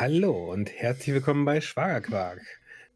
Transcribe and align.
Hallo 0.00 0.50
und 0.50 0.70
herzlich 0.72 1.14
willkommen 1.14 1.44
bei 1.44 1.60
Schwagerquark, 1.60 2.40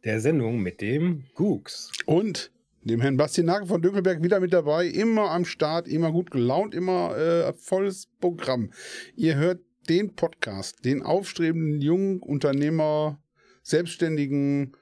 der 0.05 0.19
Sendung 0.19 0.57
mit 0.57 0.81
dem 0.81 1.25
Gux. 1.35 1.91
Und 2.07 2.51
dem 2.81 2.99
Herrn 2.99 3.15
Bastian 3.15 3.45
Nagel 3.45 3.67
von 3.67 3.79
Dökelberg 3.79 4.23
wieder 4.23 4.39
mit 4.39 4.53
dabei. 4.53 4.87
Immer 4.87 5.29
am 5.29 5.45
Start, 5.45 5.87
immer 5.87 6.11
gut 6.11 6.31
gelaunt, 6.31 6.73
immer 6.73 7.15
äh, 7.15 7.53
volles 7.53 8.07
Programm. 8.19 8.71
Ihr 9.15 9.35
hört 9.35 9.59
den 9.87 10.15
Podcast, 10.15 10.83
den 10.83 11.03
aufstrebenden 11.03 11.79
jungen 11.79 12.21
Unternehmer, 12.21 13.21
Selbstständigen, 13.61 14.75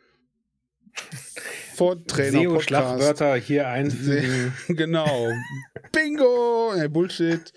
Vortrainer 1.75 2.39
SEO-Schlagwörter 2.39 3.35
hier 3.35 3.67
einfügen. 3.67 4.53
genau. 4.69 5.29
Bingo! 5.91 6.71
Hey, 6.73 6.87
Bullshit. 6.87 7.51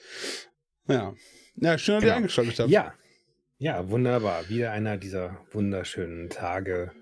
Ja. 0.89 1.15
Ja, 1.55 1.79
schön, 1.79 1.95
dass 1.95 2.03
Genau. 2.03 2.13
ihr 2.13 2.17
eingeschaltet 2.17 2.59
habt. 2.59 2.71
Ja, 2.71 2.95
ja, 3.59 3.89
wunderbar. 3.91 4.49
Wieder 4.49 4.73
einer 4.73 4.97
dieser 4.97 5.39
wunderschönen 5.53 6.29
Tage. 6.31 6.93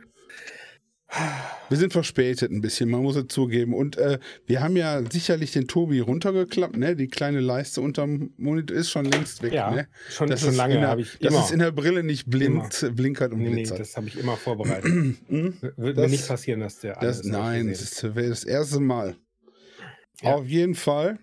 Wir 1.68 1.76
sind 1.76 1.92
verspätet 1.92 2.50
ein 2.50 2.60
bisschen, 2.60 2.90
man 2.90 3.02
muss 3.02 3.14
es 3.14 3.28
zugeben. 3.28 3.72
Und 3.72 3.96
äh, 3.98 4.18
wir 4.46 4.60
haben 4.62 4.76
ja 4.76 5.00
sicherlich 5.08 5.52
den 5.52 5.68
Tobi 5.68 6.00
runtergeklappt, 6.00 6.76
ne? 6.76 6.96
Die 6.96 7.06
kleine 7.06 7.38
Leiste 7.38 7.80
unterm 7.82 8.32
Monitor 8.36 8.76
ist 8.76 8.90
schon 8.90 9.04
längst 9.04 9.40
weg, 9.42 9.52
Ja, 9.52 9.70
ne? 9.70 9.86
schon, 10.08 10.28
Das 10.28 10.40
schon 10.40 10.50
ist 10.50 10.56
lange 10.56 10.74
in 10.74 10.80
der, 10.80 10.90
habe 10.90 11.02
ich 11.02 11.18
Dass 11.20 11.32
immer. 11.32 11.44
es 11.44 11.50
in 11.52 11.60
der 11.60 11.70
Brille 11.70 12.02
nicht 12.02 12.28
blinkt, 12.28 12.84
blinkert 12.96 13.32
und 13.32 13.38
nee, 13.38 13.48
nee, 13.50 13.54
glitzert. 13.56 13.78
das 13.78 13.96
habe 13.96 14.08
ich 14.08 14.18
immer 14.18 14.36
vorbereitet. 14.36 14.84
Hm? 15.28 15.54
Wird 15.60 15.78
mir 15.78 15.94
Das- 15.94 16.10
nicht 16.10 16.26
passieren, 16.26 16.60
dass 16.60 16.80
der 16.80 16.94
Das, 16.94 17.20
alles 17.20 17.26
nein, 17.26 17.68
das 17.68 18.02
wäre 18.02 18.28
das 18.30 18.42
erste 18.42 18.80
Mal. 18.80 19.14
Ja. 20.20 20.34
Auf 20.34 20.46
jeden 20.46 20.74
Fall 20.74 21.18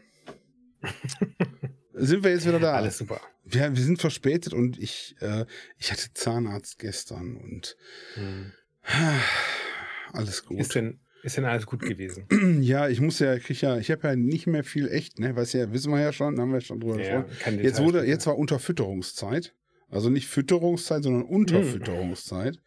sind 1.93 2.23
wir 2.23 2.31
jetzt 2.31 2.47
wieder 2.47 2.59
da. 2.59 2.73
Alles 2.75 2.97
super. 2.97 3.19
Wir, 3.51 3.75
wir 3.75 3.83
sind 3.83 3.99
verspätet 3.99 4.53
und 4.53 4.79
ich, 4.79 5.15
äh, 5.19 5.45
ich 5.77 5.91
hatte 5.91 6.13
Zahnarzt 6.13 6.79
gestern 6.79 7.35
und 7.37 7.77
Hm. 8.15 8.51
alles 10.13 10.45
gut. 10.45 10.59
Ist 10.59 10.75
denn, 10.75 10.99
ist 11.23 11.37
denn 11.37 11.45
alles 11.45 11.65
gut 11.65 11.81
gewesen? 11.81 12.25
Ja, 12.61 12.87
ich 12.89 13.01
muss 13.01 13.19
ja, 13.19 13.37
krieg 13.39 13.61
ja, 13.61 13.77
ich 13.77 13.91
habe 13.91 14.07
ja 14.07 14.15
nicht 14.15 14.47
mehr 14.47 14.63
viel 14.63 14.87
echt, 14.89 15.19
ne? 15.19 15.35
Weißt 15.35 15.53
ja, 15.53 15.71
wissen 15.71 15.91
wir 15.91 15.99
ja 15.99 16.13
schon, 16.13 16.39
haben 16.39 16.53
wir 16.53 16.61
schon 16.61 16.79
drüber 16.79 16.99
Ja, 16.99 17.21
gesprochen. 17.23 17.59
Jetzt 17.59 17.79
wurde, 17.79 18.05
jetzt 18.05 18.27
war 18.27 18.37
Unterfütterungszeit. 18.37 19.55
Also 19.89 20.09
nicht 20.09 20.27
Fütterungszeit, 20.27 21.03
sondern 21.03 21.23
Unterfütterungszeit. 21.23 22.57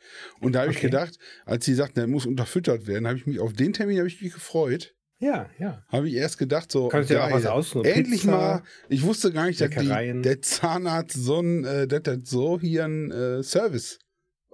Und 0.41 0.53
da 0.55 0.61
habe 0.61 0.71
ich 0.73 0.77
Okay. 0.77 0.87
gedacht, 0.89 1.19
als 1.47 1.65
sie 1.65 1.75
sagten, 1.75 1.99
er 2.01 2.07
muss 2.07 2.27
unterfüttert 2.27 2.87
werden, 2.87 3.07
habe 3.07 3.17
ich 3.17 3.27
mich 3.27 3.41
auf 3.41 3.55
den 3.55 3.73
Termin 3.73 3.99
habe 3.99 4.09
ich 4.09 4.21
mich 4.21 4.35
gefreut. 4.35 4.95
Ja, 5.25 5.49
ja. 5.59 5.83
Habe 5.89 6.09
ich 6.09 6.15
erst 6.15 6.37
gedacht, 6.39 6.71
so 6.71 6.89
Kannst 6.89 7.09
du 7.09 7.15
ja 7.15 7.27
auch 7.27 7.33
was 7.33 7.47
aussuchen, 7.47 7.87
Endlich 7.87 8.21
Pizza, 8.23 8.31
mal. 8.31 8.63
Ich 8.91 9.03
wusste 9.03 9.33
gar 9.33 9.47
nicht, 9.47 9.61
dass 9.61 9.71
die, 9.71 10.21
der 10.23 10.43
Zahnarzt 10.43 11.17
so 11.17 11.41
ein, 11.41 11.65
äh, 11.65 11.87
dass 11.87 12.03
das 12.03 12.19
so 12.25 12.61
hier 12.61 12.85
ein 12.85 13.11
äh, 13.11 13.43
Service, 13.43 13.99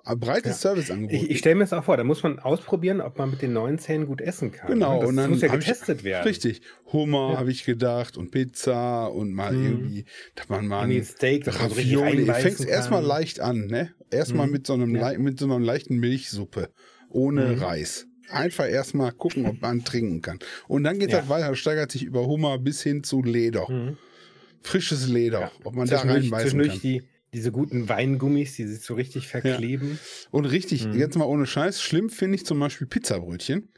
ein 0.04 0.20
breites 0.20 0.62
Ja. 0.62 0.70
Serviceangebot. 0.70 1.12
Ich, 1.24 1.30
ich 1.30 1.38
stelle 1.40 1.56
mir 1.56 1.64
das 1.64 1.72
auch 1.72 1.82
vor, 1.84 1.96
da 1.96 2.04
muss 2.04 2.22
man 2.22 2.38
ausprobieren, 2.38 3.00
ob 3.00 3.18
man 3.18 3.30
mit 3.30 3.42
den 3.42 3.52
neuen 3.52 3.78
Zähnen 3.80 4.06
gut 4.06 4.20
essen 4.20 4.52
kann. 4.52 4.68
Genau, 4.70 4.94
ne? 4.94 5.00
das 5.00 5.08
und 5.08 5.16
dann 5.16 5.30
muss 5.30 5.40
ja 5.42 5.48
hab 5.50 5.58
ich- 5.58 5.66
getestet 5.66 6.04
werden. 6.04 6.24
Richtig. 6.27 6.62
Hummer 6.92 7.32
Ja. 7.32 7.38
habe 7.38 7.50
ich 7.50 7.64
gedacht 7.64 8.16
und 8.16 8.30
Pizza 8.30 9.06
und 9.08 9.32
mal 9.32 9.52
Mhm. 9.52 9.64
irgendwie, 9.66 10.05
dass 10.36 10.48
man 10.48 10.66
mal 10.68 10.82
ein 10.88 11.02
Steak, 11.05 11.48
Ravioli. 11.48 11.96
reinbeißen 12.18 12.42
Fängst 12.42 12.64
erstmal 12.64 13.02
leicht 13.05 13.40
an, 13.40 13.66
ne? 13.66 13.90
Erstmal 14.12 14.46
Mhm. 14.46 14.52
mit 14.52 14.66
so 14.68 14.74
einem 14.74 14.94
Ja. 14.94 15.18
mit 15.18 15.38
so 15.40 15.46
einer 15.46 15.58
leichten 15.58 15.96
Milchsuppe 15.98 16.70
ohne 17.08 17.56
Mhm. 17.56 17.62
Reis. 17.62 18.06
Einfach 18.31 18.69
erstmal 18.69 19.12
gucken, 19.12 19.47
ob 19.47 19.61
man 19.61 19.84
trinken 19.84 20.23
kann. 20.23 20.39
Und 20.69 20.84
dann 20.84 20.98
geht 20.98 21.11
Ja. 21.11 21.20
das 21.20 21.28
weiter, 21.28 21.55
steigert 21.55 21.91
sich 21.92 22.05
über 22.05 22.27
Hummer 22.27 22.59
bis 22.59 22.83
hin 22.83 23.03
zu 23.05 23.23
Leder. 23.23 23.70
Mhm. 23.70 23.97
Frisches 24.62 25.09
Leder, 25.09 25.41
Ja. 25.41 25.53
ob 25.64 25.75
man 25.75 25.89
da 25.89 26.00
reinbeißen 26.00 26.61
kann. 26.61 26.81
die, 26.83 27.03
diese 27.33 27.53
guten 27.53 27.89
Weingummis, 27.89 28.57
die 28.57 28.67
sich 28.67 28.80
so 28.83 28.95
richtig 28.95 29.29
verkleben. 29.29 29.98
Und 30.33 30.46
richtig, 30.46 30.86
Mhm. 30.86 30.98
jetzt 30.98 31.17
mal 31.17 31.24
ohne 31.27 31.46
Scheiß, 31.46 31.80
schlimm 31.80 32.11
finde 32.11 32.35
ich 32.35 32.45
zum 32.45 32.58
Beispiel 32.58 32.86
Pizzabrötchen. 32.89 33.69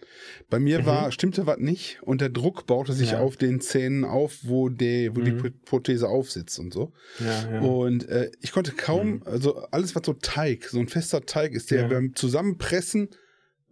Bei 0.50 0.58
mir 0.58 0.80
Mhm. 0.80 0.86
war, 0.86 1.12
stimmte 1.12 1.46
was 1.46 1.58
nicht 1.58 1.98
und 2.02 2.20
der 2.20 2.30
Druck 2.30 2.66
baute 2.66 2.94
sich 2.94 3.12
Ja. 3.12 3.20
auf 3.20 3.36
den 3.36 3.60
Zähnen 3.60 4.04
auf, 4.04 4.38
wo, 4.42 4.68
der, 4.70 5.14
wo 5.14 5.20
die 5.20 5.32
Mhm. 5.32 5.52
Prothese 5.66 6.08
aufsitzt 6.08 6.58
und 6.58 6.72
so. 6.72 6.92
Ja, 7.20 7.50
ja. 7.52 7.60
Und 7.60 8.08
äh, 8.08 8.30
ich 8.40 8.52
konnte 8.52 8.72
kaum, 8.72 9.16
Mhm. 9.16 9.22
also 9.26 9.56
alles, 9.70 9.94
was 9.94 10.02
so 10.06 10.14
Teig, 10.14 10.64
so 10.68 10.78
ein 10.80 10.88
fester 10.88 11.24
Teig 11.26 11.52
ist, 11.52 11.70
der 11.70 11.82
Ja. 11.82 11.88
beim 11.88 12.14
Zusammenpressen 12.14 13.08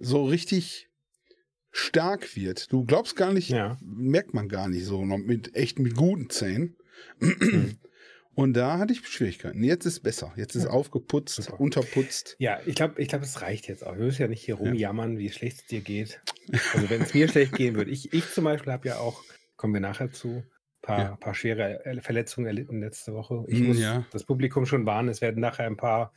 so 0.00 0.24
richtig 0.24 0.88
stark 1.70 2.34
wird. 2.36 2.72
Du 2.72 2.84
glaubst 2.84 3.14
gar 3.16 3.32
nicht, 3.32 3.50
Ja. 3.50 3.78
merkt 3.82 4.34
man 4.34 4.48
gar 4.48 4.68
nicht 4.68 4.84
so, 4.84 5.04
noch 5.04 5.18
mit 5.18 5.54
echt 5.54 5.78
mit 5.78 5.94
guten 5.94 6.28
Zähnen. 6.30 6.76
Mhm. 7.20 7.78
Und 8.34 8.54
da 8.54 8.78
hatte 8.78 8.92
ich 8.92 9.06
Schwierigkeiten. 9.06 9.62
Jetzt 9.62 9.84
ist 9.86 10.00
besser. 10.00 10.32
Jetzt 10.36 10.54
ist 10.56 10.64
Ja. 10.64 10.70
aufgeputzt, 10.70 11.36
Super. 11.42 11.60
unterputzt. 11.60 12.36
Ja, 12.38 12.60
ich 12.64 12.74
glaube, 12.74 13.00
ich 13.00 13.08
glaub, 13.08 13.22
es 13.22 13.42
reicht 13.42 13.68
jetzt 13.68 13.84
auch. 13.86 13.96
Wir 13.96 14.04
müssen 14.04 14.22
ja 14.22 14.28
nicht 14.28 14.42
hier 14.42 14.54
rumjammern, 14.56 15.18
wie 15.18 15.30
schlecht 15.30 15.58
es 15.60 15.66
dir 15.66 15.80
geht. 15.80 16.20
Also 16.74 16.90
wenn 16.90 17.02
es 17.02 17.14
mir 17.14 17.28
schlecht 17.28 17.52
gehen 17.52 17.76
würde. 17.76 17.90
Ich, 17.92 18.12
ich 18.12 18.28
zum 18.32 18.44
Beispiel 18.44 18.72
habe 18.72 18.88
ja 18.88 18.98
auch, 18.98 19.22
kommen 19.56 19.74
wir 19.74 19.80
nachher 19.80 20.10
zu, 20.10 20.42
paar, 20.82 20.98
Ja. 21.00 21.16
paar 21.16 21.34
schwere 21.34 21.80
Verletzungen 22.02 22.46
erlitten 22.46 22.80
letzte 22.80 23.12
Woche. 23.14 23.44
Ich 23.48 23.60
Mm, 23.60 23.66
muss 23.66 23.78
ja. 23.78 24.04
das 24.10 24.24
Publikum 24.24 24.64
schon 24.66 24.86
warnen, 24.86 25.08
es 25.10 25.20
werden 25.20 25.40
nachher 25.40 25.66
ein 25.66 25.76
paar 25.76 26.12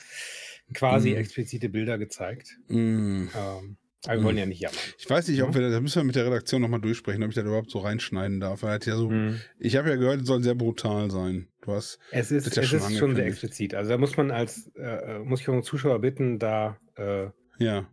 quasi 0.73 1.11
Mm. 1.13 1.17
explizite 1.17 1.69
Bilder 1.69 1.97
gezeigt. 1.97 2.57
Mm. 2.67 3.27
Ähm, 3.35 3.77
aber 4.05 4.17
wir 4.17 4.23
wollen 4.25 4.37
ja 4.37 4.45
nicht 4.45 4.59
jammern. 4.59 4.77
Ich 4.97 5.09
weiß 5.09 5.27
nicht, 5.29 5.41
ob 5.43 5.53
wir, 5.55 5.69
da 5.69 5.79
müssen 5.79 5.95
wir 6.01 6.03
mit 6.03 6.15
der 6.15 6.25
Redaktion 6.25 6.61
nochmal 6.61 6.81
durchsprechen, 6.81 7.23
ob 7.23 7.29
ich 7.29 7.35
das 7.35 7.45
überhaupt 7.45 7.71
so 7.71 7.79
reinschneiden 7.79 8.39
darf. 8.41 8.61
Weil 8.63 8.79
ja 8.83 8.95
so, 8.97 9.09
Mhm. 9.09 9.39
ich 9.59 9.77
habe 9.77 9.89
ja 9.89 9.95
gehört, 9.95 10.21
es 10.21 10.27
soll 10.27 10.43
sehr 10.43 10.55
brutal 10.55 11.09
sein. 11.09 11.47
Du 11.61 11.71
hast, 11.71 11.99
Es 12.11 12.29
ist, 12.31 12.53
ja 12.55 12.63
es 12.63 12.69
schon 12.69 12.79
ist 12.79 12.97
schon 12.97 13.15
sehr 13.15 13.25
explizit. 13.25 13.73
Also 13.75 13.91
da 13.91 13.97
muss 13.97 14.17
man 14.17 14.29
als, 14.31 14.69
äh, 14.75 14.81
äh, 14.81 15.19
muss 15.19 15.39
ich 15.39 15.47
unsere 15.47 15.63
Zuschauer 15.63 15.99
bitten, 15.99 16.37
da, 16.37 16.77
äh, 16.95 17.27
ja, 17.59 17.87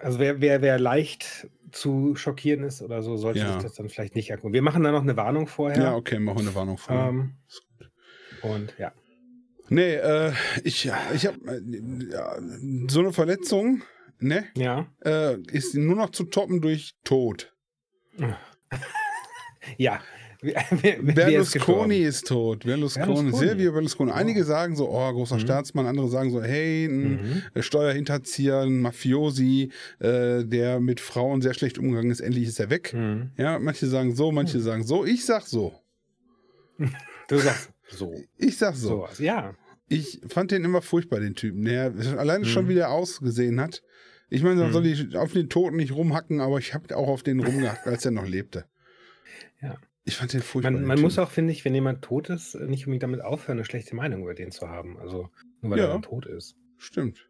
also 0.00 0.18
wer, 0.18 0.40
wer, 0.40 0.60
wer 0.62 0.78
leicht 0.78 1.48
zu 1.70 2.16
schockieren 2.16 2.64
ist 2.64 2.82
oder 2.82 3.02
so, 3.02 3.16
sollte 3.16 3.40
Ja. 3.40 3.52
sich 3.54 3.62
das 3.62 3.74
dann 3.74 3.88
vielleicht 3.88 4.14
nicht 4.16 4.32
angucken. 4.32 4.52
Wir 4.54 4.62
machen 4.62 4.82
da 4.82 4.90
noch 4.90 5.02
eine 5.02 5.16
Warnung 5.16 5.46
vorher. 5.46 5.78
ja, 5.82 5.94
okay, 5.94 6.18
machen 6.18 6.38
wir 6.38 6.46
eine 6.46 6.54
Warnung 6.54 6.78
vor. 6.78 6.96
Ähm, 6.96 7.34
und 8.42 8.74
ja. 8.78 8.92
Nee, 9.70 9.94
äh, 9.94 10.32
ich, 10.64 10.90
ich 11.14 11.26
habe 11.26 11.38
äh, 11.46 12.88
so 12.88 13.00
eine 13.00 13.12
Verletzung, 13.12 13.82
ne, 14.18 14.44
Ja. 14.56 14.86
äh, 15.04 15.36
ist 15.52 15.74
nur 15.74 15.96
noch 15.96 16.10
zu 16.10 16.24
toppen 16.24 16.60
durch 16.60 16.94
Tod. 17.04 17.52
Ja. 19.76 20.00
Ist 20.40 21.14
Berlusconi 21.14 21.98
ist 21.98 22.28
tot. 22.28 22.64
Berlusconi. 22.64 23.32
Silvio 23.36 23.72
Berlusconi. 23.72 24.12
Einige 24.12 24.40
Wow. 24.42 24.46
sagen 24.46 24.76
so, 24.76 24.88
oh, 24.88 25.12
großer 25.12 25.34
Mhm. 25.34 25.40
Staatsmann. 25.40 25.86
Andere 25.86 26.08
sagen 26.08 26.30
so, 26.30 26.40
hey, 26.42 26.86
ein 26.86 27.42
Mhm. 27.54 27.62
Steuerhinterzieher, 27.62 28.60
ein 28.60 28.78
Mafiosi, 28.80 29.72
äh, 29.98 30.44
der 30.44 30.78
mit 30.80 31.00
Frauen 31.00 31.42
sehr 31.42 31.54
schlecht 31.54 31.76
umgegangen 31.78 32.10
ist. 32.12 32.20
Endlich 32.20 32.44
ist 32.48 32.60
er 32.60 32.70
weg. 32.70 32.94
Mhm. 32.94 33.32
Ja, 33.36 33.58
manche 33.58 33.88
sagen 33.88 34.14
so, 34.14 34.30
manche 34.32 34.58
Mhm. 34.58 34.62
sagen 34.62 34.84
so. 34.84 35.04
Ich 35.04 35.24
sag 35.26 35.42
so. 35.42 35.74
Du 37.28 37.36
sagst 37.38 37.70
so. 37.88 38.14
Ich 38.36 38.58
sag 38.58 38.74
so. 38.74 38.88
Sowas. 38.88 39.18
Ja. 39.18 39.54
Ich 39.88 40.20
fand 40.28 40.50
den 40.50 40.64
immer 40.64 40.82
furchtbar, 40.82 41.20
den 41.20 41.34
Typen. 41.34 41.64
Der 41.64 41.92
alleine 42.18 42.44
schon, 42.44 42.64
Mhm. 42.64 42.68
wie 42.68 42.74
der 42.74 42.90
ausgesehen 42.90 43.60
hat. 43.60 43.82
Ich 44.30 44.42
meine, 44.42 44.56
man 44.56 44.68
Mhm. 44.68 44.72
soll 44.72 44.86
ich 44.86 45.16
auf 45.16 45.32
den 45.32 45.48
Toten 45.48 45.76
nicht 45.76 45.92
rumhacken, 45.92 46.40
aber 46.40 46.58
ich 46.58 46.74
habe 46.74 46.94
auch 46.96 47.08
auf 47.08 47.22
den 47.22 47.40
rumgehackt, 47.40 47.86
als 47.86 48.04
er 48.04 48.10
noch 48.10 48.26
lebte. 48.26 48.64
Ja. 49.62 49.76
Ich 50.04 50.16
fand 50.16 50.32
den 50.32 50.40
furchtbar. 50.40 50.70
Man, 50.70 50.84
man 50.84 51.00
muss 51.00 51.18
auch, 51.18 51.30
finde 51.30 51.52
ich, 51.52 51.64
wenn 51.64 51.74
jemand 51.74 52.02
tot 52.02 52.30
ist, 52.30 52.54
nicht 52.54 52.86
unbedingt 52.86 53.02
damit 53.02 53.20
aufhören, 53.20 53.58
eine 53.58 53.64
schlechte 53.64 53.94
Meinung 53.96 54.22
über 54.22 54.32
den 54.34 54.50
zu 54.52 54.68
haben. 54.68 54.98
Also 54.98 55.28
nur 55.60 55.72
weil 55.72 55.78
Ja. 55.80 55.86
er 55.86 55.92
dann 55.94 56.02
tot 56.02 56.26
ist. 56.26 56.54
Stimmt. 56.78 57.28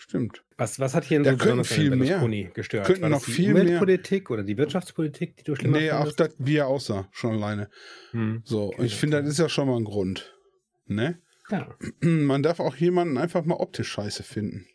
Stimmt. 0.00 0.44
Was, 0.56 0.78
was 0.78 0.94
hat 0.94 1.04
hier 1.04 1.20
Da 1.24 1.32
so 1.32 1.36
könnten 1.38 1.64
viel 1.64 1.90
mehr. 1.90 1.98
Berlusconi 1.98 2.50
gestört? 2.54 2.86
Könnten 2.86 3.02
War 3.02 3.08
noch 3.08 3.24
die 3.24 3.32
viel 3.32 3.52
mehr. 3.52 3.62
Umweltpolitik 3.64 4.30
oder 4.30 4.44
die 4.44 4.56
Wirtschaftspolitik, 4.56 5.36
die 5.38 5.42
du 5.42 5.56
schlimmer 5.56 5.78
Nee, 5.78 5.90
auch 5.90 5.98
findest? 6.06 6.20
das, 6.20 6.34
wie 6.38 6.56
er 6.56 6.68
aussah, 6.68 7.08
schon 7.10 7.32
alleine. 7.34 7.68
Hm. 8.12 8.42
So, 8.44 8.68
Okay, 8.68 8.84
ich 8.86 8.94
finde, 8.94 9.20
das 9.20 9.28
ist 9.32 9.38
ja 9.40 9.48
schon 9.48 9.66
mal 9.66 9.76
ein 9.76 9.84
Grund. 9.84 10.38
Ne? 10.86 11.18
Ja. 11.50 11.74
Man 12.00 12.44
darf 12.44 12.60
auch 12.60 12.76
jemanden 12.76 13.18
einfach 13.18 13.44
mal 13.44 13.56
optisch 13.56 13.88
scheiße 13.88 14.22
finden. 14.22 14.66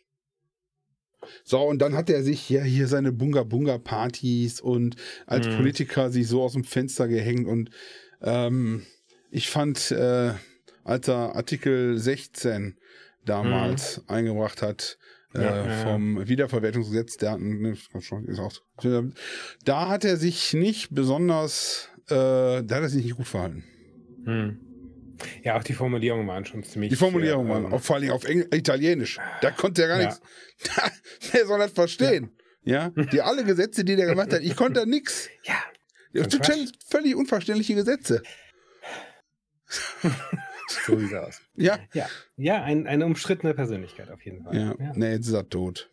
So, 1.42 1.62
und 1.62 1.78
dann 1.80 1.94
hat 1.94 2.10
er 2.10 2.22
sich 2.22 2.50
ja 2.50 2.62
hier 2.62 2.86
seine 2.86 3.10
Bunga-Bunga-Partys 3.10 4.60
und 4.60 4.96
als 5.26 5.46
Mhm. 5.46 5.56
Politiker 5.56 6.10
sich 6.10 6.28
so 6.28 6.42
aus 6.42 6.52
dem 6.52 6.64
Fenster 6.64 7.08
gehängt 7.08 7.46
und 7.48 7.70
ähm, 8.20 8.84
ich 9.30 9.48
fand, 9.48 9.90
äh, 9.90 10.34
als 10.84 11.08
er 11.08 11.34
Artikel 11.34 11.96
16 11.98 12.76
damals 13.24 14.02
eingebracht 14.06 14.60
hat, 14.60 14.98
äh. 15.34 15.42
Ja, 15.42 15.56
ja, 15.56 15.66
ja. 15.66 15.82
vom 15.84 16.26
Wiederverwertungsgesetz, 16.28 17.16
der 17.16 17.36
ne, 17.38 17.76
schon 18.00 18.26
gesagt, 18.26 18.62
da 19.64 19.88
hat 19.88 20.04
er 20.04 20.16
sich 20.16 20.54
nicht 20.54 20.94
besonders, 20.94 21.88
äh, 22.08 22.14
da 22.14 22.62
hat 22.70 22.82
er 22.82 22.88
sich 22.88 23.04
nicht 23.04 23.16
gut 23.16 23.26
verhalten. 23.26 23.64
Hm. 24.24 24.60
Ja, 25.42 25.56
auch 25.56 25.64
die 25.64 25.74
Formulierungen 25.74 26.26
waren 26.26 26.44
schon 26.44 26.64
ziemlich. 26.64 26.90
Die 26.90 26.96
Formulierung 26.96 27.46
äh, 27.46 27.50
war 27.50 27.58
ähm, 27.58 27.72
auch 27.72 27.80
vor 27.80 27.96
allem 27.96 28.10
auf 28.10 28.24
Engl 28.24 28.48
Italienisch. 28.52 29.18
Da 29.42 29.50
konnte 29.50 29.82
er 29.82 29.88
gar 29.88 30.00
Ja. 30.00 30.06
nichts. 30.06 30.20
Wer 31.32 31.46
soll 31.46 31.58
das 31.58 31.72
verstehen? 31.72 32.30
Ja. 32.64 32.90
Die 33.12 33.20
alle 33.20 33.44
Gesetze, 33.44 33.84
die 33.84 33.94
der 33.96 34.06
gemacht 34.06 34.32
hat, 34.32 34.40
ich 34.42 34.56
konnte 34.56 34.80
da 34.80 34.86
nix. 34.86 35.28
Ja. 35.44 35.54
Ja, 36.12 36.26
Total, 36.26 36.66
völlig 36.88 37.16
unverständliche 37.16 37.74
Gesetze. 37.74 38.22
So 40.86 40.98
sieht's 40.98 41.14
aus. 41.14 41.40
Ja. 41.56 41.78
Ja, 41.92 42.08
ja 42.36 42.62
ein, 42.62 42.86
eine 42.86 43.06
umstrittene 43.06 43.54
Persönlichkeit 43.54 44.10
auf 44.10 44.24
jeden 44.24 44.42
Fall. 44.44 44.56
Ja. 44.78 44.92
Nee, 44.94 45.12
jetzt 45.12 45.26
ist 45.28 45.32
er 45.34 45.48
tot. 45.48 45.90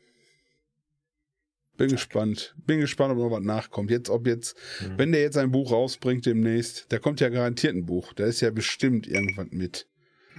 Bin 1.78 1.90
gespannt. 1.90 2.56
Bin 2.66 2.80
gespannt, 2.80 3.12
ob 3.14 3.18
noch 3.18 3.32
was 3.32 3.44
nachkommt. 3.44 3.90
Jetzt, 3.90 4.10
ob 4.10 4.28
jetzt, 4.28 4.56
Mhm. 4.82 4.98
wenn 4.98 5.12
der 5.12 5.22
jetzt 5.22 5.38
ein 5.38 5.52
Buch 5.52 5.72
rausbringt 5.72 6.26
demnächst, 6.26 6.92
der 6.92 7.00
kommt 7.00 7.20
ja 7.22 7.30
garantiert 7.30 7.76
ein 7.76 7.86
Buch. 7.86 8.14
Da 8.14 8.26
ist 8.26 8.42
ja 8.42 8.52
bestimmt 8.52 9.08
irgendwas 9.08 9.48
mit. 9.52 9.88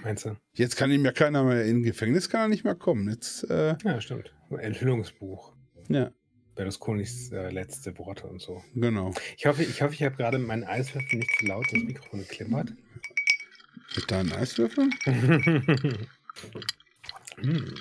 Meinst 0.03 0.25
du? 0.25 0.37
Jetzt 0.55 0.77
kann 0.77 0.91
ihm 0.91 1.05
ja 1.05 1.13
keiner 1.13 1.43
mehr 1.45 1.65
in 1.65 1.83
Gefängnis, 1.83 2.29
kann 2.29 2.43
er 2.43 2.49
nicht 2.49 2.65
mehr 2.65 2.75
kommen. 2.75 3.09
Jetzt, 3.11 3.49
äh, 3.51 3.77
Ja, 3.85 4.01
stimmt. 4.01 4.33
Ein 4.51 4.59
Enthüllungsbuch. 4.59 5.53
ja, 5.89 6.13
Berlusconis 6.55 7.33
äh, 7.33 7.51
letzte 7.51 7.97
Worte 7.99 8.27
und 8.27 8.41
so. 8.41 8.63
genau. 8.75 9.13
Ich 9.37 9.47
hoffe, 9.47 9.63
ich, 9.63 9.81
hoffe, 9.83 9.95
ich 9.95 10.03
habe 10.03 10.17
gerade 10.17 10.39
meinen 10.39 10.65
Eiswürfel 10.65 11.19
nicht 11.19 11.31
zu 11.39 11.47
laut 11.47 11.65
das 11.73 11.83
Mikrofon 11.83 12.21
geklimpert. 12.21 12.73
Mit 13.97 14.11
deinen 14.11 14.33
Eiswürfeln? 14.33 14.95
Hm, 17.37 17.75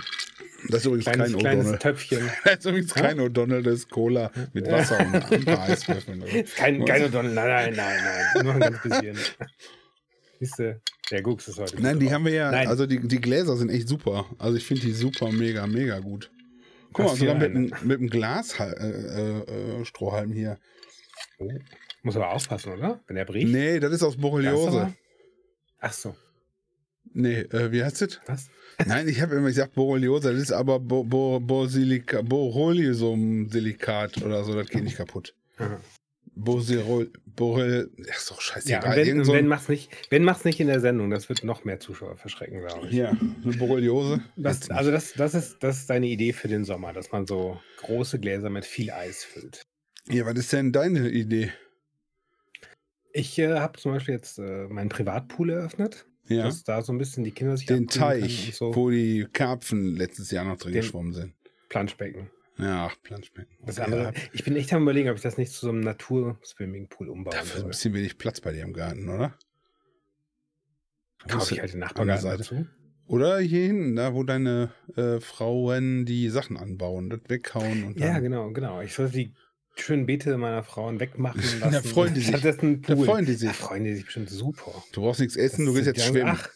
Das 0.70 0.80
ist 0.82 0.86
übrigens 0.86 1.06
kleines, 1.06 1.32
kein 1.34 1.40
kleines 1.40 1.68
O'Donnell. 1.68 1.80
Töpfchen. 1.80 2.30
Das 2.46 2.58
ist 2.60 2.66
übrigens 2.66 2.94
kein 2.94 3.20
O'Donnell, 3.20 3.62
das 3.62 3.74
ist 3.76 3.90
Cola 3.90 4.32
mit 4.54 4.70
Wasser 4.72 5.00
und 5.00 5.16
ein 5.32 5.46
paar 5.46 5.62
Eiswürfeln. 5.64 6.24
Kein, 6.56 6.86
kein 6.86 7.04
O'Donnell. 7.04 7.34
Nein, 7.34 7.74
nein, 7.74 7.76
nein, 7.76 8.00
nein. 8.36 8.44
Nur 8.46 8.54
ein 8.56 8.60
ganz 8.60 8.82
bisschen. 8.82 9.18
Siehst 10.40 10.60
du, 10.60 10.82
der 11.12 11.22
Gucks 11.22 11.48
ist 11.48 11.60
heute. 11.60 11.82
Nein, 11.82 12.00
die 12.00 12.06
drauf. 12.06 12.14
haben 12.16 12.26
wir 12.26 12.34
ja, 12.34 12.52
Nein. 12.52 12.68
also 12.68 12.86
die, 12.88 13.00
die 13.08 13.22
Gläser 13.22 13.56
sind 13.58 13.70
echt 13.70 13.88
super. 13.88 14.26
Also 14.40 14.58
ich 14.58 14.66
finde 14.66 14.84
die 14.84 14.94
super, 14.94 15.32
mega, 15.32 15.68
mega 15.68 16.00
gut. 16.00 16.32
Guck 16.94 17.06
mal, 17.06 17.16
sogar 17.16 17.36
mit, 17.36 17.52
einem- 17.52 17.72
mit 17.84 18.00
einem 18.00 18.10
Glas 18.10 18.60
äh, 18.60 18.66
äh, 18.66 19.86
Strohhalm 19.86 20.32
hier. 20.32 20.58
Oh. 21.38 21.50
Muss 22.04 22.16
aber 22.16 22.32
aufpassen, 22.32 22.74
oder? 22.74 23.00
Wenn 23.08 23.18
er 23.18 23.26
bricht. 23.26 23.48
Nee, 23.50 23.80
das 23.80 23.92
ist 23.94 24.04
aus 24.04 24.18
Borreliose. 24.18 24.94
Ach 25.82 25.94
so. 25.94 26.16
Nee, 27.14 27.42
äh, 27.42 27.72
wie 27.74 27.84
heißt 27.84 28.02
das? 28.02 28.22
Was? 28.28 28.48
Nein, 28.86 29.08
ich 29.10 29.20
habe 29.22 29.36
immer 29.36 29.48
gesagt 29.48 29.74
Borreliose, 29.76 30.32
das 30.32 30.42
ist 30.42 30.52
aber 30.54 30.80
Bo 30.80 31.04
Bo 31.04 31.38
Bosilika- 31.38 32.22
Borreliosum-Silikat 32.22 34.22
oder 34.24 34.44
so, 34.44 34.54
das 34.56 34.70
geht 34.70 34.84
nicht 34.84 34.98
kaputt. 34.98 35.36
Aha. 35.58 35.80
Ach 36.44 36.62
so, 36.64 38.36
Ja, 38.36 38.42
scheißegal. 38.42 38.84
und 38.90 38.96
wenn, 38.96 39.08
Irgend 39.08 39.20
und 39.22 39.26
so 39.26 39.34
ein, 39.34 39.48
macht's 39.48 39.68
nicht, 39.68 39.92
wenn 40.10 40.24
macht's 40.24 40.46
nicht 40.46 40.60
in 40.60 40.68
der 40.68 40.80
Sendung, 40.80 41.10
das 41.10 41.28
wird 41.30 41.44
noch 41.44 41.66
mehr 41.66 41.80
Zuschauer 41.80 42.16
verschrecken, 42.16 42.62
glaube 42.62 42.88
ich. 42.88 42.94
ja, 42.94 43.10
eine 43.10 43.58
Borreliose. 43.58 44.22
Das, 44.38 44.70
also 44.72 44.92
das, 44.92 45.14
das, 45.14 45.34
ist, 45.34 45.58
das 45.62 45.80
ist 45.82 45.90
deine 45.90 46.08
Idee 46.08 46.34
für 46.34 46.48
den 46.48 46.64
Sommer, 46.64 46.94
dass 46.94 47.12
man 47.12 47.28
so 47.28 47.60
große 47.78 48.20
Gläser 48.20 48.50
mit 48.50 48.66
viel 48.66 48.92
Eis 48.92 49.24
füllt. 49.24 49.64
ja, 50.10 50.26
was 50.26 50.36
ist 50.36 50.54
denn 50.54 50.72
deine 50.72 51.10
Idee? 51.10 51.52
Ich 53.14 53.38
äh, 53.40 53.60
habe 53.60 53.78
zum 53.80 53.92
Beispiel 53.94 54.14
jetzt 54.16 54.40
äh, 54.40 54.68
meinen 54.68 54.90
Privatpool 54.90 55.50
eröffnet, 55.50 56.06
Ja, 56.28 56.44
dass 56.44 56.64
da 56.64 56.82
so 56.82 56.94
ein 56.94 56.98
bisschen 56.98 57.24
die 57.24 57.32
Kinder 57.32 57.58
sich 57.58 57.66
den 57.68 57.88
Teich, 57.88 58.52
so. 58.56 58.74
wo 58.76 58.90
die 58.90 59.28
Karpfen 59.32 59.96
letztes 59.96 60.32
Jahr 60.32 60.46
noch 60.46 60.58
drin 60.58 60.74
Den- 60.74 60.82
geschwommen 60.82 61.14
sind. 61.14 61.34
Planschbecken. 61.70 62.30
Ja, 62.58 62.88
ach, 62.92 62.96
Planschbecken. 63.02 63.58
Das 63.66 63.80
Okay, 63.80 63.86
andere, 63.86 64.04
ja. 64.04 64.12
ich 64.34 64.44
bin 64.44 64.56
echt 64.56 64.72
am 64.74 64.84
überlegen, 64.84 65.10
ob 65.10 65.16
ich 65.16 65.22
das 65.22 65.38
nicht 65.38 65.52
zu 65.52 65.62
so 65.62 65.70
einem 65.70 65.80
Natur-Swimmingpool 65.80 67.10
umbauen 67.10 67.34
Dafür 67.36 67.58
ist 67.60 67.64
ein 67.64 67.70
bisschen 67.70 67.94
wenig 67.94 68.18
Platz 68.18 68.42
bei 68.42 68.52
dir 68.52 68.64
im 68.64 68.74
Garten, 68.74 69.08
oder? 69.10 69.34
Kaufe 71.28 71.54
ich 71.54 71.60
halt 71.62 71.72
den 71.74 71.80
Nachbargarten 71.80 72.30
dazu. 72.30 72.66
Oder 73.08 73.40
hier 73.40 73.66
hinten, 73.68 73.96
da 73.96 74.14
wo 74.14 74.24
deine 74.24 74.72
äh, 74.96 75.20
Frauen 75.20 76.06
die 76.06 76.30
Sachen 76.30 76.58
anbauen, 76.58 77.10
das 77.10 77.20
weghauen 77.28 77.84
und 77.84 78.00
Ja, 78.00 78.20
genau, 78.20 78.52
genau. 78.52 78.82
Ich 78.82 78.94
sollte 78.94 79.14
die 79.18 79.34
schönen 79.76 80.06
Beete 80.06 80.38
meiner 80.38 80.64
Frauen 80.64 81.00
wegmachen 81.00 81.42
Da 81.62 81.70
lassen. 81.70 81.88
freuen 81.88 82.14
die 82.14 82.20
sich. 82.22 82.30
Stattdessen 82.30 82.82
da 82.82 82.96
Pool. 82.96 83.06
freuen 83.06 83.26
die 83.26 83.34
sich. 83.34 83.48
Da 83.50 83.54
freuen 83.54 83.84
die 83.84 83.94
sich 83.96 84.06
bestimmt 84.06 84.30
super. 84.30 84.84
Du 84.92 85.02
brauchst 85.02 85.20
nichts 85.20 85.36
essen, 85.36 85.66
du 85.66 85.74
Das 85.74 85.76
gehst 85.76 85.86
sind- 85.86 85.98
jetzt 85.98 86.08
schwimmen. 86.08 86.36
sagen, 86.36 86.50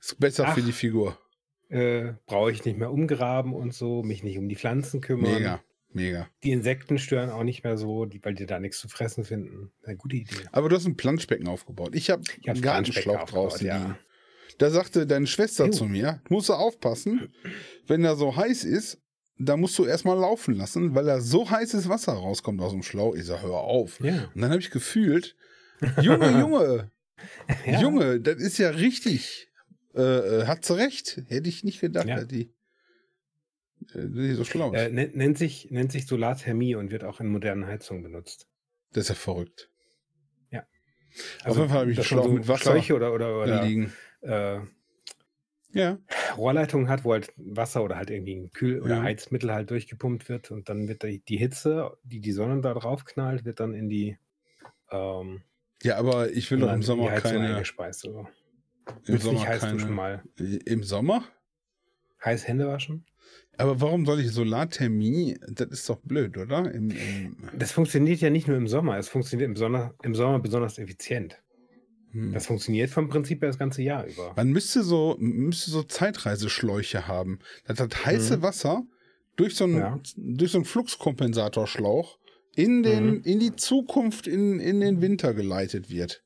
ist 0.00 0.20
besser 0.20 0.44
für 0.46 0.60
ach. 0.60 0.66
die 0.66 0.72
Figur. 0.72 1.18
Äh, 1.70 2.12
brauche 2.26 2.50
ich 2.50 2.64
nicht 2.64 2.78
mehr 2.78 2.90
umgraben 2.90 3.52
und 3.52 3.74
so, 3.74 4.02
mich 4.02 4.22
nicht 4.22 4.38
um 4.38 4.48
die 4.48 4.56
Pflanzen 4.56 5.00
kümmern. 5.02 5.34
Mega, 5.34 5.62
mega. 5.92 6.28
Die 6.42 6.50
Insekten 6.52 6.98
stören 6.98 7.28
auch 7.30 7.44
nicht 7.44 7.62
mehr 7.62 7.76
so, 7.76 8.06
die, 8.06 8.24
weil 8.24 8.34
die 8.34 8.46
da 8.46 8.58
nichts 8.58 8.78
zu 8.80 8.88
fressen 8.88 9.24
finden. 9.24 9.70
Eine 9.84 9.96
gute 9.96 10.16
Idee. 10.16 10.34
Aber 10.52 10.68
du 10.70 10.76
hast 10.76 10.86
ein 10.86 10.96
Planschbecken 10.96 11.46
aufgebaut. 11.46 11.90
Ich 11.94 12.08
habe 12.10 12.22
habe 12.22 12.50
einen 12.52 12.62
Gartenschlauch 12.62 13.24
draußen 13.26 13.66
ja. 13.66 13.98
Da 14.56 14.70
sagte 14.70 15.06
deine 15.06 15.26
Schwester 15.26 15.66
Jo. 15.66 15.70
zu 15.72 15.84
mir, 15.84 16.22
musst 16.30 16.48
du 16.48 16.54
aufpassen, 16.54 17.32
wenn 17.86 18.02
er 18.02 18.16
so 18.16 18.34
heiß 18.34 18.64
ist, 18.64 18.98
da 19.38 19.56
musst 19.56 19.78
du 19.78 19.84
erstmal 19.84 20.18
laufen 20.18 20.54
lassen, 20.54 20.94
weil 20.94 21.04
da 21.06 21.20
so 21.20 21.48
heißes 21.50 21.88
Wasser 21.88 22.12
rauskommt 22.12 22.60
aus 22.60 22.72
dem 22.72 22.82
Schlauch. 22.82 23.14
Ich 23.14 23.24
sag, 23.24 23.42
hör 23.42 23.52
auf. 23.60 24.00
Ja. 24.00 24.30
Und 24.34 24.40
dann 24.42 24.50
habe 24.50 24.60
ich 24.60 24.70
gefühlt, 24.70 25.36
Junge, 26.00 26.30
Junge, 26.40 26.90
Ja. 27.66 27.80
Junge, 27.80 28.20
das 28.20 28.36
ist 28.36 28.58
ja 28.58 28.70
richtig. 28.70 29.48
Äh, 29.94 30.02
äh, 30.02 30.46
hat 30.46 30.64
sie 30.64 30.76
recht. 30.76 31.22
Hätte 31.28 31.48
ich 31.48 31.64
nicht 31.64 31.80
gedacht, 31.80 32.06
Ja. 32.06 32.24
die, 32.24 32.52
äh, 33.94 34.06
die 34.08 34.34
so 34.34 34.44
schlau 34.44 34.72
ist. 34.72 34.80
Äh, 34.80 34.90
nennt, 34.90 35.38
sich, 35.38 35.70
nennt 35.70 35.90
sich 35.92 36.06
Solarthermie 36.06 36.74
und 36.76 36.90
wird 36.90 37.04
auch 37.04 37.20
in 37.20 37.28
modernen 37.28 37.66
Heizungen 37.66 38.02
benutzt. 38.02 38.46
das 38.92 39.04
ist 39.04 39.08
ja 39.08 39.14
verrückt. 39.14 39.70
Also, 41.42 41.50
Auf 41.50 41.56
jeden 41.56 41.68
Fall 41.70 41.78
habe 41.80 41.90
ich 41.90 41.98
einen 41.98 42.04
man 42.18 42.24
Schlauch 42.24 42.32
mit 42.32 42.48
Wasser 42.48 42.70
Schläuche 42.72 42.94
oder, 42.94 43.12
oder, 43.12 43.42
oder 43.42 43.64
liegen. 43.64 43.92
äh, 44.20 44.60
Ja, 45.72 45.98
Rohrleitungen 46.36 46.88
hat, 46.88 47.04
wo 47.04 47.12
halt 47.12 47.32
Wasser 47.36 47.84
oder 47.84 47.96
halt 47.96 48.10
irgendwie 48.10 48.34
ein 48.36 48.50
Kühl- 48.52 48.80
oder 48.80 48.96
Ja. 48.96 49.02
Heizmittel 49.02 49.52
halt 49.52 49.70
durchgepumpt 49.70 50.28
wird 50.28 50.50
und 50.50 50.68
dann 50.68 50.88
wird 50.88 51.02
die, 51.02 51.20
die 51.20 51.36
Hitze, 51.36 51.98
die 52.04 52.20
die 52.20 52.32
Sonne 52.32 52.60
da 52.62 52.72
drauf 52.74 53.04
knallt, 53.04 53.44
wird 53.44 53.60
dann 53.60 53.74
in 53.74 53.88
die, 53.88 54.16
ähm, 54.90 55.42
ja, 55.82 55.96
aber 55.96 56.30
ich 56.32 56.50
will 56.50 56.58
doch 56.58 56.72
im 56.72 56.82
Sommer 56.82 57.10
keine. 57.12 57.54
eingespeist. 57.54 58.06
Also. 58.06 58.26
Im 58.88 58.94
Willst 59.06 59.24
Sommer 59.24 59.46
heiß 59.46 59.60
duschen 59.60 59.78
keine. 59.78 59.90
mal? 59.92 60.22
Im 60.38 60.82
Sommer? 60.82 61.24
Heiß 62.24 62.48
Hände 62.48 62.66
waschen? 62.66 63.04
Aber 63.58 63.80
warum 63.80 64.06
soll 64.06 64.20
ich 64.20 64.30
Solarthermie? 64.32 65.38
Das 65.48 65.68
ist 65.68 65.88
doch 65.88 66.00
blöd, 66.00 66.36
oder? 66.38 66.72
Im, 66.72 66.90
im, 66.90 67.36
Das 67.56 67.72
funktioniert 67.72 68.20
ja 68.20 68.30
nicht 68.30 68.48
nur 68.48 68.56
im 68.56 68.66
Sommer, 68.68 68.96
es 68.98 69.08
funktioniert 69.08 69.48
im, 69.48 69.56
Sonne, 69.56 69.94
im 70.02 70.14
Sommer 70.14 70.38
besonders 70.40 70.78
effizient. 70.78 71.42
Hm. 72.12 72.32
Das 72.32 72.46
funktioniert 72.46 72.90
vom 72.90 73.08
Prinzip 73.08 73.42
her 73.42 73.48
das 73.48 73.58
ganze 73.58 73.82
Jahr 73.82 74.06
über. 74.06 74.32
Man 74.36 74.50
müsste 74.50 74.82
so, 74.82 75.16
müsste 75.18 75.70
so 75.70 75.82
Zeitreiseschläuche 75.82 77.06
haben. 77.06 77.38
Das 77.66 77.78
hat 77.80 78.06
heiße 78.06 78.38
Mhm. 78.38 78.42
Wasser 78.42 78.82
durch 79.36 79.54
so 79.56 79.64
einen, 79.64 79.78
Ja. 79.78 80.00
durch 80.16 80.52
so 80.52 80.58
einen 80.58 80.64
Fluxkompensatorschlauch 80.64 82.18
in, 82.56 82.82
den, 82.82 83.06
Mhm. 83.18 83.22
in 83.24 83.40
die 83.40 83.54
Zukunft, 83.56 84.26
in, 84.26 84.58
in 84.60 84.80
den 84.80 85.00
Winter 85.00 85.34
geleitet 85.34 85.90
wird. 85.90 86.22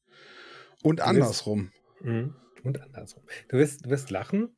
Und 0.83 0.99
wirst- 0.99 1.09
andersrum. 1.09 1.71
Mhm. 2.01 2.35
Und 2.65 2.81
andersrum. 2.81 3.23
Du 3.49 3.57
wirst, 3.59 3.85
du 3.87 3.91
wirst 3.91 4.11
lachen. 4.11 4.51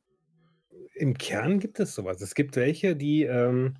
Im 0.93 1.17
Kern 1.17 1.59
gibt 1.59 1.79
es 1.79 1.95
sowas. 1.95 2.21
Es 2.21 2.35
gibt 2.35 2.55
welche, 2.55 2.95
die 2.95 3.23
ähm, 3.23 3.75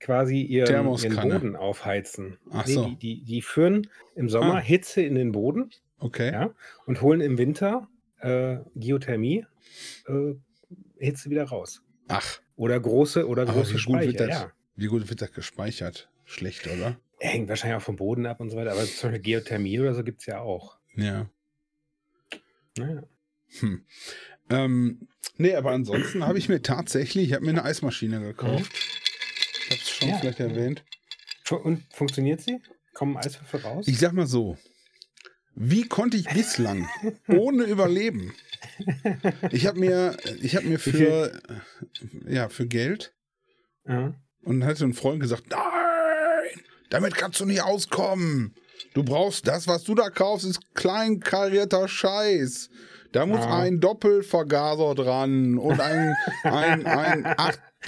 quasi 0.00 0.40
ihren, 0.42 0.86
ihren. 0.98 1.16
Boden 1.30 1.56
aufheizen. 1.56 2.38
Ach 2.50 2.66
so. 2.66 2.86
die, 2.88 2.96
die, 2.96 3.22
die 3.24 3.42
führen 3.42 3.88
im 4.14 4.28
Sommer 4.28 4.56
Ah. 4.56 4.60
Hitze 4.60 5.02
in 5.02 5.14
den 5.14 5.32
Boden 5.32 5.70
Okay. 5.98 6.32
ja, 6.32 6.50
und 6.86 7.00
holen 7.02 7.20
im 7.20 7.38
Winter 7.38 7.88
äh, 8.20 8.58
Geothermie 8.74 9.46
äh, 10.06 10.34
Hitze 10.98 11.30
wieder 11.30 11.44
raus. 11.44 11.82
Ach, 12.08 12.40
Oder 12.56 12.78
große 12.80 13.26
oder 13.26 13.44
große 13.46 13.74
wie 13.74 13.82
gut 13.82 14.00
wird 14.00 14.14
Speicher. 14.14 14.26
das? 14.28 14.40
Ja. 14.40 14.52
wie 14.76 14.86
gut 14.86 15.08
wird 15.08 15.20
das 15.22 15.32
gespeichert? 15.32 16.08
Schlecht, 16.24 16.66
oder? 16.66 16.98
Hängt 17.18 17.48
wahrscheinlich 17.48 17.78
auch 17.78 17.82
vom 17.84 17.96
Boden 17.96 18.26
ab 18.26 18.40
und 18.40 18.50
so 18.50 18.56
weiter. 18.56 18.72
Aber 18.72 18.84
zum 18.84 19.10
Beispiel 19.10 19.20
Geothermie 19.20 19.80
oder 19.80 19.94
so 19.94 20.04
gibt 20.04 20.20
es 20.20 20.26
ja 20.26 20.40
auch. 20.40 20.78
Ja. 20.96 21.28
Naja. 22.78 23.02
Hm. 23.60 23.84
Ähm, 24.50 25.08
nee, 25.38 25.54
aber 25.54 25.70
ansonsten 25.72 26.24
habe 26.26 26.38
ich 26.38 26.48
mir 26.48 26.62
tatsächlich, 26.62 27.28
ich 27.28 27.32
habe 27.34 27.44
mir 27.44 27.52
eine 27.52 27.64
Eismaschine 27.64 28.20
gekauft. 28.20 28.70
Ich 28.74 29.70
habe 29.70 29.80
es 29.82 29.90
schon 29.90 30.08
Ja. 30.10 30.18
vielleicht 30.18 30.40
erwähnt. 30.40 30.84
Und 31.50 31.82
funktioniert 31.92 32.40
sie? 32.40 32.60
Kommen 32.92 33.16
Eiswürfel 33.16 33.60
raus? 33.60 33.88
Ich 33.88 33.98
sag 33.98 34.12
mal 34.12 34.26
so, 34.26 34.56
wie 35.56 35.88
konnte 35.88 36.16
ich 36.16 36.28
bislang 36.28 36.86
ohne 37.28 37.64
überleben? 37.64 38.32
Ich 39.50 39.66
habe 39.66 39.80
mir, 39.80 40.16
ich 40.40 40.54
habe 40.54 40.66
mir 40.66 40.78
für, 40.78 41.40
ja, 42.28 42.48
für 42.48 42.66
Geld 42.66 43.14
ja. 43.88 44.14
und 44.42 44.60
dann 44.60 44.68
hatte 44.68 44.84
ein 44.84 44.92
Freund 44.94 45.20
gesagt, 45.20 45.44
nein, 45.50 46.60
damit 46.90 47.14
kannst 47.16 47.40
du 47.40 47.44
nicht 47.46 47.62
auskommen. 47.62 48.54
Du 48.94 49.02
brauchst 49.02 49.46
das, 49.48 49.66
was 49.66 49.84
du 49.84 49.94
da 49.94 50.10
kaufst, 50.10 50.46
ist 50.46 50.74
kleinkarierter 50.74 51.88
Scheiß. 51.88 52.68
Da 53.12 53.24
muss 53.24 53.40
Ah. 53.46 53.62
ein 53.62 53.80
Doppelvergaser 53.80 54.94
dran 54.94 55.56
und 55.58 55.80
ein, 55.80 56.14
ein, 56.42 56.86
ein 56.86 57.26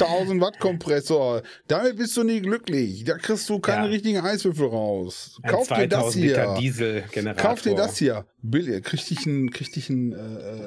8000 0.03 0.41
Watt 0.41 0.59
Kompressor. 0.61 1.43
Damit 1.67 1.97
bist 1.97 2.17
du 2.17 2.23
nie 2.25 2.41
glücklich. 2.41 3.05
Da 3.05 3.17
kriegst 3.19 3.49
du 3.49 3.59
keine 3.59 3.85
Ja. 3.87 3.91
richtigen 3.91 4.19
Eiswürfel 4.21 4.67
raus. 4.67 5.39
Ein 5.43 5.51
Kauf 5.51 5.69
dir 5.69 5.89
das 5.89 6.01
2000 6.15 6.25
Liter 6.25 6.53
hier. 6.55 6.61
Dieselgenerator. 6.61 7.43
Kauf 7.51 7.63
dir 7.63 7.75
das 7.75 7.97
hier. 7.99 8.27
Billig. 8.43 8.85
Krieg 8.85 9.11
ich 9.11 9.27
einen, 9.27 9.51
krieg 9.51 9.77
ich 9.77 9.91
einen 9.91 10.13
äh, 10.13 10.17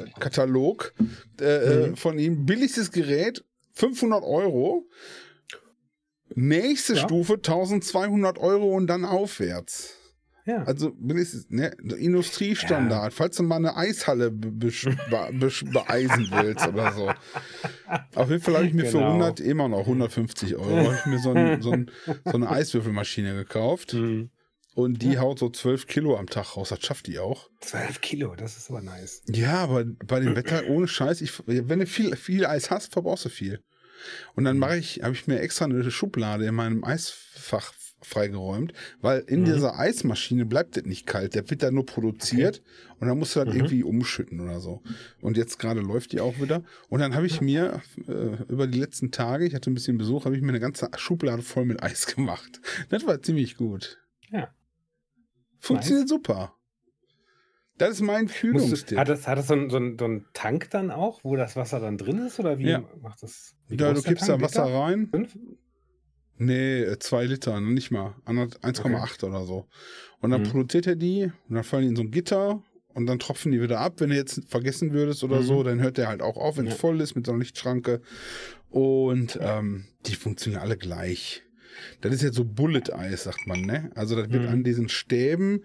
äh, 0.04 0.06
Katalog 0.20 0.94
äh, 1.40 1.46
äh, 1.46 1.88
Mhm. 1.90 1.96
von 1.96 2.20
ihm. 2.20 2.46
Billigstes 2.46 2.92
Gerät, 2.92 3.44
500 3.74 4.24
Euro. 4.24 4.86
Nächste 6.34 6.94
Ja. 6.94 7.02
Stufe 7.02 7.42
1200 7.42 8.38
Euro 8.38 8.76
und 8.76 8.88
dann 8.88 9.06
aufwärts. 9.06 9.98
Ja. 10.52 10.64
Also 10.64 10.92
ne, 11.00 11.72
Industriestandard, 11.98 13.12
ja. 13.14 13.16
falls 13.16 13.38
du 13.38 13.44
mal 13.44 13.56
eine 13.56 13.78
Eishalle 13.78 14.32
be 14.32 14.52
be 14.52 14.72
be 15.32 15.52
beeisen 15.72 16.28
willst 16.32 16.68
oder 16.68 16.92
so. 16.92 17.10
Auf 18.16 18.30
jeden 18.30 18.42
Fall 18.42 18.56
habe 18.56 18.66
ich 18.66 18.74
mir 18.74 18.84
genau. 18.84 19.00
für 19.00 19.06
100, 19.06 19.40
immer 19.40 19.70
noch 19.70 19.82
150 19.82 20.58
Euro, 20.58 20.94
ich 20.94 21.06
mir 21.06 21.20
so, 21.20 21.32
ein, 21.32 21.62
so, 21.62 21.72
ein, 21.72 21.92
so, 22.26 22.34
eine 22.34 22.50
Eiswürfelmaschine 22.50 23.34
gekauft. 23.34 23.94
Mhm. 23.94 24.30
Und 24.74 25.02
die 25.02 25.14
ja. 25.14 25.22
haut 25.22 25.40
so 25.40 25.50
12 25.50 25.88
Kilo 25.88 26.18
am 26.18 26.28
Tag 26.28 26.58
raus. 26.58 26.70
Das 26.70 26.82
schafft 26.82 27.08
die 27.08 27.20
auch. 27.20 27.50
12 27.62 28.02
Kilo, 28.02 28.36
das 28.36 28.58
ist 28.58 28.70
aber 28.70 28.82
nice. 28.82 29.22
Ja, 29.28 29.56
aber 29.56 29.86
bei 29.86 30.20
dem 30.20 30.36
Wetter 30.36 30.68
ohne 30.68 30.88
Scheiß, 30.88 31.22
ich, 31.22 31.34
wenn 31.46 31.80
du 31.80 31.86
viel, 31.86 32.16
viel 32.16 32.46
Eis 32.46 32.72
hast, 32.72 32.94
verbrauchst 32.94 33.26
du 33.26 33.30
viel. 33.30 33.64
Und 34.36 34.44
dann 34.44 34.56
mhm. 34.56 34.62
mache 34.62 34.78
ich, 34.78 35.02
habe 35.04 35.14
ich 35.14 35.28
mir 35.28 35.40
extra 35.40 35.66
eine 35.66 35.90
Schublade 35.92 36.46
in 36.46 36.56
meinem 36.56 36.84
Eisfach 36.84 37.74
freigeräumt, 38.04 38.74
weil 39.02 39.20
in 39.22 39.42
mhm. 39.42 39.46
dieser 39.46 39.78
Eismaschine 39.78 40.46
bleibt 40.46 40.78
das 40.78 40.84
nicht 40.86 41.06
kalt. 41.06 41.36
Der 41.36 41.50
wird 41.50 41.64
da 41.64 41.72
nur 41.72 41.86
produziert 41.86 42.62
okay. 42.62 42.96
und 43.00 43.08
dann 43.08 43.18
musst 43.18 43.36
du 43.36 43.40
das 43.40 43.50
mhm. 43.50 43.60
irgendwie 43.60 43.84
umschütten 43.84 44.40
oder 44.40 44.60
so. 44.60 44.82
Und 45.22 45.38
jetzt 45.38 45.60
gerade 45.60 45.82
läuft 45.82 46.12
die 46.12 46.22
auch 46.22 46.40
wieder. 46.40 46.64
Und 46.90 47.00
dann 47.00 47.16
habe 47.16 47.26
ich 47.26 47.42
mir 47.42 47.82
äh, 48.08 48.44
über 48.48 48.68
die 48.68 48.80
letzten 48.80 49.12
Tage, 49.12 49.46
ich 49.46 49.56
hatte 49.56 49.72
ein 49.72 49.74
bisschen 49.74 49.98
Besuch, 49.98 50.26
habe 50.26 50.36
ich 50.36 50.42
mir 50.42 50.50
eine 50.50 50.60
ganze 50.60 50.90
Schublade 50.98 51.42
voll 51.42 51.66
mit 51.66 51.82
Eis 51.84 52.06
gemacht. 52.16 52.62
Das 52.90 53.06
war 53.06 53.22
ziemlich 53.22 53.58
gut. 53.58 54.00
Ja. 54.32 54.54
Funktioniert 55.60 56.10
nice. 56.10 56.10
super. 56.10 56.56
Das 57.82 57.90
ist 57.92 58.02
mein 58.02 58.28
Kühlungstipp. 58.28 58.96
Hat 58.96 59.10
das, 59.10 59.28
hat 59.28 59.40
das 59.40 59.48
so, 59.48 59.56
ein, 59.56 59.72
so, 59.72 59.78
ein, 59.78 59.98
so 59.98 60.06
einen 60.06 60.28
Tank 60.34 60.70
dann 60.70 60.92
auch, 60.92 61.24
wo 61.24 61.36
das 61.36 61.56
Wasser 61.56 61.80
dann 61.80 61.98
drin 61.98 62.20
ist? 62.20 62.40
Oder 62.40 62.60
wie 62.60 62.70
ja. 62.70 62.84
macht 63.02 63.24
das? 63.24 63.56
Wie 63.68 63.76
ja, 63.76 63.92
du 63.92 64.04
kippst 64.04 64.30
da 64.30 64.40
Wasser 64.40 64.66
rein. 64.66 65.08
Fünf? 65.08 65.36
Nee, 66.44 66.82
äh, 66.82 66.98
zwei 66.98 67.26
Liter, 67.26 67.62
nicht 67.62 67.92
mal. 67.92 68.16
1,8 68.26 68.80
okay. 68.80 69.26
oder 69.28 69.46
so. 69.46 69.68
Und 70.22 70.32
dann 70.32 70.42
mhm. 70.42 70.48
produziert 70.48 70.88
er 70.88 70.96
die 70.96 71.32
und 71.48 71.56
dann 71.56 71.64
fallen 71.64 71.84
die 71.84 71.90
in 71.90 71.96
so 71.96 72.02
ein 72.02 72.10
Gitter 72.10 72.64
und 72.96 73.06
dann 73.06 73.20
tropfen 73.20 73.52
die 73.52 73.62
wieder 73.62 73.80
ab. 73.80 74.00
Wenn 74.00 74.10
du 74.10 74.16
jetzt 74.16 74.42
vergessen 74.50 74.92
würdest 74.92 75.24
oder 75.24 75.42
mhm. 75.42 75.46
so, 75.46 75.62
dann 75.62 75.82
hört 75.82 75.98
der 75.98 76.08
halt 76.08 76.24
auch 76.24 76.38
auf, 76.38 76.58
wenn 76.58 76.66
es 76.66 76.74
ja. 76.74 76.80
voll 76.80 77.00
ist 77.00 77.14
mit 77.14 77.28
so 77.28 77.32
einer 77.32 77.40
Lichtschranke. 77.40 78.02
Und 78.72 79.38
ähm, 79.40 79.86
die 80.08 80.16
funktionieren 80.16 80.64
alle 80.64 80.78
gleich. 80.78 81.44
Das 82.02 82.12
ist 82.12 82.24
jetzt 82.24 82.36
so 82.36 82.44
Bullet-Eis, 82.44 83.24
sagt 83.24 83.46
man, 83.46 83.62
ne? 83.62 83.92
Also 83.94 84.16
das 84.16 84.32
wird 84.32 84.44
mhm. 84.44 84.50
an 84.50 84.64
diesen 84.64 84.90
Stäben 84.90 85.64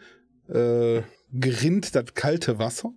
äh, 0.48 1.00
gerinnt 1.32 1.94
das 1.94 2.12
kalte 2.12 2.58
Wasser 2.58 2.92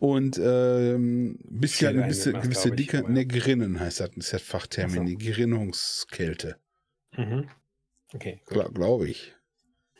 und 0.00 0.40
ähm, 0.42 1.38
bisschen 1.48 1.90
eine 1.90 2.02
gewisse, 2.02 2.32
gewisse 2.32 2.72
Dicke, 2.72 3.10
ne, 3.10 3.24
Gerinnen 3.24 3.78
heißt 3.78 4.00
das, 4.00 4.10
ist 4.16 4.32
das 4.32 4.42
Fachtermin, 4.42 5.06
die 5.06 5.16
Gerinnungskälte. 5.16 6.56
Mhm. 7.16 7.48
Okay. 8.12 8.40
Gla 8.46 8.68
Glaube 8.68 9.08
ich. 9.08 9.34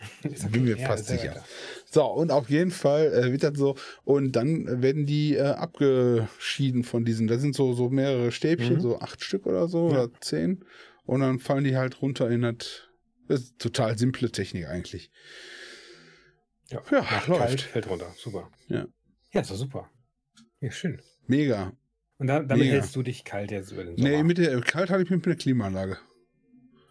okay. 0.25 0.49
Bin 0.51 0.65
mir 0.65 0.77
ja, 0.77 0.87
fast 0.87 1.07
sicher. 1.07 1.31
Weiter. 1.31 1.45
So, 1.87 2.05
und 2.05 2.31
auf 2.31 2.51
jeden 2.51 2.71
Fall 2.71 3.13
äh, 3.13 3.33
wird 3.33 3.43
das 3.43 3.57
so, 3.57 3.77
und 4.05 4.33
dann 4.33 4.83
werden 4.83 5.07
die 5.07 5.35
äh, 5.35 5.43
abgeschieden 5.43 6.85
von 6.85 7.05
diesen, 7.05 7.27
da 7.27 7.39
sind 7.39 7.55
so, 7.55 7.73
so 7.73 7.89
mehrere 7.91 8.33
Stäbchen, 8.33 8.77
mhm. 8.77 8.81
so 8.81 8.99
acht 8.99 9.23
Stück 9.23 9.47
oder 9.47 9.69
so, 9.69 9.91
ja. 9.91 10.05
oder 10.05 10.21
zehn, 10.21 10.65
und 11.05 11.21
dann 11.21 11.39
fallen 11.39 11.65
die 11.65 11.77
halt 11.77 12.03
runter 12.03 12.31
in 12.31 12.43
das, 12.43 12.89
das 13.29 13.41
ist 13.41 13.59
total 13.59 13.97
simple 13.97 14.31
Technik 14.31 14.67
eigentlich. 14.67 15.11
Ja, 16.69 16.83
ja 16.91 17.23
läuft. 17.27 17.41
Kalt, 17.41 17.61
fällt 17.61 17.91
runter. 17.91 18.13
Super. 18.17 18.51
Ja. 18.69 18.87
Ja, 19.33 19.41
ist 19.41 19.51
doch 19.51 19.57
super. 19.57 19.91
Ja, 20.61 20.71
schön. 20.71 21.01
Mega. 21.27 21.73
Und 22.19 22.29
da, 22.29 22.41
damit 22.41 22.65
Mega. 22.65 22.73
hältst 22.75 22.95
du 22.97 23.03
dich 23.03 23.25
kalt 23.25 23.51
jetzt 23.51 23.73
über 23.73 23.85
den 23.85 23.97
Sommer? 23.97 24.09
Nee, 24.09 24.23
mit 24.23 24.39
der, 24.39 24.61
kalt 24.61 24.91
hatte 24.91 25.03
ich 25.03 25.11
mit 25.11 25.27
der 25.27 25.37
Klimaanlage. 25.37 25.99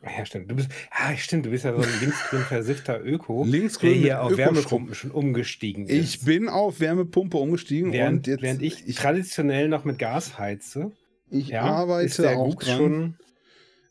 Ja, 0.06 0.26
stimmt. 0.26 0.52
Du 0.52 0.56
bist, 0.56 0.70
ja, 0.92 1.16
stimmt. 1.18 1.46
Du 1.46 1.50
bist 1.50 1.64
ja 1.64 1.74
so 1.74 1.82
ein 1.82 2.00
linksgrün 2.02 2.42
versiffter 2.42 3.02
Öko, 3.04 3.46
linksgrün 3.46 3.92
der 3.92 4.00
hier 4.00 4.22
auf 4.22 4.36
Wärmepumpen 4.36 4.96
schon 4.96 5.12
umgestiegen 5.12 5.88
ist. 5.88 6.16
Ich 6.16 6.26
bin 6.26 6.50
auf 6.50 6.82
Wärmepumpe 6.82 7.38
umgestiegen 7.38 7.94
während, 7.94 8.18
und 8.18 8.28
jetzt, 8.28 8.42
während 8.42 8.62
ich, 8.62 8.86
ich, 8.86 8.96
traditionell 8.98 9.70
noch 9.70 9.86
mit 9.86 10.00
Gas 10.00 10.38
heize. 10.38 10.92
Ich 11.30 11.50
ja, 11.50 11.62
arbeite 11.62 12.38
auch 12.38 12.56
dran. 12.56 12.78
Schon, 12.78 13.18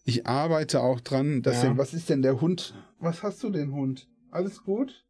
ich 0.04 0.26
arbeite 0.26 0.80
auch 0.82 1.00
dran, 1.00 1.42
dass 1.42 1.62
ja. 1.62 1.70
der, 1.70 1.78
was 1.78 1.94
ist 1.94 2.10
denn 2.10 2.20
der 2.20 2.40
Hund? 2.40 2.74
Was 2.98 3.22
hast 3.22 3.42
du 3.42 3.48
denn 3.48 3.72
Hund? 3.72 4.06
Alles 4.30 4.62
gut? 4.64 5.04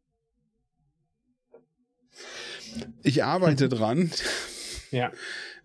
Ich 3.03 3.23
arbeite 3.25 3.67
dran. 3.69 4.09
Ja. 4.91 5.11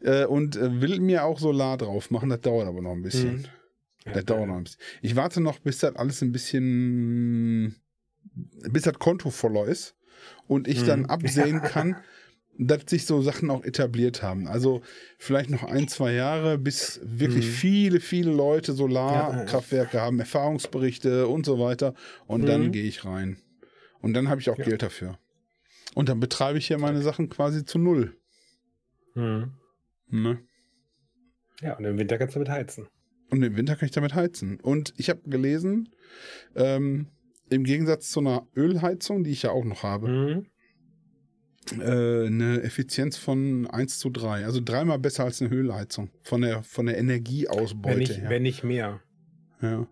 Äh, 0.01 0.25
und 0.25 0.57
äh, 0.57 0.81
will 0.81 0.99
mir 1.01 1.25
auch 1.25 1.39
Solar 1.39 1.79
drauf 1.79 2.11
machen. 2.11 2.29
Das 2.29 2.41
dauert 2.41 2.67
aber 2.67 2.83
noch 2.83 2.93
ein 2.93 3.03
bisschen. 3.03 3.37
Mhm. 3.37 3.45
Ja, 4.09 4.15
das 4.15 4.25
dauert 4.25 4.49
noch 4.49 4.57
ein 4.57 4.65
bisschen. 4.65 4.81
Ich 5.03 5.17
warte 5.17 5.41
noch, 5.41 5.59
bis 5.59 5.79
das 5.79 5.97
alles 5.97 6.23
ein 6.23 6.33
bisschen, 6.33 7.77
bis 8.71 8.83
das 8.83 8.99
Konto 8.99 9.31
voller 9.31 9.67
ist 9.67 9.97
und 10.47 10.69
ich 10.69 10.83
mhm. 10.83 10.87
dann 10.87 11.07
absehen 11.07 11.63
kann, 11.63 11.97
dass 12.59 12.83
sich 12.87 13.07
so 13.07 13.23
Sachen 13.23 13.51
auch 13.51 13.65
etabliert 13.65 14.23
haben. 14.23 14.49
Also 14.49 14.83
vielleicht 15.17 15.49
noch 15.49 15.63
ein, 15.63 15.87
zwei 15.87 16.13
Jahre, 16.13 16.59
bis 16.59 17.01
wirklich 17.05 17.47
mhm. 17.47 17.51
viele, 17.51 18.01
viele 18.01 18.33
Leute 18.33 18.73
Solarkraftwerke 18.73 19.99
ja, 19.99 20.03
haben, 20.03 20.19
Erfahrungsberichte 20.19 21.29
und 21.29 21.47
so 21.47 21.61
weiter. 21.61 21.95
Und 22.27 22.47
dann 22.47 22.67
mhm. 22.67 22.73
gehe 22.73 22.83
ich 22.83 23.05
rein. 23.05 23.39
Und 24.01 24.15
dann 24.15 24.29
habe 24.29 24.41
ich 24.41 24.51
auch 24.51 24.57
Geld 24.57 24.83
dafür. 24.83 25.19
Und 25.95 26.09
dann 26.09 26.21
betreibe 26.21 26.59
ich 26.59 26.69
ja 26.69 26.79
meine 26.79 27.01
Sachen 27.01 27.29
quasi 27.29 27.65
zu 27.65 27.79
null. 27.79 28.17
Mhm. 29.15 29.53
Ne? 30.09 30.41
Ja, 31.61 31.77
und 31.77 31.85
im 31.85 31.99
Winter 31.99 32.19
kannst 32.19 32.35
du 32.35 32.41
damit 32.41 32.51
heizen. 32.51 32.89
Und 33.31 33.43
im 33.43 33.57
Winter 33.57 33.77
kann 33.77 33.87
ich 33.87 33.93
damit 33.93 34.15
heizen. 34.15 34.59
Und 34.61 34.95
ich 34.97 35.11
habe 35.11 35.21
gelesen, 35.29 35.91
ähm, 36.57 37.09
im 37.51 37.65
Gegensatz 37.65 38.11
zu 38.11 38.21
einer 38.21 38.47
Ölheizung, 38.57 39.25
die 39.25 39.31
ich 39.31 39.43
ja 39.43 39.51
auch 39.51 39.65
noch 39.65 39.83
habe, 39.83 40.47
mhm. 41.73 41.81
äh, 41.81 42.27
eine 42.27 42.63
Effizienz 42.63 43.17
von 43.17 43.67
1 43.67 43.99
zu 43.99 44.11
3. 44.11 44.45
Also 44.45 44.61
dreimal 44.63 44.99
besser 44.99 45.25
als 45.25 45.43
eine 45.43 45.55
Ölheizung. 45.55 46.11
Von 46.23 46.43
der, 46.43 46.63
von 46.63 46.87
der 46.87 46.99
Energieausbeute 46.99 47.95
wenn 47.95 47.99
nicht, 47.99 48.19
her. 48.19 48.31
Wenn 48.31 48.43
nicht 48.43 48.65
mehr. 48.65 49.01
Ja. 49.61 49.87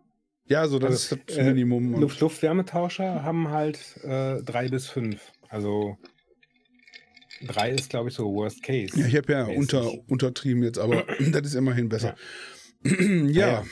Ja, 0.48 0.60
also 0.60 0.78
das 0.78 0.90
also, 0.90 1.16
ist 1.16 1.30
das 1.30 1.36
äh, 1.38 1.44
Minimum. 1.44 2.00
Luft 2.00 2.20
Luftwärmetauscher 2.20 3.24
haben 3.24 3.48
halt 3.48 3.80
äh, 4.04 4.40
drei 4.42 4.68
bis 4.68 4.86
fünf. 4.86 5.32
Also 5.48 5.98
drei 7.44 7.72
ist, 7.72 7.90
glaube 7.90 8.10
ich, 8.10 8.14
so 8.14 8.32
Worst 8.32 8.62
Case. 8.62 8.98
Ja, 8.98 9.06
ich 9.06 9.16
habe 9.16 9.32
ja 9.32 9.44
unter, 9.46 9.90
untertrieben 10.08 10.62
jetzt, 10.62 10.78
aber 10.78 11.04
das 11.32 11.46
ist 11.46 11.54
immerhin 11.54 11.88
besser. 11.88 12.10
Ja. 12.10 12.16
Ja. 13.28 13.48
ja. 13.48 13.64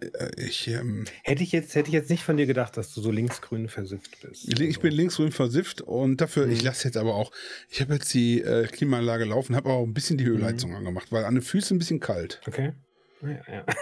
Äh, 0.00 0.30
ich, 0.36 0.68
ähm, 0.68 1.04
hätte, 1.22 1.42
ich 1.42 1.52
jetzt, 1.52 1.74
hätte 1.74 1.88
ich 1.88 1.94
jetzt 1.94 2.10
nicht 2.10 2.22
von 2.22 2.36
dir 2.36 2.46
gedacht, 2.46 2.76
dass 2.76 2.92
du 2.92 3.00
so 3.00 3.10
linksgrün 3.10 3.68
versifft 3.68 4.20
bist. 4.22 4.48
Ich, 4.48 4.60
also. 4.60 4.80
bin 4.80 4.92
linksgrün 4.92 5.32
versifft 5.32 5.80
und 5.80 6.20
dafür, 6.20 6.46
mhm. 6.46 6.52
ich 6.52 6.62
lasse 6.62 6.88
jetzt 6.88 6.96
aber 6.96 7.14
auch, 7.14 7.32
ich 7.68 7.80
habe 7.80 7.94
jetzt 7.94 8.12
die 8.14 8.40
äh, 8.40 8.66
Klimaanlage 8.66 9.24
laufen, 9.24 9.56
habe 9.56 9.70
auch 9.70 9.84
ein 9.84 9.94
bisschen 9.94 10.18
die 10.18 10.26
Höheheizung 10.26 10.70
mhm. 10.70 10.76
angemacht, 10.76 11.12
weil 11.12 11.24
an 11.24 11.34
den 11.34 11.42
Füßen 11.42 11.76
ein 11.76 11.78
bisschen 11.78 12.00
kalt. 12.00 12.40
Okay. 12.46 12.72
Ja, 13.22 13.54
ja. 13.54 13.66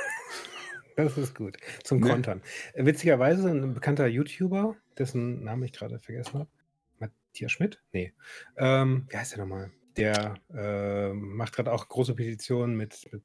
Das 0.94 1.16
ist 1.16 1.34
gut. 1.34 1.56
Zum 1.84 2.00
ne? 2.00 2.10
Kontern. 2.10 2.42
Witzigerweise 2.74 3.48
ein 3.48 3.72
bekannter 3.72 4.06
YouTuber, 4.06 4.76
dessen 4.98 5.42
Namen 5.42 5.62
ich 5.62 5.72
gerade 5.72 5.98
vergessen 5.98 6.40
habe, 6.40 6.50
Matthias 6.98 7.50
Schmidt? 7.50 7.80
Nee. 7.92 8.12
Ähm, 8.58 9.06
wie 9.08 9.16
heißt 9.16 9.32
der 9.32 9.38
nochmal? 9.38 9.70
Der 9.96 10.34
äh, 10.54 11.12
macht 11.12 11.54
gerade 11.54 11.72
auch 11.72 11.88
große 11.88 12.14
Petitionen 12.14 12.76
mit, 12.76 13.08
mit 13.12 13.22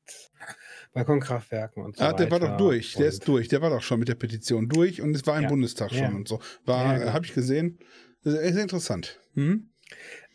Balkonkraftwerken 0.94 1.84
und 1.84 1.98
so 1.98 2.04
ah, 2.04 2.08
weiter. 2.08 2.18
der 2.26 2.32
war 2.32 2.40
doch 2.40 2.58
durch, 2.58 2.96
der 2.96 3.08
ist 3.08 3.28
durch, 3.28 3.48
der 3.48 3.62
war 3.62 3.70
doch 3.70 3.82
schon 3.82 4.00
mit 4.00 4.10
der 4.10 4.16
Petition 4.16 4.68
durch 4.68 5.02
und 5.02 5.16
es 5.16 5.26
war 5.26 5.38
im 5.38 5.44
ja. 5.44 5.50
Bundestag 5.50 5.92
schon 5.92 6.00
ja. 6.00 6.10
und 6.10 6.28
so. 6.28 6.40
War, 6.66 6.94
ja, 6.94 6.98
genau. 7.00 7.14
habe 7.14 7.26
ich 7.26 7.34
gesehen. 7.34 7.80
Das 8.24 8.34
ist 8.34 8.58
interessant. 8.58 9.20
Mhm. 9.36 9.70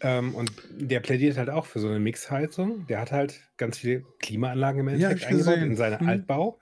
Ähm, 0.00 0.34
und 0.34 0.50
der 0.70 1.00
plädiert 1.00 1.36
halt 1.36 1.50
auch 1.50 1.66
für 1.66 1.80
so 1.80 1.88
eine 1.88 2.00
Mixheizung. 2.00 2.86
Der 2.86 3.00
hat 3.00 3.12
halt 3.12 3.40
ganz 3.56 3.78
viele 3.78 4.04
Klimaanlagen 4.18 4.80
im 4.80 4.88
Endeffekt 4.88 5.26
eingebaut 5.26 5.58
in 5.58 5.76
seinen 5.76 6.02
mhm. 6.02 6.08
Altbau. 6.08 6.58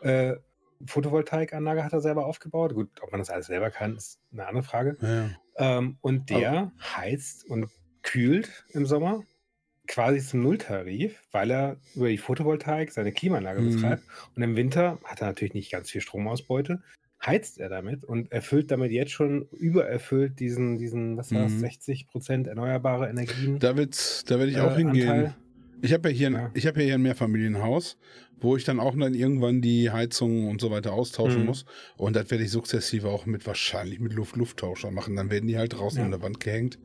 Äh, 0.00 0.36
Photovoltaikanlage 0.86 1.84
hat 1.84 1.92
er 1.92 2.00
selber 2.00 2.26
aufgebaut. 2.26 2.74
Gut, 2.74 2.88
ob 3.02 3.12
man 3.12 3.20
das 3.20 3.30
alles 3.30 3.46
selber 3.46 3.70
kann, 3.70 3.96
ist 3.96 4.18
eine 4.32 4.46
andere 4.46 4.64
Frage. 4.64 4.96
Ähm, 5.56 5.98
und 6.00 6.30
der 6.30 6.50
Aber 6.50 6.72
heizt 6.96 7.44
und 7.48 7.68
kühlt 8.02 8.64
im 8.72 8.86
Sommer 8.86 9.22
quasi 9.90 10.20
zum 10.20 10.42
Nulltarif, 10.42 11.20
weil 11.32 11.50
er 11.50 11.76
über 11.94 12.08
die 12.08 12.18
Photovoltaik 12.18 12.92
seine 12.92 13.12
Klimaanlage 13.12 13.60
mhm. 13.60 13.74
betreibt. 13.74 14.02
Und 14.36 14.42
im 14.42 14.56
Winter 14.56 14.98
hat 15.04 15.20
er 15.20 15.26
natürlich 15.26 15.54
nicht 15.54 15.72
ganz 15.72 15.90
viel 15.90 16.00
Stromausbeute, 16.00 16.80
heizt 17.24 17.58
er 17.58 17.68
damit 17.68 18.04
und 18.04 18.30
erfüllt 18.30 18.70
damit 18.70 18.92
jetzt 18.92 19.12
schon 19.12 19.48
übererfüllt 19.58 20.38
diesen, 20.38 20.78
diesen 20.78 21.16
was 21.16 21.32
war 21.34 21.42
das, 21.42 21.52
mhm. 21.52 21.60
60 21.60 22.06
Prozent 22.06 22.46
erneuerbare 22.46 23.08
Energien. 23.08 23.58
Da, 23.58 23.72
da 23.72 24.38
werde 24.38 24.46
ich 24.46 24.60
auch 24.60 24.72
äh, 24.72 24.76
hingehen. 24.76 25.08
Anteil. 25.08 25.36
Ich 25.82 25.92
habe 25.92 26.10
ja 26.10 26.14
hier, 26.14 26.30
ja. 26.30 26.50
ich 26.54 26.66
habe 26.66 26.80
ja 26.80 26.86
hier 26.86 26.94
ein 26.94 27.02
Mehrfamilienhaus, 27.02 27.96
wo 28.38 28.56
ich 28.56 28.64
dann 28.64 28.80
auch 28.80 28.94
dann 28.96 29.14
irgendwann 29.14 29.60
die 29.60 29.90
Heizung 29.90 30.48
und 30.48 30.60
so 30.60 30.70
weiter 30.70 30.92
austauschen 30.92 31.40
mhm. 31.40 31.46
muss. 31.46 31.64
Und 31.96 32.16
das 32.16 32.30
werde 32.30 32.44
ich 32.44 32.50
sukzessive 32.50 33.08
auch 33.08 33.26
mit 33.26 33.46
wahrscheinlich 33.46 33.98
mit 33.98 34.12
Luft-Lufttauscher 34.12 34.90
machen. 34.90 35.16
Dann 35.16 35.30
werden 35.30 35.48
die 35.48 35.58
halt 35.58 35.72
draußen 35.72 35.98
ja. 35.98 36.04
an 36.04 36.10
der 36.10 36.22
Wand 36.22 36.38
gehängt. 36.38 36.78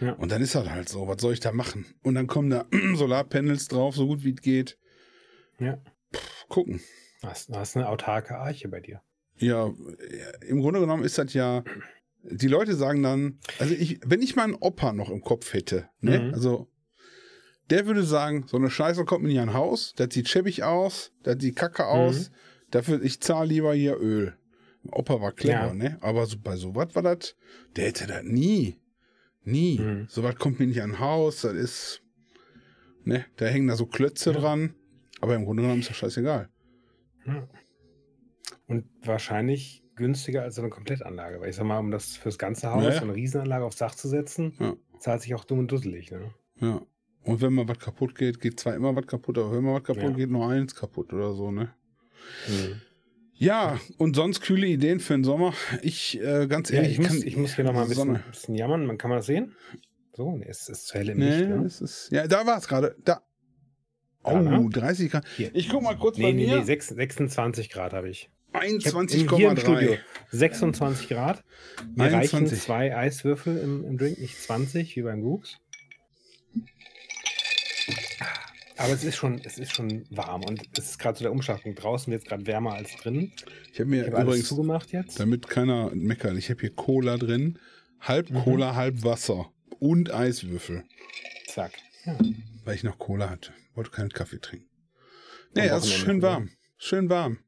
Ja. 0.00 0.12
Und 0.12 0.30
dann 0.32 0.42
ist 0.42 0.54
das 0.54 0.68
halt 0.68 0.88
so. 0.88 1.08
Was 1.08 1.20
soll 1.20 1.32
ich 1.32 1.40
da 1.40 1.52
machen? 1.52 1.86
Und 2.02 2.14
dann 2.14 2.26
kommen 2.26 2.50
da 2.50 2.66
Solarpanels 2.94 3.68
drauf, 3.68 3.94
so 3.96 4.06
gut 4.06 4.24
wie 4.24 4.34
es 4.34 4.40
geht. 4.42 4.78
Ja. 5.58 5.78
Pff, 6.14 6.46
gucken. 6.48 6.80
Du 7.22 7.28
hast, 7.28 7.50
hast 7.50 7.76
eine 7.76 7.88
autarke 7.88 8.36
Arche 8.36 8.68
bei 8.68 8.80
dir. 8.80 9.00
Ja, 9.38 9.70
im 10.46 10.60
Grunde 10.60 10.80
genommen 10.80 11.04
ist 11.04 11.18
das 11.18 11.32
ja 11.34 11.62
die 12.28 12.48
Leute 12.48 12.74
sagen 12.74 13.02
dann, 13.04 13.38
also 13.60 13.72
ich, 13.72 14.00
wenn 14.04 14.20
ich 14.20 14.34
meinen 14.34 14.54
Opa 14.54 14.92
noch 14.92 15.10
im 15.10 15.20
Kopf 15.20 15.52
hätte, 15.52 15.88
ne, 16.00 16.18
Mhm. 16.18 16.34
also 16.34 16.68
der 17.70 17.86
würde 17.86 18.02
sagen, 18.02 18.46
so 18.48 18.56
eine 18.56 18.68
Scheiße 18.70 19.04
kommt 19.04 19.22
mir 19.22 19.28
nicht 19.28 19.38
an 19.40 19.54
Haus, 19.54 19.92
das 19.96 20.08
sieht 20.12 20.28
schäbig 20.28 20.64
aus, 20.64 21.12
das 21.22 21.36
sieht 21.40 21.54
kacke 21.56 21.86
aus, 21.86 22.32
dafür, 22.70 23.00
ich 23.02 23.20
zahle 23.20 23.48
lieber 23.48 23.74
hier 23.74 23.96
Öl. 24.00 24.36
Opa 24.90 25.20
war 25.20 25.30
clever, 25.32 25.68
Ja. 25.68 25.74
ne? 25.74 25.98
Aber 26.00 26.26
so, 26.26 26.36
bei 26.42 26.56
sowas 26.56 26.88
war 26.94 27.02
das, 27.02 27.36
der 27.76 27.86
hätte 27.86 28.06
das 28.08 28.22
nie. 28.24 28.80
Nie. 29.46 29.78
Mhm. 29.78 30.06
Sowas 30.08 30.36
kommt 30.36 30.58
mir 30.58 30.66
nicht 30.66 30.82
an 30.82 30.98
Haus, 30.98 31.42
das 31.42 31.54
ist, 31.54 32.02
ne, 33.04 33.24
da 33.36 33.46
hängen 33.46 33.68
da 33.68 33.76
so 33.76 33.86
Klötze 33.86 34.32
Ja. 34.32 34.38
dran. 34.40 34.74
Aber 35.22 35.34
im 35.34 35.44
Grunde 35.46 35.62
genommen 35.62 35.80
ist 35.80 35.88
das 35.88 35.96
scheißegal. 35.96 36.50
Ja. 37.26 37.48
Und 38.66 38.84
wahrscheinlich 39.02 39.82
günstiger 39.94 40.42
als 40.42 40.56
so 40.56 40.60
eine 40.62 40.68
Komplettanlage. 40.70 41.40
Weil 41.40 41.48
ich 41.50 41.56
sag 41.56 41.64
mal, 41.64 41.78
um 41.78 41.90
das 41.90 42.16
fürs 42.16 42.36
ganze 42.38 42.70
Haus, 42.70 42.82
Ja, 42.84 42.90
ja. 42.90 42.98
so 42.98 43.04
eine 43.04 43.14
Riesenanlage 43.14 43.64
aufs 43.64 43.78
Dach 43.78 43.94
zu 43.94 44.08
setzen, 44.08 44.52
Ja. 44.58 44.76
zahlt 44.98 45.22
sich 45.22 45.34
auch 45.34 45.44
dumm 45.44 45.60
und 45.60 45.70
dusselig. 45.72 46.10
Ne? 46.10 46.34
Ja. 46.60 46.82
Und 47.22 47.40
wenn 47.40 47.54
mal 47.54 47.66
was 47.66 47.78
kaputt 47.78 48.14
geht, 48.14 48.40
geht 48.40 48.60
zwar 48.60 48.74
immer 48.74 48.94
was 48.94 49.06
kaputt, 49.06 49.38
aber 49.38 49.52
wenn 49.56 49.64
mal 49.64 49.74
was 49.76 49.84
kaputt 49.84 50.02
Ja. 50.02 50.10
geht, 50.10 50.30
nur 50.30 50.48
eins 50.48 50.74
kaputt 50.74 51.12
oder 51.12 51.32
so, 51.32 51.50
ne? 51.50 51.72
Mhm. 52.48 52.80
Ja, 53.38 53.78
und 53.98 54.16
sonst 54.16 54.40
kühle 54.40 54.66
Ideen 54.66 54.98
für 55.00 55.12
den 55.14 55.24
Sommer. 55.24 55.52
Ich, 55.82 56.18
äh, 56.20 56.46
ganz 56.46 56.70
Ja, 56.70 56.76
ehrlich, 56.76 56.92
ich, 56.92 56.98
muss, 56.98 57.22
ich 57.22 57.36
muss 57.36 57.54
hier 57.54 57.64
nochmal 57.64 57.82
ein 57.82 57.88
bisschen, 57.88 58.20
bisschen 58.30 58.54
jammern. 58.54 58.86
Man 58.86 58.96
kann 58.98 59.10
man 59.10 59.18
das 59.18 59.26
sehen? 59.26 59.54
So, 60.14 60.36
nee, 60.36 60.46
es 60.48 60.68
ist 60.70 60.86
zu 60.86 60.94
hell 60.98 61.10
im 61.10 61.18
Nee, 61.18 61.28
Licht. 61.36 61.48
Ne? 61.50 61.64
es 61.66 61.80
ist, 61.82 62.08
ja, 62.10 62.26
da 62.26 62.46
war 62.46 62.56
es 62.56 62.66
gerade. 62.66 62.96
Da. 63.04 63.20
Oh, 64.22 64.30
Da, 64.32 64.40
ne? 64.40 64.68
30 64.70 65.10
Grad. 65.10 65.24
Hier. 65.36 65.50
Ich 65.54 65.68
guck 65.68 65.82
mal 65.82 65.96
kurz 65.96 66.16
Nee, 66.16 66.22
bei 66.24 66.32
nee, 66.32 66.46
mir. 66.46 66.58
nee, 66.60 66.64
sechs- 66.64 66.88
26 66.88 67.68
Grad 67.70 67.92
habe 67.92 68.08
ich. 68.08 68.30
Ich 68.76 68.86
hab 68.86 68.94
im- 69.02 69.08
hier 69.08 69.50
im 69.50 69.56
21,3. 69.56 69.60
Studio 69.60 69.96
26 70.30 71.08
Grad. 71.08 71.44
Mir 71.94 72.04
reichen 72.04 72.36
21. 72.38 72.60
zwei 72.62 72.96
Eiswürfel 72.96 73.58
im, 73.58 73.84
im 73.84 73.98
Drink, 73.98 74.18
nicht 74.18 74.40
20 74.42 74.96
wie 74.96 75.02
beim 75.02 75.20
Gooks. 75.20 75.58
Aber 78.78 78.92
es 78.92 79.04
ist 79.04 79.16
schon, 79.16 79.40
es 79.44 79.58
ist 79.58 79.74
schon 79.74 80.04
warm 80.10 80.44
und 80.44 80.62
es 80.78 80.90
ist 80.90 80.98
gerade 80.98 81.16
so 81.18 81.24
der 81.24 81.32
Umschlagpunkt. 81.32 81.82
Draußen 81.82 82.10
wird 82.10 82.22
es 82.22 82.28
gerade 82.28 82.46
wärmer 82.46 82.74
als 82.74 82.94
drin. 82.96 83.32
Ich 83.72 83.80
habe 83.80 83.88
mir 83.90 84.06
Ich 84.06 84.14
alles 84.14 84.24
übrigens, 84.28 84.48
zugemacht 84.48 84.92
jetzt. 84.92 85.18
damit 85.18 85.48
keiner 85.48 85.90
meckert, 85.94 86.36
ich 86.36 86.50
habe 86.50 86.60
hier 86.60 86.74
Cola 86.74 87.16
drin. 87.16 87.58
Halb 88.00 88.30
Mhm. 88.30 88.38
Cola, 88.42 88.74
halb 88.74 89.02
Wasser. 89.02 89.50
Und 89.78 90.12
Eiswürfel. 90.12 90.84
Zack. 91.46 91.72
Ja. 92.04 92.18
Weil 92.64 92.74
ich 92.74 92.84
noch 92.84 92.98
Cola 92.98 93.30
hatte. 93.30 93.52
Wollte 93.74 93.90
keinen 93.90 94.10
Kaffee 94.10 94.38
trinken. 94.40 94.68
Nee, 95.54 95.68
das 95.68 95.84
ist 95.86 95.94
schön 95.94 96.20
warm. 96.22 96.50
Schön 96.76 97.08
warm. 97.08 97.38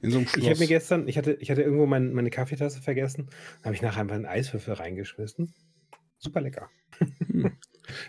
In 0.00 0.10
so 0.10 0.18
einem 0.18 0.26
Schloss. 0.28 0.44
Ich 0.44 0.50
habe 0.50 0.60
mir 0.60 0.66
gestern, 0.66 1.08
ich 1.08 1.16
hatte, 1.18 1.34
ich 1.40 1.50
hatte 1.50 1.62
irgendwo 1.62 1.86
mein, 1.86 2.12
meine 2.12 2.30
Kaffeetasse 2.30 2.80
vergessen. 2.80 3.30
Da 3.60 3.66
habe 3.66 3.74
ich 3.74 3.82
nachher 3.82 4.00
einfach 4.00 4.14
einen 4.16 4.26
Eiswürfel 4.26 4.74
reingeschmissen. 4.74 5.54
Super 6.18 6.40
lecker. 6.40 6.68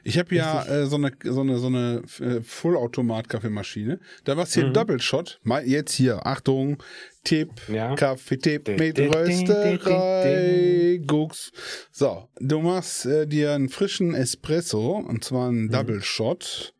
Ich 0.03 0.17
habe 0.17 0.35
ja 0.35 0.63
äh, 0.65 0.85
so 0.87 0.95
eine, 0.97 1.11
so 1.23 1.41
eine, 1.41 1.57
so 1.57 1.67
eine 1.67 2.03
äh, 2.19 2.41
Vollautomat-Kaffeemaschine. 2.41 3.99
Da 4.23 4.35
war 4.37 4.43
es 4.43 4.53
hier 4.53 4.67
Mhm. 4.67 4.73
Double 4.73 4.99
Shot. 5.01 5.39
Mal 5.43 5.67
jetzt 5.67 5.93
hier, 5.93 6.25
Achtung, 6.25 6.81
Tipp, 7.23 7.49
Ja. 7.67 7.95
Kaffeetipp 7.95 8.65
Ding, 8.65 8.77
mit 8.79 8.97
ding, 8.97 9.11
ding, 9.11 9.13
Rösterei, 9.13 11.01
Gucks. 11.05 11.51
So, 11.91 12.29
du 12.39 12.59
machst 12.59 13.05
äh, 13.05 13.25
dir 13.27 13.53
einen 13.53 13.69
frischen 13.69 14.13
Espresso, 14.15 14.97
und 14.97 15.23
zwar 15.23 15.49
einen 15.49 15.65
Mhm. 15.65 15.71
Double 15.71 16.01
Shot. 16.01 16.73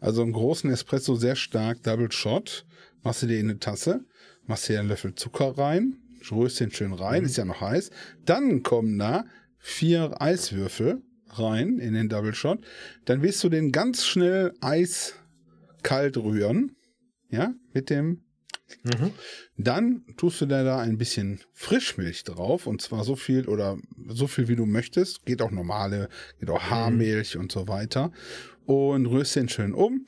Also 0.00 0.22
einen 0.22 0.32
großen 0.32 0.70
Espresso, 0.70 1.14
sehr 1.14 1.36
stark, 1.36 1.82
Double 1.82 2.12
Shot. 2.12 2.66
Machst 3.02 3.22
du 3.22 3.26
dir 3.26 3.38
in 3.38 3.50
eine 3.50 3.58
Tasse, 3.58 4.04
machst 4.46 4.68
dir 4.68 4.78
einen 4.80 4.88
Löffel 4.88 5.14
Zucker 5.14 5.56
rein, 5.58 5.96
rührst 6.30 6.60
den 6.60 6.70
schön 6.72 6.92
rein, 6.92 7.20
Mhm. 7.22 7.26
ist 7.26 7.36
ja 7.36 7.44
noch 7.44 7.60
heiß. 7.60 7.90
Dann 8.24 8.62
kommen 8.62 8.98
da 8.98 9.24
vier 9.58 10.20
Eiswürfel 10.20 11.02
rein 11.38 11.78
in 11.78 11.94
den 11.94 12.08
Double 12.08 12.34
Shot. 12.34 12.64
Dann 13.04 13.22
willst 13.22 13.42
du 13.44 13.48
den 13.48 13.72
ganz 13.72 14.04
schnell 14.04 14.52
eiskalt 14.60 16.16
rühren. 16.16 16.76
Ja, 17.30 17.54
mit 17.72 17.90
dem. 17.90 18.22
Mhm. 18.82 19.10
Dann 19.56 20.04
tust 20.16 20.40
du 20.40 20.46
da, 20.46 20.64
da 20.64 20.78
ein 20.80 20.96
bisschen 20.98 21.40
Frischmilch 21.52 22.24
drauf 22.24 22.66
und 22.66 22.80
zwar 22.80 23.04
so 23.04 23.14
viel 23.16 23.46
oder 23.48 23.76
so 24.08 24.26
viel 24.26 24.48
wie 24.48 24.56
du 24.56 24.66
möchtest. 24.66 25.24
Geht 25.26 25.42
auch 25.42 25.50
normale, 25.50 26.08
geht 26.40 26.50
auch 26.50 26.62
Haarmilch 26.62 27.36
und 27.36 27.52
so 27.52 27.68
weiter. 27.68 28.10
Und 28.64 29.06
rührst 29.06 29.36
den 29.36 29.48
schön 29.48 29.74
um. 29.74 30.06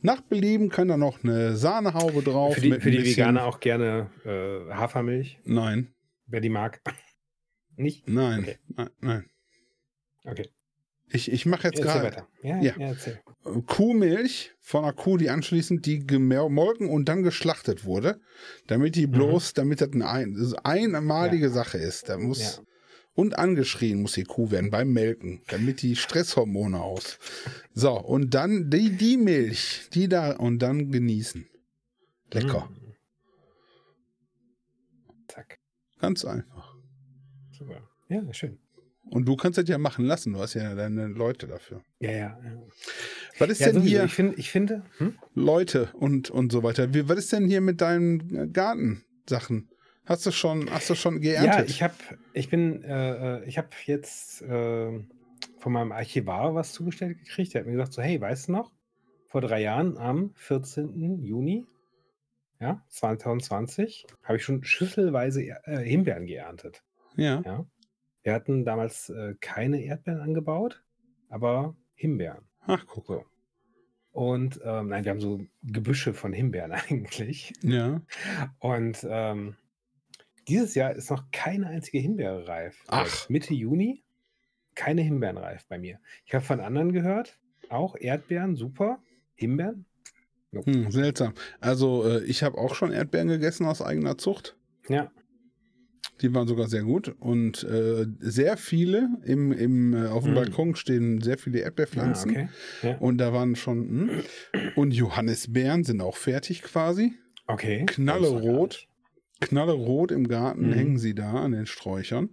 Nach 0.00 0.20
Belieben 0.20 0.68
kann 0.68 0.88
da 0.88 0.96
noch 0.96 1.22
eine 1.22 1.56
Sahnehaube 1.56 2.22
drauf. 2.22 2.54
Für 2.54 2.60
die, 2.60 2.72
für 2.80 2.90
die 2.90 3.04
Veganer 3.04 3.44
auch 3.44 3.60
gerne 3.60 4.10
äh, 4.24 4.72
Hafermilch, 4.72 5.38
Nein, 5.44 5.94
wer 6.26 6.40
die 6.40 6.48
mag. 6.48 6.80
Nicht? 7.76 8.08
nein, 8.08 8.40
Okay. 8.40 8.58
nein, 8.76 8.90
nein. 9.00 9.24
Okay. 10.24 10.48
Ich, 11.14 11.30
ich 11.30 11.44
mache 11.44 11.68
jetzt 11.68 11.82
gerade. 11.82 12.26
Ja, 12.42 12.60
Ja. 12.62 12.74
ja. 12.78 12.94
Kuhmilch 13.66 14.52
von 14.60 14.84
einer 14.84 14.92
Kuh, 14.94 15.18
die 15.18 15.28
anschließend 15.28 15.84
die 15.84 16.06
gemolken 16.06 16.88
und 16.88 17.06
dann 17.08 17.22
geschlachtet 17.22 17.84
wurde, 17.84 18.20
damit 18.66 18.96
die 18.96 19.06
bloß, 19.06 19.52
damit 19.52 19.80
das 19.82 19.90
eine, 19.92 20.06
ein, 20.64 20.94
einmalige 20.94 21.50
Sache 21.50 21.76
ist. 21.76 22.08
Da 22.08 22.16
muss 22.16 22.56
Ja. 22.56 22.62
und 23.14 23.38
angeschrien 23.38 24.00
muss 24.00 24.12
die 24.12 24.24
Kuh 24.24 24.50
werden 24.50 24.70
beim 24.70 24.92
Melken, 24.92 25.42
damit 25.48 25.82
die 25.82 25.96
Stresshormone 25.96 26.80
aus. 26.80 27.18
So 27.74 27.92
und 28.00 28.32
dann 28.32 28.70
die 28.70 28.96
die 28.96 29.18
Milch, 29.18 29.88
die 29.92 30.08
da 30.08 30.36
und 30.36 30.60
dann 30.60 30.90
genießen. 30.92 31.46
Lecker, 32.32 32.70
Mm. 32.70 32.92
Zack. 35.28 35.58
ganz 35.98 36.24
einfach. 36.24 36.74
Super. 37.50 37.82
Ja, 38.08 38.32
schön. 38.32 38.58
Und 39.12 39.26
du 39.26 39.36
kannst 39.36 39.58
das 39.58 39.68
ja 39.68 39.76
machen 39.76 40.06
lassen. 40.06 40.32
Du 40.32 40.38
hast 40.38 40.54
ja 40.54 40.74
deine 40.74 41.06
Leute 41.06 41.46
dafür. 41.46 41.82
Ja, 42.00 42.10
ja. 42.10 42.18
ja. 42.42 42.62
Was 43.38 43.50
ist 43.50 43.60
ja 43.60 43.66
denn 43.66 43.76
sowieso. 43.76 43.90
hier 43.90 44.04
Ich, 44.04 44.14
find, 44.14 44.38
ich 44.38 44.50
finde, 44.50 44.84
hm? 44.96 45.18
Leute 45.34 45.90
und 45.92 46.30
und 46.30 46.50
so 46.50 46.62
weiter? 46.62 46.94
Wie, 46.94 47.06
was 47.10 47.18
ist 47.18 47.32
denn 47.32 47.46
hier 47.46 47.60
mit 47.60 47.82
deinen 47.82 48.34
äh, 48.34 48.48
Gartensachen? 48.48 49.68
Hast 50.06 50.24
du 50.24 50.30
schon, 50.30 50.70
hast 50.70 50.88
du 50.88 50.94
schon 50.94 51.22
ja, 51.22 51.42
geerntet? 51.42 51.68
ich 51.68 51.82
habe, 51.82 51.94
ich 52.32 52.48
bin, 52.48 52.82
äh, 52.84 53.40
äh, 53.40 53.44
ich 53.44 53.58
habe 53.58 53.68
jetzt 53.84 54.40
äh, 54.40 54.98
von 55.58 55.72
meinem 55.72 55.92
Archivar 55.92 56.54
was 56.54 56.72
zugestellt 56.72 57.18
gekriegt. 57.18 57.52
Der 57.52 57.60
hat 57.60 57.66
mir 57.66 57.72
gesagt, 57.72 57.92
so, 57.92 58.00
hey, 58.00 58.18
weißt 58.18 58.48
du 58.48 58.52
noch, 58.52 58.72
vor 59.28 59.42
drei 59.42 59.60
Jahren 59.60 59.98
am 59.98 60.32
14. 60.36 61.22
Juni, 61.22 61.66
ja, 62.60 62.82
2020, 62.88 64.06
habe 64.22 64.38
ich 64.38 64.42
schon 64.42 64.64
schüsselweise 64.64 65.42
äh, 65.42 65.84
Himbeeren 65.84 66.24
geerntet. 66.24 66.82
ja. 67.16 67.42
Ja. 67.44 67.66
Wir 68.22 68.34
hatten 68.34 68.64
damals 68.64 69.10
äh, 69.10 69.34
keine 69.40 69.82
Erdbeeren 69.82 70.20
angebaut, 70.20 70.82
aber 71.28 71.76
Himbeeren. 71.94 72.48
Ach, 72.66 72.84
guck. 72.86 73.06
So. 73.06 73.24
Und 74.12 74.60
ähm, 74.64 74.88
nein, 74.88 75.04
wir 75.04 75.10
haben 75.10 75.20
so 75.20 75.40
Gebüsche 75.62 76.14
von 76.14 76.32
Himbeeren 76.32 76.72
eigentlich. 76.90 77.52
Ja. 77.62 78.02
Und 78.58 79.06
ähm, 79.08 79.56
dieses 80.48 80.74
Jahr 80.74 80.94
ist 80.94 81.10
noch 81.10 81.30
keine 81.32 81.68
einzige 81.68 81.98
Himbeere 81.98 82.46
reif. 82.46 82.84
Ach. 82.88 83.06
Seit 83.06 83.30
Mitte 83.30 83.54
Juni 83.54 84.04
keine 84.74 85.02
Himbeeren 85.02 85.38
reif 85.38 85.66
bei 85.68 85.78
mir. 85.78 85.98
Ich 86.24 86.34
habe 86.34 86.44
von 86.44 86.60
anderen 86.60 86.92
gehört, 86.92 87.38
auch 87.68 87.96
Erdbeeren, 87.96 88.56
super. 88.56 88.98
Himbeeren? 89.34 89.86
Hm, 90.52 90.90
seltsam. 90.90 91.34
Also, 91.60 92.08
äh, 92.08 92.24
ich 92.24 92.42
habe 92.42 92.58
auch 92.58 92.74
schon 92.74 92.92
Erdbeeren 92.92 93.28
gegessen 93.28 93.66
aus 93.66 93.80
eigener 93.80 94.18
Zucht. 94.18 94.56
Ja. 94.88 95.10
Die 96.20 96.32
waren 96.34 96.46
sogar 96.46 96.68
sehr 96.68 96.82
gut. 96.82 97.14
Und 97.18 97.64
äh, 97.64 98.06
sehr 98.20 98.56
viele 98.56 99.08
im, 99.24 99.50
im, 99.50 99.94
äh, 99.94 100.06
auf 100.06 100.22
dem 100.24 100.32
Mm. 100.32 100.36
Balkon 100.36 100.76
stehen 100.76 101.20
sehr 101.20 101.38
viele 101.38 101.60
Ah, 101.60 101.64
Erdbeerpflanzen. 101.64 102.30
okay. 102.30 102.48
Ja. 102.82 102.96
Und 102.98 103.18
da 103.18 103.32
waren 103.32 103.56
schon. 103.56 103.88
Hm. 103.88 104.10
Und 104.76 104.92
Johannisbeeren 104.92 105.82
sind 105.84 106.00
auch 106.00 106.16
fertig 106.16 106.62
quasi. 106.62 107.14
Okay. 107.48 107.86
Knallerot. 107.86 108.86
Knallerot 109.40 110.12
im 110.12 110.28
Garten 110.28 110.68
Mhm. 110.68 110.72
hängen 110.74 110.98
sie 110.98 111.14
da 111.14 111.32
an 111.32 111.52
den 111.52 111.66
Sträuchern. 111.66 112.30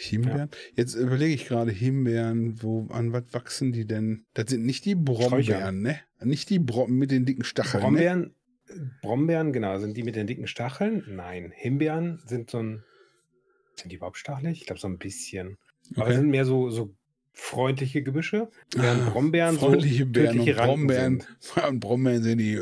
Himbeeren. 0.00 0.48
Jetzt 0.76 0.94
überlege 0.94 1.34
ich 1.34 1.48
gerade 1.48 1.72
Himbeeren, 1.72 2.62
wo, 2.62 2.86
an 2.90 3.12
was 3.12 3.24
wachsen 3.32 3.72
die 3.72 3.84
denn? 3.84 4.26
Das 4.34 4.48
sind 4.48 4.64
nicht 4.64 4.84
die 4.84 4.94
Brombeeren, 4.94 5.42
Sträucher. 5.42 5.72
ne? 5.72 5.98
Nicht 6.22 6.50
die 6.50 6.60
Brom 6.60 6.92
mit 6.98 7.10
den 7.10 7.24
dicken 7.26 7.42
Stacheln. 7.42 7.80
Ne? 7.82 7.88
Brombeeren, 7.88 8.34
Brombeeren, 9.02 9.52
genau, 9.52 9.76
sind 9.80 9.96
die 9.96 10.04
mit 10.04 10.14
den 10.14 10.28
dicken 10.28 10.46
Stacheln? 10.46 11.02
Nein. 11.08 11.52
Himbeeren 11.52 12.20
sind 12.26 12.48
so 12.50 12.58
ein. 12.58 12.84
Sind 13.78 13.90
die 13.92 13.96
überhaupt 13.96 14.18
stachelig? 14.18 14.60
Ich 14.60 14.66
glaube, 14.66 14.80
so 14.80 14.88
ein 14.88 14.98
bisschen. 14.98 15.56
Aber 15.94 16.06
Okay. 16.06 16.16
sind 16.16 16.30
mehr 16.30 16.44
so, 16.44 16.70
so 16.70 16.94
freundliche 17.32 18.02
Gebüsche, 18.02 18.50
während 18.74 19.02
Ah, 19.02 19.10
Brombeeren 19.10 19.54
so 19.54 19.66
Freundliche 19.68 20.06
Beeren 20.06 20.40
und 20.40 20.56
Brombeeren. 20.56 21.20
sind. 21.38 21.64
Und 21.68 21.78
Brombeeren 21.80 22.22
sind 22.24 22.38
die. 22.38 22.60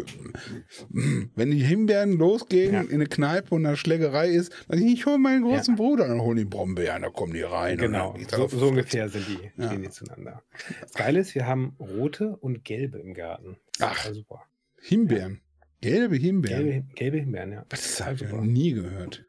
Wenn 1.35 1.51
die 1.51 1.63
Himbeeren 1.65 2.13
losgehen 2.13 2.75
Ja. 2.75 2.81
in 2.83 2.93
eine 2.93 3.07
Kneipe 3.07 3.55
und 3.55 3.65
eine 3.65 3.77
Schlägerei 3.79 4.29
ist, 4.29 4.53
dann 4.69 4.83
ich, 4.83 4.93
ich 4.93 5.07
hole 5.07 5.17
meinen 5.19 5.45
großen 5.45 5.77
Bruder, 5.77 6.07
dann 6.09 6.21
holen 6.21 6.37
die 6.37 6.45
Brombeeren, 6.45 7.01
da 7.03 7.09
kommen 7.09 7.33
die 7.33 7.41
rein. 7.41 7.79
Genau, 7.79 8.13
und 8.15 8.31
so, 8.31 8.49
so 8.49 8.69
ungefähr 8.69 9.09
sind 9.09 9.25
die, 9.29 9.51
Ja. 9.61 9.69
stehen 9.69 9.83
die 9.83 9.89
zueinander. 9.91 10.43
Das 10.83 10.93
Geile 10.93 11.21
ist, 11.21 11.35
wir 11.35 11.47
haben 11.47 11.75
rote 11.81 12.37
und 12.37 12.63
gelbe 12.65 12.99
im 12.99 13.15
Garten. 13.15 13.57
Ach. 13.81 14.05
super. 14.13 14.43
Himbeeren. 14.83 15.41
Gelbe 15.81 16.17
Himbeeren. 16.17 16.65
Gelbe, 16.67 16.87
gelbe 16.95 17.17
Himbeeren, 17.19 17.53
ja. 17.53 17.65
Das? 17.71 18.01
Ich 18.01 18.19
super. 18.19 18.37
noch 18.37 18.45
nie 18.45 18.73
gehört. 18.73 19.25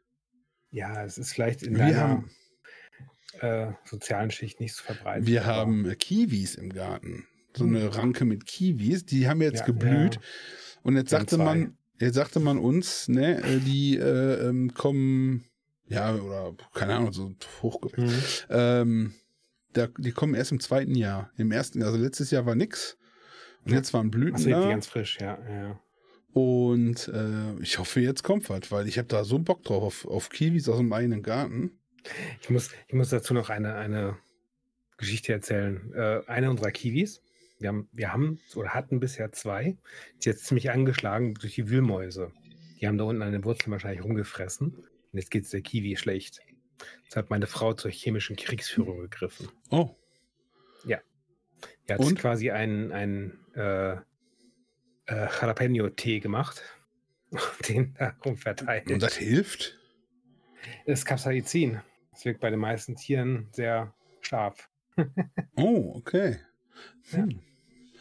Ja, 0.70 1.04
es 1.04 1.18
ist 1.18 1.32
vielleicht 1.32 1.62
in 1.62 1.74
Wir 1.74 1.78
deiner 1.86 1.98
haben- 1.98 2.30
äh, 3.40 3.72
sozialen 3.84 4.30
Schicht 4.30 4.60
nicht 4.60 4.74
so 4.74 4.82
verbreitet. 4.82 5.26
Wir 5.26 5.46
haben 5.46 5.88
äh, 5.88 5.94
Kiwis 5.94 6.54
im 6.56 6.72
Garten. 6.72 7.26
So 7.56 7.64
Hm. 7.64 7.76
eine 7.76 7.96
Ranke 7.96 8.24
mit 8.24 8.46
Kiwis. 8.46 9.04
Die 9.04 9.28
haben 9.28 9.40
jetzt 9.42 9.60
Ja, 9.60 9.66
geblüht. 9.66 10.14
ja. 10.16 10.20
Und 10.82 10.96
jetzt 10.96 11.10
sagte 11.10 11.36
zwei. 11.36 11.44
man, 11.44 11.76
jetzt 12.00 12.14
sagte 12.14 12.40
man 12.40 12.58
uns, 12.58 13.08
ne, 13.08 13.42
äh, 13.42 13.58
die 13.60 13.96
äh, 13.96 14.48
ähm, 14.48 14.72
kommen, 14.74 15.44
ja, 15.88 16.14
oder 16.14 16.54
keine 16.74 16.96
Ahnung, 16.96 17.12
so 17.12 17.34
hoch. 17.62 17.80
Mhm. 17.96 18.12
Ähm, 18.50 19.14
da, 19.72 19.86
die 19.98 20.12
kommen 20.12 20.34
erst 20.34 20.52
im 20.52 20.60
zweiten 20.60 20.94
Jahr. 20.94 21.30
Im 21.36 21.52
ersten, 21.52 21.82
also 21.82 21.96
letztes 21.98 22.30
Jahr 22.30 22.44
war 22.46 22.54
nix. 22.54 22.96
Und 23.64 23.72
Ja. 23.72 23.78
jetzt 23.78 23.92
waren 23.94 24.10
Blüten 24.10 24.42
die 24.42 24.50
da. 24.50 24.68
ganz 24.68 24.86
frisch, 24.86 25.18
ja. 25.20 25.38
ja. 25.48 25.80
Und 26.32 27.08
äh, 27.08 27.60
ich 27.62 27.78
hoffe, 27.78 28.00
jetzt 28.00 28.22
kommt 28.22 28.48
was, 28.50 28.70
weil 28.70 28.86
ich 28.86 28.98
habe 28.98 29.08
da 29.08 29.24
so 29.24 29.38
Bock 29.38 29.62
drauf, 29.64 29.82
auf, 29.82 30.06
auf 30.06 30.28
Kiwis 30.30 30.68
aus 30.68 30.78
dem 30.78 30.92
eigenen 30.92 31.22
Garten. 31.22 31.78
Ich 32.40 32.50
muss, 32.50 32.70
ich 32.86 32.94
muss 32.94 33.10
dazu 33.10 33.34
noch 33.34 33.50
eine, 33.50 33.74
eine 33.74 34.16
Geschichte 34.98 35.32
erzählen. 35.32 35.92
Äh, 35.94 36.20
eine 36.26 36.50
unserer 36.50 36.70
Kiwis, 36.70 37.22
wir 37.58 37.68
haben, 37.68 37.88
wir 37.92 38.12
haben 38.12 38.40
oder 38.54 38.70
hatten 38.70 39.00
bisher 39.00 39.32
zwei, 39.32 39.76
ist 40.18 40.26
jetzt 40.26 40.46
ziemlich 40.46 40.70
angeschlagen 40.70 41.34
durch 41.34 41.54
die 41.54 41.68
Wühlmäuse. 41.68 42.30
Die 42.80 42.86
haben 42.86 42.98
da 42.98 43.04
unten 43.04 43.22
an 43.22 43.32
den 43.32 43.44
Wurzeln 43.44 43.72
wahrscheinlich 43.72 44.04
rumgefressen. 44.04 44.68
Und 44.76 45.18
jetzt 45.18 45.30
geht 45.30 45.44
es 45.44 45.50
der 45.50 45.62
Kiwi 45.62 45.96
schlecht. 45.96 46.40
Jetzt 47.02 47.16
hat 47.16 47.30
meine 47.30 47.48
Frau 47.48 47.72
zur 47.74 47.90
chemischen 47.90 48.36
Kriegsführung 48.36 49.00
gegriffen. 49.00 49.48
Oh, 49.70 49.96
Die 51.88 51.94
hat 51.94 52.00
Und? 52.00 52.18
quasi 52.18 52.50
einen, 52.50 52.92
einen 52.92 53.38
äh, 53.54 53.96
äh, 55.08 55.26
Jalapeno-Tee 55.40 56.20
gemacht. 56.20 56.62
und 57.30 57.40
Den 57.68 57.94
darum 57.94 58.36
verteilt. 58.36 58.90
und 58.90 59.02
das 59.02 59.16
hilft? 59.16 59.78
Das 60.86 61.00
ist 61.00 61.04
Capsaicin. 61.04 61.80
Das 62.12 62.24
wirkt 62.24 62.40
bei 62.40 62.50
den 62.50 62.58
meisten 62.60 62.96
Tieren 62.96 63.48
sehr 63.52 63.94
scharf. 64.20 64.68
Oh, 65.56 65.92
okay. 65.96 66.38
Ja. 67.12 67.18
Hm. 67.18 67.40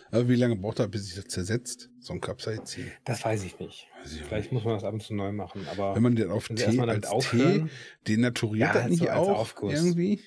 Aber 0.10 0.30
wie 0.30 0.36
lange 0.36 0.56
braucht 0.56 0.80
er, 0.80 0.88
bis 0.88 1.06
sich 1.08 1.16
das 1.16 1.26
zersetzt? 1.28 1.90
So 2.00 2.14
ein 2.14 2.22
Capsaicin. 2.22 2.90
Das 3.04 3.24
weiß 3.26 3.44
ich 3.44 3.60
nicht. 3.60 3.88
Weiß 4.02 4.14
ich 4.14 4.22
Vielleicht 4.24 4.46
nicht. 4.46 4.52
muss 4.54 4.64
man 4.64 4.76
das 4.76 4.84
ab 4.86 4.94
und 4.94 5.04
zu 5.04 5.14
neu 5.14 5.32
machen, 5.34 5.68
aber 5.70 5.96
Wenn 5.96 6.02
man 6.04 6.16
den 6.16 6.32
auf 6.32 6.48
Tee 6.48 6.80
als 6.80 7.30
Tee 7.30 7.66
denaturiert, 8.08 8.74
Ja, 8.74 8.82
das 8.82 8.90
nicht 8.90 9.00
so 9.04 9.10
auch 9.10 9.38
Aufguss. 9.40 9.74
irgendwie? 9.74 10.22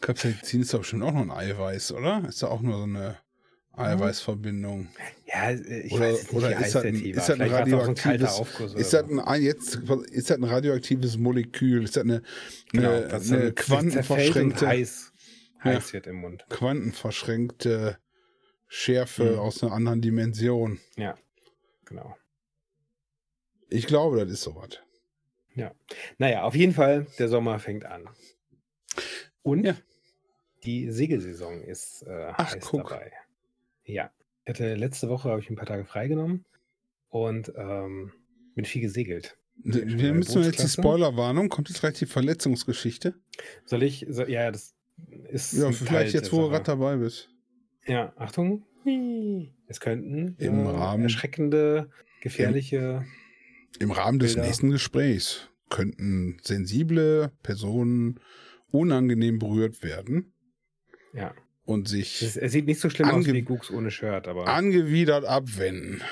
Capsaicin 0.00 0.60
ist 0.62 0.72
doch 0.74 0.80
bestimmt 0.80 1.02
auch 1.02 1.12
noch 1.12 1.22
ein 1.22 1.30
Eiweiß, 1.30 1.92
oder? 1.92 2.24
Ist 2.28 2.42
da 2.42 2.48
auch 2.48 2.60
nur 2.60 2.76
so 2.78 2.84
eine 2.84 3.18
Eiweißverbindung? 3.80 4.88
ja, 5.26 5.50
ich 5.52 5.92
Oder- 5.92 6.12
weiß 6.12 6.22
nicht, 6.22 6.32
oder 6.34 6.58
ist 6.58 6.74
das 6.74 6.84
ein- 6.84 6.94
ist 7.04 7.16
das 7.16 7.30
ein 7.30 7.48
so 7.48 7.54
radioaktives-. 7.56 8.74
Ist 8.76 8.92
das, 8.92 9.04
ein, 9.04 9.42
jetzt, 9.42 9.74
ist 10.10 10.30
das 10.30 10.36
ein 10.38 10.44
radioaktives 10.44 11.16
Molekül? 11.16 11.84
Ist 11.84 11.96
das 11.96 12.04
eine, 12.04 12.22
genau, 12.72 12.90
eine, 12.96 13.08
das 13.08 13.30
eine 13.32 13.52
quantenverschränkte, 13.52 14.66
heiß, 14.66 15.12
Ja. 15.64 15.64
heiß 15.72 15.92
wird 15.92 16.06
im 16.06 16.16
Mund. 16.16 16.44
quantenverschränkte 16.48 17.98
Schärfe 18.68 19.32
Mhm. 19.32 19.38
aus 19.38 19.62
einer 19.62 19.72
anderen 19.72 20.00
Dimension? 20.00 20.78
Genau. 21.86 22.16
Ich 23.68 23.86
glaube, 23.86 24.18
das 24.24 24.30
ist 24.30 24.42
sowas. 24.42 24.78
Naja, 26.18 26.42
auf 26.44 26.54
jeden 26.54 26.72
Fall, 26.72 27.06
der 27.18 27.28
Sommer 27.28 27.58
fängt 27.58 27.84
an. 27.84 28.08
Und 29.42 29.64
Ja. 29.64 29.76
die 30.64 30.90
Segelsaison 30.90 31.60
ist 31.62 32.02
äh, 32.06 32.30
Ach, 32.32 32.54
heiß 32.54 32.60
guck. 32.64 32.88
dabei. 32.88 33.12
Ja. 33.92 34.10
Ich 34.44 34.50
hatte 34.50 34.74
letzte 34.74 35.08
Woche 35.08 35.28
habe 35.30 35.40
ich 35.40 35.50
ein 35.50 35.56
paar 35.56 35.66
Tage 35.66 35.84
freigenommen 35.84 36.44
und 37.08 37.52
ähm, 37.56 38.12
bin 38.54 38.64
viel 38.64 38.82
gesegelt. 38.82 39.36
Wir 39.62 39.88
schon 39.88 39.98
bei 39.98 40.12
müssen 40.12 40.42
jetzt 40.42 40.62
die? 40.62 40.68
Spoilerwarnung. 40.68 41.48
Kommt 41.50 41.68
jetzt 41.68 41.80
gleich 41.80 41.94
die 41.98 42.06
Verletzungsgeschichte? 42.06 43.14
Soll 43.66 43.82
ich? 43.82 44.06
So, 44.08 44.24
ja, 44.26 44.50
das 44.50 44.74
ist. 45.28 45.52
Ja, 45.52 45.70
vielleicht 45.72 46.12
Teil 46.12 46.20
jetzt, 46.22 46.32
wo 46.32 46.42
du 46.42 46.48
gerade 46.48 46.64
dabei 46.64 46.96
bist. 46.96 47.28
Ja, 47.86 48.12
Achtung. 48.16 48.64
Es 49.66 49.80
könnten 49.80 50.36
Im 50.38 50.60
äh, 50.60 50.68
Rahmen- 50.68 51.02
erschreckende, 51.02 51.90
gefährliche. 52.22 53.04
Im 53.78 53.90
Rahmen 53.90 54.18
des 54.18 54.32
Bilder. 54.34 54.46
nächsten 54.46 54.70
Gesprächs 54.70 55.48
könnten 55.68 56.38
sensible 56.42 57.30
Personen 57.42 58.18
unangenehm 58.70 59.38
berührt 59.38 59.82
werden 59.82 60.32
Ja. 61.12 61.34
Und 61.64 61.88
sich 61.88 62.22
es 62.22 62.34
sieht 62.52 62.66
nicht 62.66 62.80
so 62.80 62.90
schlimm 62.90 63.10
aus 63.10 63.26
wie 63.26 63.42
Gooks 63.42 63.70
ohne 63.70 63.90
Shirt, 63.90 64.26
aber 64.28 64.48
angewidert 64.48 65.24
abwenden. 65.24 66.02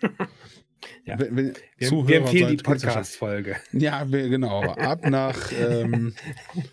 Ja. 1.06 1.18
Wenn, 1.18 1.36
wenn 1.36 1.54
wir, 1.78 1.88
Zuhörer 1.88 2.08
wir 2.08 2.16
empfehlen 2.20 2.48
die 2.50 2.56
seid. 2.56 2.62
Podcast-Folge. 2.64 3.56
Ja, 3.72 4.10
wir, 4.10 4.28
genau. 4.28 4.62
Ab 4.62 5.06
nach 5.08 5.52
ähm, 5.52 6.14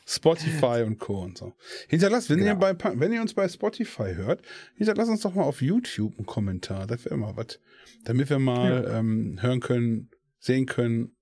Spotify 0.06 0.84
und 0.86 0.99
Co. 0.99 1.21
und 1.21 1.38
so. 1.38 1.54
Hinterlasst, 1.89 2.30
wenn, 2.30 2.39
ihr 2.39 2.45
Genau. 2.45 2.60
bei, 2.60 2.73
Pa- 2.73 2.93
wenn 2.95 3.12
ihr 3.12 3.21
uns 3.21 3.34
bei 3.34 3.47
Spotify 3.49 4.13
hört, 4.15 4.41
hinterlasst 4.75 5.10
uns 5.12 5.21
doch 5.21 5.34
mal 5.34 5.43
auf 5.43 5.62
YouTube 5.62 6.17
einen 6.17 6.25
Kommentar. 6.25 6.88
Das 6.88 7.04
wäre 7.06 7.17
mal 7.17 7.36
was. 7.36 7.60
Damit 8.06 8.30
wir 8.30 8.39
mal 8.39 8.89
ähm, 8.93 9.38
hören 9.41 9.60
können, 9.60 10.10
sehen 10.39 10.65
können. 10.65 11.15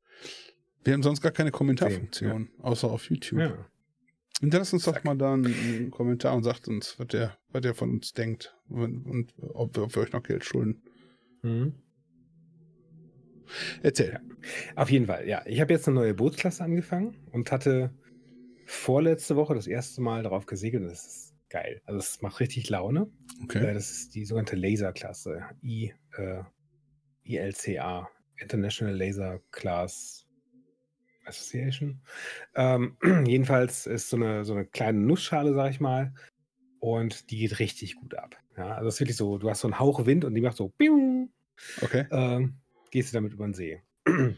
Wir 0.83 0.93
haben 0.93 1.03
sonst 1.03 1.21
gar 1.21 1.31
keine 1.31 1.51
Kommentarfunktion, 1.51 2.49
außer 2.61 2.89
auf 2.89 3.09
YouTube. 3.09 3.39
Ja. 3.39 3.65
Hinterlasst 4.39 4.73
uns 4.73 4.85
doch 4.85 4.93
Zack. 4.93 5.05
mal 5.05 5.17
da 5.17 5.33
einen, 5.33 5.91
Kommentar 5.91 6.35
und 6.35 6.43
sagt 6.43 6.67
uns, 6.67 6.97
was 6.97 7.07
der, 7.07 7.37
was 7.51 7.61
der 7.61 7.73
von 7.75 7.89
uns 7.91 8.13
denkt 8.13 8.55
und, 8.69 9.05
und 9.05 9.33
ob, 9.53 9.75
wir, 9.75 9.83
ob 9.83 9.95
wir 9.95 10.03
euch 10.03 10.11
noch 10.13 10.23
Geld 10.23 10.45
schulden. 10.45 10.81
Mhm. 11.41 11.73
Erzähl. 13.81 14.13
Ja. 14.13 14.19
Auf 14.75 14.91
jeden 14.91 15.07
Fall, 15.07 15.27
ja. 15.27 15.41
Ich 15.45 15.59
habe 15.59 15.73
jetzt 15.73 15.87
eine 15.87 15.95
neue 15.95 16.13
Bootsklasse 16.13 16.63
angefangen 16.63 17.17
und 17.31 17.51
hatte 17.51 17.91
vorletzte 18.65 19.35
Woche 19.35 19.55
das 19.55 19.67
erste 19.67 20.01
Mal 20.01 20.23
darauf 20.23 20.45
gesegelt. 20.45 20.85
Das 20.85 21.05
ist 21.05 21.35
geil. 21.49 21.81
Also 21.85 21.99
es 21.99 22.21
macht 22.21 22.39
richtig 22.39 22.69
Laune. 22.69 23.01
Äh, 23.01 23.43
Okay. 23.43 23.73
Das 23.73 23.89
ist 23.89 24.15
die 24.15 24.25
sogenannte 24.25 24.55
Laserklasse. 24.55 25.41
I, 25.63 25.93
äh, 26.17 26.43
ILCA. 27.23 28.09
International 28.41 28.95
Laser 28.95 29.39
Class 29.51 30.25
Association. 31.29 32.01
Ähm, 32.55 32.97
jedenfalls 33.25 33.85
ist 33.87 34.09
so 34.09 34.17
eine, 34.17 34.43
so 34.45 34.53
eine 34.53 34.65
kleine 34.65 34.99
Nussschale, 34.99 35.53
sag 35.53 35.71
ich 35.71 35.79
mal. 35.79 36.13
Und 36.79 37.29
die 37.31 37.37
geht 37.39 37.59
richtig 37.59 37.95
gut 37.95 38.15
ab. 38.15 38.35
Ja, 38.57 38.75
also 38.75 38.87
es 38.89 38.95
ist 38.95 38.99
wirklich 39.01 39.17
so, 39.17 39.37
du 39.37 39.49
hast 39.49 39.61
so 39.61 39.67
einen 39.67 39.79
Hauch 39.79 40.05
Wind 40.05 40.25
und 40.25 40.33
die 40.35 40.41
macht 40.41 40.57
so 40.57 40.69
Piu, 40.69 41.27
Okay. 41.81 42.05
ähm, 42.11 42.55
gehst 42.91 43.11
du 43.13 43.17
damit 43.17 43.33
über 43.33 43.45
den 43.45 43.53
See. 43.53 43.81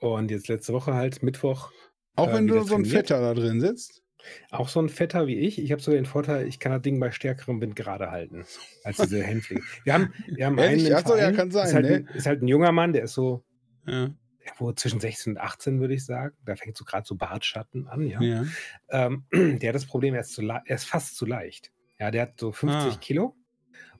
Und 0.00 0.30
jetzt 0.30 0.48
letzte 0.48 0.72
Woche 0.72 0.94
halt, 0.94 1.22
Mittwoch, 1.22 1.72
Auch 2.16 2.28
äh, 2.28 2.34
wenn 2.34 2.46
du 2.46 2.54
wieder 2.54 2.64
so 2.64 2.74
ein. 2.74 2.84
Fetter 2.84 3.20
da 3.20 3.32
drin 3.34 3.60
sitzt. 3.60 4.02
auch 4.50 4.68
so 4.68 4.80
ein 4.80 4.88
Fetter 4.88 5.26
wie 5.26 5.38
ich. 5.38 5.58
Ich 5.58 5.72
habe 5.72 5.80
sogar 5.80 5.98
den 5.98 6.04
Vorteil, 6.06 6.46
ich 6.46 6.58
kann 6.58 6.72
das 6.72 6.82
Ding 6.82 7.00
bei 7.00 7.10
stärkerem 7.12 7.60
Wind 7.60 7.76
gerade 7.76 8.10
halten, 8.10 8.44
als 8.84 8.98
diese 8.98 9.22
Hänflinge. 9.24 9.62
Wir 9.84 9.94
haben, 9.94 10.12
wir 10.26 10.46
haben 10.46 10.58
Ehrlich? 10.58 10.86
einen 10.86 10.92
im 10.92 10.96
Ach 10.96 11.08
so, 11.08 11.16
ja, 11.16 11.32
kann 11.32 11.50
sein, 11.50 11.66
ist 11.68 11.74
halt, 11.74 11.86
ne? 11.86 11.94
ein, 11.96 12.06
ist 12.16 12.26
halt 12.26 12.42
ein 12.42 12.48
junger 12.48 12.72
Mann, 12.72 12.92
der 12.92 13.04
ist 13.04 13.14
so 13.14 13.42
Ja. 13.86 14.10
Irgendwo 14.46 14.72
zwischen 14.72 15.00
16 15.00 15.34
und 15.34 15.38
18, 15.38 15.80
würde 15.80 15.94
ich 15.94 16.04
sagen. 16.04 16.36
Da 16.44 16.56
fängt 16.56 16.76
so 16.76 16.84
gerade 16.84 17.06
so 17.06 17.14
Bartschatten 17.16 17.86
an, 17.88 18.06
ja. 18.06 18.20
ja. 18.20 18.44
Ähm, 18.90 19.24
der 19.32 19.68
hat 19.68 19.74
das 19.74 19.86
Problem, 19.86 20.14
er 20.14 20.20
ist, 20.20 20.32
zu 20.32 20.42
er 20.42 20.62
ist 20.66 20.84
fast 20.86 21.16
zu 21.16 21.26
leicht. 21.26 21.72
Ja, 21.98 22.10
der 22.10 22.22
hat 22.22 22.40
so 22.40 22.52
50 22.52 22.92
Ah. 22.94 22.96
Kilo 23.00 23.36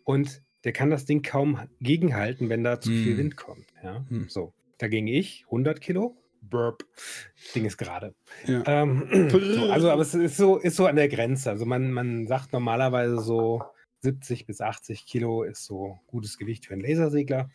und 0.05 0.43
der 0.65 0.73
kann 0.73 0.91
das 0.91 1.05
Ding 1.05 1.23
kaum 1.23 1.61
gegenhalten, 1.81 2.49
wenn 2.49 2.65
da 2.65 2.81
zu 2.81 2.91
viel 2.91 3.13
Hm. 3.13 3.19
Wind 3.19 3.37
kommt. 3.37 3.67
Ja, 3.83 4.05
Hm. 4.09 4.29
so. 4.29 4.53
Dagegen 4.79 5.07
ich, 5.07 5.45
100 5.47 5.81
Kilo, 5.81 6.17
Burp, 6.43 6.85
Ding 7.55 7.65
ist 7.65 7.77
gerade. 7.79 8.15
Ja. 8.47 8.63
Ähm, 8.67 9.09
so, 9.31 9.71
also, 9.71 9.91
aber 9.91 10.03
es 10.03 10.15
ist 10.15 10.37
so, 10.37 10.59
ist 10.59 10.77
so 10.77 10.87
an 10.87 10.97
der 10.97 11.09
Grenze. 11.09 11.51
Also 11.51 11.65
man, 11.67 11.91
man 11.93 12.27
sagt 12.27 12.53
normalerweise 12.53 13.19
so 13.21 13.63
70 14.01 14.47
bis 14.47 14.61
80 14.61 15.07
Kilo 15.07 15.43
ist 15.43 15.65
so 15.65 15.99
gutes 16.07 16.37
Gewicht 16.39 16.67
für 16.67 16.75
einen 16.75 16.83
Lasersegler. 16.83 17.49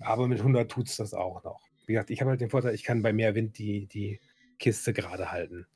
Aber 0.00 0.28
mit 0.28 0.38
100 0.38 0.70
tut 0.70 0.88
es 0.88 0.96
das 0.96 1.12
auch 1.12 1.42
noch. 1.44 1.60
Wie 1.92 1.94
gesagt, 1.94 2.08
ich 2.10 2.22
habe 2.22 2.30
halt 2.30 2.40
den 2.40 2.48
Vorteil, 2.48 2.74
ich 2.74 2.84
kann 2.84 3.02
bei 3.02 3.12
mehr 3.12 3.34
Wind 3.34 3.58
die, 3.58 3.86
die 3.86 4.18
Kiste 4.58 4.94
gerade 4.94 5.30
halten. 5.30 5.66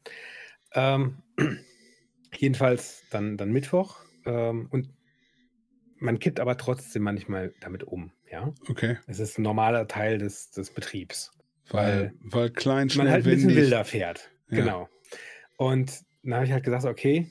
Ähm, 0.73 1.19
jedenfalls 2.39 3.03
dann, 3.11 3.37
dann 3.37 3.53
Mittwoch. 3.53 3.99
Ähm, 4.25 4.67
und 4.71 4.89
man 5.99 6.19
kippt 6.19 6.41
aber 6.41 6.57
trotzdem 6.57 7.03
manchmal 7.03 7.53
damit 7.61 7.85
um. 7.85 8.13
Ja, 8.33 8.55
Okay. 8.67 8.97
es 9.07 9.21
ist 9.21 9.37
ein 9.39 9.43
normaler 9.43 9.87
Teil 9.89 10.17
des, 10.17 10.51
des 10.53 10.71
Betriebs 10.71 11.33
Weil, 11.69 12.15
weil 12.21 12.49
klein, 12.49 12.87
man 12.87 12.89
schnell, 12.89 13.11
halt 13.11 13.27
ein 13.27 13.31
bisschen 13.31 13.51
windig. 13.51 13.65
wilder 13.65 13.85
fährt. 13.85 14.31
Ja. 14.49 14.57
Genau. 14.61 14.89
Und 15.59 16.01
dann 16.23 16.35
habe 16.37 16.47
ich 16.47 16.53
halt 16.53 16.65
gesagt, 16.65 16.87
okay, 16.87 17.31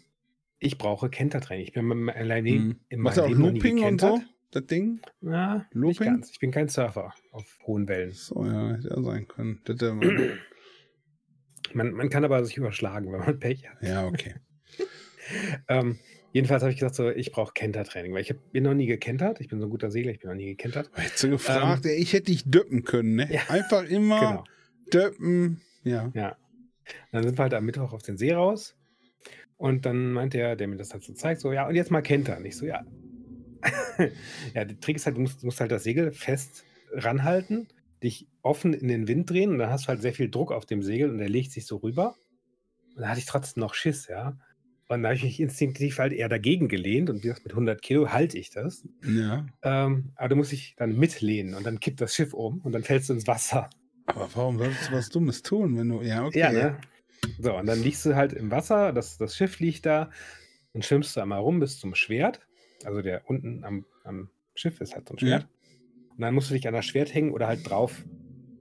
ich 0.59 0.77
brauche 0.77 1.09
Kentertraining. 1.09 1.65
Ich 1.65 1.73
bin 1.73 1.87
Leben, 1.87 2.67
Mhm. 2.67 2.79
in 2.89 2.99
meinem 3.01 3.15
du 3.15 3.23
auch 3.23 3.27
Leben 3.29 3.41
Looping 3.41 3.83
und 3.83 3.99
so? 4.01 4.21
Das 4.51 4.65
Ding? 4.67 5.01
Nicht 5.21 5.65
Looping? 5.73 6.07
ganz. 6.07 6.31
Ich 6.31 6.39
bin 6.39 6.51
kein 6.51 6.69
Surfer 6.69 7.13
auf 7.31 7.45
hohen 7.65 7.87
Wellen. 7.89 8.11
So, 8.11 8.45
ja, 8.45 8.71
hätte 8.73 8.89
ja 8.89 9.01
sein 9.01 9.27
können. 9.27 9.61
Ähm, 9.67 10.01
Man, 11.73 11.91
man 11.93 12.09
kann 12.09 12.23
aber 12.23 12.43
sich 12.45 12.55
überschlagen, 12.57 13.11
wenn 13.11 13.19
man 13.19 13.39
Pech 13.39 13.67
hat. 13.67 13.81
ja, 13.81 14.05
okay. 14.07 14.35
Ähm, 15.67 15.97
jedenfalls 16.33 16.61
habe 16.61 16.71
ich 16.71 16.77
gesagt, 16.77 16.93
so, 16.93 17.09
ich 17.09 17.31
brauche 17.31 17.51
Kentertraining, 17.53 18.13
weil 18.13 18.21
ich 18.21 18.29
hab, 18.29 18.37
bin 18.51 18.63
noch 18.63 18.75
nie 18.75 18.85
gekentert. 18.85 19.41
Ich 19.41 19.47
bin 19.47 19.59
so 19.59 19.65
ein 19.65 19.71
guter 19.71 19.89
Segler, 19.89 20.11
ich 20.11 20.19
bin 20.19 20.29
noch 20.29 20.35
nie 20.37 20.45
gekentert. 20.45 20.91
Hättest 20.93 21.23
du 21.23 21.29
gefragt, 21.31 21.83
ey, 21.87 21.95
ich 21.95 22.13
hätte 22.13 22.25
dich 22.25 22.43
döppen 22.45 22.83
können, 22.83 23.15
ne? 23.15 23.27
Ja. 23.33 23.41
Einfach 23.49 23.83
immer 23.85 24.19
Genau. 24.19 24.43
döppen. 24.93 25.61
Ja. 25.83 26.11
Ja. 26.13 26.37
Dann 27.11 27.23
sind 27.23 27.39
wir 27.39 27.41
halt 27.41 27.55
am 27.55 27.65
Mittwoch 27.65 27.91
auf 27.91 28.03
den 28.03 28.17
See 28.17 28.31
raus. 28.33 28.75
Und 29.57 29.87
dann 29.87 30.11
meint 30.13 30.35
der, 30.35 30.55
der 30.55 30.67
mir 30.67 30.77
das 30.77 30.93
halt 30.93 31.01
so 31.03 31.13
zeigt, 31.13 31.41
so, 31.41 31.51
ja, 31.51 31.67
und 31.67 31.73
jetzt 31.73 31.89
mal 31.89 32.01
kentern. 32.01 32.45
Ich 32.45 32.55
so, 32.55 32.67
ja. 32.67 32.85
ja, 34.53 34.65
der 34.65 34.79
Trick 34.79 34.97
ist 34.97 35.05
halt, 35.05 35.17
du 35.17 35.21
musst, 35.21 35.41
du 35.41 35.47
musst 35.47 35.59
halt 35.59 35.71
das 35.71 35.83
Segel 35.83 36.11
fest 36.11 36.63
ranhalten, 36.91 37.67
dich 38.03 38.27
offen 38.41 38.73
in 38.73 38.87
den 38.87 39.07
Wind 39.07 39.29
drehen 39.29 39.51
und 39.51 39.57
dann 39.57 39.69
hast 39.69 39.85
du 39.85 39.87
halt 39.89 40.01
sehr 40.01 40.13
viel 40.13 40.29
Druck 40.29 40.51
auf 40.51 40.65
dem 40.65 40.83
Segel 40.83 41.09
und 41.09 41.17
der 41.17 41.29
legt 41.29 41.51
sich 41.51 41.65
so 41.65 41.77
rüber. 41.77 42.15
Und 42.95 43.01
dann 43.01 43.09
hatte 43.09 43.19
ich 43.19 43.25
trotzdem 43.25 43.61
noch 43.61 43.73
Schiss, 43.73 44.07
ja. 44.07 44.37
Und 44.87 45.01
da 45.01 45.09
habe 45.09 45.15
ich 45.15 45.23
mich 45.23 45.39
instinktiv 45.39 45.97
halt 45.97 46.13
eher 46.13 46.29
dagegen 46.29 46.67
gelehnt 46.67 47.09
und 47.09 47.17
wie 47.17 47.27
gesagt, 47.27 47.43
mit 47.43 47.53
100 47.53 47.81
Kilo 47.81 48.11
halte 48.11 48.37
ich 48.37 48.51
das. 48.51 48.87
Ja. 49.03 49.47
Ähm, 49.63 50.11
aber 50.15 50.29
du 50.29 50.35
musst 50.35 50.51
dich 50.51 50.75
dann 50.77 50.95
mitlehnen 50.95 51.55
und 51.55 51.65
dann 51.65 51.79
kippt 51.79 52.01
das 52.01 52.13
Schiff 52.13 52.33
um 52.33 52.59
und 52.61 52.71
dann 52.71 52.83
fällst 52.83 53.09
du 53.09 53.13
ins 53.13 53.25
Wasser. 53.25 53.69
Aber 54.05 54.29
warum 54.35 54.59
solltest 54.59 54.89
du 54.89 54.93
was 54.93 55.09
Dummes 55.09 55.41
tun, 55.41 55.77
wenn 55.77 55.89
du. 55.89 56.01
Ja, 56.03 56.25
okay. 56.25 56.39
Ja, 56.39 56.51
ne? 56.51 56.77
So, 57.39 57.55
und 57.57 57.65
dann 57.65 57.81
liegst 57.81 58.05
du 58.05 58.15
halt 58.15 58.33
im 58.33 58.51
Wasser, 58.51 58.93
das, 58.93 59.17
das 59.17 59.35
Schiff 59.35 59.59
liegt 59.59 59.87
da, 59.87 60.11
dann 60.73 60.83
schwimmst 60.83 61.15
du 61.15 61.21
einmal 61.21 61.39
rum 61.39 61.59
bis 61.59 61.79
zum 61.79 61.95
Schwert. 61.95 62.39
Also 62.85 63.01
der 63.01 63.21
unten 63.29 63.63
am, 63.63 63.85
am 64.03 64.29
Schiff 64.53 64.79
ist 64.81 64.95
halt 64.95 65.07
so 65.07 65.15
ein 65.15 65.19
Schwert. 65.19 65.43
Ja. 65.43 65.49
Und 66.15 66.21
dann 66.21 66.33
musst 66.33 66.49
du 66.49 66.53
dich 66.53 66.67
an 66.67 66.73
das 66.73 66.85
Schwert 66.85 67.13
hängen 67.13 67.31
oder 67.31 67.47
halt 67.47 67.69
drauf 67.69 68.05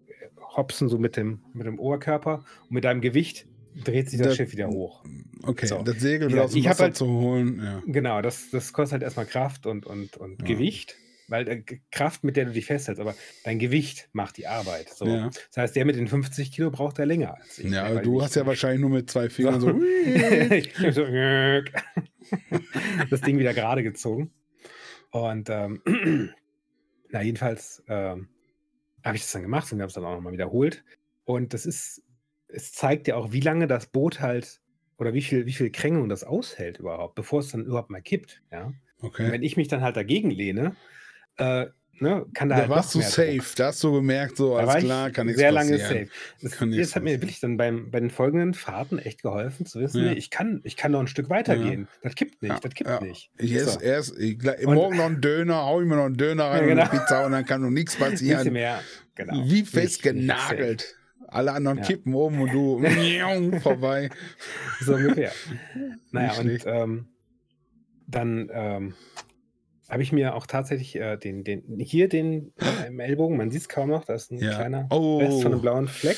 äh, 0.06 0.12
hopsen, 0.56 0.88
so 0.88 0.98
mit 0.98 1.16
dem, 1.16 1.40
mit 1.52 1.66
dem 1.66 1.78
Oberkörper. 1.78 2.44
Und 2.62 2.70
mit 2.72 2.84
deinem 2.84 3.00
Gewicht 3.00 3.46
dreht 3.84 4.08
sich 4.10 4.18
das, 4.18 4.28
Das- 4.28 4.36
Schiff 4.36 4.52
wieder 4.52 4.68
hoch. 4.68 5.04
Okay, 5.42 5.66
So. 5.66 5.82
das 5.82 6.00
Segel 6.00 6.28
wieder 6.30 6.44
aus 6.44 6.52
dem 6.52 6.64
Wasser 6.64 6.84
halt- 6.84 6.96
zu 6.96 7.06
holen. 7.06 7.60
Ja. 7.62 7.82
Genau, 7.86 8.22
das, 8.22 8.50
das 8.50 8.72
kostet 8.72 8.94
halt 8.94 9.02
erstmal 9.02 9.26
Kraft 9.26 9.66
und, 9.66 9.84
und, 9.86 10.16
und 10.16 10.40
Ja. 10.42 10.48
Gewicht. 10.48 10.96
Weil 11.28 11.48
äh, 11.48 11.62
Kraft, 11.90 12.24
mit 12.24 12.36
der 12.36 12.46
du 12.46 12.52
dich 12.52 12.66
festhältst, 12.66 13.00
aber 13.00 13.14
dein 13.44 13.58
Gewicht 13.58 14.08
macht 14.12 14.36
die 14.36 14.46
Arbeit. 14.46 14.90
So. 14.90 15.06
Ja. 15.06 15.28
Das 15.28 15.56
heißt, 15.56 15.76
der 15.76 15.84
mit 15.84 15.96
den 15.96 16.08
50 16.08 16.52
Kilo 16.52 16.70
braucht 16.70 16.98
er 16.98 17.06
länger 17.06 17.36
als 17.36 17.58
ich. 17.58 17.66
Ja, 17.66 17.70
ne, 17.70 17.82
aber 17.82 18.02
du 18.02 18.22
hast 18.22 18.36
ja 18.36 18.46
wahrscheinlich 18.46 18.80
nur 18.80 18.90
mit 18.90 19.10
zwei 19.10 19.30
Fingern 19.30 19.60
so. 19.60 19.80
ich 19.82 20.78
hab 20.78 20.92
so 20.92 21.06
das 23.10 23.20
Ding 23.22 23.38
wieder 23.38 23.54
gerade 23.54 23.82
gezogen. 23.82 24.32
Und 25.10 25.48
ähm, 25.50 25.82
na, 27.10 27.22
jedenfalls 27.22 27.82
ähm, 27.88 28.28
habe 29.04 29.16
ich 29.16 29.22
das 29.22 29.32
dann 29.32 29.42
gemacht 29.42 29.70
und 29.72 29.78
wir 29.78 29.82
haben 29.82 29.88
es 29.88 29.94
dann 29.94 30.04
auch 30.04 30.14
nochmal 30.14 30.32
wiederholt. 30.32 30.84
Und 31.24 31.54
das 31.54 31.66
ist, 31.66 32.02
es 32.48 32.72
zeigt 32.72 33.08
ja 33.08 33.16
auch, 33.16 33.32
wie 33.32 33.40
lange 33.40 33.66
das 33.66 33.86
Boot 33.86 34.20
halt 34.20 34.60
oder 34.98 35.14
wie 35.14 35.22
viel, 35.22 35.46
wie 35.46 35.52
viel 35.52 35.70
Krängung 35.70 36.08
das 36.08 36.24
aushält 36.24 36.78
überhaupt, 36.78 37.14
bevor 37.14 37.40
es 37.40 37.48
dann 37.48 37.64
überhaupt 37.64 37.90
mal 37.90 38.02
kippt. 38.02 38.42
Ja? 38.52 38.66
Und 38.66 38.74
Okay. 39.00 39.30
wenn 39.30 39.42
ich 39.42 39.56
mich 39.56 39.68
dann 39.68 39.82
halt 39.82 39.96
dagegen 39.96 40.30
lehne, 40.30 40.76
äh, 41.38 41.66
ne, 42.00 42.26
kann 42.34 42.48
da 42.48 42.56
Da 42.56 42.60
halt 42.62 42.70
warst 42.70 42.94
du 42.94 43.00
safe. 43.00 43.36
Druck. 43.36 43.54
Da 43.56 43.66
hast 43.66 43.82
du 43.84 43.92
gemerkt, 43.92 44.36
so, 44.36 44.56
alles 44.56 44.74
ich 44.76 44.84
klar, 44.84 45.10
kann 45.10 45.26
nichts 45.26 45.40
sehr 45.40 45.52
lange 45.52 45.78
passieren. 45.78 46.06
safe. 46.06 46.58
Das, 46.68 46.76
das 46.78 46.96
hat 46.96 47.02
mir 47.04 47.20
wirklich 47.20 47.40
dann 47.40 47.56
beim, 47.56 47.90
bei 47.90 48.00
den 48.00 48.10
folgenden 48.10 48.54
Fahrten 48.54 48.98
echt 48.98 49.22
geholfen 49.22 49.64
zu 49.66 49.80
wissen, 49.80 50.02
Ja. 50.04 50.10
nee, 50.10 50.18
ich, 50.18 50.30
kann, 50.30 50.60
ich 50.64 50.76
kann 50.76 50.92
noch 50.92 51.00
ein 51.00 51.06
Stück 51.06 51.30
weitergehen. 51.30 51.88
Das 52.02 52.14
kippt 52.14 52.42
nicht, 52.42 52.52
Ja, 52.52 52.58
das 52.60 52.74
kippt 52.74 52.90
ja. 52.90 53.00
nicht. 53.00 53.30
Ich 53.38 53.52
esse 53.54 53.70
So. 53.70 53.80
erst, 53.80 54.18
ich, 54.18 54.38
gleich- 54.38 54.66
Und- 54.66 54.74
morgen 54.74 54.96
noch 54.96 55.06
einen 55.06 55.20
Döner, 55.20 55.62
hau 55.64 55.80
ich 55.80 55.86
mir 55.86 55.96
noch 55.96 56.06
einen 56.06 56.16
Döner 56.16 56.44
rein 56.46 56.66
Ja, 56.66 56.72
und 56.72 56.78
eine 56.80 56.90
genau. 56.90 57.02
Pizza 57.02 57.26
und 57.26 57.32
dann 57.32 57.44
kann 57.46 57.62
noch 57.62 57.70
nichts 57.70 57.96
passieren. 57.98 58.52
mehr, 58.52 58.80
genau. 59.14 59.44
Wie 59.46 59.62
festgenagelt. 59.64 60.96
Alle 61.28 61.52
anderen 61.52 61.78
Ja. 61.78 61.84
kippen 61.84 62.14
um 62.14 62.40
und 62.42 62.52
du 62.52 62.80
vorbei. 63.60 64.10
So 64.80 64.94
ungefähr. 64.94 65.32
naja, 66.12 66.32
und 66.38 66.60
ähm, 66.66 67.06
dann 68.06 68.48
ähm, 68.52 68.94
habe 69.88 70.02
ich 70.02 70.12
mir 70.12 70.34
auch 70.34 70.46
tatsächlich 70.46 70.96
äh, 70.96 71.16
den, 71.16 71.44
den, 71.44 71.62
hier 71.78 72.08
den 72.08 72.52
äh, 72.58 72.88
im 72.88 73.00
Ellbogen, 73.00 73.36
man 73.36 73.50
sieht 73.50 73.62
es 73.62 73.68
kaum 73.68 73.90
noch, 73.90 74.04
da 74.04 74.14
ist 74.14 74.30
ein 74.32 74.38
Ja. 74.38 74.54
kleiner 74.54 74.80
Rest 74.82 74.90
Oh. 74.92 75.40
von 75.40 75.52
einem 75.52 75.60
blauen 75.60 75.88
Fleck 75.88 76.16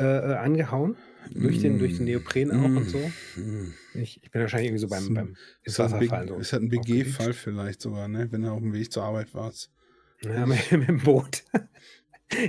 äh, 0.00 0.04
äh, 0.04 0.34
angehauen. 0.36 0.96
Durch 1.34 1.60
den, 1.60 1.78
durch 1.78 1.98
den 1.98 2.06
Neopren 2.06 2.50
auch 2.50 2.66
Mm. 2.68 2.76
und 2.78 2.88
so. 2.90 2.98
Mm. 3.36 3.72
Ich, 3.94 4.20
ich 4.24 4.30
bin 4.32 4.40
wahrscheinlich 4.40 4.70
irgendwie 4.70 4.80
so 4.80 4.88
beim, 4.88 5.04
ein- 5.06 5.14
beim 5.14 5.36
ins 5.62 5.78
Wasser 5.78 6.02
fallen. 6.02 6.26
So 6.28 6.36
ist 6.36 6.52
das 6.52 6.60
ein. 6.60 6.68
BG-Fall 6.68 7.32
vielleicht 7.32 7.80
sogar, 7.80 8.08
ne? 8.08 8.26
wenn 8.32 8.42
du 8.42 8.50
auf 8.50 8.58
dem 8.58 8.72
Weg 8.72 8.92
zur 8.92 9.04
Arbeit 9.04 9.32
warst? 9.32 9.70
Ja, 10.24 10.44
mit, 10.46 10.72
mit 10.72 10.88
dem 10.88 10.98
Boot. 10.98 11.44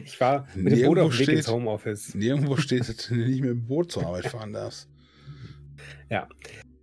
Ich 0.06 0.18
war 0.22 0.48
mit 0.56 0.72
dem 0.78 0.86
Boot 0.88 0.98
auf 0.98 1.12
dem 1.18 1.28
Weg 1.28 1.36
ins 1.38 1.48
Homeoffice. 1.50 2.16
Nirgendwo 2.16 2.56
steht, 2.56 2.88
dass 2.88 2.96
du 3.10 3.16
nicht 3.16 3.42
mit 3.42 3.50
dem 3.50 3.68
Boot 3.68 3.92
zur 3.92 4.06
Arbeit 4.06 4.28
fahren 4.28 4.54
darfst. 4.54 4.88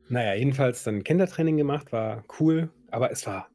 Naja, 0.08 0.34
jedenfalls 0.34 0.82
dann 0.82 1.02
Kindertraining 1.04 1.56
gemacht, 1.56 1.92
war 1.92 2.24
cool, 2.40 2.68
aber 2.90 3.10
es 3.10 3.26
war 3.26 3.48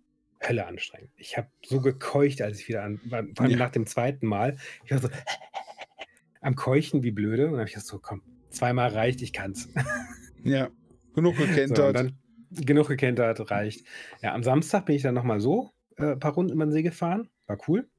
Hölle 0.45 0.65
anstrengend. 0.67 1.11
Ich 1.17 1.37
habe 1.37 1.47
so 1.65 1.81
gekeucht, 1.81 2.41
als 2.41 2.59
ich 2.59 2.67
wieder 2.67 2.83
an, 2.83 2.99
war, 3.05 3.23
vor 3.35 3.41
allem 3.45 3.51
Ja. 3.51 3.57
nach 3.57 3.71
dem 3.71 3.85
zweiten 3.87 4.27
Mal. 4.27 4.57
Ich 4.83 4.91
war 4.91 4.99
so 4.99 5.09
am 6.41 6.55
Keuchen 6.55 7.03
wie 7.03 7.11
blöde 7.11 7.45
und 7.45 7.51
dann 7.53 7.59
habe 7.61 7.67
ich 7.69 7.73
gesagt, 7.73 7.87
so 7.89 7.99
komm, 7.99 8.21
zweimal 8.49 8.89
reicht, 8.91 9.21
ich 9.21 9.33
kann's. 9.33 9.69
Ja, 10.43 10.69
genug 11.15 11.35
So, 11.37 11.45
gekentert. 11.47 11.95
dann 11.95 12.19
genug 12.51 12.87
gekentert, 12.87 13.49
reicht. 13.49 13.83
Ja, 14.21 14.35
am 14.35 14.43
Samstag 14.43 14.85
bin 14.85 14.95
ich 14.95 15.01
dann 15.01 15.15
nochmal 15.15 15.39
so 15.39 15.71
äh, 15.97 16.11
ein 16.11 16.19
paar 16.19 16.33
Runden 16.35 16.53
über 16.53 16.65
den 16.67 16.71
See 16.71 16.83
gefahren, 16.83 17.31
war 17.47 17.57
cool. 17.67 17.89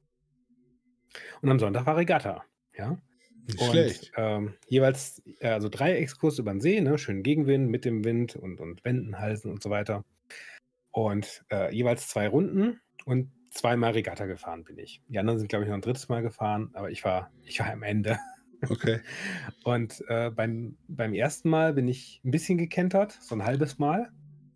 Und 1.41 1.49
am 1.49 1.59
Sonntag 1.59 1.85
war 1.85 1.97
Regatta, 1.97 2.45
ja. 2.77 2.97
nicht 3.45 3.59
Und, 3.59 3.71
schlecht. 3.71 4.13
Ähm, 4.15 4.53
jeweils, 4.69 5.21
äh, 5.41 5.49
also 5.49 5.67
drei 5.67 5.97
Exkurse 5.97 6.41
über 6.41 6.51
den 6.51 6.61
See, 6.61 6.79
ne? 6.79 6.97
schön 6.97 7.21
Gegenwind, 7.21 7.69
mit 7.69 7.83
dem 7.83 8.05
Wind 8.05 8.37
und, 8.37 8.61
und 8.61 8.85
Wänden 8.85 9.19
halsen 9.19 9.51
und 9.51 9.61
so 9.61 9.69
weiter. 9.69 10.05
Und 10.97 11.45
äh, 11.51 11.71
jeweils 11.75 12.07
zwei 12.07 12.27
Runden 12.27 12.79
und 13.05 13.29
zweimal 13.51 13.91
Regatta 13.91 14.25
gefahren 14.25 14.63
bin 14.63 14.79
ich. 14.79 15.03
Die 15.07 15.19
anderen 15.19 15.37
sind, 15.37 15.47
glaube 15.47 15.63
ich, 15.63 15.69
noch 15.69 15.75
ein 15.75 15.81
drittes 15.81 16.09
Mal 16.09 16.23
gefahren, 16.23 16.71
aber 16.73 16.89
ich 16.89 17.05
war, 17.05 17.29
ich 17.43 17.59
war 17.59 17.71
am 17.71 17.83
Ende. 17.83 18.17
Okay. 18.67 19.01
Und 19.63 20.03
äh, 20.07 20.31
beim, 20.31 20.75
beim 20.87 21.13
ersten 21.13 21.51
Mal 21.51 21.73
bin 21.73 21.87
ich 21.87 22.19
ein 22.25 22.31
bisschen 22.31 22.57
gekentert, 22.57 23.15
so 23.21 23.35
ein 23.35 23.45
halbes 23.45 23.77
Mal. 23.77 24.09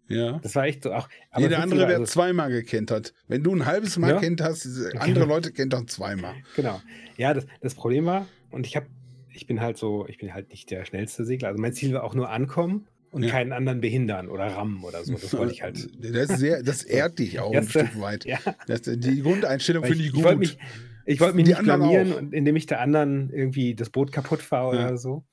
Ja. 0.07 0.39
Das 0.39 0.55
war 0.55 0.65
echt 0.65 0.81
so 0.81 0.91
auch. 0.93 1.07
aber 1.29 1.43
Jeder 1.43 1.59
andere 1.59 1.81
wäre 1.81 1.99
also- 1.99 2.11
zweimal 2.11 2.49
gekentert. 2.49 3.13
Wenn 3.27 3.43
du 3.43 3.53
ein 3.53 3.67
halbes 3.67 3.99
Mal 3.99 4.09
Ja. 4.13 4.19
kennt 4.19 4.41
hast, 4.41 4.65
andere 4.97 5.25
Leute 5.25 5.51
kentern 5.51 5.87
zweimal. 5.87 6.33
Genau. 6.55 6.81
Ja, 7.17 7.35
das, 7.35 7.45
das 7.61 7.75
Problem 7.75 8.07
war, 8.07 8.25
und 8.49 8.65
ich 8.65 8.75
habe, 8.75 8.87
ich 9.29 9.45
bin 9.45 9.61
halt 9.61 9.77
so, 9.77 10.07
ich 10.07 10.17
bin 10.17 10.33
halt 10.33 10.49
nicht 10.49 10.71
der 10.71 10.85
schnellste 10.85 11.23
Segler. 11.23 11.49
Also 11.49 11.61
mein 11.61 11.73
Ziel 11.73 11.93
war 11.93 12.03
auch 12.03 12.15
nur 12.15 12.31
ankommen 12.31 12.87
und 13.11 13.23
Ja. 13.23 13.29
keinen 13.31 13.51
anderen 13.53 13.81
behindern 13.81 14.27
oder 14.29 14.47
rammen 14.47 14.83
oder 14.83 15.03
so. 15.03 15.13
Das 15.13 15.33
wollte 15.37 15.53
ich 15.53 15.61
halt. 15.61 15.77
Das, 16.01 16.29
ist 16.31 16.39
sehr, 16.39 16.63
das 16.63 16.83
ehrt 16.83 17.19
dich 17.19 17.39
auch 17.39 17.47
ein 17.49 17.53
Erste- 17.55 17.85
Stück 17.87 18.01
weit. 18.01 18.25
Ja, 18.25 18.39
Das, 18.67 18.81
die 18.83 19.21
Grundeinstellung 19.21 19.83
finde 19.83 19.99
ich, 20.03 20.07
ich 20.07 20.15
wollte 20.15 20.29
gut. 20.29 20.39
mich, 20.39 20.57
ich 21.05 21.19
wollte 21.19 21.35
mich 21.35 21.45
Die 21.45 21.51
nicht 21.51 21.63
blamieren, 21.63 22.13
und 22.13 22.33
indem 22.33 22.55
ich 22.55 22.65
der 22.65 22.79
anderen 22.81 23.29
irgendwie 23.31 23.75
das 23.75 23.89
Boot 23.89 24.11
kaputt 24.11 24.41
fahre 24.41 24.75
Ja. 24.75 24.87
oder 24.87 24.97
so. 24.97 25.23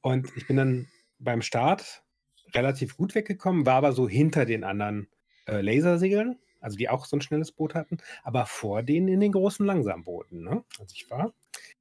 Und 0.00 0.28
ich 0.36 0.46
bin 0.46 0.56
dann 0.56 0.88
beim 1.18 1.42
Start 1.42 2.02
relativ 2.54 2.96
gut 2.96 3.14
weggekommen, 3.14 3.66
war 3.66 3.74
aber 3.76 3.92
so 3.92 4.08
hinter 4.08 4.44
den 4.44 4.64
anderen 4.64 5.08
äh, 5.46 5.60
Lasersegeln, 5.60 6.38
also 6.60 6.76
die 6.76 6.88
auch 6.88 7.04
so 7.06 7.16
ein 7.16 7.20
schnelles 7.20 7.52
Boot 7.52 7.74
hatten, 7.74 7.98
aber 8.22 8.46
vor 8.46 8.82
denen 8.82 9.08
in 9.08 9.20
den 9.20 9.32
großen 9.32 9.64
Langsambooten. 9.66 10.42
Ne? 10.44 10.64
Also 10.78 10.92
ich 10.94 11.10
war, 11.10 11.32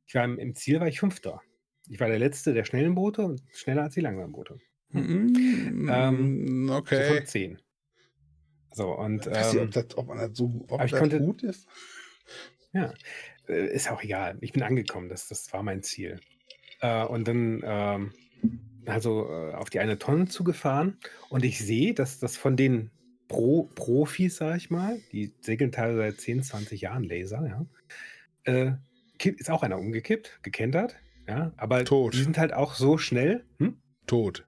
ich 0.06 0.16
war 0.16 0.24
im, 0.24 0.38
im 0.40 0.56
Ziel 0.56 0.80
war 0.80 0.88
ich 0.88 1.00
Fünfter. 1.00 1.42
Ich 1.90 2.00
war 2.00 2.08
der 2.08 2.20
letzte 2.20 2.54
der 2.54 2.64
schnellen 2.64 2.96
Boote 2.96 3.24
und 3.24 3.42
schneller 3.54 3.84
als 3.84 3.96
die 3.96 4.02
Langsamboote. 4.02 4.60
Mm, 4.94 5.88
Ähm, 5.90 6.68
So 6.68 6.74
okay. 6.76 7.18
von 7.18 7.26
zehn. 7.26 7.60
So, 8.74 8.98
und 8.98 9.26
Ich 9.26 9.32
weiß 9.32 9.54
nicht, 9.54 9.62
ähm, 9.62 9.68
ob, 9.68 9.72
das, 9.74 9.98
ob 9.98 10.08
man 10.08 10.18
das 10.18 10.38
so 10.38 10.66
ob 10.70 10.82
das 10.82 10.92
konnte- 10.92 11.20
gut 11.20 11.44
ist. 11.44 11.68
Ja, 12.74 12.94
äh, 13.48 13.68
ist 13.74 13.92
auch 13.92 14.02
egal. 14.02 14.38
Ich 14.42 14.54
bin 14.54 14.64
angekommen, 14.64 15.10
das, 15.10 15.28
das 15.28 15.52
war 15.52 15.62
mein 15.64 15.84
Ziel. 15.84 16.20
Äh, 16.80 17.04
und 17.06 17.28
dann 17.28 17.62
ähm, 17.64 18.14
also 18.86 19.28
äh, 19.30 19.54
auf 19.54 19.70
die 19.70 19.80
eine 19.80 20.00
Tonne 20.00 20.28
zugefahren 20.28 20.98
und 21.30 21.44
ich 21.44 21.60
sehe, 21.60 21.94
dass 21.94 22.20
das 22.20 22.38
von 22.38 22.56
den 22.56 22.92
Pro 23.28 23.70
Profis, 23.76 24.38
sag 24.38 24.58
ich 24.58 24.70
mal, 24.70 25.00
die 25.12 25.34
segeln 25.42 25.72
teilweise 25.72 26.12
seit 26.12 26.22
10, 26.22 26.44
20 26.44 26.82
Jahren 26.82 27.04
Laser, 27.04 27.46
ja, 27.46 27.66
äh, 28.44 28.74
ist 29.24 29.50
auch 29.50 29.64
einer 29.64 29.78
umgekippt, 29.78 30.40
gekentert, 30.44 30.96
ja, 31.28 31.54
aber 31.58 31.86
Tot. 31.86 32.14
die 32.14 32.24
sind 32.24 32.38
halt 32.38 32.54
auch 32.54 32.74
so 32.74 32.98
schnell, 32.98 33.46
hm? 33.60 33.78
Tot. 34.08 34.48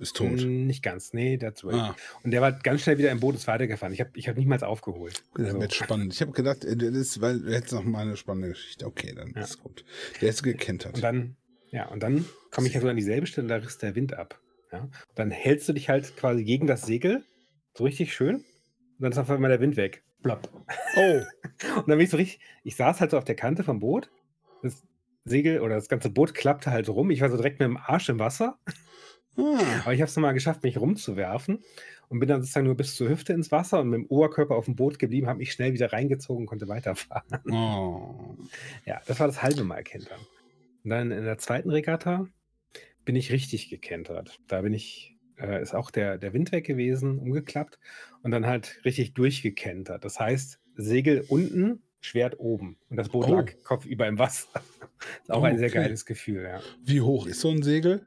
Ist 0.00 0.16
tot. 0.16 0.40
Mm, 0.44 0.66
Nicht 0.66 0.82
ganz, 0.82 1.12
nee, 1.12 1.36
der 1.36 1.48
hat 1.50 1.62
Ah, 1.64 1.94
Und 2.22 2.30
der 2.32 2.40
war 2.40 2.52
ganz 2.52 2.80
schnell 2.82 2.96
wieder 2.98 3.10
im 3.10 3.20
Boot, 3.20 3.34
ist 3.34 3.46
weitergefahren. 3.46 3.92
Ich 3.92 4.00
habe 4.00 4.10
ich 4.14 4.28
hab 4.28 4.36
nicht 4.36 4.46
mal 4.46 4.58
aufgeholt. 4.64 5.22
das 5.34 5.46
Also, 5.48 5.60
wird 5.60 5.74
spannend. 5.74 6.14
Ich 6.14 6.20
habe 6.22 6.32
gedacht, 6.32 6.64
äh, 6.64 6.74
das 6.76 6.88
ist, 6.90 7.20
weil 7.20 7.40
du 7.40 7.52
hättest 7.54 7.74
noch 7.74 7.84
mal 7.84 8.00
eine 8.00 8.16
spannende 8.16 8.48
Geschichte. 8.48 8.86
Okay, 8.86 9.12
dann 9.14 9.32
Ja. 9.36 9.42
ist 9.42 9.62
gut. 9.62 9.84
Der 10.20 10.30
ist 10.30 10.42
gekentert. 10.42 10.94
Und 10.94 11.04
dann, 11.04 11.36
ja, 11.70 11.86
und 11.88 12.02
dann 12.02 12.24
komme 12.50 12.66
ich 12.66 12.74
ja 12.74 12.80
so 12.80 12.88
an 12.88 12.96
dieselbe 12.96 13.26
Stelle, 13.26 13.46
da 13.48 13.56
riss 13.56 13.78
der 13.78 13.94
Wind 13.94 14.14
ab. 14.14 14.40
Ja? 14.72 14.80
Und 14.80 14.90
dann 15.16 15.30
hältst 15.30 15.68
du 15.68 15.72
dich 15.74 15.88
halt 15.90 16.16
quasi 16.16 16.44
gegen 16.44 16.66
das 16.66 16.82
Segel, 16.82 17.22
so 17.76 17.84
richtig 17.84 18.14
schön, 18.14 18.36
und 18.36 18.44
dann 19.00 19.12
ist 19.12 19.18
auf 19.18 19.30
einmal 19.30 19.50
der 19.50 19.60
Wind 19.60 19.76
weg. 19.76 20.02
Plopp. 20.22 20.48
Oh, 20.96 21.20
Und 21.76 21.88
dann 21.88 21.96
bin 21.98 22.00
ich 22.00 22.10
so 22.10 22.16
richtig, 22.16 22.40
ich 22.64 22.76
saß 22.76 23.00
halt 23.00 23.10
so 23.10 23.18
auf 23.18 23.24
der 23.24 23.34
Kante 23.36 23.64
vom 23.64 23.80
Boot, 23.80 24.10
das 24.62 24.82
Segel 25.24 25.60
oder 25.60 25.74
das 25.74 25.88
ganze 25.88 26.08
Boot 26.10 26.34
klappte 26.34 26.70
halt 26.70 26.88
rum, 26.88 27.10
ich 27.10 27.20
war 27.20 27.30
so 27.30 27.36
direkt 27.36 27.58
mit 27.60 27.66
dem 27.68 27.76
Arsch 27.76 28.08
im 28.08 28.18
Wasser, 28.18 28.58
ah, 29.36 29.80
aber 29.82 29.94
ich 29.94 30.00
habe 30.00 30.08
es 30.08 30.16
nochmal 30.16 30.34
geschafft, 30.34 30.62
mich 30.62 30.78
rumzuwerfen 30.80 31.62
und 32.08 32.18
bin 32.18 32.28
dann 32.28 32.40
sozusagen 32.42 32.66
nur 32.66 32.76
bis 32.76 32.96
zur 32.96 33.08
Hüfte 33.08 33.32
ins 33.32 33.50
Wasser 33.52 33.80
und 33.80 33.90
mit 33.90 33.98
dem 34.00 34.06
Oberkörper 34.06 34.54
auf 34.56 34.64
dem 34.66 34.76
Boot 34.76 34.98
geblieben, 34.98 35.26
habe 35.28 35.38
mich 35.38 35.52
schnell 35.52 35.72
wieder 35.72 35.92
reingezogen 35.92 36.42
und 36.42 36.46
konnte 36.46 36.68
weiterfahren. 36.68 37.40
oh. 37.52 38.36
Ja, 38.84 39.00
das 39.06 39.20
war 39.20 39.26
das 39.26 39.42
halbe 39.42 39.64
Mal 39.64 39.82
kentern. 39.84 40.20
Und 40.84 40.90
dann 40.90 41.10
in 41.10 41.24
der 41.24 41.38
zweiten 41.38 41.70
Regatta 41.70 42.26
bin 43.04 43.16
ich 43.16 43.32
richtig 43.32 43.68
gekentert. 43.70 44.40
Da 44.48 44.62
bin 44.62 44.72
ich, 44.74 45.16
äh, 45.38 45.62
ist 45.62 45.74
auch 45.74 45.90
der, 45.90 46.18
der 46.18 46.32
Wind 46.32 46.52
weg 46.52 46.64
gewesen, 46.66 47.18
umgeklappt 47.18 47.78
und 48.22 48.30
dann 48.30 48.46
halt 48.46 48.80
richtig 48.84 49.14
durchgekentert. 49.14 50.04
Das 50.04 50.18
heißt, 50.20 50.58
Segel 50.76 51.24
unten, 51.28 51.82
Schwert 52.02 52.40
oben. 52.40 52.78
Und 52.88 52.96
das 52.96 53.10
Boot 53.10 53.26
Oh. 53.28 53.34
lag 53.34 53.52
kopfüber 53.62 54.06
im 54.06 54.18
Wasser. 54.18 54.48
ist 55.22 55.30
auch 55.30 55.42
Oh, 55.42 55.44
ein 55.44 55.58
sehr 55.58 55.68
okay. 55.68 55.78
geiles 55.82 56.06
Gefühl, 56.06 56.42
ja. 56.44 56.60
Wie 56.82 57.02
hoch 57.02 57.26
ist 57.26 57.40
so 57.40 57.50
ein 57.50 57.62
Segel? 57.62 58.06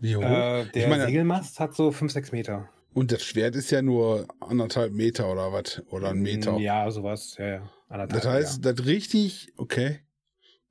Wie 0.00 0.16
hoch? 0.16 0.22
Äh, 0.22 0.66
der 0.74 0.88
meine- 0.88 1.06
Segelmast 1.06 1.60
hat 1.60 1.74
so 1.74 1.90
5, 1.90 2.12
6 2.12 2.32
Meter. 2.32 2.68
Und 2.94 3.12
das 3.12 3.22
Schwert 3.22 3.54
ist 3.54 3.70
ja 3.70 3.82
nur 3.82 4.26
anderthalb 4.40 4.92
Meter 4.92 5.30
oder 5.30 5.52
was? 5.52 5.82
Oder 5.90 6.10
ein 6.10 6.20
Meter. 6.20 6.52
Mm, 6.52 6.58
Ja, 6.60 6.90
sowas. 6.90 7.36
Ja, 7.38 7.46
ja. 7.46 7.70
Anderthalb, 7.88 8.22
das 8.22 8.30
heißt, 8.32 8.64
das 8.64 8.86
richtig, 8.86 9.52
okay. 9.56 10.00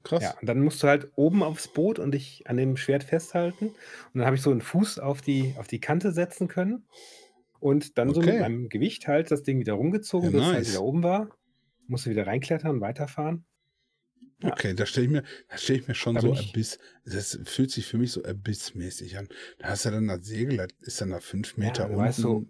Krass. 0.03 0.23
Ja, 0.23 0.35
und 0.39 0.47
dann 0.47 0.61
musst 0.61 0.81
du 0.83 0.87
halt 0.87 1.09
oben 1.15 1.43
aufs 1.43 1.67
Boot 1.67 1.99
und 1.99 2.11
dich 2.11 2.43
an 2.47 2.57
dem 2.57 2.77
Schwert 2.77 3.03
festhalten. 3.03 3.67
Und 3.67 3.75
dann 4.13 4.25
habe 4.25 4.35
ich 4.35 4.41
so 4.41 4.51
einen 4.51 4.61
Fuß 4.61 4.99
auf 4.99 5.21
die, 5.21 5.53
auf 5.57 5.67
die 5.67 5.79
Kante 5.79 6.11
setzen 6.11 6.47
können. 6.47 6.85
Und 7.59 7.97
dann 7.97 8.13
so 8.13 8.21
Okay. 8.21 8.33
mit 8.33 8.41
meinem 8.41 8.69
Gewicht 8.69 9.07
halt 9.07 9.31
das 9.31 9.43
Ding 9.43 9.59
wieder 9.59 9.73
rumgezogen, 9.73 10.29
Ja, 10.29 10.31
bis 10.31 10.41
es 10.41 10.47
halt 10.47 10.57
nice. 10.59 10.69
wieder 10.71 10.83
oben 10.83 11.03
war. 11.03 11.29
Musste 11.87 12.09
wieder 12.09 12.27
reinklettern 12.27 12.71
und 12.71 12.81
Ja. 14.43 14.51
Okay, 14.51 14.73
da 14.75 14.85
stelle 14.85 15.05
ich 15.07 15.11
mir, 15.11 15.23
da 15.49 15.57
stelle 15.57 15.79
ich 15.79 15.87
mir 15.87 15.95
schon 15.95 16.15
Da 16.15 16.21
so 16.21 16.33
Abyss. 16.33 16.77
Das 17.05 17.39
fühlt 17.45 17.71
sich 17.71 17.87
für 17.87 17.97
mich 17.97 18.11
so 18.11 18.23
Abyssmäßig 18.23 19.17
an. 19.17 19.27
Da 19.57 19.69
hast 19.69 19.85
du 19.85 19.89
dann 19.91 20.07
das 20.07 20.25
Segel, 20.25 20.57
das 20.57 20.67
ist 20.81 21.01
dann 21.01 21.09
da 21.09 21.19
fünf 21.19 21.57
Meter 21.57 21.85
du 21.85 21.89
unten. 21.93 22.01
weißt 22.01 22.19
so- 22.19 22.45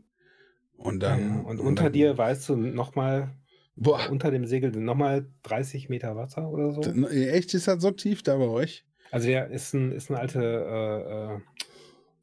und 0.76 1.02
Ja, 1.02 1.10
dann. 1.16 1.30
ja. 1.30 1.42
Und 1.44 1.60
unter 1.60 1.84
dann, 1.86 1.94
dir, 1.94 2.18
weißt 2.18 2.50
du, 2.50 2.56
nochmal, 2.58 3.38
unter 3.76 4.32
dem 4.32 4.46
Segel 4.46 4.72
nochmal 4.72 5.30
30 5.44 5.88
Meter 5.88 6.16
Wasser 6.16 6.50
oder 6.50 6.72
so. 6.74 6.82
dann, 6.82 7.06
echt 7.06 7.54
ist 7.54 7.68
das 7.68 7.82
so 7.82 7.92
tief 7.92 8.22
da 8.22 8.36
bei 8.38 8.48
euch? 8.48 8.86
Also 9.12 9.28
der 9.28 9.50
ist, 9.50 9.74
ein, 9.74 9.94
ist 9.94 10.10
eine 10.12 10.20
alte, 10.20 11.40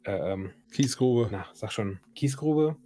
äh, 0.06 0.10
äh, 0.10 0.12
äh, 0.14 0.32
ähm, 0.32 0.50
Kiesgrube. 0.72 1.28
na, 1.32 1.46
sag 1.54 1.72
schon, 1.72 2.00
Kiesgrube. 2.14 2.76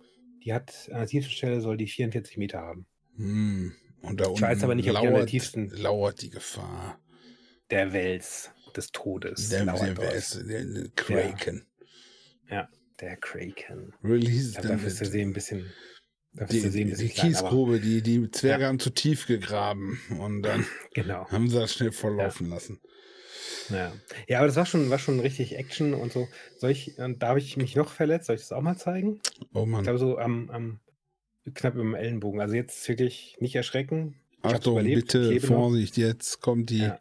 Die 0.45 0.53
hat 0.55 0.89
an 0.93 0.99
der 0.99 1.07
tiefsten 1.09 1.33
Stelle 1.33 1.61
soll 1.61 1.77
die 1.77 1.89
44 1.89 2.37
Meter 2.37 2.61
haben. 2.61 2.87
Hm. 3.17 3.73
Und 4.03 4.21
da 4.21 4.31
Ich 4.33 4.41
weiß 4.41 4.51
unten 4.55 4.65
aber 4.65 4.75
nicht, 4.75 4.91
ob 4.91 5.01
die 5.01 5.07
lauert, 5.07 5.29
tiefsten- 5.29 5.71
lauert 5.71 6.23
die 6.23 6.31
Gefahr. 6.31 6.99
Der 7.71 7.93
Wels 7.93 8.51
des 8.77 8.93
Todes. 8.93 9.49
Der, 9.49 9.65
der, 9.65 9.95
dort. 9.95 9.99
der, 9.99 10.43
der, 10.45 10.65
der 10.65 10.89
Kraken. 10.95 11.67
Der 13.01 13.17
Kraken. 13.17 13.93
Release 14.03 14.55
Ja, 14.57 14.63
dafür 14.63 14.89
ist 14.89 14.99
der 15.01 15.07
See 15.07 15.23
ein 15.23 15.33
bisschen. 15.33 15.71
Die, 16.51 16.59
See 16.61 16.67
ein 16.67 16.73
die, 16.73 16.85
bisschen 16.91 17.07
die 17.09 17.15
klein, 17.15 17.29
Kiesgrube, 17.29 17.79
die, 17.81 18.03
die 18.03 18.29
Zwerge 18.33 18.67
haben 18.67 18.81
zu 18.81 18.91
tief 18.91 19.27
gegraben 19.27 20.01
und 20.19 20.43
dann 20.43 20.67
Genau. 20.95 21.29
haben 21.31 21.49
sie 21.49 21.59
das 21.61 21.73
schnell 21.75 21.93
volllaufen 21.93 22.49
lassen. 22.51 22.81
Ja. 23.71 23.93
ja, 24.27 24.39
aber 24.39 24.47
das 24.49 24.57
war 24.57 24.67
schon, 24.67 24.91
war 24.91 24.99
schon 24.99 25.21
richtig 25.21 25.55
Action 25.57 25.95
und 25.95 26.13
so. 26.13 26.27
Soll 26.59 26.71
ich, 26.73 26.97
da 26.97 27.29
habe 27.29 27.39
ich 27.39 27.57
mich 27.57 27.77
noch 27.77 27.93
verletzt. 27.93 28.27
Soll 28.27 28.37
ich 28.37 28.43
das 28.43 28.53
auch 28.53 28.63
mal 28.63 28.77
zeigen? 28.77 29.21
Oh 29.55 29.63
Ich 29.63 29.69
Mann. 29.69 29.83
glaube, 29.85 29.99
so 29.99 30.19
am, 30.19 30.51
am 30.51 30.81
knapp 31.55 31.75
über 31.75 31.83
dem 31.83 31.95
Ellenbogen. 31.95 32.41
Also 32.41 32.55
jetzt 32.55 32.89
wirklich 32.89 33.37
nicht 33.41 33.55
erschrecken. 33.57 34.15
Ich 34.39 34.45
Achtung. 34.45 34.85
Ich 34.85 34.95
bitte, 34.95 35.21
lebe 35.31 35.47
noch. 35.49 35.55
Vorsicht, 35.55 35.97
jetzt 35.97 36.41
kommt 36.41 36.71
die 36.71 36.79
Ja. 36.83 36.99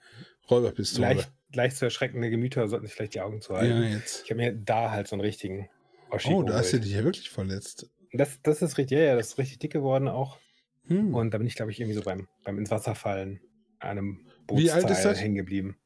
Räuberpistole. 0.50 1.08
Leicht, 1.08 1.32
leicht 1.54 1.78
zu 1.78 1.86
erschreckende 1.86 2.30
Gemüter 2.30 2.68
sollten 2.68 2.86
sich 2.88 2.96
vielleicht 2.96 3.14
die 3.16 3.22
Augen 3.22 3.42
zu 3.42 3.54
ja, 3.54 3.60
halten. 3.60 3.84
jetzt. 3.92 4.24
Ich 4.26 4.32
habe 4.32 4.42
mir 4.42 4.54
da 4.54 4.92
halt 4.92 5.08
so 5.08 5.16
einen 5.16 5.22
richtigen 5.22 5.70
Oschi 6.10 6.34
Oh, 6.34 6.42
da 6.44 6.56
hast 6.56 6.74
du 6.74 6.80
dich 6.80 6.92
ja 6.94 7.04
wirklich 7.04 7.30
verletzt. 7.30 7.90
Das, 8.14 8.40
das 8.42 8.62
ist 8.62 8.78
richtig, 8.78 8.98
ja, 8.98 9.04
ja, 9.06 9.16
das 9.16 9.28
ist 9.30 9.38
richtig 9.38 9.60
dick 9.60 9.74
geworden 9.74 10.08
auch. 10.08 10.40
Hm. 10.86 11.14
Und 11.14 11.34
da 11.34 11.38
bin 11.38 11.46
ich, 11.48 11.56
glaube 11.56 11.72
ich, 11.72 11.80
irgendwie 11.80 11.96
so 11.98 12.02
beim, 12.04 12.28
beim 12.46 12.58
ins 12.58 12.72
Wasser 12.72 12.96
fallen 12.96 13.42
an 13.80 13.90
einem 13.98 14.26
Wie 14.52 14.72
alt 14.72 14.84
ist 14.86 14.88
Bootsteil 15.04 15.16
hängen 15.16 15.36
geblieben. 15.36 15.78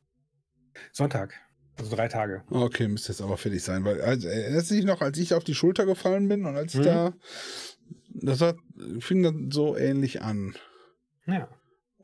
Sonntag. 0.92 1.34
Also 1.78 1.96
drei 1.96 2.08
Tage. 2.08 2.44
Okay, 2.52 2.88
müsste 2.88 3.12
jetzt 3.12 3.22
aber 3.22 3.38
fertig 3.38 3.64
sein, 3.64 3.84
weil 3.84 4.02
also, 4.02 4.28
erinnerst 4.28 4.70
du 4.70 4.76
dich 4.76 4.86
noch, 4.86 5.02
als 5.02 5.18
ich 5.18 5.34
auf 5.34 5.44
die 5.44 5.56
Schulter 5.56 5.86
gefallen 5.86 6.28
bin 6.28 6.46
und 6.46 6.56
als 6.56 6.74
ich 6.76 6.82
Mhm. 6.82 6.86
da, 6.86 7.14
das 8.14 8.42
hat, 8.42 8.58
fing 9.00 9.24
dann 9.24 9.52
so 9.52 9.76
ähnlich 9.78 10.22
an. 10.22 10.56
Ja. 11.26 11.50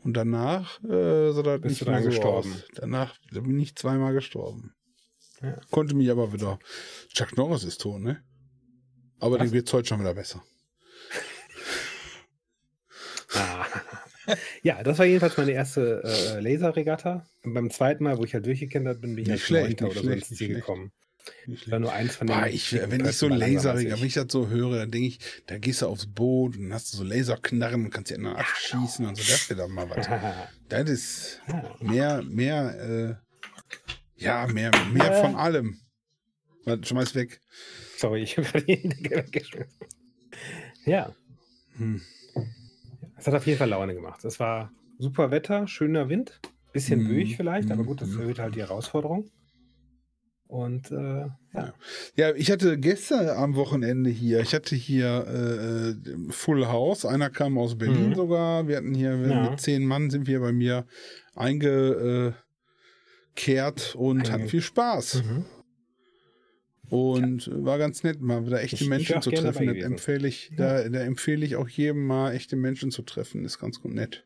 Und 0.03 0.13
danach 0.15 0.81
äh, 0.83 1.31
sah 1.31 1.41
das 1.43 1.61
Bist 1.61 1.81
nicht 1.81 1.85
mehr 1.85 1.95
dann 1.95 2.03
so 2.03 2.09
gestorben? 2.09 2.51
Aus. 2.53 2.67
Danach 2.75 3.19
bin 3.31 3.59
ich 3.59 3.75
zweimal 3.75 4.13
gestorben. 4.13 4.73
Ja. 5.41 5.59
Konnte 5.69 5.95
mich 5.95 6.09
aber 6.09 6.33
wieder. 6.33 6.59
Chuck 7.13 7.35
Norris 7.37 7.63
ist 7.63 7.81
tot, 7.81 8.01
ne? 8.01 8.23
Aber 9.19 9.37
dem 9.37 9.51
geht's 9.51 9.73
heute 9.73 9.87
schon 9.87 9.99
wieder 9.99 10.13
besser. 10.13 10.43
Ah. 13.35 13.65
ja, 14.63 14.81
das 14.83 14.97
war 14.99 15.05
jedenfalls 15.05 15.37
meine 15.37 15.51
erste 15.51 16.01
äh, 16.03 16.39
Laserregatta. 16.39 17.27
Und 17.43 17.53
beim 17.53 17.69
zweiten 17.69 18.03
Mal, 18.05 18.17
wo 18.17 18.23
ich 18.23 18.33
halt 18.33 18.45
durchgekentert 18.45 19.01
bin, 19.01 19.15
bin 19.15 19.23
ich 19.23 19.27
Nicht 19.29 19.33
als 19.33 19.41
schlecht, 19.41 19.81
oder 19.81 19.93
so 19.93 19.99
schlecht, 19.99 20.21
ins 20.21 20.29
nicht 20.31 20.37
Ziel 20.37 20.47
schlecht. 20.47 20.61
gekommen. 20.61 20.91
Ich 21.47 21.69
war 21.71 21.79
nur 21.79 21.91
eins 21.93 22.15
von 22.15 22.27
den. 22.27 22.35
Ah, 22.35 22.47
ich, 22.47 22.73
wenn 22.73 23.05
ich 23.05 23.17
so 23.17 23.27
Pötten, 23.27 23.41
war 23.41 23.47
langsamer 23.47 23.73
als 23.75 23.83
Laser, 23.83 23.95
ich. 23.95 24.01
wenn 24.01 24.07
ich 24.07 24.13
das 24.13 24.25
so 24.29 24.47
höre, 24.47 24.77
dann 24.79 24.91
denke 24.91 25.07
ich, 25.07 25.19
da 25.47 25.57
gehst 25.57 25.81
du 25.81 25.87
aufs 25.87 26.05
Boot 26.07 26.57
und 26.57 26.73
hast 26.73 26.91
so 26.91 27.03
Laserknarren 27.03 27.85
und 27.85 27.91
kannst 27.91 28.11
die 28.11 28.15
anderen 28.15 28.37
abschießen 28.37 29.05
und 29.05 29.15
so. 29.17 29.23
Das 29.23 29.49
wäre 29.49 29.61
doch 29.61 29.67
mal 29.69 29.89
was. 29.89 30.07
Das 30.69 30.89
ist 30.89 31.41
mehr, 31.79 32.21
mehr, 32.23 33.19
äh, 34.17 34.21
ja, 34.21 34.47
mehr, 34.47 34.71
mehr 34.91 35.13
von 35.13 35.35
allem. 35.35 35.79
Warte, 36.65 36.85
Schmeiß 36.85 37.15
weg. 37.15 37.39
Sorry, 37.97 38.23
ich 38.23 38.37
habe 38.37 38.61
die 38.63 38.87
Decke 38.89 39.15
weggeschmissen. 39.17 39.71
Ja, 40.85 41.15
Hm. 41.77 42.01
es 43.17 43.27
hat 43.27 43.33
auf 43.35 43.45
jeden 43.45 43.57
Fall 43.57 43.69
Laune 43.69 43.93
gemacht. 43.93 44.25
Es 44.25 44.39
war 44.39 44.71
super 44.99 45.31
Wetter, 45.31 45.67
schöner 45.67 46.09
Wind, 46.09 46.39
bisschen 46.73 47.03
Mhm, 47.03 47.07
böig 47.07 47.35
vielleicht, 47.37 47.71
aber 47.71 47.83
gut, 47.83 48.01
das 48.01 48.09
erhöht 48.09 48.39
halt 48.39 48.55
die 48.55 48.61
Herausforderung. 48.61 49.29
Und 50.47 50.91
äh, 50.91 51.25
ja. 51.53 51.73
Ja, 52.15 52.33
ich 52.35 52.49
hatte 52.51 52.77
gestern 52.77 53.27
am 53.29 53.55
Wochenende 53.55 54.09
hier, 54.09 54.39
ich 54.39 54.53
hatte 54.55 54.75
hier 54.77 55.27
äh, 55.27 56.31
Full 56.31 56.67
House, 56.67 57.05
einer 57.05 57.29
kam 57.29 57.57
aus 57.57 57.77
Berlin 57.77 58.09
Mhm. 58.11 58.15
sogar. 58.15 58.67
Wir 58.67 58.77
hatten 58.77 58.93
hier 58.95 59.15
Ja. 59.17 59.49
mit 59.49 59.59
zehn 59.59 59.85
Mann 59.85 60.09
sind 60.09 60.25
wir 60.25 60.39
bei 60.39 60.53
mir 60.53 60.85
eingekehrt 61.35 62.35
und 63.95 64.21
Einge- 64.23 64.31
hatten 64.31 64.47
viel 64.47 64.61
Spaß. 64.61 65.23
Mhm. 65.23 65.45
Und 66.89 67.49
war 67.65 67.77
ganz 67.77 68.03
nett, 68.03 68.21
mal 68.21 68.45
wieder 68.45 68.61
echte 68.61 68.75
Ich- 68.77 68.81
ich 68.83 68.87
Menschen 68.89 69.17
auch 69.17 69.21
zu 69.21 69.31
treffen. 69.31 69.67
gewesen. 69.67 69.91
empfehle 69.91 70.25
ich, 70.29 70.51
da, 70.55 70.87
da 70.87 70.99
empfehle 71.01 71.45
ich 71.45 71.57
auch 71.57 71.67
jedem 71.67 72.05
mal 72.07 72.31
echte 72.33 72.55
Menschen 72.55 72.91
zu 72.91 73.01
treffen. 73.01 73.43
Ist 73.43 73.59
ganz 73.59 73.81
gut 73.81 73.93
nett. 73.93 74.23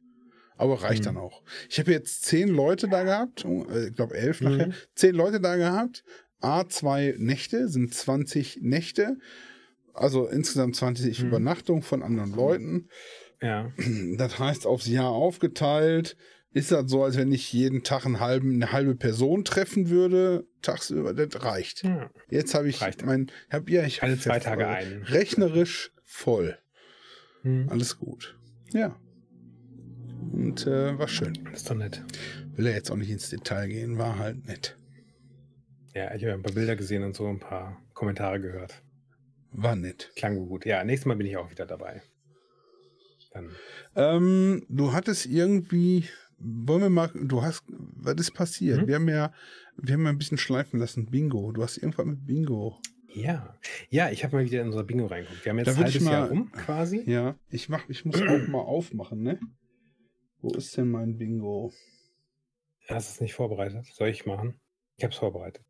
Aber 0.62 0.82
reicht 0.84 1.02
Mhm. 1.02 1.06
dann 1.06 1.17
auch. 1.17 1.41
Ich 1.69 1.80
habe 1.80 1.91
jetzt 1.91 2.24
zehn 2.24 2.47
Leute 2.47 2.88
da 2.88 3.04
gehabt, 3.04 3.43
äh, 3.45 3.88
ich 3.88 3.95
glaube 3.95 4.15
elf 4.15 4.41
nachher. 4.41 4.67
Mhm. 4.67 4.74
Zehn 4.95 5.15
Leute 5.15 5.39
da 5.41 5.56
gehabt. 5.56 6.04
A, 6.39 6.67
zwei 6.69 7.15
Nächte, 7.17 7.67
sind 7.67 7.93
20 7.93 8.60
Nächte. 8.62 9.17
Also 9.93 10.28
insgesamt 10.28 10.76
20 10.76 11.19
Mhm. 11.21 11.28
Übernachtungen 11.30 11.82
von 11.82 12.04
anderen 12.04 12.32
Leuten. 12.34 12.89
ja. 13.41 13.71
Das 14.17 14.38
heißt, 14.39 14.67
aufs 14.67 14.88
Jahr 14.88 15.10
aufgeteilt 15.10 16.15
ist 16.54 16.71
das 16.71 16.89
so, 16.91 17.04
als 17.04 17.17
wenn 17.17 17.32
ich 17.32 17.52
jeden 17.54 17.82
Tag 17.84 18.06
einen 18.06 18.19
halben, 18.19 18.54
eine 18.54 18.71
halbe 18.71 18.93
Person 18.95 19.43
treffen 19.45 19.89
würde, 19.89 20.45
tagsüber. 20.62 21.13
Das 21.15 21.43
reicht. 21.43 21.84
ja. 21.84 22.12
Jetzt 22.30 22.54
habe 22.54 22.69
ich 22.69 22.82
Reicht. 22.82 23.04
mein, 23.06 23.32
hab, 23.50 23.67
ja, 23.69 23.84
ich 23.84 24.04
Alle 24.04 24.13
hab 24.13 24.21
zwei 24.21 24.39
Tage 24.39 24.67
ein. 24.67 25.02
Rechnerisch 25.08 25.91
voll. 26.04 26.58
Mhm. 27.43 27.67
Alles 27.69 27.97
gut. 27.97 28.38
Ja. 28.74 28.95
Und 30.41 30.65
äh, 30.65 30.97
war 30.97 31.08
schön. 31.08 31.38
Das 31.45 31.62
ist 31.62 31.69
doch 31.69 31.75
nett. 31.75 32.04
Will 32.56 32.65
ja 32.65 32.71
jetzt 32.71 32.89
auch 32.89 32.95
nicht 32.95 33.12
ins 33.12 33.30
Detail 33.30 33.67
gehen, 33.67 33.97
war 33.99 34.17
halt 34.17 34.47
nett. 34.47 34.75
Ja, 35.93 36.15
ich 36.15 36.23
habe 36.23 36.34
ein 36.34 36.41
paar 36.41 36.54
Bilder 36.54 36.75
gesehen 36.75 37.04
und 37.04 37.15
so 37.15 37.27
ein 37.27 37.39
paar 37.39 37.80
Kommentare 37.93 38.39
gehört. 38.39 38.82
War 39.51 39.75
nett. 39.75 40.12
Klang 40.15 40.38
gut. 40.47 40.65
Ja, 40.65 40.84
nächstes 40.84 41.06
Mal 41.06 41.15
bin 41.15 41.27
ich 41.27 41.38
auch 41.38 41.51
wieder 41.51 41.65
dabei. 41.67 42.01
Dann. 43.34 43.49
Ähm, 43.96 44.65
du 44.67 44.94
hattest 44.94 45.27
irgendwie, 45.27 46.06
wollen 46.39 46.81
wir 46.81 46.89
mal, 46.89 47.12
du 47.13 47.44
hast, 47.44 47.63
was 47.69 48.15
ist 48.15 48.33
passiert? 48.33 48.81
Mhm. 48.81 48.87
Wir 48.87 48.96
haben 48.96 49.10
ja, 49.10 49.31
wir 49.77 49.94
haben 49.94 50.04
ja 50.06 50.10
ein 50.10 50.17
bisschen 50.17 50.37
schleifen 50.39 50.79
lassen. 50.79 51.06
Bingo. 51.06 51.52
Du 51.52 51.62
hast 51.62 51.77
irgendwas 51.77 52.06
mit 52.08 52.25
Bingo. 52.25 52.79
Ja. 53.13 53.56
Ja, 53.89 54.10
ich 54.10 54.23
habe 54.23 54.37
mal 54.37 54.46
wieder 54.46 54.62
in 54.62 54.67
unser 54.67 54.83
Bingo 54.83 55.06
reingeguckt. 55.06 55.46
Wir 55.46 55.52
haben 55.52 55.60
jetzt 55.60 55.67
Da 55.67 55.71
ein 55.73 55.77
halbes 55.83 56.04
Jahr 56.04 56.21
mal- 56.21 56.29
rum 56.29 56.52
quasi. 56.52 57.04
Ja, 57.06 57.35
ich 57.50 57.69
mach, 57.69 57.87
ich 57.89 58.06
muss 58.06 58.19
auch 58.21 58.48
mal 58.48 58.60
aufmachen, 58.60 59.21
ne? 59.21 59.39
Wo 60.42 60.50
ist 60.56 60.75
denn 60.77 60.89
mein 60.89 61.17
Bingo? 61.17 61.71
Hast 62.87 63.10
du 63.10 63.13
es 63.15 63.21
nicht 63.21 63.33
vorbereitet? 63.33 63.85
Soll 63.94 64.10
ich 64.10 64.25
machen? 64.25 64.60
Ich 64.98 65.04
habe 65.04 65.13
es 65.13 65.19
vorbereitet. 65.19 65.63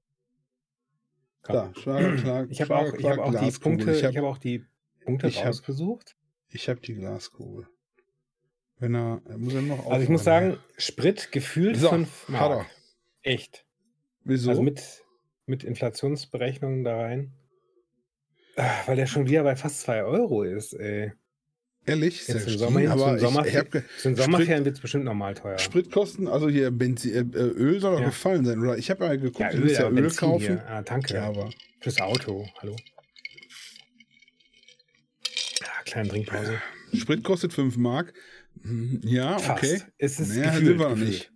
Komm. 1.43 1.55
Da, 1.55 1.73
Schwager, 1.75 2.15
klar, 2.15 2.47
Ich 2.49 2.61
habe 2.61 2.75
auch, 2.75 2.93
ich 2.93 3.05
hab 3.05 3.17
auch 3.19 3.31
die. 3.39 3.51
Punkte, 3.59 3.91
Ich 3.95 4.03
habe 4.03 4.17
habe 4.17 4.27
auch 4.27 4.37
die 4.37 4.65
Punkte 5.03 5.27
ich 5.27 5.39
hab- 5.39 5.47
rausgesucht. 5.47 6.15
ich 6.49 6.69
hab 6.69 6.81
die 6.81 6.93
Glaskugel. 6.93 7.67
Wenn 8.77 8.95
er, 8.95 9.21
er 9.25 9.37
muss 9.37 9.53
er 9.53 9.61
noch 9.61 9.85
Also 9.89 10.03
ich 10.03 10.09
muss 10.09 10.23
sagen, 10.23 10.57
Sprit 10.77 11.31
gefühlt 11.31 11.77
So, 11.77 11.89
5 11.89 12.23
hat 12.23 12.29
Mark. 12.29 12.51
er. 13.23 13.31
Echt. 13.31 13.65
Wieso? 14.23 14.49
Also 14.51 14.61
mit, 14.63 15.03
mit 15.45 15.63
Inflationsberechnungen 15.63 16.83
da 16.83 16.97
rein. 17.01 17.33
Ah, 18.55 18.81
Weil 18.87 18.95
der 18.95 19.05
schon 19.07 19.27
wieder 19.27 19.43
bei 19.43 19.55
fast 19.55 19.81
2 19.81 20.03
Euro 20.03 20.43
ist, 20.43 20.73
ey. 20.73 21.13
Ehrlich? 21.85 22.27
Jetzt 22.27 22.43
Sehr 22.43 22.47
im 22.53 22.57
Sommer, 22.59 22.79
hin, 22.81 22.89
aber 22.91 23.17
zum 23.17 23.19
Sommer, 23.19 23.41
ich, 23.45 23.53
ich 23.53 23.57
hab 23.59 23.71
ge- 23.71 23.81
zu 23.97 24.09
den 24.09 24.15
Sommerferien 24.15 24.65
wird 24.65 24.75
es 24.75 24.81
bestimmt 24.81 25.03
normal 25.05 25.33
teuer. 25.33 25.57
Spritkosten, 25.57 26.27
also 26.27 26.47
hier 26.47 26.69
Benzin, 26.69 27.33
äh, 27.33 27.37
Öl 27.37 27.79
soll 27.79 27.93
doch 27.93 27.99
Ja. 28.01 28.05
gefallen 28.07 28.45
sein. 28.45 28.59
Oder 28.59 28.77
ich 28.77 28.89
habe 28.91 29.03
mal 29.05 29.17
geguckt, 29.17 29.39
ja, 29.39 29.49
du 29.51 29.63
willst 29.63 29.79
ja 29.79 29.87
Öl 29.89 29.95
Benzin 29.95 30.19
kaufen. 30.19 30.45
Hier. 30.45 30.67
Ah, 30.67 30.81
danke. 30.83 31.13
Ja, 31.15 31.27
aber 31.27 31.49
Fürs 31.79 31.99
Auto. 31.99 32.47
Hallo. 32.59 32.75
Ah, 35.63 35.83
kleine 35.85 36.09
Trinkpause. 36.09 36.61
Sprit 36.93 37.23
kostet 37.23 37.53
5 37.53 37.77
Mark. 37.77 38.13
Hm, 38.63 39.01
Ja, 39.03 39.39
Fast. 39.39 39.63
okay. 39.63 39.81
Es 39.97 40.19
ist 40.19 40.29
Naja, 40.35 40.51
gefühlt, 40.51 40.65
sind 40.67 40.79
wir 40.79 40.85
noch 40.85 40.93
gefühlt. 40.95 41.09
nicht. 41.09 41.31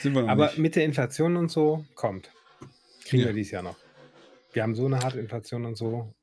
Sind 0.00 0.14
wir 0.14 0.22
noch 0.22 0.28
Aber 0.28 0.46
nicht. 0.46 0.58
mit 0.58 0.76
der 0.76 0.84
Inflation 0.84 1.36
und 1.36 1.50
so 1.50 1.84
kommt. 1.94 2.30
Kriegen 3.04 3.22
Ja. 3.22 3.28
wir 3.28 3.34
dieses 3.34 3.50
Jahr 3.52 3.62
noch. 3.62 3.76
Wir 4.52 4.62
haben 4.62 4.74
so 4.74 4.86
eine 4.86 4.98
harte 5.00 5.18
Inflation 5.18 5.64
und 5.66 5.76
so. 5.76 6.14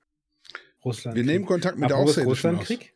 Russland. 0.85 1.17
Wir 1.17 1.23
nehmen 1.25 1.45
Kontakt 1.45 1.77
mit 1.77 1.89
der 1.89 1.97
Apropos. 1.97 2.23
Russlandkrieg? 2.23 2.93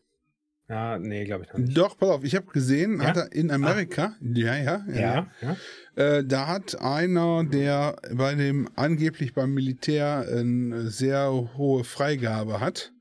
Ja, 0.72 0.98
nee, 0.98 1.26
glaube 1.26 1.44
ich 1.46 1.54
nicht. 1.54 1.78
Doch, 1.78 1.98
pass 1.98 2.10
auf, 2.10 2.24
ich 2.24 2.34
habe 2.36 2.46
gesehen, 2.48 3.02
Ja? 3.02 3.08
hat 3.08 3.18
er 3.18 3.32
in 3.34 3.52
Amerika, 3.52 4.16
ja, 4.22 4.56
ja, 4.56 4.86
ja, 4.88 5.00
Ja, 5.00 5.28
ja. 5.42 5.58
Äh, 5.96 6.24
da 6.24 6.48
hat 6.48 6.80
einer, 6.80 7.44
der 7.44 7.98
bei 8.14 8.36
dem 8.36 8.70
angeblich 8.78 9.34
beim 9.34 9.54
Militär 9.54 10.26
eine 10.32 10.88
sehr 10.90 11.30
hohe 11.58 11.84
Freigabe 11.84 12.62
hat, 12.62 12.94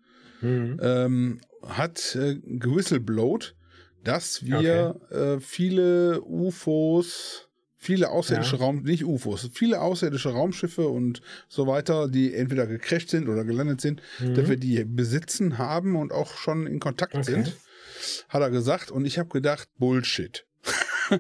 Mhm. 0.43 0.81
ähm, 0.83 1.41
hat 1.65 2.17
äh, 2.17 2.37
gewhistleblowt, 2.45 3.55
dass 4.03 4.45
wir 4.47 4.97
äh, 5.11 5.39
viele 5.41 6.23
UFOs, 6.23 7.50
viele 7.83 8.11
außerirdische 8.11 8.57
Ja. 8.57 8.63
Raum, 8.63 8.83
nicht 8.83 9.05
UFOs, 9.05 9.49
viele 9.55 9.81
außerirdische 9.81 10.29
Raumschiffe 10.31 10.87
und 10.87 11.23
so 11.49 11.67
weiter, 11.67 12.09
die 12.09 12.35
entweder 12.35 12.67
gecrasht 12.67 13.09
sind 13.09 13.27
oder 13.29 13.45
gelandet 13.45 13.81
sind, 13.81 14.03
Mhm. 14.21 14.35
dass 14.35 14.49
wir 14.49 14.57
die 14.59 14.85
besitzen 14.85 15.57
haben 15.59 15.97
und 15.97 16.13
auch 16.13 16.37
schon 16.37 16.67
in 16.67 16.79
Kontakt 16.79 17.15
Okay. 17.15 17.25
sind, 17.33 17.57
hat 18.29 18.43
er 18.43 18.51
gesagt. 18.51 18.91
Und 18.91 19.07
ich 19.07 19.19
habe 19.19 19.31
gedacht, 19.31 19.69
Bullshit. 19.79 20.45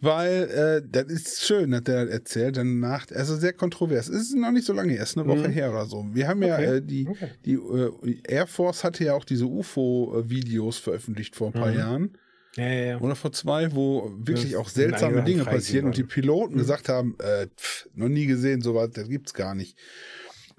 Weil 0.00 0.82
äh, 0.82 0.88
das 0.88 1.04
ist 1.06 1.44
schön, 1.46 1.74
hat 1.74 1.88
er 1.88 2.08
erzählt. 2.10 2.56
Danach, 2.56 3.06
also 3.14 3.36
sehr 3.36 3.52
kontrovers. 3.52 4.08
Es 4.08 4.22
ist 4.22 4.34
noch 4.36 4.50
nicht 4.50 4.66
so 4.66 4.72
lange, 4.72 4.96
erst 4.96 5.16
eine 5.16 5.26
Woche 5.28 5.48
Mhm. 5.48 5.52
her 5.52 5.70
oder 5.70 5.86
so. 5.86 6.04
Wir 6.12 6.26
haben 6.28 6.42
ja 6.42 6.54
Okay. 6.56 6.76
äh, 6.76 6.82
die, 6.82 7.06
Okay. 7.08 7.28
die 7.46 7.54
äh, 7.54 8.18
Air 8.28 8.46
Force 8.48 8.82
hatte 8.84 9.04
ja 9.04 9.14
auch 9.14 9.24
diese 9.24 9.46
UFO-Videos 9.46 10.78
veröffentlicht 10.78 11.36
vor 11.36 11.48
ein 11.48 11.52
paar 11.52 11.70
Mhm. 11.70 11.78
Jahren 11.78 12.18
Ja, 12.56 12.64
ja, 12.68 12.84
ja. 12.84 13.00
oder 13.00 13.14
vor 13.16 13.32
zwei, 13.32 13.74
wo 13.74 14.12
wirklich 14.18 14.52
Das 14.52 14.60
auch 14.60 14.68
seltsame 14.68 15.22
Dinge 15.22 15.44
passieren 15.44 15.86
und 15.86 15.96
die. 15.96 16.04
Piloten 16.04 16.54
Mhm. 16.54 16.58
gesagt 16.58 16.88
haben, 16.90 17.16
äh, 17.18 17.46
pff, 17.46 17.88
noch 17.94 18.08
nie 18.08 18.26
gesehen, 18.26 18.60
sowas, 18.60 18.90
das 18.92 19.08
gibt's 19.08 19.32
gar 19.32 19.54
nicht. 19.54 19.78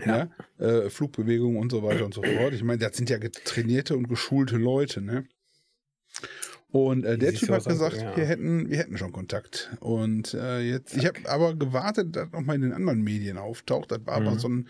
Ja. 0.03 0.27
Ja. 0.59 0.65
Äh, 0.85 0.89
Flugbewegungen 0.89 1.57
und 1.57 1.71
so 1.71 1.83
weiter 1.83 2.03
und 2.05 2.13
so 2.15 2.23
fort. 2.23 2.53
Ich 2.53 2.63
meine, 2.63 2.79
das 2.79 2.97
sind 2.97 3.11
ja 3.11 3.19
trainierte 3.45 3.95
und 3.95 4.09
geschulte 4.09 4.57
Leute, 4.57 5.01
ne? 5.01 5.25
Und 6.71 7.05
äh, 7.05 7.19
der 7.19 7.35
Typ 7.35 7.49
hat 7.49 7.65
gesagt, 7.65 7.97
ja. 7.97 8.17
wir 8.17 8.25
hätten, 8.25 8.67
wir 8.71 8.77
hätten 8.79 8.97
schon 8.97 9.11
Kontakt. 9.11 9.69
Und 9.79 10.33
äh, 10.33 10.61
jetzt, 10.61 10.97
ich 10.97 11.05
habe 11.05 11.19
aber 11.29 11.53
gewartet, 11.53 12.15
dass 12.15 12.31
noch 12.31 12.41
mal 12.41 12.55
in 12.55 12.61
den 12.61 12.73
anderen 12.73 13.03
Medien 13.03 13.37
auftaucht. 13.37 13.91
Das 13.91 13.99
war 14.07 14.15
aber 14.15 14.31
Mhm. 14.31 14.39
so 14.39 14.49
ein 14.49 14.67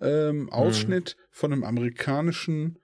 YouTube-Ausschnitt 0.00 1.16
von 1.30 1.52
einem 1.54 1.64
amerikanischen, 1.64 2.78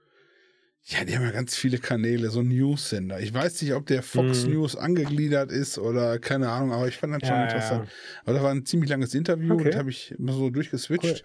ja, 0.88 1.04
die 1.04 1.16
haben 1.16 1.24
ja 1.24 1.32
ganz 1.32 1.56
viele 1.56 1.78
Kanäle, 1.78 2.30
so 2.30 2.42
News-Sender. 2.42 3.18
Ich 3.20 3.34
weiß 3.34 3.60
nicht, 3.62 3.74
ob 3.74 3.86
der 3.86 4.02
Fox 4.04 4.44
Mhm. 4.44 4.52
News 4.52 4.76
angegliedert 4.76 5.50
ist 5.50 5.78
oder 5.78 6.18
keine 6.20 6.48
Ahnung, 6.50 6.72
aber 6.72 6.86
ich 6.86 6.96
fand 6.96 7.12
das 7.14 7.26
schon 7.28 7.36
Ja, 7.38 7.42
interessant. 7.44 7.86
ja. 7.88 7.92
Aber 8.24 8.34
da 8.34 8.42
war 8.44 8.52
ein 8.52 8.64
ziemlich 8.64 8.88
langes 8.90 9.12
Interview 9.14 9.54
Okay. 9.54 9.64
und 9.70 9.74
habe 9.76 9.90
ich 9.90 10.12
immer 10.12 10.32
so 10.32 10.48
durchgeswitcht. 10.50 11.24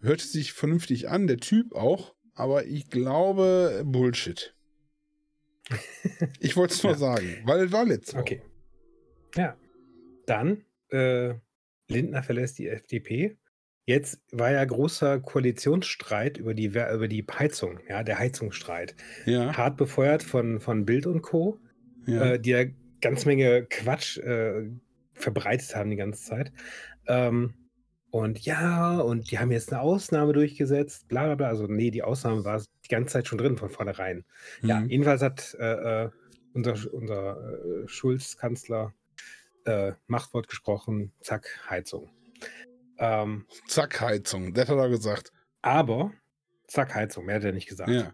Hörte 0.00 0.24
sich 0.26 0.52
vernünftig 0.52 1.08
an, 1.08 1.26
der 1.28 1.36
Typ 1.38 1.72
auch, 1.72 2.14
aber 2.34 2.66
ich 2.66 2.90
glaube 2.90 3.82
Bullshit. 3.86 4.54
Ich 6.40 6.56
wollte 6.56 6.74
es 6.74 6.82
nur 6.82 6.92
Ja. 6.92 6.98
sagen, 6.98 7.36
weil 7.44 7.64
es 7.66 7.72
war 7.72 7.84
letztes 7.84 8.14
Mal. 8.14 8.20
Okay. 8.22 8.42
Ja. 9.36 9.56
Dann, 10.26 10.64
äh, 10.90 11.34
Lindner 11.88 12.22
verlässt 12.24 12.58
die 12.58 12.66
FDP. 12.68 13.38
Jetzt 13.86 14.20
war 14.32 14.50
ja 14.50 14.64
großer 14.64 15.20
Koalitionsstreit 15.20 16.38
über 16.38 16.54
die, 16.54 16.66
über 16.66 17.06
die 17.06 17.24
Heizung, 17.38 17.78
ja, 17.88 18.02
der 18.02 18.18
Heizungsstreit. 18.18 18.96
Ja, 19.26 19.56
Hart 19.56 19.76
befeuert 19.76 20.24
von, 20.24 20.60
von 20.60 20.84
Bild 20.84 21.06
und 21.06 21.22
Co., 21.22 21.60
ja. 22.06 22.32
äh, 22.32 22.40
die 22.40 22.50
ja 22.50 22.64
ganz 23.00 23.24
Menge 23.26 23.64
Quatsch 23.66 24.18
äh, 24.18 24.68
verbreitet 25.14 25.74
haben 25.76 25.90
die 25.90 25.96
ganze 25.96 26.24
Zeit. 26.24 26.52
Ähm, 27.06 27.54
und 28.10 28.40
ja, 28.40 28.98
und 28.98 29.30
die 29.30 29.38
haben 29.38 29.52
jetzt 29.52 29.72
eine 29.72 29.82
Ausnahme 29.82 30.32
durchgesetzt, 30.32 31.06
bla 31.08 31.26
bla 31.26 31.34
bla. 31.36 31.48
Also, 31.48 31.66
nee, 31.66 31.90
die 31.90 32.02
Ausnahme 32.02 32.44
war 32.44 32.60
die 32.84 32.88
ganze 32.88 33.12
Zeit 33.12 33.28
schon 33.28 33.38
drin 33.38 33.56
von 33.56 33.68
vornherein. 33.70 34.24
Ja, 34.62 34.80
Mhm. 34.80 34.88
jedenfalls 34.88 35.22
hat 35.22 35.54
äh, 35.60 36.04
äh, 36.04 36.10
unser, 36.54 36.74
unser 36.92 37.36
äh, 37.84 37.88
Schulz-Kanzler 37.88 38.94
äh, 39.64 39.92
Machtwort 40.06 40.48
gesprochen, 40.48 41.12
zack, 41.20 41.46
Heizung. 41.68 42.10
Ähm, 42.98 43.46
Zack, 43.68 44.00
Heizung. 44.00 44.54
Das 44.54 44.68
hat 44.68 44.76
er 44.78 44.88
gesagt. 44.88 45.32
aber, 45.62 46.12
zack, 46.68 46.94
Heizung, 46.94 47.26
mehr 47.26 47.36
hat 47.36 47.44
er 47.44 47.52
nicht 47.52 47.68
gesagt. 47.68 47.90
Ja, 47.90 48.12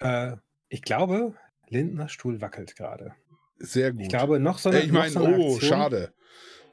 Äh, 0.00 0.36
ich 0.68 0.82
glaube, 0.82 1.34
Lindners 1.68 2.12
Stuhl 2.12 2.40
wackelt 2.40 2.76
gerade. 2.76 3.14
sehr 3.58 3.92
gut. 3.92 4.02
Ich 4.02 4.08
glaube, 4.08 4.40
noch 4.40 4.58
so 4.58 4.70
eine, 4.70 4.80
Äh, 4.80 4.84
ich 4.86 4.92
meine, 4.92 5.10
so 5.10 5.20
oh, 5.20 5.24
Aktion, 5.54 5.60
schade. 5.60 6.12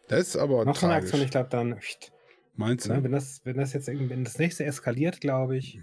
Das 0.08 0.20
ist 0.22 0.38
aber 0.38 0.66
Noch 0.66 0.76
so 0.76 0.86
eine 0.88 0.96
tragisch. 0.96 1.10
Aktion, 1.10 1.22
ich 1.26 1.32
glaube 1.32 1.50
dann, 1.50 1.78
pst, 1.80 2.12
Meinst 2.56 2.86
du? 2.88 2.94
ne, 2.94 3.04
wenn, 3.04 3.12
das, 3.12 3.42
wenn 3.46 3.58
das 3.58 3.74
jetzt 3.74 3.88
irgendwie, 3.88 4.10
wenn 4.10 4.24
das 4.24 4.38
nächste 4.40 4.66
eskaliert, 4.66 5.22
glaube 5.22 5.56
ich, 5.58 5.80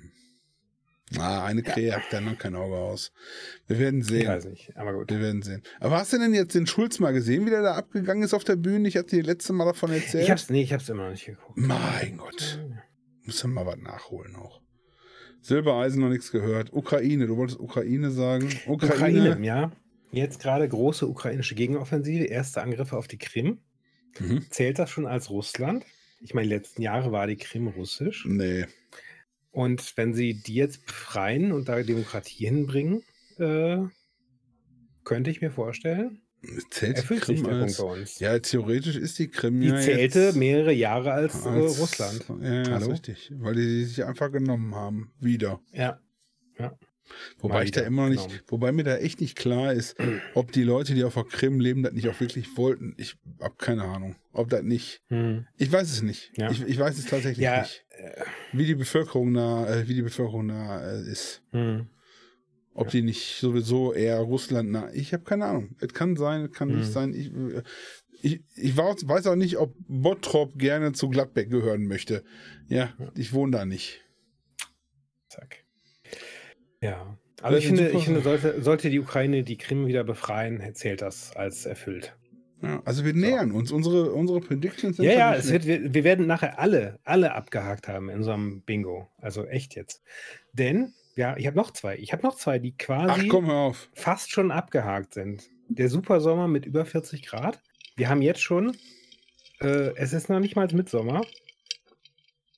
Ah, 1.16 1.44
eine 1.44 1.62
Krähe 1.62 1.88
jagt 1.88 2.12
da 2.12 2.20
noch 2.20 2.36
kein 2.38 2.54
Auge 2.54 2.76
aus. 2.76 3.12
Wir 3.66 3.78
werden 3.78 4.00
ich 4.00 4.06
sehen. 4.08 4.28
weiß 4.28 4.44
nicht, 4.44 4.76
aber 4.76 4.92
gut. 4.92 5.10
Wir 5.10 5.20
werden 5.20 5.42
sehen. 5.42 5.62
Aber 5.80 5.96
hast 5.96 6.12
du 6.12 6.18
denn 6.18 6.34
jetzt 6.34 6.54
den 6.54 6.66
Schulz 6.66 6.98
mal 6.98 7.12
gesehen, 7.12 7.46
wie 7.46 7.50
der 7.50 7.62
da 7.62 7.74
abgegangen 7.74 8.22
ist 8.22 8.34
auf 8.34 8.44
der 8.44 8.56
Bühne? 8.56 8.88
Ich 8.88 8.96
hatte 8.96 9.16
dir 9.16 9.22
letzte 9.22 9.52
Mal 9.54 9.64
davon 9.64 9.92
erzählt. 9.92 10.24
Ich 10.24 10.30
hab's, 10.30 10.50
nee, 10.50 10.62
ich 10.62 10.72
hab's 10.72 10.88
immer 10.88 11.04
noch 11.04 11.10
nicht 11.12 11.24
geguckt. 11.26 11.56
mein 11.56 12.18
Gott. 12.18 12.60
Muss 13.24 13.42
ja 13.42 13.48
mal 13.48 13.64
was 13.64 13.78
nachholen 13.78 14.36
auch. 14.36 14.60
Silbereisen 15.40 16.00
noch 16.00 16.08
nichts 16.08 16.30
gehört. 16.30 16.72
Ukraine, 16.72 17.26
du 17.26 17.36
wolltest 17.36 17.60
Ukraine 17.60 18.10
sagen. 18.10 18.48
Ukraine, 18.66 19.38
ja. 19.42 19.72
Jetzt 20.10 20.40
gerade 20.40 20.68
große 20.68 21.06
ukrainische 21.06 21.54
Gegenoffensive, 21.54 22.24
erste 22.24 22.62
Angriffe 22.62 22.96
auf 22.96 23.08
die 23.08 23.18
Krim. 23.18 23.58
Mhm. 24.18 24.46
Zählt 24.50 24.78
das 24.78 24.90
schon 24.90 25.06
als 25.06 25.30
Russland? 25.30 25.84
Ich 26.20 26.34
meine, 26.34 26.48
die 26.48 26.54
letzten 26.54 26.82
Jahre 26.82 27.12
war 27.12 27.26
die 27.26 27.36
Krim 27.36 27.68
russisch. 27.68 28.24
Nee. 28.26 28.66
Und 29.50 29.96
wenn 29.96 30.14
sie 30.14 30.34
die 30.34 30.54
jetzt 30.54 30.86
befreien 30.86 31.52
und 31.52 31.68
da 31.68 31.82
Demokratie 31.82 32.46
hinbringen, 32.46 33.02
äh, 33.38 33.78
könnte 35.04 35.30
ich 35.30 35.40
mir 35.40 35.50
vorstellen, 35.50 36.20
Zählt 36.70 36.96
die 36.98 37.00
erfüllt 37.00 37.24
sich 37.24 37.36
Krim 37.42 37.50
Punkt 37.50 37.62
als. 37.62 37.76
bei 37.78 37.84
uns. 37.84 38.18
Ja, 38.20 38.38
theoretisch 38.38 38.94
ist 38.96 39.18
die 39.18 39.28
Krim 39.28 39.60
die 39.60 39.68
ja 39.68 39.80
zählte 39.80 40.20
jetzt 40.26 40.36
mehrere 40.36 40.72
Jahre 40.72 41.10
als, 41.12 41.44
äh, 41.44 41.48
als- 41.48 41.80
Russland. 41.80 42.24
Ja, 42.40 42.62
ja 42.62 42.70
Hallo? 42.74 42.90
richtig. 42.90 43.32
Weil 43.38 43.54
die 43.56 43.62
sie 43.62 43.84
sich 43.86 44.04
einfach 44.04 44.30
genommen 44.30 44.74
haben. 44.74 45.10
Wieder. 45.18 45.60
Ja. 45.72 45.98
Wobei 47.38 47.54
Mal 47.54 47.64
ich 47.64 47.70
da 47.72 47.80
immer 47.82 48.02
noch 48.04 48.10
nicht, 48.10 48.24
genommen. 48.28 48.42
wobei 48.48 48.72
mir 48.72 48.84
da 48.84 48.96
echt 48.96 49.20
nicht 49.20 49.36
klar 49.36 49.72
ist, 49.72 49.96
ob 50.34 50.52
die 50.52 50.62
Leute, 50.62 50.94
die 50.94 51.04
auf 51.04 51.14
der 51.14 51.24
Krim 51.24 51.60
leben, 51.60 51.82
das 51.82 51.92
nicht 51.92 52.08
auch 52.08 52.20
wirklich 52.20 52.56
wollten. 52.56 52.94
Ich 52.98 53.16
habe 53.40 53.54
keine 53.56 53.84
Ahnung. 53.84 54.16
Ob 54.32 54.48
das 54.50 54.62
nicht. 54.62 55.02
Hm. 55.08 55.46
Ich 55.56 55.70
weiß 55.72 55.90
es 55.90 56.02
nicht. 56.02 56.32
Ja. 56.36 56.50
Ich, 56.50 56.62
ich 56.62 56.78
weiß 56.78 56.98
es 56.98 57.06
tatsächlich 57.06 57.44
Ja, 57.44 57.60
nicht. 57.62 57.84
äh, 57.90 58.22
Wie 58.52 58.66
die 58.66 58.74
Bevölkerung 58.74 59.34
da, 59.34 59.66
äh, 59.72 59.88
wie 59.88 59.94
die 59.94 60.02
Bevölkerung 60.02 60.48
da 60.48 60.92
äh, 60.92 61.02
ist. 61.10 61.42
hm. 61.52 61.88
Ob 62.74 62.90
die 62.90 63.02
nicht 63.02 63.40
sowieso 63.40 63.92
eher 63.92 64.18
Russland 64.20 64.70
nah. 64.70 64.88
Ich 64.92 65.12
habe 65.12 65.24
keine 65.24 65.46
Ahnung. 65.46 65.74
Es 65.80 65.92
kann 65.92 66.14
sein, 66.16 66.42
es 66.44 66.52
kann 66.52 66.68
Mhm. 66.68 66.76
nicht 66.78 66.92
sein. 66.92 67.12
Ich, 67.12 67.32
ich, 68.22 68.40
ich 68.54 68.76
weiß 68.76 69.08
weiß 69.08 69.26
auch 69.26 69.34
nicht, 69.34 69.56
ob 69.58 69.74
Bottrop 69.88 70.56
gerne 70.56 70.92
zu 70.92 71.08
Gladbeck 71.08 71.50
gehören 71.50 71.86
möchte. 71.88 72.22
Ja, 72.68 72.92
ich 73.16 73.32
wohne 73.32 73.50
da 73.50 73.64
nicht. 73.64 74.04
Zack. 75.28 75.64
Ja. 76.80 77.16
Also 77.42 77.56
ich 77.56 77.66
finde, 77.66 77.90
ich 77.90 78.04
finde 78.04 78.20
sollte, 78.20 78.60
sollte 78.62 78.90
die 78.90 78.98
Ukraine 78.98 79.44
die 79.44 79.56
Krim 79.56 79.86
wieder 79.86 80.02
befreien, 80.02 80.62
zählt 80.74 81.02
das 81.02 81.36
als 81.36 81.66
erfüllt. 81.66 82.16
Ja, 82.62 82.82
also 82.84 83.04
wir 83.04 83.14
nähern 83.14 83.52
uns. 83.52 83.70
Unsere, 83.70 84.12
unsere 84.12 84.40
Predictions 84.40 84.96
sind 84.96 85.06
Ja, 85.06 85.12
ja, 85.12 85.34
es 85.34 85.52
wird, 85.52 85.66
wir, 85.66 85.94
wir 85.94 86.04
werden 86.04 86.26
nachher 86.26 86.58
alle, 86.58 86.98
alle 87.04 87.34
abgehakt 87.34 87.86
haben 87.86 88.08
in 88.08 88.18
unserem 88.18 88.62
Bingo. 88.62 89.08
Also 89.18 89.46
echt 89.46 89.76
jetzt. 89.76 90.02
Denn, 90.52 90.92
ja, 91.14 91.36
ich 91.36 91.46
habe 91.46 91.56
noch 91.56 91.70
zwei. 91.70 91.96
Ich 91.98 92.12
habe 92.12 92.24
noch 92.24 92.34
zwei, 92.34 92.58
die 92.58 92.74
Ach 92.76 92.84
quasi 92.84 93.28
komm, 93.28 93.46
hör 93.46 93.54
auf. 93.54 93.88
fast 93.94 94.32
schon 94.32 94.50
abgehakt 94.50 95.14
sind. 95.14 95.48
Der 95.68 95.88
Supersommer 95.88 96.48
mit 96.48 96.66
über 96.66 96.84
40 96.84 97.24
Grad. 97.24 97.60
Wir 97.96 98.08
haben 98.08 98.22
jetzt 98.22 98.40
schon, 98.42 98.76
äh, 99.60 99.94
es 99.94 100.12
ist 100.12 100.28
noch 100.28 100.40
nicht 100.40 100.56
mal 100.56 100.66
Mitsommer, 100.72 101.22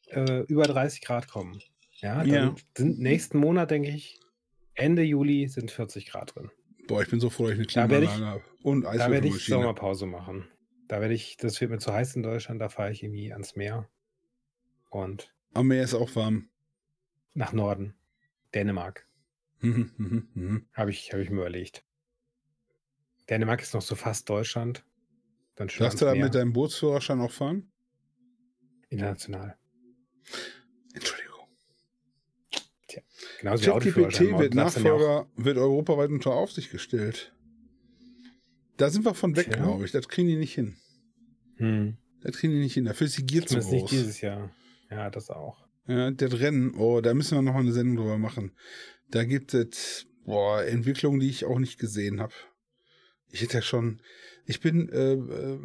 äh, 0.09 0.41
über 0.45 0.65
30 0.65 1.03
Grad 1.03 1.29
kommen. 1.29 1.61
Ja, 2.01 2.25
dann 2.25 2.29
Ja. 2.29 2.55
sind 2.77 2.99
nächsten 2.99 3.39
Monat, 3.39 3.71
denke 3.71 3.91
ich, 3.91 4.21
Ende 4.75 5.03
Juli 5.03 5.49
sind 5.49 5.71
40 5.71 6.07
Grad 6.07 6.35
drin. 6.35 6.51
Boah, 6.87 7.03
ich 7.03 7.09
bin 7.11 7.21
so 7.21 7.31
froh, 7.31 7.45
dass 7.45 7.53
ich 7.53 7.59
eine 7.59 7.67
Klimaanlage 7.67 8.25
habe. 8.27 8.45
Und 8.63 8.83
Da 8.83 9.11
werde 9.11 9.29
ich. 9.29 9.45
Sommerpause 9.47 10.07
machen. 10.07 10.49
Da 10.89 11.01
werde 11.01 11.15
ich, 11.15 11.37
das 11.37 11.61
wird 11.61 11.71
mir 11.71 11.79
zu 11.79 11.93
heiß 11.93 12.17
in 12.17 12.23
Deutschland, 12.23 12.61
da 12.61 12.69
fahre 12.69 12.91
ich 12.91 13.03
irgendwie 13.03 13.33
ans 13.33 13.55
Meer 13.55 13.89
und 14.91 15.33
Am 15.53 15.69
Meer 15.69 15.85
ist 15.85 15.95
auch 15.95 16.15
warm. 16.17 16.49
nach 17.35 17.53
Norden. 17.53 17.95
Dänemark. 18.55 19.07
Habe 20.73 20.91
ich, 20.91 21.13
hab 21.13 21.21
ich 21.21 21.31
mir 21.31 21.37
überlegt. 21.41 21.85
Dänemark 23.29 23.63
ist 23.63 23.75
noch 23.75 23.83
so 23.83 23.95
fast 23.95 24.29
Deutschland. 24.29 24.85
Dann 25.55 25.69
schön 25.69 25.85
Darfst 25.85 26.01
du 26.01 26.07
da 26.07 26.15
mit 26.15 26.35
deinem 26.35 26.53
Bootsführerschein 26.53 27.21
auch 27.21 27.31
fahren? 27.31 27.71
International. 28.89 29.57
Entschuldigung. 32.97 33.33
Genauso. 33.41 33.71
ChatGPT 33.73 34.39
wird 34.39 34.55
Nachfolger, 34.55 35.27
wird 35.37 35.59
europaweit 35.59 36.11
unter 36.11 36.33
Aufsicht 36.33 36.71
gestellt. 36.71 37.33
Da 38.77 38.91
sind 38.91 39.05
wir 39.05 39.15
von 39.15 39.37
weg, 39.37 39.47
Tja. 39.51 39.57
glaube 39.63 39.85
ich. 39.85 39.93
Das 39.93 40.09
kriegen 40.09 40.29
die 40.29 40.37
nicht 40.37 40.55
hin. 40.55 40.77
Hm. 41.57 41.97
Das 42.23 42.37
kriegen 42.37 42.53
die 42.55 42.61
nicht 42.61 42.75
hin. 42.75 42.85
Dafür 42.87 43.07
ist 43.07 43.19
die 43.19 43.25
Gier 43.27 43.43
zu 43.43 43.49
Zumindest 43.61 43.73
nicht 43.73 43.81
groß. 43.83 43.91
dieses 43.91 44.21
Jahr. 44.21 44.51
Ja, 44.91 45.11
das 45.11 45.31
auch. 45.31 45.67
Ja, 45.87 46.11
das 46.11 46.39
Rennen, 46.39 46.75
oh, 46.77 47.01
da 47.01 47.15
müssen 47.15 47.37
wir 47.37 47.43
noch 47.43 47.55
mal 47.55 47.61
eine 47.61 47.73
Sendung 47.73 47.97
drüber 47.97 48.19
machen. 48.19 48.53
Da 49.11 49.25
gibt 49.25 49.55
es 49.55 50.07
boah, 50.25 50.63
Entwicklungen, 50.65 51.21
die 51.21 51.29
ich 51.29 51.45
auch 51.45 51.59
nicht 51.59 51.79
gesehen 51.79 52.21
habe. 52.21 52.33
Ich 53.31 53.43
hätte 53.43 53.55
ja 53.59 53.63
schon, 53.63 54.01
ich 54.47 54.61
bin, 54.61 54.89
äh, 54.91 55.13
äh, 55.15 55.59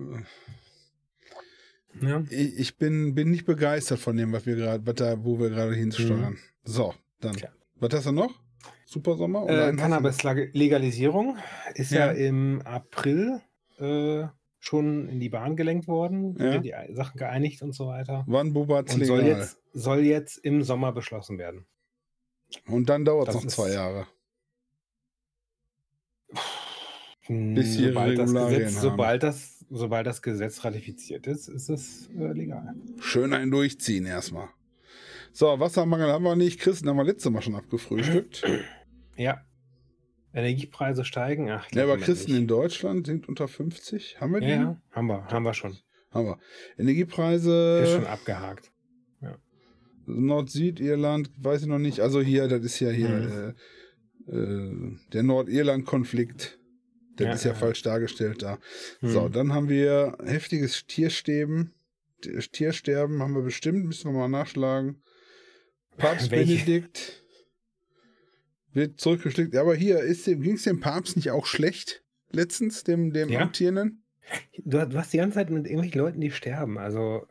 Ja. 2.02 2.24
ich 2.30 2.60
ich 2.60 2.78
bin, 2.78 3.16
bin 3.16 3.32
nicht 3.32 3.46
begeistert 3.46 4.00
von 4.00 4.18
dem, 4.18 4.32
was 4.34 4.46
wir 4.46 4.56
gerade, 4.56 4.86
was 4.86 4.96
da, 4.96 5.24
wo 5.24 5.40
wir 5.40 5.50
gerade 5.50 5.74
hinsteuern. 5.76 6.38
So, 6.64 6.94
dann. 7.20 7.36
Tja. 7.36 7.50
Was 7.76 7.94
hast 7.94 8.08
du 8.08 8.12
noch? 8.12 8.34
Super 8.86 9.16
Sommer? 9.18 9.44
Oder 9.44 9.70
Äh, 9.70 9.76
Cannabis-Legalisierung 9.76 11.38
ist 11.76 11.92
ja, 11.92 12.08
Ja. 12.08 12.12
im 12.14 12.62
April 12.64 13.42
äh, 13.80 14.26
schon 14.60 15.08
in 15.10 15.20
die 15.20 15.30
Bahn 15.30 15.56
gelenkt 15.56 15.88
worden. 15.88 16.36
Ja. 16.40 16.58
Die 16.60 16.74
Sachen 16.96 17.18
geeinigt 17.18 17.62
und 17.62 17.74
so 17.74 17.88
weiter. 17.88 18.24
Wann 18.28 18.54
bubert's 18.54 18.94
Und 18.94 19.02
legal? 19.02 19.18
soll 19.18 19.26
jetzt, 19.28 19.58
soll 19.74 20.00
jetzt 20.02 20.38
im 20.38 20.64
Sommer 20.64 20.92
beschlossen 20.94 21.38
werden. 21.38 21.66
Und 22.68 22.90
dann 22.90 23.06
dauert 23.06 23.30
es 23.30 23.36
noch 23.36 23.46
zwei 23.48 23.72
Jahre. 23.74 24.08
Bis 27.28 27.76
hier 27.76 27.90
sobald, 27.90 28.20
das 28.20 28.34
Gesetz, 28.34 28.82
sobald, 28.82 29.24
das, 29.24 29.66
sobald 29.70 30.06
das 30.08 30.22
Gesetz 30.22 30.64
ratifiziert 30.64 31.26
ist, 31.26 31.48
ist 31.48 31.70
es 31.70 32.10
äh, 32.18 32.32
legal. 32.34 32.76
Schön 33.00 33.34
einen 33.34 33.50
durchziehen 33.50 34.06
erstmal. 34.06 34.50
So, 35.38 35.60
Wassermangel 35.60 36.08
haben 36.14 36.24
wir 36.24 36.38
nicht. 36.38 36.62
Christen 36.62 36.88
haben 36.88 36.96
wir 36.96 37.04
letztes 37.04 37.30
Mal 37.30 37.42
schon 37.42 37.56
abgefrühstückt. 37.56 38.44
Ja. 39.18 39.40
Energiepreise 40.34 41.06
steigen. 41.06 41.50
Ach, 41.50 41.66
Ja, 41.72 41.84
aber 41.84 41.98
Christen 41.98 42.32
nicht. 42.34 42.42
in 42.42 42.48
Deutschland 42.48 43.06
sind 43.08 43.30
unter 43.30 43.48
50. 43.48 44.20
Haben 44.20 44.34
wir 44.34 44.42
die? 44.42 44.48
Ja, 44.48 44.56
ja, 44.56 44.82
haben 44.92 45.08
wir, 45.08 45.26
haben 45.28 45.44
wir 45.44 45.54
schon. 45.54 45.78
Haben 46.12 46.26
wir. 46.28 46.40
Energiepreise. 46.78 47.80
Ist 47.84 47.92
schon 47.94 48.06
abgehakt. 48.08 48.74
Nord-Süd-Irland, 50.06 51.32
weiß 51.38 51.62
ich 51.62 51.68
noch 51.68 51.80
nicht. 51.80 52.00
Also 52.02 52.22
hier, 52.22 52.48
das 52.50 52.64
ist 52.64 52.80
ja 52.82 52.90
hier 52.90 53.56
äh, 54.28 54.32
äh, 54.36 54.98
der 55.14 55.24
Nordirland-Konflikt. 55.24 56.60
Das 57.16 57.26
Ja, 57.28 57.34
ist 57.34 57.44
ja, 57.46 57.52
ja. 57.52 57.58
falsch 57.58 57.82
dargestellt 57.82 58.42
da. 58.44 58.60
Hm. 59.00 59.10
So, 59.10 59.30
dann 59.30 59.54
haben 59.54 59.70
wir 59.70 60.18
heftiges 60.26 60.86
Tiersterben. 60.88 61.74
Tiersterben 62.22 63.22
haben 63.22 63.34
wir 63.34 63.42
bestimmt, 63.44 63.86
müssen 63.86 64.12
wir 64.12 64.20
mal 64.20 64.28
nachschlagen. 64.28 65.02
Papst 65.98 66.32
Welche? 66.32 66.54
Benedikt 66.66 67.24
wird 68.74 69.00
zurückgeschickt. 69.00 69.54
Ja, 69.54 69.62
aber 69.62 69.76
hier 69.76 70.02
ging 70.06 70.56
es 70.56 70.64
dem 70.64 70.80
Papst 70.80 71.16
nicht 71.16 71.32
auch 71.32 71.46
schlecht 71.46 72.04
letztens, 72.32 72.84
dem, 72.84 73.14
dem 73.14 73.30
Ja. 73.30 73.42
Amtierenden? 73.42 74.04
Du, 74.58 74.86
du 74.88 74.98
hast 74.98 75.14
die 75.14 75.18
ganze 75.18 75.36
Zeit 75.36 75.50
mit 75.50 75.66
irgendwelchen 75.66 76.00
Leuten, 76.02 76.20
die 76.22 76.32
sterben. 76.32 76.78
Also, 76.78 77.26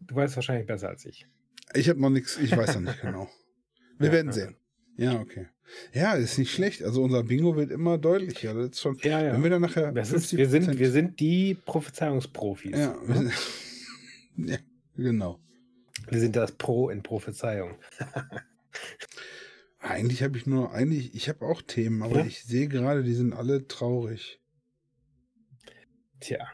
du 0.00 0.14
weißt 0.14 0.34
wahrscheinlich 0.36 0.66
besser 0.66 0.88
als 0.88 1.04
ich. 1.06 1.26
Ich 1.74 1.88
habe 1.88 2.00
noch 2.00 2.10
nichts, 2.10 2.36
ich 2.38 2.54
weiß 2.56 2.74
noch 2.74 2.82
nicht 2.82 3.00
genau. 3.00 3.30
Wir 3.98 4.08
Ja, 4.08 4.12
werden 4.12 4.26
ja. 4.28 4.32
sehen. 4.32 4.56
Ja, 4.96 5.20
okay. 5.20 5.46
Ja, 5.94 6.12
ist 6.14 6.36
nicht 6.38 6.52
schlecht. 6.52 6.82
Also 6.82 7.02
unser 7.02 7.22
Bingo 7.22 7.56
wird 7.56 7.70
immer 7.70 7.96
deutlicher. 7.96 8.52
Das 8.52 8.70
ist 8.70 8.80
schon, 8.80 8.98
Ja, 9.02 9.22
ja. 9.22 9.32
wenn 9.32 9.42
wir 9.42 9.48
dann 9.50 9.62
nachher 9.62 9.96
ist, 9.96 10.36
wir, 10.36 10.48
sind, 10.48 10.78
wir 10.78 10.90
sind 10.90 11.18
die 11.20 11.54
Prophezeiungsprofis. 11.54 12.72
ja, 12.76 12.96
wir 13.06 13.20
ne? 13.22 13.32
ja, 14.36 14.58
genau. 14.96 15.38
Wir 16.08 16.20
sind 16.20 16.36
das 16.36 16.52
Pro 16.52 16.88
in 16.90 17.02
Prophezeiung. 17.02 17.76
Eigentlich 19.80 20.22
habe 20.22 20.38
ich 20.38 20.46
nur, 20.46 20.72
eigentlich, 20.72 21.12
ich 21.14 21.28
habe 21.28 21.44
auch 21.44 21.60
Themen, 21.60 22.02
aber 22.02 22.20
Ja. 22.20 22.24
ich 22.26 22.44
sehe 22.44 22.68
gerade, 22.68 23.02
die 23.02 23.14
sind 23.14 23.32
alle 23.32 23.66
traurig. 23.66 24.40
Tja, 26.20 26.46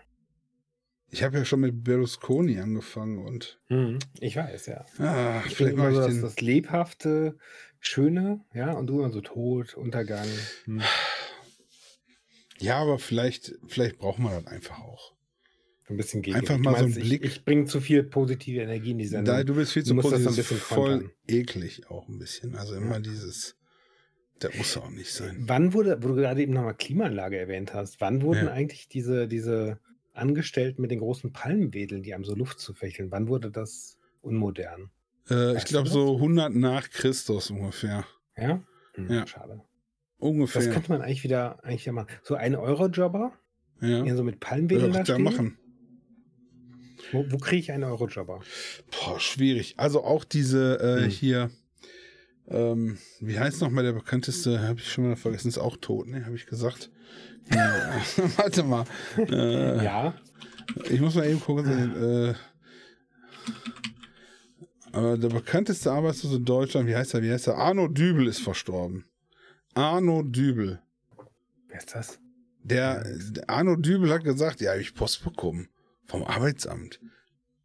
Ich 1.10 1.22
habe 1.22 1.36
ja 1.38 1.44
schon 1.44 1.60
mit 1.60 1.84
Berlusconi 1.84 2.58
angefangen 2.58 3.18
und 3.18 3.60
hm, 3.68 3.98
ich 4.20 4.36
weiß, 4.36 4.66
ja. 4.66 4.86
ah, 4.98 5.42
Ich 5.46 5.54
vielleicht 5.56 5.74
immer 5.74 5.90
mache 5.90 5.94
so 5.94 6.00
ich 6.00 6.06
das, 6.06 6.14
den. 6.14 6.22
das 6.22 6.40
lebhafte, 6.40 7.38
schöne, 7.80 8.44
ja, 8.54 8.72
und 8.72 8.86
du 8.86 9.00
immer 9.00 9.10
so 9.12 9.20
Tod, 9.20 9.74
Untergang. 9.74 10.26
Hm. 10.64 10.80
Ja, 12.60 12.78
aber 12.78 12.98
vielleicht, 12.98 13.54
vielleicht 13.66 13.98
brauchen 13.98 14.24
wir 14.24 14.30
das 14.40 14.46
einfach 14.46 14.78
auch. 14.80 15.14
So 15.88 15.94
ein 15.94 15.96
bisschen 15.96 16.20
gegen. 16.22 16.36
Einfach 16.36 16.58
mal 16.58 16.76
so 16.76 16.82
meinst, 16.82 16.98
einen 16.98 17.08
Blick. 17.08 17.24
Ich, 17.24 17.36
ich 17.38 17.44
bringe 17.44 17.64
zu 17.64 17.80
viel 17.80 18.02
positive 18.04 18.60
Energie 18.60 18.90
in 18.90 18.98
die 18.98 19.06
Sendung. 19.06 19.34
Da, 19.34 19.42
du 19.42 19.54
bist 19.54 19.72
viel 19.72 19.84
zu 19.84 19.94
musst 19.94 20.12
das 20.12 20.20
so 20.22 20.28
ein 20.28 20.34
positiv, 20.36 20.48
bisschen 20.50 20.76
voll 20.76 20.90
kontern. 21.00 21.10
eklig 21.26 21.90
auch 21.90 22.06
ein 22.08 22.18
bisschen. 22.18 22.54
Also 22.56 22.74
immer 22.74 23.00
dieses, 23.00 23.56
das 24.38 24.54
muss 24.54 24.76
auch 24.76 24.90
nicht 24.90 25.10
sein. 25.12 25.36
Wann 25.46 25.72
wurde, 25.72 25.98
wo 26.02 26.08
du 26.08 26.14
gerade 26.14 26.42
eben 26.42 26.52
nochmal 26.52 26.74
Klimaanlage 26.74 27.38
erwähnt 27.38 27.72
hast, 27.74 28.00
wann 28.00 28.20
wurden 28.22 28.46
Ja. 28.46 28.52
eigentlich 28.52 28.88
diese, 28.88 29.26
diese 29.28 29.78
Angestellten 30.12 30.82
mit 30.82 30.90
den 30.90 30.98
großen 30.98 31.32
Palmenwedeln, 31.32 32.02
die 32.02 32.12
einem 32.14 32.24
so 32.24 32.34
Luft 32.34 32.60
zu 32.60 32.74
fächeln, 32.74 33.10
wann 33.10 33.28
wurde 33.28 33.50
das 33.50 33.96
unmodern? 34.20 34.90
Äh, 35.30 35.56
ich 35.56 35.64
glaube 35.64 35.88
so 35.88 36.16
100 36.16 36.54
nach 36.54 36.90
Christus 36.90 37.50
ungefähr. 37.50 38.04
Ja? 38.36 38.62
Hm, 38.94 39.10
Ja. 39.10 39.26
Schade. 39.26 39.62
Ungefähr. 40.18 40.62
Das 40.62 40.72
könnte 40.74 40.90
man 40.90 41.00
eigentlich 41.00 41.22
wieder, 41.24 41.62
eigentlich 41.64 41.82
wieder 41.82 41.92
machen. 41.92 42.08
So 42.24 42.34
ein 42.34 42.56
Eurojobber, 42.56 43.32
ja. 43.80 44.02
der 44.02 44.16
so 44.16 44.24
mit 44.24 44.34
Ja, 44.34 44.40
Palmenwedeln 44.48 44.92
da 44.92 44.98
da 44.98 45.04
stehen. 45.04 45.22
machen. 45.22 45.58
Wo, 47.12 47.24
wo 47.30 47.38
kriege 47.38 47.60
ich 47.60 47.72
einen 47.72 47.84
Eurojobber? 47.84 48.40
Boah, 48.90 49.20
schwierig. 49.20 49.74
Also 49.78 50.04
auch 50.04 50.24
diese 50.24 50.78
äh, 50.80 51.02
Hm. 51.04 51.10
hier, 51.10 51.50
ähm, 52.48 52.98
wie 53.20 53.38
heißt 53.38 53.60
nochmal 53.60 53.84
der 53.84 53.92
bekannteste, 53.92 54.60
habe 54.66 54.80
ich 54.80 54.90
schon 54.92 55.08
mal 55.08 55.16
vergessen, 55.16 55.48
ist 55.48 55.58
auch 55.58 55.76
tot, 55.76 56.06
ne? 56.08 56.24
Habe 56.26 56.36
ich 56.36 56.46
gesagt. 56.46 56.90
Warte 58.36 58.62
mal. 58.62 58.84
Äh, 59.16 59.84
Ja, 59.84 60.14
Ich 60.90 61.00
muss 61.00 61.14
mal 61.14 61.26
eben 61.26 61.40
gucken. 61.40 61.66
Äh, 62.30 62.34
aber 64.92 65.18
der 65.18 65.28
bekannteste 65.28 65.92
Arbeitslose 65.92 66.36
in 66.36 66.44
Deutschland, 66.44 66.86
wie 66.88 66.96
heißt 66.96 67.14
er? 67.14 67.22
Wie 67.22 67.30
heißt 67.30 67.46
er? 67.48 67.56
Arno 67.56 67.88
Dübel 67.88 68.26
ist 68.26 68.40
verstorben. 68.40 69.04
Arno 69.74 70.22
Dübel. 70.22 70.80
wer 71.68 71.78
ist 71.78 71.94
das? 71.94 72.18
Der, 72.62 73.04
der 73.30 73.48
Arno 73.48 73.76
Dübel 73.76 74.10
hat 74.10 74.24
gesagt, 74.24 74.60
ja, 74.60 74.70
habe 74.72 74.80
ich 74.80 74.94
Post 74.94 75.22
bekommen 75.24 75.68
vom 76.08 76.24
Arbeitsamt 76.24 77.00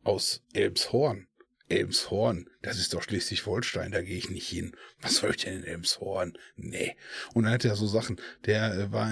aus 0.04 0.44
Elmshorn. 0.54 1.28
Elmshorn, 1.70 2.50
das 2.62 2.78
ist 2.78 2.94
doch 2.94 3.02
Schleswig-Holstein, 3.02 3.94
da 3.94 4.02
gehe 4.02 4.18
ich 4.18 4.30
nicht 4.30 4.48
hin. 4.48 4.76
Was 5.02 5.16
soll 5.16 5.32
ich 5.32 5.38
denn 5.38 5.60
in 5.60 5.64
Elmshorn? 5.64 6.38
Nee. 6.58 6.96
Und 7.34 7.46
dann 7.46 7.54
hat 7.54 7.66
er 7.66 7.76
so 7.76 7.88
Sachen, 7.88 8.18
der 8.46 8.74
äh, 8.74 8.92
war 8.92 9.10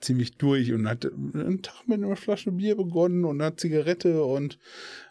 ziemlich 0.00 0.36
durch 0.36 0.72
und 0.72 0.88
hat 0.88 1.04
einen 1.04 1.62
Tag 1.62 1.88
mit 1.88 2.02
einer 2.02 2.16
Flasche 2.16 2.52
Bier 2.52 2.76
begonnen 2.76 3.24
und 3.24 3.42
hat 3.42 3.60
Zigarette 3.60 4.24
und 4.24 4.58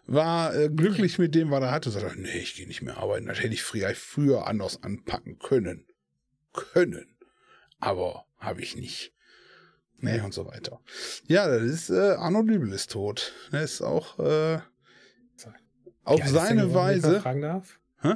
war 0.06 0.56
äh, 0.56 0.70
glücklich 0.70 1.18
mit 1.18 1.34
dem, 1.34 1.50
was 1.50 1.62
er 1.62 1.70
hatte. 1.70 1.90
Sagt 1.90 2.06
er, 2.06 2.16
nee, 2.16 2.38
ich 2.38 2.54
gehe 2.54 2.66
nicht 2.66 2.82
mehr 2.82 2.96
arbeiten. 2.96 3.26
Das 3.26 3.40
hätte 3.40 3.54
ich 3.54 3.62
früher 3.62 4.46
anders 4.46 4.82
anpacken 4.82 5.38
können. 5.38 5.86
Können. 6.52 7.14
Aber 7.78 8.24
habe 8.38 8.62
ich 8.62 8.74
nicht. 8.74 9.12
Nee, 10.00 10.20
und 10.20 10.32
so 10.34 10.46
weiter. 10.46 10.80
Ja, 11.26 11.46
das 11.48 11.62
ist, 11.62 11.90
äh, 11.90 12.12
Arno 12.12 12.42
Dübel 12.42 12.72
ist 12.72 12.90
tot. 12.92 13.32
Er 13.52 13.62
ist 13.62 13.82
auch, 13.82 14.18
äh, 14.18 14.58
auf 16.04 16.26
seine 16.26 16.62
geworden, 16.62 16.90
wenn 16.90 16.96
ich 16.98 17.04
Weise, 17.04 17.20
Fragen 17.20 17.42
darf? 17.42 17.78
Hä? 18.00 18.14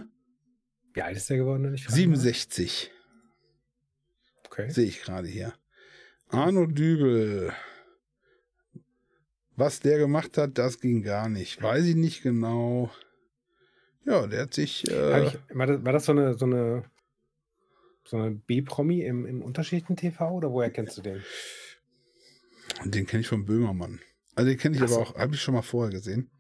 Wie 0.94 1.02
alt 1.02 1.16
ist 1.16 1.28
der 1.30 1.36
geworden, 1.36 1.64
wenn 1.64 1.74
ich 1.74 1.84
fragen 1.84 1.92
darf? 1.92 2.20
67, 2.20 2.90
Okay. 4.46 4.70
sehe 4.70 4.86
ich 4.86 5.02
gerade 5.02 5.28
hier. 5.28 5.52
Arno 6.28 6.66
Dübel. 6.66 7.52
Was 9.56 9.80
der 9.80 9.98
gemacht 9.98 10.36
hat, 10.38 10.58
das 10.58 10.80
ging 10.80 11.02
gar 11.02 11.28
nicht. 11.28 11.62
Weiß 11.62 11.84
ich 11.84 11.94
nicht 11.94 12.22
genau. 12.22 12.90
Ja, 14.04 14.26
der 14.26 14.42
hat 14.42 14.54
sich, 14.54 14.88
äh, 14.90 15.26
ich, 15.26 15.38
war, 15.50 15.66
das, 15.66 15.84
war 15.84 15.92
das 15.92 16.04
so 16.04 16.12
eine, 16.12 16.34
so 16.34 16.44
eine, 16.46 16.84
so 18.04 18.16
eine 18.16 18.32
B-Promi 18.32 19.02
im, 19.02 19.24
im 19.26 19.42
Unterschichten-TV 19.42 20.30
oder 20.30 20.52
woher 20.52 20.70
kennst 20.70 20.98
du 20.98 21.02
den? 21.02 21.22
Den 22.84 23.06
kenne 23.06 23.20
ich 23.22 23.28
von 23.28 23.44
Böhmermann. 23.44 24.00
Also 24.34 24.48
den 24.50 24.58
kenne 24.58 24.76
ich 24.76 24.82
Ach 24.82 24.86
aber 24.86 24.94
so. 24.94 25.00
auch, 25.00 25.14
habe 25.16 25.34
ich 25.34 25.40
schon 25.40 25.54
mal 25.54 25.62
vorher 25.62 25.92
gesehen. 25.92 26.30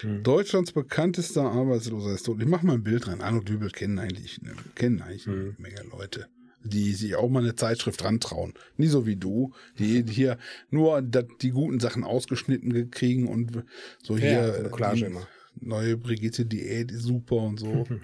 Hm. 0.00 0.22
Deutschlands 0.22 0.72
bekanntester 0.72 1.42
Arbeitsloser 1.50 2.14
ist 2.14 2.24
tot. 2.26 2.40
Ich 2.40 2.46
mache 2.48 2.64
mal 2.64 2.74
ein 2.74 2.84
Bild 2.84 3.06
dran. 3.06 3.20
Arno 3.20 3.40
Dübel 3.40 3.70
kennen 3.70 3.98
eigentlich, 3.98 4.40
ne, 4.42 4.54
kennen 4.74 5.02
eigentlich 5.02 5.26
eine 5.26 5.36
Mhm. 5.36 5.54
Menge 5.58 5.82
Leute, 5.90 6.28
die 6.64 6.94
sich 6.94 7.16
auch 7.16 7.28
mal 7.28 7.42
eine 7.42 7.56
Zeitschrift 7.56 8.02
rantrauen. 8.04 8.54
Nie 8.76 8.86
so 8.86 9.06
wie 9.06 9.16
du, 9.16 9.52
die 9.78 10.04
hier 10.08 10.38
nur 10.70 11.02
die 11.02 11.50
guten 11.50 11.80
Sachen 11.80 12.04
ausgeschnitten 12.04 12.72
ge- 12.72 12.86
kriegen 12.88 13.26
und 13.28 13.64
so 14.02 14.16
hier 14.16 14.30
Ja, 14.30 14.52
so 14.52 14.58
eine 14.60 14.70
Collage 14.70 14.96
die 15.00 15.04
immer. 15.06 15.26
neue 15.60 15.96
Brigitte 15.96 16.46
Diät 16.46 16.92
ist 16.92 17.02
super 17.02 17.36
und 17.36 17.58
so. 17.58 17.86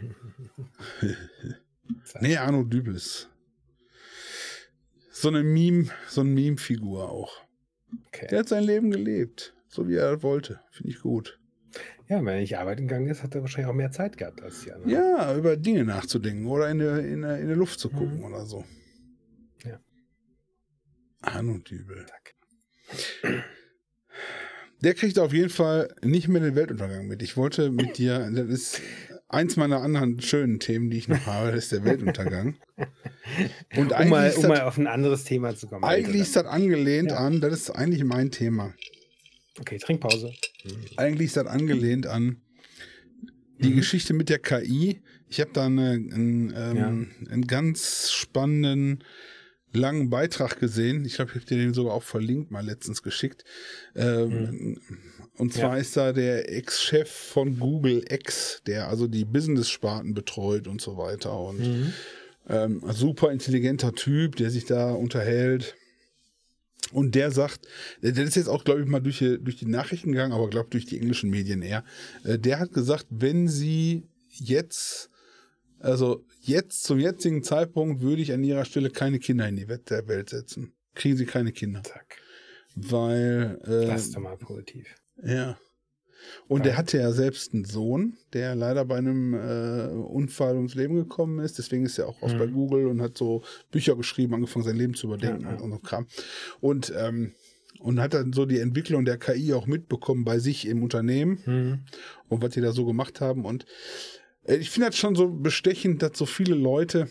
Nee, 2.20 2.36
Arno 2.38 2.64
Dübel 2.64 2.94
ist 2.94 3.28
so 5.12 5.28
eine 5.28 5.42
Meme, 5.44 5.88
so 6.08 6.22
eine 6.22 6.30
Meme-Figur 6.30 7.08
auch. 7.10 7.43
Okay. 8.08 8.26
Der 8.30 8.40
hat 8.40 8.48
sein 8.48 8.64
Leben 8.64 8.90
gelebt, 8.90 9.54
so 9.68 9.88
wie 9.88 9.96
er 9.96 10.22
wollte. 10.22 10.60
Finde 10.70 10.90
ich 10.92 11.00
gut. 11.00 11.38
Ja, 12.08 12.18
wenn 12.18 12.28
er 12.34 12.40
nicht 12.40 12.58
arbeiten 12.58 12.86
gegangen 12.86 13.08
ist, 13.08 13.22
hat 13.22 13.34
er 13.34 13.40
wahrscheinlich 13.40 13.70
auch 13.70 13.74
mehr 13.74 13.90
Zeit 13.90 14.16
gehabt 14.18 14.42
als 14.42 14.62
die 14.62 14.72
anderen. 14.72 14.90
Ja, 14.90 15.34
über 15.36 15.56
Dinge 15.56 15.84
nachzudenken 15.84 16.46
oder 16.46 16.68
in 16.70 16.78
der, 16.78 16.98
in 16.98 17.22
der, 17.22 17.38
in 17.38 17.48
der 17.48 17.56
Luft 17.56 17.80
zu 17.80 17.88
gucken 17.90 18.18
Mhm. 18.18 18.24
oder 18.24 18.44
so. 18.46 18.64
Ja. 19.64 19.80
Arno 21.22 21.58
Dübel. 21.58 22.04
Zack. 22.06 22.34
Der 24.82 24.94
kriegt 24.94 25.18
auf 25.18 25.32
jeden 25.32 25.48
Fall 25.48 25.94
nicht 26.02 26.28
mehr 26.28 26.42
den 26.42 26.54
Weltuntergang 26.54 27.06
mit. 27.06 27.22
Ich 27.22 27.36
wollte 27.38 27.70
mit 27.70 27.96
dir, 27.96 28.30
das 28.30 28.48
ist 28.48 28.82
eins 29.34 29.56
meiner 29.56 29.80
anderen 29.82 30.20
schönen 30.20 30.60
Themen, 30.60 30.90
die 30.90 30.98
ich 30.98 31.08
noch 31.08 31.26
habe, 31.26 31.50
das 31.52 31.64
ist 31.64 31.72
der 31.72 31.84
Weltuntergang. 31.84 32.56
Und 33.76 33.92
Um 33.92 34.08
mal, 34.08 34.30
um 34.32 34.42
das, 34.42 34.48
mal 34.48 34.60
auf 34.62 34.78
ein 34.78 34.86
anderes 34.86 35.24
Thema 35.24 35.54
zu 35.54 35.66
kommen. 35.66 35.84
eigentlich 35.84 36.22
ist 36.22 36.36
das 36.36 36.46
angelehnt 36.46 37.10
Ja. 37.10 37.18
an, 37.18 37.40
das 37.40 37.52
ist 37.54 37.70
eigentlich 37.70 38.04
mein 38.04 38.30
Thema. 38.30 38.74
Okay, 39.58 39.78
Trinkpause. 39.78 40.32
Eigentlich 40.96 41.26
ist 41.26 41.36
das 41.36 41.46
angelehnt 41.46 42.06
an 42.06 42.40
die 43.58 43.70
Mhm. 43.70 43.76
Geschichte 43.76 44.12
mit 44.14 44.28
der 44.28 44.38
KI. 44.40 45.00
Ich 45.28 45.40
habe 45.40 45.50
da 45.52 45.66
eine, 45.66 45.90
einen, 45.92 46.52
ähm, 46.56 47.10
einen 47.30 47.46
ganz 47.46 48.10
spannenden 48.12 49.04
langen 49.76 50.10
Beitrag 50.10 50.58
gesehen. 50.60 51.04
Ich 51.04 51.14
glaube, 51.14 51.30
ich 51.32 51.36
habe 51.36 51.46
dir 51.46 51.58
den 51.58 51.74
sogar 51.74 51.94
auch 51.94 52.02
verlinkt, 52.02 52.50
mal 52.50 52.64
letztens 52.64 53.02
geschickt. 53.02 53.44
Ähm, 53.94 54.78
Und 55.36 55.52
zwar 55.52 55.70
Mhm. 55.70 55.74
Ja. 55.76 55.80
ist 55.80 55.96
da 55.96 56.12
der 56.12 56.52
Ex-Chef 56.52 57.10
von 57.10 57.58
Google 57.58 58.04
X, 58.08 58.62
der 58.68 58.88
also 58.88 59.08
die 59.08 59.24
Business-Sparten 59.24 60.14
betreut 60.14 60.68
und 60.68 60.80
so 60.80 60.96
weiter. 60.96 61.36
Und 61.38 61.58
Mhm. 61.58 61.92
ähm, 62.48 62.82
super 62.92 63.32
intelligenter 63.32 63.92
Typ, 63.94 64.36
der 64.36 64.50
sich 64.50 64.64
da 64.64 64.92
unterhält. 64.92 65.74
Und 66.92 67.16
der 67.16 67.32
sagt, 67.32 67.66
der 68.02 68.12
der 68.12 68.24
ist 68.24 68.36
jetzt 68.36 68.48
auch, 68.48 68.62
glaube 68.62 68.82
ich, 68.82 68.86
mal 68.86 69.00
durch 69.00 69.18
die, 69.18 69.38
durch 69.42 69.56
die 69.56 69.66
Nachrichten 69.66 70.12
gegangen, 70.12 70.32
aber 70.32 70.48
glaube 70.48 70.68
durch 70.70 70.86
die 70.86 71.00
englischen 71.00 71.30
Medien 71.30 71.62
eher. 71.62 71.82
Äh, 72.24 72.38
Der 72.38 72.60
hat 72.60 72.72
gesagt, 72.72 73.06
wenn 73.10 73.48
sie 73.48 74.04
jetzt, 74.30 75.10
also 75.80 76.24
jetzt 76.40 76.82
zum 76.84 76.98
jetzigen 76.98 77.42
Zeitpunkt 77.42 78.00
würde 78.02 78.22
ich 78.22 78.32
an 78.32 78.42
ihrer 78.44 78.64
Stelle 78.64 78.90
keine 78.90 79.18
Kinder 79.18 79.48
in 79.48 79.56
die 79.56 79.68
Welt 79.68 80.30
setzen. 80.30 80.72
Kriegen 80.94 81.16
sie 81.16 81.26
keine 81.26 81.52
Kinder. 81.52 81.82
Zack. 81.82 82.16
Weil, 82.74 83.60
äh, 83.64 83.86
Das 83.86 84.02
ist 84.06 84.16
doch 84.16 84.20
mal 84.20 84.36
positiv. 84.36 84.94
ja. 85.22 85.58
Und 86.48 86.60
Ja. 86.60 86.64
der 86.64 86.76
hatte 86.78 86.96
ja 86.96 87.12
selbst 87.12 87.52
einen 87.52 87.66
Sohn, 87.66 88.16
der 88.32 88.54
leider 88.54 88.86
bei 88.86 88.96
einem 88.96 89.34
äh, 89.34 89.88
Unfall 89.92 90.56
ums 90.56 90.74
Leben 90.74 90.94
gekommen 90.94 91.38
ist. 91.38 91.58
Deswegen 91.58 91.84
ist 91.84 91.98
er 91.98 92.08
auch 92.08 92.22
raus 92.22 92.32
Mhm. 92.32 92.38
bei 92.38 92.46
Google 92.46 92.86
und 92.86 93.02
hat 93.02 93.18
so 93.18 93.42
Bücher 93.70 93.94
geschrieben, 93.94 94.32
angefangen 94.32 94.64
sein 94.64 94.76
Leben 94.76 94.94
zu 94.94 95.06
überdenken 95.08 95.42
Ja, 95.42 95.52
ja. 95.56 95.60
und 95.60 95.70
so 95.70 95.78
Kram. 95.80 96.06
Und, 96.60 96.90
ähm, 96.96 97.34
und 97.78 98.00
hat 98.00 98.14
dann 98.14 98.32
so 98.32 98.46
die 98.46 98.58
Entwicklung 98.58 99.04
der 99.04 99.18
KI 99.18 99.52
auch 99.52 99.66
mitbekommen 99.66 100.24
bei 100.24 100.38
sich 100.38 100.66
im 100.66 100.82
Unternehmen 100.82 101.40
Mhm. 101.44 101.80
und 102.30 102.40
was 102.42 102.54
die 102.54 102.62
da 102.62 102.72
so 102.72 102.86
gemacht 102.86 103.20
haben. 103.20 103.44
Und 103.44 103.64
äh, 103.64 103.66
ich 104.46 104.70
finde 104.70 104.88
das 104.90 104.96
schon 104.98 105.14
so 105.14 105.28
bestechend, 105.30 106.02
dass 106.02 106.16
so 106.18 106.26
viele 106.26 106.54
Leute, 106.54 107.08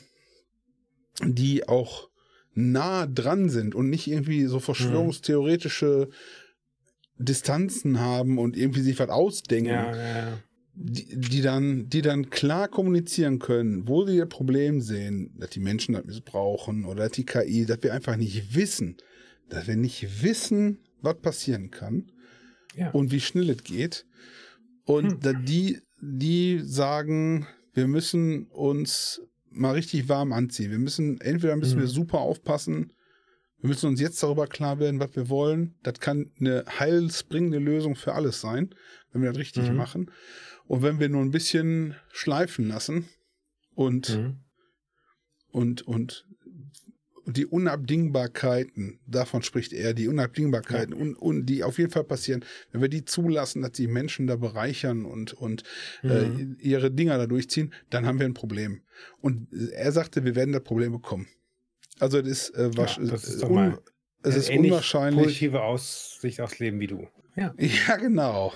die 1.24 1.68
auch 1.68 2.10
nah 2.56 3.08
dran 3.08 3.50
sind 3.50 3.74
und 3.76 3.90
nicht 3.90 4.08
irgendwie 4.08 4.46
so 4.46 4.60
verschwörungstheoretische 4.60 6.10
Distanzen 7.18 8.00
haben 8.00 8.38
und 8.38 8.58
irgendwie 8.58 8.82
sich 8.82 9.00
was 9.00 9.10
ausdenken, 9.10 9.70
Ja, 9.70 9.96
ja, 9.96 10.18
ja. 10.18 10.40
die, 10.76 11.06
die, 11.20 11.42
dann, 11.42 11.90
die 11.90 12.02
dann 12.02 12.30
klar 12.30 12.68
kommunizieren 12.68 13.40
können, 13.40 13.88
wo 13.88 14.06
sie 14.06 14.18
ihr 14.18 14.26
Problem 14.26 14.82
sehen, 14.82 15.34
dass 15.38 15.52
die 15.52 15.60
Menschen 15.60 15.94
das 15.94 16.06
missbrauchen 16.06 16.86
oder 16.86 17.04
dass 17.06 17.14
die 17.14 17.26
KI, 17.26 17.66
dass 17.66 17.82
wir 17.82 17.94
einfach 17.94 18.18
nicht 18.18 18.56
wissen, 18.56 18.98
dass 19.50 19.68
wir 19.68 19.76
nicht 19.76 20.24
wissen, 20.24 20.80
was 21.02 21.16
passieren 21.22 21.70
kann 21.70 22.12
und 22.92 23.12
wie 23.12 23.20
schnell 23.20 23.50
es 23.52 23.64
geht. 23.64 24.06
Und 24.86 25.12
Hm. 25.14 25.20
da 25.22 25.34
die, 25.34 25.80
die 26.06 26.60
sagen, 26.64 27.48
wir 27.74 27.88
müssen 27.88 28.48
uns 28.48 29.22
mal 29.50 29.72
richtig 29.74 30.10
warm 30.10 30.34
anziehen. 30.34 30.72
Wir 30.72 30.80
müssen, 30.80 31.22
entweder 31.22 31.56
müssen 31.56 31.78
Mhm. 31.78 31.82
wir 31.82 31.88
super 31.88 32.20
aufpassen, 32.20 32.92
wir 33.60 33.70
müssen 33.70 33.88
uns 33.88 34.02
jetzt 34.02 34.22
darüber 34.22 34.48
klar 34.48 34.80
werden, 34.80 35.00
was 35.00 35.16
wir 35.16 35.30
wollen. 35.30 35.76
Das 35.84 36.00
kann 36.02 36.32
eine 36.40 36.66
heilsbringende 36.68 37.60
Lösung 37.60 37.96
für 37.96 38.14
alles 38.14 38.42
sein, 38.42 38.76
wenn 39.12 39.22
wir 39.22 39.30
das 39.30 39.40
richtig 39.40 39.70
Mhm. 39.70 39.78
machen. 39.78 40.12
Und 40.66 40.82
wenn 40.82 41.00
wir 41.00 41.08
nur 41.08 41.22
ein 41.22 41.32
bisschen 41.32 41.96
schleifen 42.12 42.68
lassen 42.68 43.08
und, 43.74 44.10
Mhm. 44.18 44.36
und, 45.52 45.82
und 45.84 46.26
die 47.26 47.46
Unabdingbarkeiten, 47.46 49.00
davon 49.08 49.44
spricht 49.44 49.74
er, 49.74 49.94
die 49.94 50.08
Unabdingbarkeiten, 50.08 50.94
und, 50.94 51.16
und 51.16 51.46
die 51.46 51.64
auf 51.64 51.78
jeden 51.78 51.92
Fall 51.92 52.04
passieren, 52.04 52.44
wenn 52.72 52.82
wir 52.82 52.90
die 52.90 53.06
zulassen, 53.06 53.62
dass 53.62 53.72
die 53.72 53.88
Menschen 53.88 54.28
da 54.28 54.36
bereichern 54.36 55.06
und, 55.06 55.34
und 55.34 55.64
Mhm. 56.02 56.10
äh, 56.60 56.64
ihre 56.68 56.92
Dinger 56.92 57.18
da 57.18 57.28
durchziehen, 57.28 57.74
dann 57.90 58.06
haben 58.06 58.20
wir 58.20 58.26
ein 58.26 58.34
Problem. 58.34 58.82
Und 59.22 59.48
er 59.72 59.92
sagte, 59.92 60.26
wir 60.26 60.36
werden 60.36 60.52
das 60.52 60.64
Problem 60.64 60.92
bekommen. 60.92 61.28
Also 62.00 62.22
das 62.22 62.30
ist, 62.30 62.50
äh, 62.52 62.64
Ja, 62.64 62.70
das 62.72 62.98
ist 63.28 63.42
doch 63.42 63.50
un- 63.50 63.56
mal 63.56 63.80
es 64.24 64.36
ist 64.36 64.50
unwahrscheinlich. 64.52 65.24
Positive 65.26 65.62
Aussicht 65.62 66.40
aufs 66.42 66.60
Leben 66.60 66.80
wie 66.80 66.88
du. 66.88 67.08
Ja. 67.36 67.54
Ja, 67.88 67.98
genau. 67.98 68.54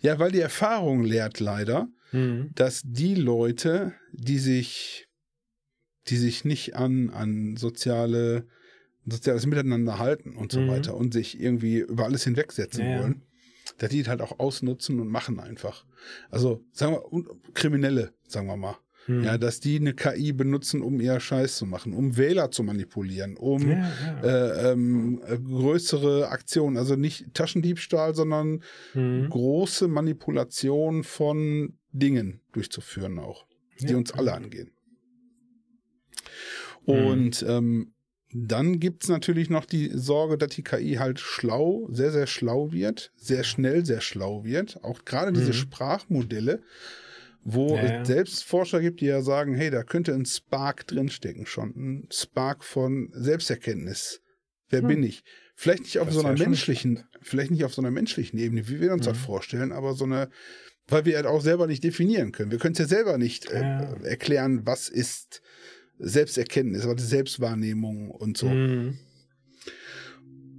Ja, 0.00 0.18
weil 0.18 0.30
die 0.32 0.40
Erfahrung 0.40 1.02
lehrt 1.04 1.40
leider, 1.40 1.88
Mhm. 2.12 2.50
dass 2.54 2.82
die 2.84 3.14
Leute, 3.16 3.92
die 4.12 4.38
sich, 4.38 5.05
die 6.08 6.16
sich 6.16 6.44
nicht 6.44 6.76
an, 6.76 7.10
an 7.10 7.56
soziale, 7.56 8.46
soziales 9.06 9.46
Miteinander 9.46 9.98
halten 9.98 10.36
und 10.36 10.52
so 10.52 10.60
Mhm. 10.62 10.68
weiter 10.68 10.96
und 10.96 11.12
sich 11.12 11.40
irgendwie 11.40 11.78
über 11.78 12.04
alles 12.04 12.24
hinwegsetzen 12.24 12.84
Ja, 12.86 12.98
wollen, 12.98 13.22
dass 13.78 13.90
die 13.90 14.04
halt 14.04 14.20
auch 14.20 14.38
ausnutzen 14.38 15.00
und 15.00 15.08
machen 15.08 15.40
einfach. 15.40 15.84
Also, 16.30 16.64
sagen 16.72 16.94
wir, 16.94 17.24
Kriminelle, 17.54 18.12
sagen 18.26 18.46
wir 18.46 18.56
mal. 18.56 18.76
Mhm. 19.08 19.22
Ja, 19.22 19.38
dass 19.38 19.60
die 19.60 19.76
eine 19.76 19.94
KI 19.94 20.32
benutzen, 20.32 20.82
um 20.82 21.00
ihr 21.00 21.20
Scheiß 21.20 21.56
zu 21.58 21.66
machen, 21.66 21.92
um 21.92 22.16
Wähler 22.16 22.50
zu 22.50 22.64
manipulieren, 22.64 23.36
um 23.36 23.70
ja, 23.70 23.92
ja. 24.04 24.22
äh, 24.22 24.72
ähm, 24.72 25.22
äh, 25.24 25.38
größere 25.38 26.28
Aktionen, 26.28 26.76
also 26.76 26.96
nicht 26.96 27.32
Taschendiebstahl, 27.32 28.14
sondern 28.16 28.62
Mhm. 28.94 29.28
große 29.28 29.86
Manipulation 29.86 31.04
von 31.04 31.78
Dingen 31.92 32.40
durchzuführen 32.52 33.18
auch, 33.20 33.46
die 33.80 33.94
uns 33.94 34.12
alle 34.12 34.32
angehen. 34.34 34.72
Mhm. 36.86 36.94
Und 36.94 37.44
ähm, 37.48 37.92
dann 38.32 38.80
gibt's 38.80 39.08
natürlich 39.08 39.50
noch 39.50 39.64
die 39.64 39.90
Sorge, 39.94 40.36
dass 40.36 40.50
die 40.50 40.62
KI 40.62 40.94
halt 40.94 41.20
schlau, 41.20 41.88
sehr, 41.90 42.10
sehr 42.10 42.26
schlau 42.26 42.72
wird, 42.72 43.12
sehr 43.16 43.44
schnell 43.44 43.84
sehr 43.86 44.00
schlau 44.00 44.44
wird. 44.44 44.82
Auch 44.84 45.04
gerade 45.04 45.32
diese 45.32 45.50
Mhm. 45.50 45.54
Sprachmodelle, 45.54 46.60
wo 47.44 47.76
Ja, 47.76 47.84
ja. 47.84 48.00
es 48.00 48.06
selbst 48.08 48.44
Forscher 48.44 48.80
gibt, 48.80 49.00
die 49.00 49.06
ja 49.06 49.22
sagen, 49.22 49.54
hey, 49.54 49.70
da 49.70 49.84
könnte 49.84 50.12
ein 50.12 50.26
Spark 50.26 50.86
drinstecken 50.88 51.46
schon, 51.46 51.70
ein 51.76 52.08
Spark 52.10 52.64
von 52.64 53.10
Selbsterkenntnis. 53.12 54.20
Wer 54.68 54.80
Hm. 54.80 54.88
bin 54.88 55.02
ich? 55.04 55.22
Vielleicht 55.54 55.84
nicht 55.84 55.98
auf 56.00 56.06
Das 56.06 56.14
so 56.14 56.20
einer 56.20 56.36
schon 56.36 56.50
menschlichen, 56.50 57.04
vielleicht 57.22 57.52
nicht 57.52 57.64
auf 57.64 57.72
so 57.72 57.80
einer 57.80 57.92
menschlichen 57.92 58.38
Ebene, 58.38 58.68
wie 58.68 58.80
wir 58.80 58.92
uns 58.92 59.06
das 59.06 59.16
Mhm. 59.16 59.22
vorstellen, 59.22 59.72
aber 59.72 59.94
so 59.94 60.04
eine, 60.04 60.28
weil 60.88 61.04
wir 61.04 61.16
halt 61.16 61.26
auch 61.26 61.40
selber 61.40 61.66
nicht 61.68 61.84
definieren 61.84 62.32
können. 62.32 62.50
Wir 62.50 62.58
können 62.58 62.72
es 62.72 62.78
ja 62.80 62.86
selber 62.86 63.16
nicht 63.16 63.46
äh, 63.46 63.60
Ja. 63.62 63.94
erklären, 64.02 64.66
was 64.66 64.88
ist 64.88 65.40
Selbsterkenntnis, 65.98 66.86
was 66.86 67.02
ist 67.02 67.10
Selbstwahrnehmung 67.10 68.10
und 68.10 68.36
so. 68.36 68.48
Mhm. 68.48 68.98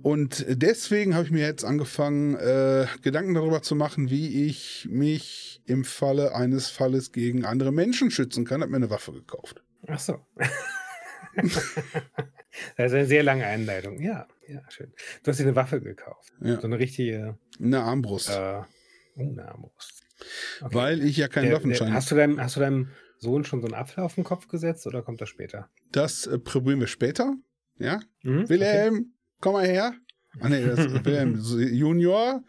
Und 0.03 0.45
deswegen 0.47 1.15
habe 1.15 1.25
ich 1.25 1.31
mir 1.31 1.45
jetzt 1.45 1.65
angefangen, 1.65 2.35
äh, 2.35 2.85
Gedanken 3.01 3.33
darüber 3.33 3.61
zu 3.61 3.75
machen, 3.75 4.09
wie 4.09 4.45
ich 4.45 4.87
mich 4.89 5.61
im 5.65 5.83
Falle 5.83 6.33
eines 6.33 6.69
Falles 6.69 7.11
gegen 7.11 7.43
andere 7.45 7.71
Menschen 7.73 8.09
schützen 8.09 8.45
kann. 8.45 8.61
Habe 8.61 8.71
mir 8.71 8.77
eine 8.77 8.89
Waffe 8.89 9.11
gekauft. 9.11 9.63
Ach 9.87 9.99
so. 9.99 10.25
das 11.35 11.55
ist 12.77 12.93
eine 12.93 13.05
sehr 13.05 13.23
lange 13.23 13.45
Einleitung. 13.45 13.99
Ja, 14.01 14.27
ja, 14.47 14.61
schön. 14.69 14.93
Du 15.23 15.31
hast 15.31 15.39
dir 15.39 15.43
eine 15.43 15.55
Waffe 15.55 15.81
gekauft. 15.81 16.31
Ja, 16.41 16.59
So 16.61 16.67
eine 16.67 16.79
richtige 16.79 17.37
eine 17.59 17.81
Armbrust. 17.81 18.29
äh, 18.29 18.61
oh, 19.15 19.19
eine 19.19 19.45
Armbrust. 19.47 20.03
Okay. 20.61 20.75
Weil 20.75 21.03
ich 21.03 21.17
ja 21.17 21.27
keinen 21.27 21.45
Der- 21.45 21.55
Waffenschein 21.55 21.87
der, 21.87 21.95
hast, 21.95 22.09
du 22.11 22.15
deinem, 22.15 22.39
hast 22.41 22.55
du 22.55 22.59
deinem 22.61 22.89
Sohn 23.19 23.43
schon 23.45 23.61
so 23.61 23.67
einen 23.67 23.75
Apfel 23.75 24.03
auf 24.03 24.15
den 24.15 24.23
Kopf 24.23 24.47
gesetzt 24.47 24.85
oder 24.87 25.01
kommt 25.01 25.21
das 25.21 25.29
später? 25.29 25.69
Das 25.91 26.27
äh, 26.27 26.37
probieren 26.39 26.79
wir 26.79 26.87
später. 26.87 27.33
Ja, 27.79 27.99
Mhm, 28.23 28.49
Wilhelm, 28.49 29.13
komm 29.39 29.53
mal 29.53 29.65
her. 29.67 29.93
Ah, 30.39 30.49
nee, 30.49 30.65
das 30.65 30.79
ist 30.79 30.91
Wilhelm 31.05 31.39
Junior. 31.39 32.43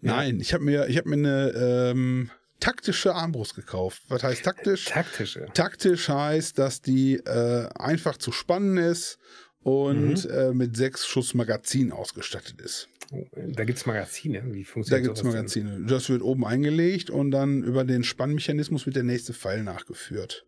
Nein, 0.00 0.40
ich 0.40 0.54
habe 0.54 0.64
mir, 0.64 0.86
ich 0.88 0.96
hab 0.98 1.06
mir 1.06 1.16
eine 1.16 1.50
ähm, 1.92 2.30
taktische 2.60 3.14
Armbrust 3.14 3.54
gekauft. 3.54 4.02
Was 4.08 4.22
heißt 4.22 4.44
taktisch? 4.44 4.86
Okay. 4.86 4.94
Taktische. 4.94 5.46
Taktisch 5.54 6.08
heißt, 6.08 6.58
dass 6.58 6.80
die 6.80 7.14
äh, 7.16 7.68
einfach 7.74 8.16
zu 8.16 8.30
spannen 8.32 8.76
ist 8.78 9.18
und 9.62 10.24
Mhm. 10.24 10.30
äh, 10.30 10.52
mit 10.52 10.76
sechs 10.76 11.06
Schuss 11.06 11.34
Magazin 11.34 11.92
ausgestattet 11.92 12.60
ist. 12.60 12.88
Da 13.48 13.64
gibt 13.64 13.78
es 13.78 13.86
Magazine. 13.86 14.42
Wie 14.52 14.62
Da 14.62 14.70
funktioniert 14.70 15.04
gibt 15.04 15.16
es 15.16 15.22
sowas 15.22 15.52
denn? 15.54 15.64
Magazine. 15.64 15.86
Das 15.86 16.08
wird 16.08 16.22
oben 16.22 16.46
eingelegt 16.46 17.10
und 17.10 17.30
dann 17.30 17.62
über 17.62 17.84
den 17.84 18.04
Spannmechanismus 18.04 18.86
wird 18.86 18.96
der 18.96 19.02
nächste 19.02 19.34
Pfeil 19.34 19.62
nachgeführt. 19.62 20.46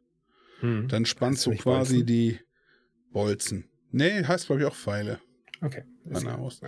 Hm. 0.60 0.88
Dann 0.88 1.04
spannst 1.04 1.44
du 1.46 1.50
quasi 1.52 1.98
Bolzen? 1.98 2.06
die 2.06 2.38
Bolzen. 3.12 3.64
Nee, 3.90 4.24
heißt 4.24 4.46
glaube 4.46 4.62
ich 4.62 4.66
auch 4.66 4.74
Pfeile. 4.74 5.20
Okay. 5.60 5.82
Aus. 6.12 6.60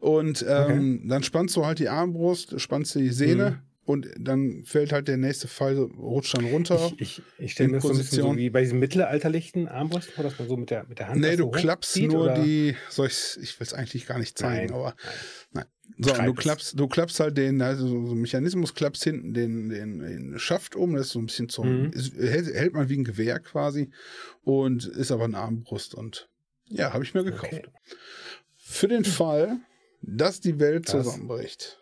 Und 0.00 0.44
ähm, 0.48 0.98
okay. 0.98 1.08
dann 1.08 1.22
spannst 1.22 1.56
du 1.56 1.64
halt 1.64 1.78
die 1.78 1.88
Armbrust, 1.88 2.60
spannst 2.60 2.94
die 2.94 3.10
Sehne. 3.10 3.50
Mhm. 3.50 3.69
Und 3.90 4.06
dann 4.16 4.62
fällt 4.62 4.92
halt 4.92 5.08
der 5.08 5.16
nächste 5.16 5.48
Pfeil, 5.48 5.76
rutscht 5.76 6.36
dann 6.36 6.44
runter. 6.44 6.92
Ich, 6.98 7.18
ich, 7.18 7.22
ich 7.38 7.52
stelle 7.52 7.70
mir 7.70 7.74
das 7.78 7.82
so 7.82 7.90
ein 7.90 7.96
bisschen 7.96 8.22
so 8.22 8.36
wie 8.36 8.48
bei 8.48 8.60
diesen 8.60 8.78
mittelalterlichen 8.78 9.66
Armbrüsten 9.66 10.14
vor, 10.14 10.22
dass 10.22 10.38
man 10.38 10.46
so 10.46 10.56
mit 10.56 10.70
der, 10.70 10.84
mit 10.86 11.00
der 11.00 11.08
Hand. 11.08 11.20
Nee, 11.20 11.34
du 11.34 11.50
klappst 11.50 11.96
nur 11.96 12.22
oder? 12.22 12.38
die. 12.40 12.76
Soll 12.88 13.08
ich 13.08 13.36
ich 13.42 13.58
will 13.58 13.66
es 13.66 13.74
eigentlich 13.74 14.06
gar 14.06 14.20
nicht 14.20 14.38
zeigen, 14.38 14.66
nein, 14.66 14.74
aber. 14.76 14.94
Nein. 15.50 15.64
nein. 15.96 16.18
So, 16.18 16.22
du 16.22 16.34
klappst, 16.34 16.78
du 16.78 16.86
klappst 16.86 17.18
halt 17.18 17.36
den, 17.36 17.60
also 17.60 17.88
so 17.88 18.12
ein 18.12 18.20
Mechanismus, 18.20 18.76
klappst 18.76 19.02
hinten 19.02 19.34
den, 19.34 19.68
den, 19.70 19.98
den 19.98 20.38
Schaft 20.38 20.76
um, 20.76 20.94
das 20.94 21.06
ist 21.06 21.12
so 21.14 21.18
ein 21.18 21.26
bisschen 21.26 21.48
zum, 21.48 21.86
mhm. 21.86 21.90
ist, 21.90 22.14
hält, 22.14 22.46
hält 22.54 22.74
man 22.74 22.88
wie 22.88 22.98
ein 22.98 23.04
Gewehr 23.04 23.40
quasi 23.40 23.90
und 24.44 24.86
ist 24.86 25.10
aber 25.10 25.24
eine 25.24 25.36
Armbrust 25.36 25.96
und 25.96 26.28
ja, 26.68 26.92
habe 26.92 27.02
ich 27.02 27.12
mir 27.12 27.24
gekauft. 27.24 27.52
Okay. 27.52 27.66
Für 28.56 28.86
den 28.86 29.04
Fall, 29.04 29.58
dass 30.00 30.40
die 30.40 30.60
Welt 30.60 30.86
das. 30.86 31.04
zusammenbricht. 31.04 31.79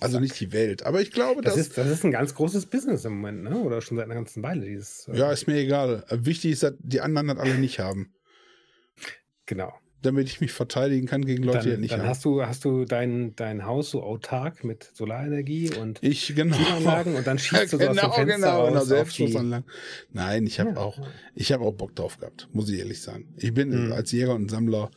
Also 0.00 0.20
nicht 0.20 0.38
die 0.38 0.52
Welt, 0.52 0.84
aber 0.84 1.00
ich 1.00 1.10
glaube, 1.10 1.42
das 1.42 1.56
ist 1.56 1.76
das 1.76 1.88
ist 1.88 2.04
ein 2.04 2.12
ganz 2.12 2.34
großes 2.34 2.66
Business 2.66 3.04
im 3.04 3.14
Moment, 3.16 3.42
ne? 3.42 3.58
Oder 3.58 3.80
schon 3.80 3.96
seit 3.96 4.04
einer 4.04 4.14
ganzen 4.14 4.42
Weile 4.44 4.64
dieses. 4.64 5.08
Äh 5.08 5.16
ja, 5.16 5.32
ist 5.32 5.48
mir 5.48 5.56
egal. 5.56 6.04
Wichtig 6.10 6.52
ist, 6.52 6.62
dass 6.62 6.74
die 6.78 7.00
anderen 7.00 7.28
das 7.28 7.38
alle 7.38 7.54
nicht 7.56 7.80
haben. 7.80 8.12
Genau. 9.46 9.72
Damit 10.00 10.28
ich 10.28 10.40
mich 10.40 10.52
verteidigen 10.52 11.08
kann 11.08 11.24
gegen 11.24 11.42
Leute, 11.42 11.58
dann, 11.58 11.70
die 11.70 11.76
nicht 11.78 11.92
dann 11.92 12.00
haben. 12.00 12.06
Dann 12.06 12.10
hast 12.10 12.24
du 12.24 12.42
hast 12.42 12.64
du 12.64 12.84
dein, 12.84 13.34
dein 13.34 13.66
Haus 13.66 13.90
so 13.90 14.04
autark 14.04 14.62
mit 14.62 14.84
Solarenergie 14.94 15.74
und 15.74 15.98
ich 16.00 16.32
genau 16.36 16.56
und 17.04 17.26
dann 17.26 17.40
schießt 17.40 17.72
du 17.72 17.78
so 17.78 17.78
genau, 17.78 17.90
aus 17.90 18.14
dem 18.14 18.28
Fenster 18.28 18.36
genau, 18.36 18.78
aus 18.78 18.86
Selbstschussanlagen. 18.86 19.66
Nein, 20.12 20.46
ich 20.46 20.60
habe 20.60 20.70
ja, 20.70 20.76
auch 20.76 21.00
ich 21.34 21.50
habe 21.50 21.64
auch 21.64 21.72
Bock 21.72 21.96
drauf 21.96 22.18
gehabt, 22.18 22.48
muss 22.52 22.70
ich 22.70 22.78
ehrlich 22.78 23.02
sagen. 23.02 23.34
Ich 23.36 23.52
bin 23.52 23.86
mhm. 23.86 23.92
als 23.92 24.12
Jäger 24.12 24.36
und 24.36 24.48
Sammler 24.48 24.92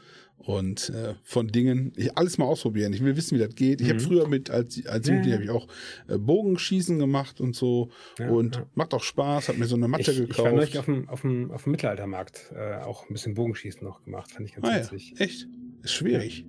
und 0.46 0.90
äh, 0.90 1.14
von 1.24 1.48
Dingen, 1.48 1.94
ich 1.96 2.18
alles 2.18 2.38
mal 2.38 2.46
ausprobieren. 2.46 2.94
Ich 2.94 3.04
will 3.04 3.16
wissen, 3.16 3.38
wie 3.38 3.42
das 3.42 3.54
geht. 3.56 3.82
Ich 3.82 3.88
mhm. 3.88 3.92
habe 3.92 4.00
früher 4.00 4.28
mit, 4.28 4.50
als, 4.50 4.86
als 4.86 5.08
Jugendlicher 5.08 5.30
ja. 5.30 5.34
habe 5.36 5.44
ich 5.44 5.50
auch 5.52 5.68
äh, 6.08 6.18
Bogenschießen 6.18 6.98
gemacht 6.98 7.40
und 7.40 7.56
so. 7.56 7.92
Ja, 8.18 8.30
und 8.30 8.56
ja. 8.56 8.66
macht 8.74 8.94
auch 8.94 9.04
Spaß, 9.04 9.50
hat 9.50 9.58
mir 9.58 9.68
so 9.68 9.76
eine 9.76 9.88
Matte 9.88 10.12
ich, 10.12 10.18
gekauft. 10.18 10.40
Ich 10.40 10.46
war 10.46 10.52
neulich 10.52 10.78
auf 10.80 10.86
dem, 10.86 11.08
auf 11.10 11.22
dem, 11.22 11.52
auf 11.52 11.64
dem 11.64 11.72
Mittelaltermarkt 11.72 12.52
äh, 12.56 12.76
auch 12.78 13.08
ein 13.08 13.14
bisschen 13.14 13.36
Bogenschießen 13.36 13.84
noch 13.84 14.04
gemacht, 14.04 14.32
fand 14.32 14.50
ich 14.50 14.56
ganz 14.56 14.68
ah, 14.68 14.80
witzig. 14.80 15.14
Ja. 15.16 15.26
Echt? 15.26 15.48
Ist 15.84 15.94
schwierig. 15.94 16.46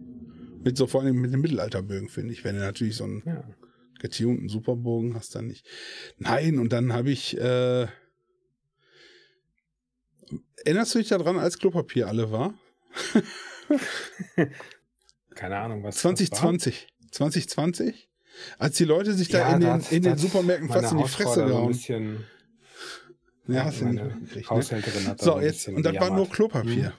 Mit 0.65 0.77
so 0.77 0.87
vor 0.87 1.03
allem 1.03 1.21
mit 1.21 1.33
den 1.33 1.41
Mittelalterbögen, 1.41 2.09
finde 2.09 2.33
ich. 2.33 2.45
Wenn 2.45 2.55
du 2.55 2.63
natürlich 2.63 2.97
so 2.97 3.05
einen 3.05 3.23
ja. 3.27 3.45
getunten 4.01 4.49
Superbogen 4.49 5.15
hast, 5.15 5.35
dann 5.35 5.49
nicht. 5.49 5.67
Nein, 6.19 6.59
und 6.59 6.73
dann 6.73 6.93
habe 6.93 7.11
ich, 7.11 7.37
äh, 7.39 7.87
erinnerst 10.65 10.95
du 10.95 10.99
dich 10.99 11.09
daran, 11.09 11.39
als 11.39 11.59
Klopapier 11.59 12.09
alle 12.09 12.31
war? 12.31 12.55
Keine 15.35 15.59
Ahnung, 15.59 15.83
was 15.83 15.97
2020. 15.97 16.89
2020? 17.11 18.09
Als 18.59 18.77
die 18.77 18.85
Leute 18.85 19.13
sich 19.13 19.29
da 19.29 19.39
ja, 19.39 19.55
in 19.55 19.61
den, 19.61 19.79
das, 19.79 19.93
in 19.93 20.03
den 20.03 20.17
Supermärkten 20.17 20.69
fast 20.69 20.93
in 20.93 20.99
die 20.99 21.09
Fresse 21.09 21.45
gehauen. 21.45 21.69
Bisschen, 21.69 22.25
ja, 23.47 23.65
hast 23.65 23.81
du 23.81 23.87
gekriegt, 23.87 24.35
ne? 24.35 24.51
Haushälterin 24.51 25.07
hat 25.09 25.21
So, 25.21 25.41
jetzt, 25.41 25.69
und 25.69 25.83
das 25.83 25.95
war 25.97 26.11
nur 26.15 26.29
Klopapier. 26.29 26.95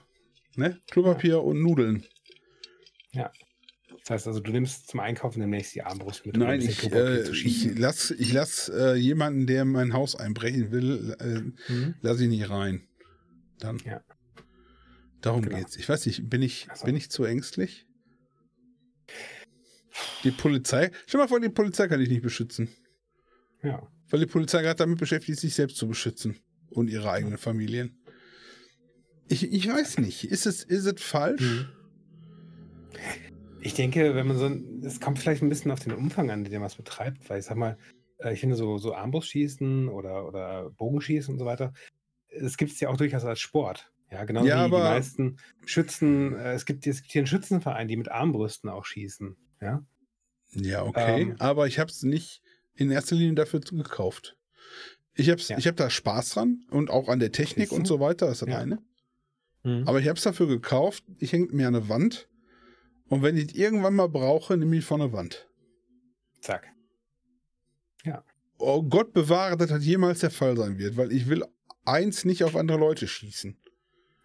Mhm. 0.56 0.62
Ne? 0.62 0.80
Klopapier 0.90 1.34
ja. 1.34 1.38
und 1.38 1.60
Nudeln. 1.62 2.04
Ja. 3.12 3.32
Das 4.00 4.10
heißt 4.10 4.26
also, 4.26 4.40
du 4.40 4.52
nimmst 4.52 4.88
zum 4.88 5.00
Einkaufen 5.00 5.40
demnächst 5.40 5.74
die 5.74 5.82
Armbrust 5.82 6.26
mit. 6.26 6.36
Nein, 6.36 6.60
ich, 6.60 6.92
äh, 6.92 7.22
ich 7.30 7.78
lasse 7.78 8.14
ich 8.14 8.34
lass, 8.34 8.68
äh, 8.68 8.94
jemanden, 8.94 9.46
der 9.46 9.64
mein 9.64 9.94
Haus 9.94 10.14
einbrechen 10.14 10.70
will, 10.70 11.16
äh, 11.20 11.72
mhm. 11.72 11.94
lasse 12.02 12.24
ich 12.24 12.28
nicht 12.28 12.50
rein. 12.50 12.86
Dann. 13.58 13.80
Ja. 13.86 14.02
Darum 15.24 15.40
genau. 15.40 15.56
geht's. 15.56 15.76
Ich 15.76 15.88
weiß 15.88 16.04
nicht, 16.04 16.28
bin 16.28 16.42
ich, 16.42 16.68
also. 16.68 16.84
bin 16.84 16.96
ich 16.96 17.10
zu 17.10 17.24
ängstlich? 17.24 17.86
Die 20.22 20.30
Polizei, 20.30 20.90
stell 21.06 21.18
mal 21.18 21.28
vor, 21.28 21.40
die 21.40 21.48
Polizei 21.48 21.88
kann 21.88 22.00
ich 22.00 22.10
nicht 22.10 22.22
beschützen. 22.22 22.68
Ja. 23.62 23.88
Weil 24.10 24.20
die 24.20 24.26
Polizei 24.26 24.60
gerade 24.60 24.76
damit 24.76 24.98
beschäftigt, 24.98 25.40
sich 25.40 25.54
selbst 25.54 25.78
zu 25.78 25.88
beschützen 25.88 26.36
und 26.68 26.90
ihre 26.90 27.10
eigenen 27.10 27.38
Familien. 27.38 27.98
Ich, 29.28 29.50
ich 29.50 29.66
weiß 29.66 29.96
nicht. 29.98 30.24
Ist 30.24 30.44
es, 30.44 30.62
ist 30.62 30.84
es 30.84 31.02
falsch? 31.02 31.40
Mhm. 31.40 31.68
Ich 33.60 33.72
denke, 33.72 34.14
wenn 34.14 34.26
man 34.26 34.36
so, 34.36 34.86
es 34.86 35.00
kommt 35.00 35.18
vielleicht 35.18 35.42
ein 35.42 35.48
bisschen 35.48 35.70
auf 35.70 35.80
den 35.80 35.92
Umfang 35.92 36.30
an, 36.30 36.44
den 36.44 36.52
man 36.60 36.66
es 36.66 36.74
betreibt, 36.74 37.30
weil 37.30 37.38
ich 37.38 37.46
sag 37.46 37.56
mal, 37.56 37.78
äh, 38.18 38.34
ich 38.34 38.40
finde 38.40 38.56
so, 38.56 38.76
so 38.76 38.94
Armbrustschießen 38.94 39.88
oder, 39.88 40.28
oder 40.28 40.68
Bogenschießen 40.70 41.32
und 41.32 41.38
so 41.38 41.46
weiter, 41.46 41.72
es 42.28 42.58
gibt 42.58 42.72
es 42.72 42.80
ja 42.80 42.90
auch 42.90 42.98
durchaus 42.98 43.24
als 43.24 43.40
Sport. 43.40 43.90
Ja, 44.14 44.24
genau 44.24 44.44
ja, 44.44 44.66
wie 44.66 44.70
die 44.70 44.76
meisten 44.76 45.38
Schützen. 45.66 46.36
Äh, 46.36 46.52
es, 46.52 46.66
gibt, 46.66 46.86
es 46.86 47.02
gibt 47.02 47.12
hier 47.12 47.20
einen 47.20 47.26
Schützenverein, 47.26 47.88
die 47.88 47.96
mit 47.96 48.10
Armbrüsten 48.10 48.70
auch 48.70 48.84
schießen. 48.84 49.36
Ja, 49.60 49.84
ja 50.52 50.84
okay. 50.84 51.22
Ähm, 51.22 51.36
aber 51.40 51.66
ich 51.66 51.80
habe 51.80 51.90
es 51.90 52.04
nicht 52.04 52.40
in 52.76 52.92
erster 52.92 53.16
Linie 53.16 53.34
dafür 53.34 53.58
gekauft. 53.58 54.36
Ich 55.14 55.30
habe 55.30 55.40
ja. 55.42 55.56
hab 55.58 55.76
da 55.76 55.90
Spaß 55.90 56.30
dran 56.30 56.64
und 56.70 56.90
auch 56.90 57.08
an 57.08 57.18
der 57.18 57.32
Technik 57.32 57.72
und 57.72 57.88
so 57.88 57.98
weiter. 57.98 58.26
Das 58.26 58.36
ist 58.36 58.42
das 58.42 58.50
ja. 58.50 58.58
eine. 58.58 58.78
Mhm. 59.64 59.88
Aber 59.88 59.98
ich 59.98 60.06
habe 60.06 60.16
es 60.16 60.22
dafür 60.22 60.46
gekauft. 60.46 61.02
Ich 61.18 61.32
hänge 61.32 61.48
mir 61.50 61.66
an 61.66 61.72
der 61.72 61.88
Wand. 61.88 62.28
Und 63.08 63.22
wenn 63.22 63.36
ich 63.36 63.56
irgendwann 63.56 63.94
mal 63.94 64.08
brauche, 64.08 64.56
nehme 64.56 64.76
ich 64.76 64.84
von 64.84 65.00
der 65.00 65.12
Wand. 65.12 65.48
Zack. 66.40 66.68
Ja. 68.04 68.22
Oh 68.58 68.84
Gott 68.84 69.12
bewahre, 69.12 69.56
dass 69.56 69.70
das 69.70 69.84
jemals 69.84 70.20
der 70.20 70.30
Fall 70.30 70.56
sein 70.56 70.78
wird, 70.78 70.96
weil 70.96 71.10
ich 71.10 71.28
will 71.28 71.44
eins 71.84 72.24
nicht 72.24 72.44
auf 72.44 72.54
andere 72.54 72.78
Leute 72.78 73.08
schießen. 73.08 73.58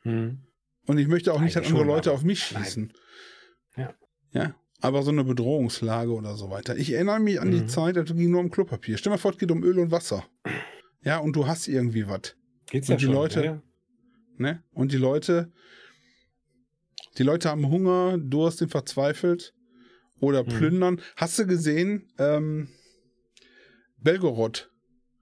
Hm. 0.01 0.39
Und 0.87 0.97
ich 0.97 1.07
möchte 1.07 1.33
auch 1.33 1.41
nicht, 1.41 1.55
dass 1.55 1.67
andere 1.67 1.83
Leute 1.83 2.11
auf 2.11 2.23
mich 2.23 2.43
schießen. 2.43 2.93
Ja. 3.77 3.93
Ja. 4.31 4.55
Aber 4.81 5.03
so 5.03 5.11
eine 5.11 5.23
Bedrohungslage 5.23 6.11
oder 6.11 6.35
so 6.35 6.49
weiter. 6.49 6.77
Ich 6.77 6.91
erinnere 6.93 7.19
mich 7.19 7.39
an 7.41 7.49
mhm. 7.49 7.51
die 7.51 7.65
Zeit, 7.67 7.97
da 7.97 8.03
ging 8.03 8.31
nur 8.31 8.39
um 8.39 8.49
Klopapier. 8.49 8.97
Stell 8.97 9.11
mal 9.11 9.17
vor, 9.17 9.31
es 9.31 9.37
geht 9.37 9.51
um 9.51 9.63
Öl 9.63 9.77
und 9.77 9.91
Wasser. 9.91 10.25
Ja, 11.03 11.17
und 11.19 11.35
du 11.35 11.47
hast 11.47 11.67
irgendwie 11.67 12.07
was. 12.07 12.35
Geht's 12.67 12.87
ja 12.87 12.95
und 12.95 13.01
die 13.01 13.05
schon, 13.05 13.13
Leute, 13.13 13.43
ja. 13.43 13.61
ne? 14.37 14.63
Und 14.71 14.91
die 14.91 14.97
Leute, 14.97 15.51
die 17.17 17.23
Leute 17.23 17.49
haben 17.49 17.67
Hunger, 17.69 18.17
Durst, 18.17 18.59
sind 18.59 18.71
verzweifelt 18.71 19.53
oder 20.19 20.43
mhm. 20.43 20.47
plündern. 20.47 21.01
Hast 21.17 21.37
du 21.39 21.45
gesehen, 21.45 22.11
ähm, 22.17 22.69
Belgorod, 23.97 24.68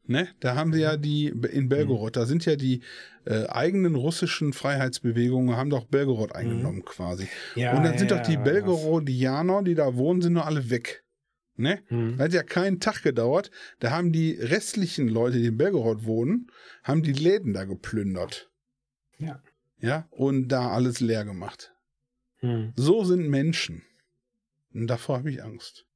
ne? 0.07 0.27
Da 0.39 0.55
haben 0.55 0.73
sie 0.73 0.81
ja 0.81 0.97
mhm. 0.97 1.01
die, 1.01 1.27
in 1.27 1.69
Belgorod, 1.69 2.15
mhm. 2.15 2.19
da 2.19 2.25
sind 2.25 2.45
ja 2.45 2.55
die 2.55 2.81
äh, 3.25 3.45
eigenen 3.47 3.95
russischen 3.95 4.53
Freiheitsbewegungen 4.53 5.55
haben 5.55 5.69
doch 5.69 5.85
Belgorod 5.85 6.29
mhm. 6.29 6.35
eingenommen 6.35 6.79
mhm. 6.79 6.85
quasi. 6.85 7.27
Ja, 7.55 7.75
und 7.75 7.83
dann 7.83 7.97
sind 7.97 8.11
ja, 8.11 8.17
doch 8.17 8.27
die 8.27 8.37
Belgorodianer, 8.37 9.63
die 9.63 9.75
da 9.75 9.95
wohnen, 9.95 10.21
sind 10.21 10.33
nur 10.33 10.45
alle 10.45 10.69
weg. 10.69 11.03
Ne? 11.55 11.81
Mhm. 11.89 12.19
Hat 12.19 12.33
ja 12.33 12.43
keinen 12.43 12.79
Tag 12.79 13.01
gedauert. 13.01 13.49
Da 13.79 13.91
haben 13.91 14.11
die 14.11 14.31
restlichen 14.31 15.07
Leute, 15.07 15.39
die 15.39 15.47
in 15.47 15.57
Belgorod 15.57 16.05
wohnen, 16.05 16.47
haben 16.83 17.01
die 17.01 17.13
Läden 17.13 17.53
da 17.53 17.65
geplündert. 17.65 18.51
Ja. 19.17 19.41
Ja, 19.79 20.07
und 20.11 20.47
da 20.49 20.69
alles 20.69 20.99
leer 20.99 21.25
gemacht. 21.25 21.73
Mhm. 22.41 22.73
So 22.75 23.03
sind 23.03 23.27
Menschen. 23.27 23.83
Und 24.73 24.87
davor 24.87 25.17
habe 25.17 25.31
ich 25.31 25.43
Angst. 25.43 25.86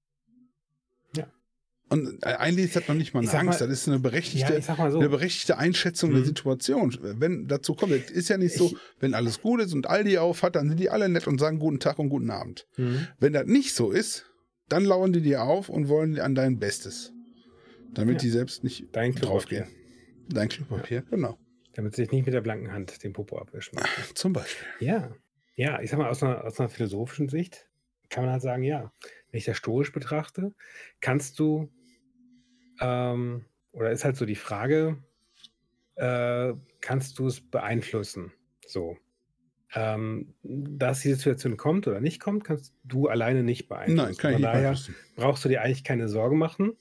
Und 1.92 2.24
äh, 2.24 2.36
eigentlich 2.36 2.68
ist 2.68 2.78
das 2.78 2.88
noch 2.88 2.96
nicht 2.96 3.14
mal 3.14 3.20
eine 3.20 3.34
Angst, 3.34 3.60
mal, 3.60 3.68
das 3.68 3.82
ist 3.82 3.88
eine 3.90 4.00
berechtigte, 4.00 4.54
ja, 4.54 4.90
so. 4.90 4.98
eine 4.98 5.10
berechtigte 5.10 5.58
Einschätzung 5.58 6.12
mhm. 6.12 6.16
der 6.16 6.24
Situation. 6.24 6.98
Wenn 7.02 7.50
dazu 7.50 7.76
kommt, 7.76 7.92
es 7.92 8.10
ist 8.10 8.30
ja 8.30 8.38
nicht 8.38 8.56
so, 8.56 8.68
ich, 8.68 8.78
wenn 9.02 9.14
alles 9.14 9.42
gut 9.42 9.60
ist 9.60 9.74
und 9.74 9.88
Aldi 9.88 10.18
auf 10.18 10.42
hat, 10.42 10.56
dann 10.56 10.70
sind 10.70 10.80
die 10.80 10.90
alle 10.90 11.10
nett 11.10 11.28
und 11.28 11.38
sagen 11.38 11.60
guten 11.60 11.82
Tag 11.82 12.00
und 12.00 12.08
guten 12.08 12.30
Abend. 12.30 12.66
Mhm. 12.78 13.08
Wenn 13.20 13.34
das 13.34 13.46
nicht 13.46 13.76
so 13.76 13.92
ist, 13.92 14.32
dann 14.70 14.86
lauern 14.86 15.12
die 15.12 15.22
dir 15.22 15.44
auf 15.44 15.68
und 15.68 15.90
wollen 15.90 16.18
an 16.18 16.34
dein 16.34 16.60
Bestes. 16.60 17.12
Damit 17.94 18.16
ja. 18.16 18.20
die 18.22 18.30
selbst 18.30 18.64
nicht 18.64 18.88
Dein 18.94 19.14
draufgehen. 19.14 19.68
Dein 20.30 20.48
Klopapier, 20.48 21.00
ja. 21.00 21.04
genau. 21.10 21.38
Damit 21.74 21.98
sie 21.98 22.04
sich 22.04 22.12
nicht 22.14 22.26
mit 22.26 22.34
der 22.34 22.40
blanken 22.40 22.72
Hand 22.72 23.04
den 23.04 23.12
Popo 23.12 23.38
abwischen. 23.38 23.78
Zum 24.14 24.32
Beispiel. 24.32 24.66
Ja. 24.80 25.14
Ja, 25.56 25.82
ich 25.82 25.90
sag 25.90 26.00
mal, 26.00 26.10
aus 26.10 26.24
einer, 26.24 26.46
aus 26.46 26.58
einer 26.58 26.70
philosophischen 26.70 27.28
Sicht 27.28 27.68
kann 28.10 28.24
man 28.24 28.32
halt 28.32 28.42
sagen, 28.42 28.64
ja, 28.64 28.94
wenn 29.32 29.38
ich 29.38 29.46
das 29.46 29.58
stoisch 29.58 29.92
betrachte, 29.92 30.54
kannst 31.02 31.38
du 31.38 31.70
ähm, 32.82 33.46
oder 33.72 33.92
ist 33.92 34.04
halt 34.04 34.18
so 34.18 34.26
die 34.26 34.36
Frage, 34.36 34.98
äh, 35.96 36.54
kannst 36.82 37.20
du 37.20 37.28
es 37.28 37.40
beeinflussen? 37.40 38.34
So. 38.66 38.98
Ähm, 39.74 40.34
dass 40.44 41.00
die 41.00 41.14
Situation 41.14 41.56
kommt 41.56 41.88
oder 41.88 42.02
nicht 42.02 42.20
kommt, 42.20 42.44
kannst 42.44 42.76
du 42.84 43.08
alleine 43.08 43.44
nicht 43.44 43.70
beeinflussen. 43.70 43.96
Nein, 43.96 44.18
kann 44.18 44.32
ich 44.32 44.42
Von 44.42 44.42
nicht 44.42 44.54
daher 44.54 44.78
brauchst 45.16 45.46
du 45.46 45.50
dir 45.50 45.62
eigentlich 45.62 45.86
keine 45.86 46.10
Sorge 46.10 46.36
machen, 46.36 46.76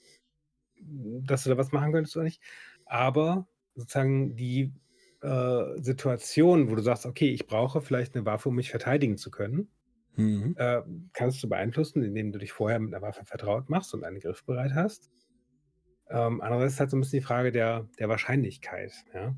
dass 0.81 1.43
du 1.43 1.49
da 1.51 1.57
was 1.57 1.71
machen 1.71 1.93
könntest 1.93 2.17
oder 2.17 2.25
nicht. 2.25 2.41
Aber 2.85 3.47
sozusagen 3.75 4.35
die 4.35 4.73
äh, 5.21 5.81
Situation, 5.81 6.69
wo 6.69 6.75
du 6.75 6.81
sagst, 6.81 7.05
okay, 7.05 7.29
ich 7.29 7.47
brauche 7.47 7.81
vielleicht 7.81 8.15
eine 8.15 8.25
Waffe, 8.25 8.49
um 8.49 8.55
mich 8.55 8.71
verteidigen 8.71 9.17
zu 9.17 9.31
können, 9.31 9.69
mhm. 10.15 10.55
äh, 10.57 10.81
kannst 11.13 11.41
du 11.43 11.47
beeinflussen, 11.47 12.03
indem 12.03 12.33
du 12.33 12.39
dich 12.39 12.51
vorher 12.51 12.79
mit 12.79 12.93
einer 12.93 13.01
Waffe 13.01 13.23
vertraut 13.23 13.69
machst 13.69 13.93
und 13.93 14.03
einen 14.03 14.19
Griff 14.19 14.43
bereit 14.43 14.73
hast. 14.73 15.09
Ähm, 16.11 16.41
andererseits 16.41 16.73
ist 16.73 16.79
halt 16.79 16.89
so 16.91 16.97
ein 16.97 17.01
bisschen 17.01 17.19
die 17.19 17.25
Frage 17.25 17.51
der, 17.51 17.87
der 17.99 18.09
Wahrscheinlichkeit. 18.09 18.93
Ja? 19.13 19.35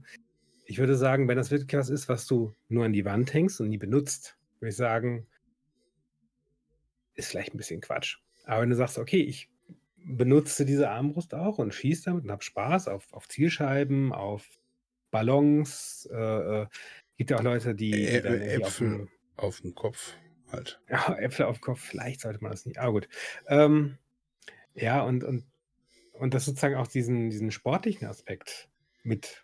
ich 0.65 0.79
würde 0.79 0.95
sagen, 0.95 1.27
wenn 1.27 1.37
das 1.37 1.51
wirklich 1.51 1.73
was 1.73 1.89
ist, 1.89 2.09
was 2.09 2.25
du 2.25 2.53
nur 2.69 2.85
an 2.85 2.93
die 2.93 3.05
Wand 3.05 3.33
hängst 3.33 3.59
und 3.59 3.69
nie 3.69 3.77
benutzt, 3.77 4.37
würde 4.59 4.69
ich 4.69 4.75
sagen, 4.75 5.27
ist 7.15 7.29
vielleicht 7.29 7.53
ein 7.53 7.57
bisschen 7.57 7.81
Quatsch. 7.81 8.17
Aber 8.45 8.61
wenn 8.61 8.69
du 8.69 8.75
sagst, 8.75 8.97
okay, 8.97 9.21
ich 9.21 9.49
benutze 10.05 10.65
diese 10.65 10.89
Armbrust 10.89 11.33
auch 11.33 11.59
und 11.59 11.73
schieße 11.73 12.05
damit 12.05 12.23
und 12.23 12.31
habe 12.31 12.43
Spaß 12.43 12.87
auf, 12.87 13.11
auf 13.13 13.27
Zielscheiben, 13.27 14.11
auf 14.11 14.45
Ballons. 15.11 16.09
Äh, 16.11 16.61
äh, 16.61 16.67
gibt 17.17 17.29
ja 17.29 17.37
auch 17.37 17.43
Leute, 17.43 17.75
die, 17.75 17.91
die 17.91 18.21
dann 18.21 18.41
Äpfel 18.41 19.07
auf, 19.35 19.45
auf 19.45 19.61
dem 19.61 19.75
Kopf 19.75 20.15
halt. 20.51 20.81
Ja, 20.89 21.15
Äpfel 21.19 21.45
auf 21.45 21.59
dem 21.59 21.61
Kopf, 21.61 21.79
vielleicht 21.79 22.21
sollte 22.21 22.41
man 22.41 22.51
das 22.51 22.65
nicht. 22.65 22.79
Aber 22.79 22.93
gut. 22.93 23.07
Ähm, 23.47 23.97
ja, 24.73 25.03
und, 25.03 25.23
und, 25.23 25.45
und 26.13 26.33
das 26.33 26.45
sozusagen 26.45 26.75
auch 26.75 26.87
diesen, 26.87 27.29
diesen 27.29 27.51
sportlichen 27.51 28.07
Aspekt 28.07 28.69
mit 29.03 29.43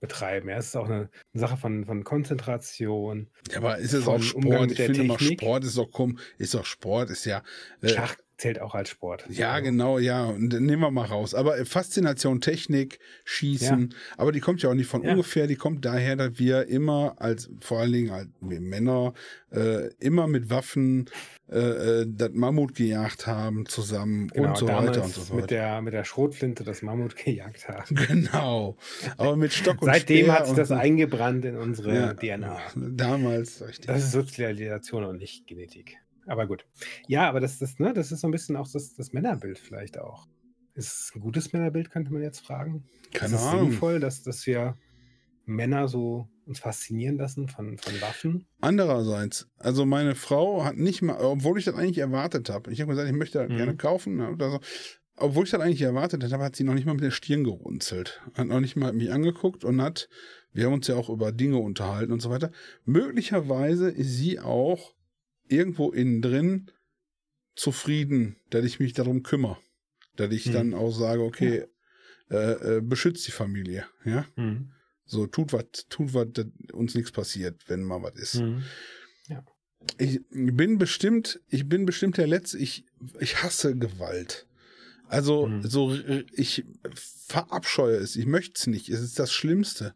betreiben. 0.00 0.48
Ja, 0.48 0.56
es 0.56 0.68
ist 0.68 0.76
auch 0.76 0.86
eine, 0.86 1.10
Sache 1.32 1.56
von, 1.56 1.84
von 1.84 2.04
Konzentration. 2.04 3.30
Ja, 3.50 3.58
aber 3.58 3.78
ist 3.78 3.92
es 3.92 4.06
auch 4.06 4.20
Sport? 4.20 4.72
Ich 4.72 4.78
finde 4.78 5.04
mal, 5.04 5.18
Sport 5.18 5.64
ist 5.64 5.76
doch 5.76 5.90
komm, 5.90 6.18
ist 6.38 6.54
doch 6.54 6.64
Sport, 6.64 7.10
ist 7.10 7.24
ja. 7.24 7.42
Äh, 7.82 7.88
Schach 7.88 8.16
zählt 8.36 8.60
auch 8.60 8.74
als 8.74 8.90
Sport. 8.90 9.24
Ja, 9.30 9.52
also. 9.52 9.64
genau, 9.64 9.98
ja. 9.98 10.26
Und 10.26 10.52
nehmen 10.52 10.82
wir 10.82 10.90
mal 10.90 11.06
raus. 11.06 11.34
Aber 11.34 11.64
Faszination, 11.64 12.40
Technik, 12.40 12.98
Schießen, 13.24 13.90
ja. 13.90 13.96
aber 14.16 14.32
die 14.32 14.40
kommt 14.40 14.62
ja 14.62 14.70
auch 14.70 14.74
nicht 14.74 14.88
von 14.88 15.02
ja. 15.02 15.12
ungefähr, 15.12 15.46
die 15.46 15.56
kommt 15.56 15.84
daher, 15.84 16.16
dass 16.16 16.38
wir 16.38 16.66
immer 16.66 17.14
als, 17.18 17.50
vor 17.60 17.80
allen 17.80 17.92
Dingen 17.92 18.10
als 18.10 18.28
wir 18.40 18.60
Männer, 18.60 19.14
äh, 19.52 19.88
immer 20.00 20.26
mit 20.26 20.50
Waffen 20.50 21.08
äh, 21.48 21.58
äh, 22.00 22.06
das 22.08 22.30
Mammut 22.32 22.74
gejagt 22.74 23.26
haben 23.26 23.66
zusammen 23.66 24.28
genau, 24.28 24.48
und 24.48 24.58
so 24.58 24.66
weiter 24.66 25.04
und 25.04 25.14
so 25.14 25.20
fort. 25.20 25.40
Mit 25.42 25.50
der, 25.50 25.80
mit 25.80 25.94
der 25.94 26.04
Schrotflinte 26.04 26.64
das 26.64 26.82
Mammut 26.82 27.16
gejagt 27.24 27.68
haben. 27.68 27.94
Genau. 27.94 28.76
Aber 29.16 29.36
mit 29.36 29.52
Stock 29.52 29.80
und 29.80 29.86
Seitdem 29.86 30.32
hat 30.32 30.46
sich 30.46 30.56
das 30.56 30.72
eingebrannt 30.72 31.44
in 31.44 31.56
unsere 31.56 31.94
ja, 31.94 32.14
DNA. 32.14 32.58
Damals, 32.74 33.62
richtig. 33.66 33.86
Das 33.86 34.04
ist 34.04 34.12
Sozialisation 34.12 35.04
und 35.04 35.18
nicht 35.18 35.46
Genetik. 35.46 35.98
Aber 36.26 36.46
gut. 36.46 36.66
Ja, 37.06 37.28
aber 37.28 37.40
das, 37.40 37.58
das, 37.58 37.78
ne, 37.78 37.92
das 37.92 38.12
ist 38.12 38.20
so 38.20 38.28
ein 38.28 38.32
bisschen 38.32 38.56
auch 38.56 38.68
das, 38.70 38.94
das 38.94 39.12
Männerbild 39.12 39.58
vielleicht 39.58 39.98
auch. 39.98 40.26
Ist 40.74 40.88
es 40.88 41.12
ein 41.14 41.20
gutes 41.20 41.52
Männerbild, 41.52 41.90
könnte 41.90 42.12
man 42.12 42.22
jetzt 42.22 42.40
fragen? 42.40 42.84
Keine 43.12 43.34
ist 43.34 43.40
es 43.40 43.46
Ahnung. 43.46 43.70
sinnvoll, 43.70 44.00
dass, 44.00 44.22
dass 44.22 44.46
wir 44.46 44.76
Männer 45.46 45.88
so 45.88 46.28
uns 46.44 46.58
faszinieren 46.58 47.16
lassen 47.16 47.48
von, 47.48 47.78
von 47.78 48.00
Waffen? 48.00 48.46
Andererseits, 48.60 49.48
also 49.56 49.86
meine 49.86 50.14
Frau 50.14 50.64
hat 50.64 50.76
nicht 50.76 51.02
mal, 51.02 51.18
obwohl 51.18 51.58
ich 51.58 51.64
das 51.64 51.74
eigentlich 51.74 51.98
erwartet 51.98 52.50
habe, 52.50 52.70
ich 52.72 52.80
habe 52.80 52.90
gesagt, 52.90 53.08
ich 53.08 53.16
möchte 53.16 53.38
das 53.38 53.48
mhm. 53.48 53.56
gerne 53.56 53.76
kaufen 53.76 54.16
ne, 54.16 54.30
oder 54.30 54.50
so, 54.50 54.60
obwohl 55.16 55.44
ich 55.44 55.50
das 55.50 55.60
eigentlich 55.60 55.82
erwartet 55.82 56.30
habe, 56.30 56.44
hat 56.44 56.56
sie 56.56 56.64
noch 56.64 56.74
nicht 56.74 56.84
mal 56.84 56.94
mit 56.94 57.02
der 57.02 57.10
Stirn 57.10 57.44
gerunzelt. 57.44 58.20
Hat 58.34 58.48
noch 58.48 58.60
nicht 58.60 58.76
mal 58.76 58.92
mich 58.92 59.10
angeguckt 59.12 59.64
und 59.64 59.80
hat, 59.80 60.08
wir 60.52 60.66
haben 60.66 60.74
uns 60.74 60.88
ja 60.88 60.96
auch 60.96 61.08
über 61.08 61.32
Dinge 61.32 61.56
unterhalten 61.56 62.12
und 62.12 62.20
so 62.20 62.28
weiter. 62.28 62.50
Möglicherweise 62.84 63.88
ist 63.88 64.14
sie 64.16 64.40
auch 64.40 64.95
irgendwo 65.48 65.90
innen 65.92 66.22
drin 66.22 66.70
zufrieden, 67.54 68.36
dass 68.50 68.64
ich 68.64 68.80
mich 68.80 68.92
darum 68.92 69.22
kümmere. 69.22 69.58
Dass 70.16 70.32
ich 70.32 70.46
hm. 70.46 70.52
dann 70.52 70.74
auch 70.74 70.92
sage, 70.92 71.22
okay, 71.22 71.66
ja. 72.30 72.36
äh, 72.36 72.76
äh, 72.76 72.80
beschützt 72.80 73.26
die 73.26 73.32
Familie, 73.32 73.86
ja. 74.04 74.26
Hm. 74.36 74.72
So, 75.04 75.26
tut 75.26 75.52
was, 75.52 75.86
tut 75.88 76.14
was, 76.14 76.28
uns 76.72 76.94
nichts 76.94 77.12
passiert, 77.12 77.62
wenn 77.68 77.82
mal 77.82 78.02
was 78.02 78.16
ist. 78.16 78.34
Hm. 78.40 78.62
Ja. 79.28 79.44
Ich 79.98 80.20
bin 80.30 80.78
bestimmt, 80.78 81.40
ich 81.48 81.68
bin 81.68 81.86
bestimmt 81.86 82.16
der 82.16 82.26
Letzte, 82.26 82.58
ich, 82.58 82.84
ich 83.20 83.42
hasse 83.42 83.76
Gewalt. 83.76 84.46
Also, 85.08 85.46
hm. 85.46 85.62
so, 85.62 85.96
ich 86.32 86.64
verabscheue 87.26 87.96
es, 87.96 88.16
ich 88.16 88.26
möchte 88.26 88.54
es 88.56 88.66
nicht, 88.66 88.88
es 88.88 89.00
ist 89.00 89.18
das 89.18 89.32
Schlimmste. 89.32 89.94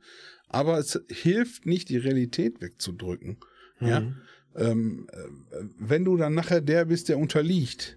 Aber 0.48 0.78
es 0.78 1.00
hilft 1.08 1.66
nicht, 1.66 1.88
die 1.88 1.96
Realität 1.96 2.60
wegzudrücken. 2.60 3.38
Ja. 3.80 4.12
Hm 4.54 4.60
ähm, 4.60 5.06
äh, 5.12 5.64
wenn 5.78 6.04
du 6.04 6.16
dann 6.16 6.34
nachher 6.34 6.60
der 6.60 6.84
bist, 6.86 7.08
der 7.08 7.18
unterliegt, 7.18 7.96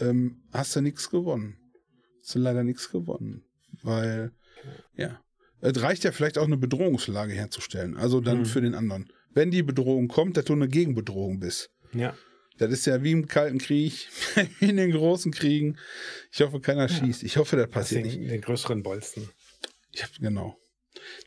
ähm, 0.00 0.42
hast 0.52 0.74
du 0.76 0.80
nichts 0.80 1.10
gewonnen. 1.10 1.56
Hast 2.20 2.34
du 2.34 2.38
leider 2.38 2.64
nichts 2.64 2.90
gewonnen. 2.90 3.44
Weil, 3.82 4.32
ja. 4.94 5.20
Es 5.60 5.82
reicht 5.82 6.04
ja 6.04 6.12
vielleicht 6.12 6.38
auch 6.38 6.46
eine 6.46 6.56
Bedrohungslage 6.56 7.34
herzustellen. 7.34 7.96
Also 7.96 8.20
dann 8.20 8.40
mhm. 8.40 8.46
für 8.46 8.62
den 8.62 8.74
anderen. 8.74 9.12
Wenn 9.32 9.50
die 9.50 9.62
Bedrohung 9.62 10.08
kommt, 10.08 10.36
dass 10.36 10.46
du 10.46 10.54
eine 10.54 10.68
Gegenbedrohung 10.68 11.38
bist. 11.38 11.70
Ja. 11.92 12.14
Das 12.58 12.70
ist 12.72 12.86
ja 12.86 13.02
wie 13.02 13.12
im 13.12 13.26
Kalten 13.26 13.58
Krieg, 13.58 14.08
in 14.60 14.76
den 14.76 14.90
großen 14.90 15.32
Kriegen. 15.32 15.78
Ich 16.32 16.40
hoffe, 16.40 16.60
keiner 16.60 16.88
ja. 16.88 16.88
schießt. 16.88 17.22
Ich 17.22 17.36
hoffe, 17.36 17.56
das 17.56 17.68
passiert 17.68 18.06
das 18.06 18.12
den, 18.12 18.20
nicht. 18.22 18.32
Den 18.32 18.40
größeren 18.40 18.82
Bolzen. 18.82 19.28
Ja, 19.94 20.06
genau. 20.18 20.59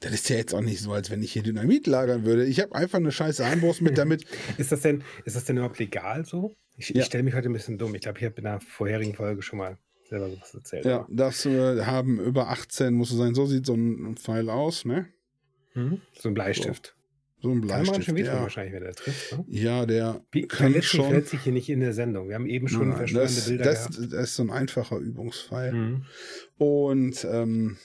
Das 0.02 0.12
ist 0.12 0.30
ja 0.30 0.36
jetzt 0.36 0.54
auch 0.54 0.62
nicht 0.62 0.82
so, 0.82 0.92
als 0.92 1.10
wenn 1.10 1.24
ich 1.24 1.32
hier 1.34 1.44
Dynamit 1.44 1.88
lagern 1.88 2.26
würde. 2.26 2.46
Ich 2.46 2.60
habe 2.60 2.76
einfach 2.76 3.00
eine 3.00 3.12
scheiße 3.12 3.46
Armbrust 3.46 3.82
mit 3.82 3.98
damit. 3.98 4.26
ist, 4.58 4.72
das 4.72 4.82
denn, 4.82 5.04
ist 5.26 5.36
das 5.36 5.46
denn 5.46 5.58
überhaupt 5.58 5.80
legal 5.80 6.26
so? 6.26 6.54
Ich, 6.78 6.90
ja. 6.90 7.02
ich 7.02 7.06
stelle 7.06 7.24
mich 7.24 7.34
heute 7.34 7.50
ein 7.50 7.54
bisschen 7.54 7.78
dumm. 7.78 7.96
Ich 7.96 8.02
glaube, 8.02 8.20
ich 8.20 8.26
habe 8.26 8.36
in 8.38 8.44
der 8.44 8.60
vorherigen 8.60 9.14
Folge 9.14 9.42
schon 9.42 9.60
mal 9.60 9.78
selber 10.10 10.30
sowas 10.30 10.54
erzählt. 10.54 10.86
Ja, 10.86 11.08
das 11.10 11.46
äh, 11.46 11.86
haben 11.86 12.20
über 12.20 12.50
18 12.50 12.94
muss 12.94 13.12
es 13.12 13.18
sein. 13.18 13.36
So 13.36 13.46
sieht 13.46 13.66
so 13.66 13.74
ein 13.74 14.18
Pfeil 14.18 14.50
aus, 14.50 14.86
ne? 14.86 15.08
Mhm. 15.74 16.02
So 16.14 16.30
ein 16.30 16.34
Bleistift. 16.34 16.96
So, 17.40 17.50
so 17.50 17.56
ein 17.56 17.62
Bleistift. 17.62 18.06
Kann 18.06 18.16
man 18.16 18.26
schon 18.26 18.36
ja. 18.36 18.42
wahrscheinlich, 18.42 18.74
wenn 18.74 18.84
der 18.84 18.94
trifft. 18.94 19.38
Ne? 19.38 19.46
Ja, 19.48 19.86
der 19.86 20.22
Wie, 20.32 20.48
kann 20.48 20.82
schon. 20.82 21.06
verletzt 21.06 21.32
sich 21.32 21.42
hier 21.42 21.54
nicht 21.54 21.70
in 21.70 21.80
der 21.80 21.94
Sendung. 21.94 22.28
Wir 22.28 22.36
haben 22.36 22.48
eben 22.48 22.68
schon 22.68 22.92
das, 22.92 23.48
Bilder 23.48 23.64
das, 23.64 23.88
gehabt. 23.88 24.14
Das 24.14 24.24
ist 24.24 24.36
so 24.36 24.44
ein 24.44 24.50
einfacher 24.50 24.98
Übungspfeil. 24.98 25.74
Mhm. 25.74 26.06
Und 26.58 27.26
ähm, 27.30 27.78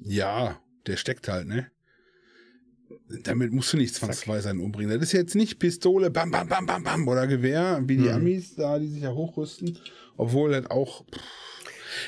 ja, 0.00 0.60
der 0.86 0.96
steckt 0.96 1.28
halt, 1.28 1.46
ne? 1.46 1.70
Damit 3.22 3.52
musst 3.52 3.72
du 3.72 3.76
nicht 3.76 3.94
zwangsweise 3.94 4.50
einen 4.50 4.60
umbringen. 4.60 4.92
Das 4.92 5.08
ist 5.08 5.12
jetzt 5.12 5.34
nicht 5.34 5.58
Pistole, 5.58 6.10
bam, 6.10 6.30
bam, 6.30 6.48
bam, 6.48 6.66
bam, 6.66 6.82
bam, 6.82 7.08
oder 7.08 7.26
Gewehr, 7.26 7.80
wie 7.86 7.96
die 7.96 8.08
hm. 8.08 8.16
Amis 8.16 8.56
da, 8.56 8.78
die 8.78 8.88
sich 8.88 9.02
ja 9.02 9.12
hochrüsten. 9.12 9.78
Obwohl 10.16 10.52
das 10.52 10.66
auch. 10.70 11.04
Pff, 11.06 11.20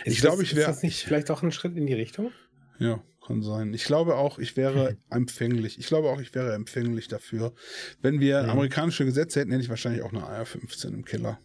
ich 0.04 0.20
glaube, 0.20 0.42
ich 0.42 0.54
wäre. 0.54 0.70
Ist 0.70 0.76
das 0.76 0.82
nicht 0.82 1.04
vielleicht 1.04 1.30
auch 1.30 1.42
ein 1.42 1.52
Schritt 1.52 1.76
in 1.76 1.86
die 1.86 1.94
Richtung? 1.94 2.30
Ja, 2.78 3.02
kann 3.24 3.42
sein. 3.42 3.74
Ich 3.74 3.84
glaube 3.84 4.16
auch, 4.16 4.38
ich 4.38 4.56
wäre 4.56 4.96
empfänglich. 5.10 5.78
Ich 5.78 5.86
glaube 5.86 6.08
auch, 6.10 6.20
ich 6.20 6.34
wäre 6.34 6.54
empfänglich 6.54 7.08
dafür. 7.08 7.52
Wenn 8.00 8.20
wir 8.20 8.42
mhm. 8.42 8.50
amerikanische 8.50 9.04
Gesetze 9.04 9.40
hätten, 9.40 9.52
hätte 9.52 9.62
ich 9.62 9.70
wahrscheinlich 9.70 10.02
auch 10.02 10.12
eine 10.12 10.24
AR-15 10.24 10.88
im 10.94 11.04
Keller. 11.04 11.38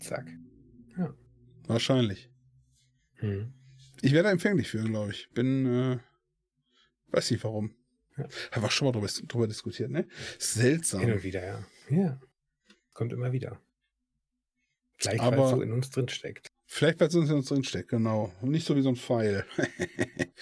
Zack. 0.00 0.26
Ja. 0.96 1.14
Wahrscheinlich. 1.66 2.30
Mhm. 3.20 3.54
Ich 4.02 4.12
werde 4.12 4.30
empfänglich 4.30 4.68
für, 4.68 4.82
glaube 4.82 5.12
ich. 5.12 5.28
Bin, 5.30 5.66
äh, 5.66 5.98
weiß 7.08 7.30
nicht 7.30 7.44
warum. 7.44 7.74
Ja. 8.16 8.26
Haben 8.52 8.62
wir 8.62 8.70
schon 8.70 8.86
mal 8.86 8.92
drüber, 8.92 9.08
drüber 9.28 9.46
diskutiert, 9.46 9.90
ne? 9.90 10.06
Seltsam. 10.38 11.00
Hin 11.00 11.12
und 11.12 11.22
wieder, 11.22 11.44
ja. 11.44 11.66
Ja. 11.90 12.20
Kommt 12.92 13.12
immer 13.12 13.32
wieder. 13.32 13.60
Vielleicht, 14.96 15.20
weil 15.20 15.40
es 15.40 15.50
so 15.50 15.62
in 15.62 15.72
uns 15.72 15.90
drin 15.90 16.08
steckt. 16.08 16.48
Vielleicht, 16.66 17.00
weil 17.00 17.08
es 17.08 17.14
in 17.14 17.30
uns 17.30 17.48
drin 17.48 17.64
steckt, 17.64 17.88
genau. 17.88 18.32
Und 18.42 18.50
nicht 18.50 18.66
so 18.66 18.76
wie 18.76 18.82
so 18.82 18.90
ein 18.90 18.96
Pfeil. 18.96 19.44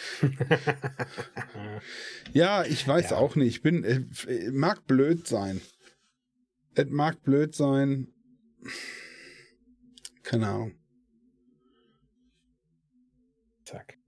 ja, 2.33 2.65
ich 2.65 2.87
weiß 2.87 3.11
ja. 3.11 3.17
auch 3.17 3.37
nicht. 3.37 3.49
Ich 3.49 3.63
bin, 3.63 3.85
äh, 3.85 4.05
mag 4.51 4.87
blöd 4.87 5.27
sein. 5.27 5.61
Es 6.75 6.87
mag 6.91 7.23
blöd 7.23 7.55
sein. 7.55 8.09
Keine 10.23 10.49
Ahnung. 10.49 10.78
Zack. 13.69 13.99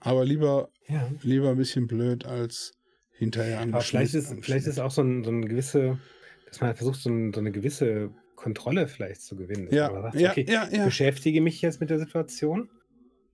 Aber 0.00 0.24
lieber, 0.24 0.70
ja. 0.88 1.10
lieber 1.22 1.50
ein 1.50 1.56
bisschen 1.56 1.86
blöd 1.86 2.24
als 2.24 2.72
hinterher 3.10 3.60
Aber 3.60 3.80
vielleicht 3.80 4.14
ist, 4.14 4.34
vielleicht 4.40 4.66
ist 4.66 4.78
auch 4.78 4.90
so, 4.90 5.02
ein, 5.02 5.22
so 5.22 5.30
eine 5.30 5.46
gewisse, 5.46 5.98
dass 6.46 6.60
man 6.60 6.74
versucht, 6.74 7.00
so, 7.00 7.10
ein, 7.10 7.32
so 7.32 7.40
eine 7.40 7.52
gewisse 7.52 8.10
Kontrolle 8.36 8.88
vielleicht 8.88 9.22
zu 9.22 9.36
gewinnen. 9.36 9.68
Ja, 9.70 9.90
sagt, 10.00 10.14
ja, 10.14 10.30
okay, 10.30 10.46
ja, 10.48 10.64
ja. 10.64 10.70
Ich 10.70 10.84
beschäftige 10.84 11.42
mich 11.42 11.60
jetzt 11.60 11.80
mit 11.80 11.90
der 11.90 11.98
Situation, 11.98 12.70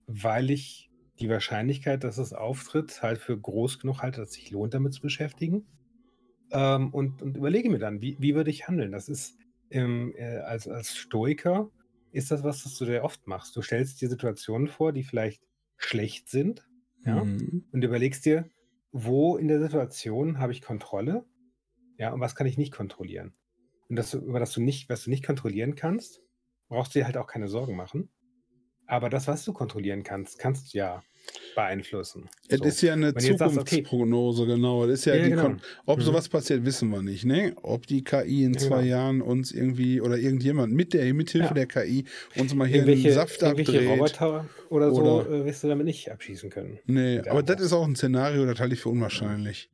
weil 0.07 0.49
ich 0.49 0.89
die 1.19 1.29
Wahrscheinlichkeit, 1.29 2.03
dass 2.03 2.17
es 2.17 2.33
auftritt, 2.33 3.01
halt 3.01 3.19
für 3.19 3.39
groß 3.39 3.79
genug 3.79 4.01
halte, 4.01 4.19
dass 4.19 4.29
es 4.29 4.35
sich 4.35 4.51
lohnt, 4.51 4.73
damit 4.73 4.93
zu 4.93 5.01
beschäftigen. 5.01 5.65
Ähm, 6.51 6.93
und, 6.93 7.21
und 7.21 7.37
überlege 7.37 7.69
mir 7.69 7.79
dann, 7.79 8.01
wie, 8.01 8.17
wie 8.19 8.35
würde 8.35 8.49
ich 8.49 8.67
handeln? 8.67 8.91
Das 8.91 9.07
ist 9.07 9.37
ähm, 9.69 10.13
äh, 10.17 10.39
als, 10.39 10.67
als 10.67 10.97
Stoiker 10.97 11.69
ist 12.11 12.31
das 12.31 12.43
was, 12.43 12.65
was 12.65 12.77
du 12.77 12.85
sehr 12.85 13.03
oft 13.03 13.27
machst. 13.27 13.55
Du 13.55 13.61
stellst 13.61 14.01
dir 14.01 14.09
Situationen 14.09 14.67
vor, 14.67 14.93
die 14.93 15.03
vielleicht 15.03 15.41
schlecht 15.77 16.29
sind. 16.29 16.67
Ja? 17.05 17.23
Mhm. 17.23 17.65
Und 17.71 17.83
überlegst 17.83 18.25
dir, 18.25 18.49
wo 18.91 19.37
in 19.37 19.47
der 19.47 19.59
Situation 19.59 20.39
habe 20.39 20.51
ich 20.51 20.61
Kontrolle? 20.61 21.25
Ja, 21.97 22.13
und 22.13 22.19
was 22.19 22.35
kann 22.35 22.47
ich 22.47 22.57
nicht 22.57 22.71
kontrollieren? 22.71 23.33
Und 23.89 23.95
das, 23.95 24.13
über 24.13 24.39
das 24.39 24.51
du 24.53 24.61
nicht, 24.61 24.89
was 24.89 25.03
du 25.03 25.09
nicht 25.09 25.25
kontrollieren 25.25 25.75
kannst, 25.75 26.21
brauchst 26.67 26.95
du 26.95 26.99
dir 26.99 27.05
halt 27.05 27.17
auch 27.17 27.27
keine 27.27 27.47
Sorgen 27.47 27.75
machen. 27.75 28.09
Aber 28.85 29.09
das, 29.09 29.27
was 29.27 29.45
du 29.45 29.53
kontrollieren 29.53 30.03
kannst, 30.03 30.39
kannst 30.39 30.73
du 30.73 30.77
ja 30.77 31.03
beeinflussen. 31.55 32.29
Es 32.47 32.59
So. 32.59 32.65
ist 32.65 32.81
ja 32.81 32.93
eine 32.93 33.11
sagst, 33.11 33.27
okay. 33.29 33.37
Zukunftsprognose, 33.83 34.45
genau. 34.45 34.85
Das 34.87 34.99
ist 34.99 35.05
ja, 35.05 35.15
Ja, 35.15 35.27
genau. 35.29 35.55
Ob 35.85 35.99
Mhm. 35.99 36.03
sowas 36.03 36.29
passiert, 36.29 36.65
wissen 36.65 36.89
wir 36.89 37.01
nicht, 37.01 37.25
ne? 37.25 37.53
Ob 37.61 37.87
die 37.87 38.03
KI 38.03 38.43
in 38.43 38.57
zwei 38.57 38.81
genau. 38.83 38.89
Jahren 38.89 39.21
uns 39.21 39.51
irgendwie 39.51 40.01
oder 40.01 40.17
irgendjemand 40.17 40.73
mit 40.73 40.93
der 40.93 41.11
Mithilfe 41.13 41.47
Ja. 41.49 41.53
der 41.53 41.65
KI 41.67 42.05
uns 42.37 42.53
mal 42.55 42.67
hier 42.67 42.83
einen 42.83 43.11
Saft 43.11 43.41
irgendwelche 43.41 43.71
abdreht. 43.79 43.89
Roboter 43.89 44.49
oder 44.69 44.91
so 44.93 45.01
Oder- 45.21 45.29
äh, 45.41 45.45
wirst 45.45 45.63
du 45.63 45.67
damit 45.67 45.85
nicht 45.85 46.11
abschießen 46.11 46.49
können. 46.49 46.79
Nee, 46.85 47.19
aber 47.27 47.43
das 47.43 47.61
ist 47.61 47.73
auch 47.73 47.85
ein 47.87 47.95
Szenario, 47.95 48.45
das 48.45 48.59
halte 48.59 48.73
ich 48.75 48.81
für 48.81 48.89
unwahrscheinlich. 48.89 49.69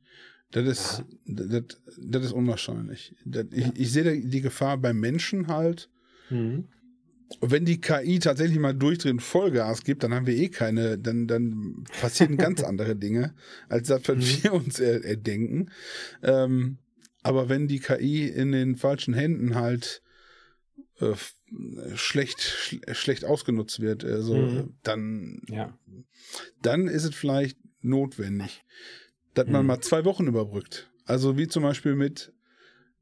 Das 0.52 0.66
ist, 0.66 1.04
das, 1.26 1.80
das 1.96 2.24
ist 2.24 2.32
unwahrscheinlich. 2.32 3.14
Das, 3.24 3.46
ich, 3.52 3.66
ich 3.76 3.92
sehe 3.92 4.02
die- 4.02 4.28
die 4.28 4.40
Gefahr 4.40 4.76
beim 4.78 4.98
Menschen 4.98 5.46
halt. 5.46 5.88
Mhm. 6.28 6.64
Und 7.38 7.52
wenn 7.52 7.64
die 7.64 7.80
KI 7.80 8.18
tatsächlich 8.18 8.58
mal 8.58 8.74
durchdreht 8.74 9.12
und 9.12 9.22
Vollgas 9.22 9.84
gibt, 9.84 10.02
dann 10.02 10.12
haben 10.12 10.26
wir 10.26 10.36
eh 10.36 10.48
keine, 10.48 10.98
dann, 10.98 11.26
dann 11.28 11.84
passieren 12.00 12.36
ganz 12.36 12.62
andere 12.64 12.96
Dinge, 12.96 13.34
als 13.68 13.88
das, 13.88 14.02
was 14.08 14.16
Mhm. 14.16 14.42
wir 14.42 14.52
uns 14.52 14.80
er, 14.80 15.04
erdenken. 15.04 15.70
Ähm, 16.22 16.78
aber 17.22 17.48
wenn 17.48 17.68
die 17.68 17.78
KI 17.78 18.26
in 18.28 18.50
den 18.52 18.76
falschen 18.76 19.14
Händen 19.14 19.54
halt 19.54 20.02
äh, 21.00 21.14
schlecht, 21.94 22.40
schl 22.40 22.80
schlecht 22.92 23.24
ausgenutzt 23.24 23.80
wird, 23.80 24.04
also, 24.04 24.36
Mhm. 24.36 24.74
dann, 24.82 25.42
Ja. 25.48 25.78
dann 26.62 26.88
ist 26.88 27.04
es 27.04 27.14
vielleicht 27.14 27.58
notwendig, 27.80 28.64
dass 29.34 29.46
man 29.46 29.62
Mhm. 29.62 29.66
mal 29.68 29.80
zwei 29.80 30.04
Wochen 30.04 30.26
überbrückt. 30.26 30.90
Also 31.04 31.36
wie 31.38 31.48
zum 31.48 31.62
Beispiel 31.62 31.94
mit 31.94 32.32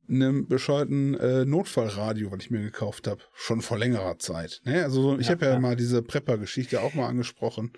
einem 0.08 0.48
bescheuerten 0.48 1.14
äh, 1.18 1.44
Notfallradio, 1.44 2.30
was 2.32 2.40
ich 2.40 2.50
mir 2.50 2.60
gekauft 2.62 3.06
habe, 3.06 3.20
schon 3.34 3.60
vor 3.62 3.78
längerer 3.78 4.18
Zeit. 4.18 4.60
Ne? 4.64 4.82
Also 4.82 5.02
so, 5.02 5.18
ich 5.18 5.26
Ja, 5.26 5.34
habe 5.34 5.46
ja, 5.46 5.52
ja. 5.52 5.58
mal 5.60 5.76
diese 5.76 6.02
Prepper-Geschichte 6.02 6.80
auch 6.80 6.94
mal 6.94 7.08
angesprochen. 7.08 7.72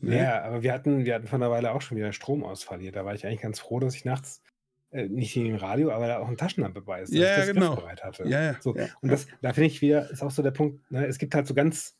Ne? 0.00 0.18
Ja, 0.18 0.42
aber 0.42 0.62
wir 0.62 0.72
hatten, 0.72 1.04
wir 1.04 1.14
hatten 1.14 1.26
vor 1.26 1.38
einer 1.38 1.50
Weile 1.50 1.72
auch 1.72 1.80
schon 1.82 1.96
wieder 1.96 2.12
Stromausfall 2.12 2.80
hier. 2.80 2.92
Da 2.92 3.04
war 3.04 3.14
ich 3.14 3.26
eigentlich 3.26 3.40
ganz 3.42 3.58
froh, 3.58 3.80
dass 3.80 3.94
ich 3.94 4.04
nachts 4.04 4.42
äh, 4.90 5.08
nicht 5.08 5.36
in 5.36 5.44
dem 5.44 5.56
Radio, 5.56 5.90
aber 5.90 6.06
da 6.06 6.18
auch 6.18 6.28
eine 6.28 6.36
Taschenlampe 6.36 6.80
bei 6.82 7.02
ist, 7.02 7.12
dass 7.12 7.18
Ja, 7.20 7.30
ich 7.40 7.46
das 7.46 7.54
genau. 7.54 7.74
griffbereit 7.74 8.04
hatte. 8.04 8.28
Ja, 8.28 8.42
ja, 8.42 8.56
So, 8.60 8.76
ja, 8.76 8.86
und 9.00 9.10
das, 9.10 9.26
da 9.42 9.52
finde 9.52 9.66
ich 9.68 9.82
wieder, 9.82 10.10
ist 10.10 10.22
auch 10.22 10.30
so 10.30 10.42
der 10.42 10.52
Punkt, 10.52 10.90
ne, 10.90 11.06
es 11.06 11.18
gibt 11.18 11.34
halt 11.34 11.46
so 11.46 11.54
ganz 11.54 11.96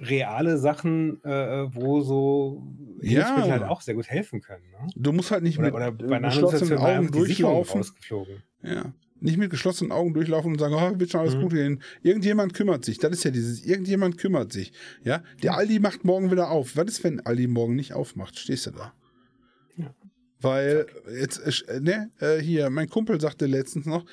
reale 0.00 0.58
Sachen, 0.58 1.22
äh, 1.24 1.74
wo 1.74 2.00
so 2.02 2.66
Ja. 3.00 3.10
Hilfsmittel 3.26 3.50
halt 3.52 3.62
auch 3.64 3.80
sehr 3.80 3.94
gut 3.94 4.08
helfen 4.08 4.40
können. 4.40 4.64
Ne? 4.70 4.88
Du 4.96 5.12
musst 5.12 5.30
halt 5.30 5.42
nicht 5.42 5.58
Oder, 5.58 5.66
mit 5.66 5.74
oder 5.74 5.88
äh, 5.88 6.08
bei 6.08 6.18
geschlossenen 6.18 6.78
Augen 6.78 7.10
durchlaufen. 7.10 7.84
Ja. 8.62 8.92
Nicht 9.20 9.38
mit 9.38 9.50
geschlossenen 9.50 9.92
Augen 9.92 10.12
durchlaufen 10.12 10.52
und 10.52 10.58
sagen, 10.58 10.74
oh, 10.74 10.98
wird 10.98 11.10
schon 11.10 11.20
alles 11.20 11.36
Mhm. 11.36 11.40
gut 11.42 11.52
gehen. 11.52 11.82
Irgendjemand 12.02 12.52
kümmert 12.52 12.84
sich. 12.84 12.98
Das 12.98 13.12
ist 13.12 13.24
ja 13.24 13.30
dieses, 13.30 13.64
irgendjemand 13.64 14.18
kümmert 14.18 14.52
sich. 14.52 14.72
Ja. 15.02 15.22
Der 15.42 15.54
Aldi 15.56 15.78
macht 15.78 16.04
morgen 16.04 16.30
wieder 16.30 16.50
auf. 16.50 16.76
Was 16.76 16.86
ist, 16.86 17.04
wenn 17.04 17.20
Aldi 17.24 17.46
morgen 17.46 17.74
nicht 17.74 17.94
aufmacht? 17.94 18.38
Stehst 18.38 18.66
du 18.66 18.70
da? 18.72 18.92
Weil 20.44 20.86
jetzt, 21.18 21.68
äh, 21.68 21.80
ne, 21.80 22.10
äh, 22.20 22.38
hier, 22.38 22.70
mein 22.70 22.88
Kumpel 22.88 23.20
sagte 23.20 23.46
letztens 23.46 23.86
noch, 23.86 24.04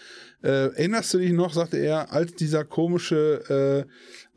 äh, 0.44 0.48
erinnerst 0.48 1.14
du 1.14 1.20
dich 1.20 1.34
noch, 1.34 1.54
sagte 1.54 1.78
er, 1.78 2.12
als 2.12 2.34
dieser 2.36 2.64
komische, 2.64 3.86
äh, 3.86 3.92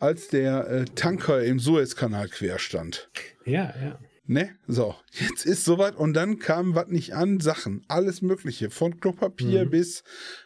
als 0.04 0.28
der 0.28 0.68
äh, 0.68 0.84
Tanker 0.94 1.42
im 1.42 1.58
Suezkanal 1.58 2.28
quer 2.28 2.58
stand. 2.58 3.08
Ja, 3.44 3.74
ja. 3.80 3.98
Ne? 4.26 4.56
So, 4.66 4.94
jetzt 5.12 5.44
ist 5.44 5.64
soweit 5.66 5.96
und 5.96 6.14
dann 6.14 6.38
kam 6.38 6.74
was 6.74 6.88
nicht 6.88 7.14
an, 7.14 7.40
Sachen, 7.40 7.84
alles 7.88 8.22
Mögliche, 8.22 8.70
von 8.70 8.98
Klopapier 8.98 9.66
Mhm. 9.66 9.70
bis 9.70 10.02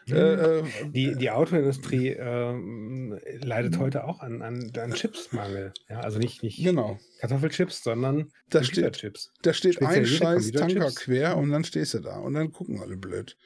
äh, 0.09 0.15
äh, 0.59 0.63
Die, 0.89 1.15
die 1.15 1.31
Autoindustrie 1.31 2.09
ähm, 2.09 3.17
leidet 3.41 3.79
heute 3.79 4.03
auch 4.03 4.19
an, 4.19 4.41
an, 4.41 4.71
an 4.77 4.91
Chipsmangel. 4.93 5.71
Ja, 5.89 6.01
also 6.01 6.19
nicht, 6.19 6.43
nicht 6.43 6.61
genau. 6.61 6.99
Kartoffelchips, 7.21 7.81
sondern 7.83 8.31
Da 8.49 8.63
steht-. 8.63 9.01
Da 9.43 9.53
steht 9.53 9.81
ein 9.81 10.05
scheiß 10.05 10.51
Tanker 10.51 10.91
quer 10.91 11.37
und 11.37 11.49
dann 11.51 11.63
stehst 11.63 11.93
du 11.93 11.99
da 11.99 12.17
und 12.19 12.33
dann 12.33 12.51
gucken 12.51 12.81
alle 12.81 12.97
blöd. 12.97 13.37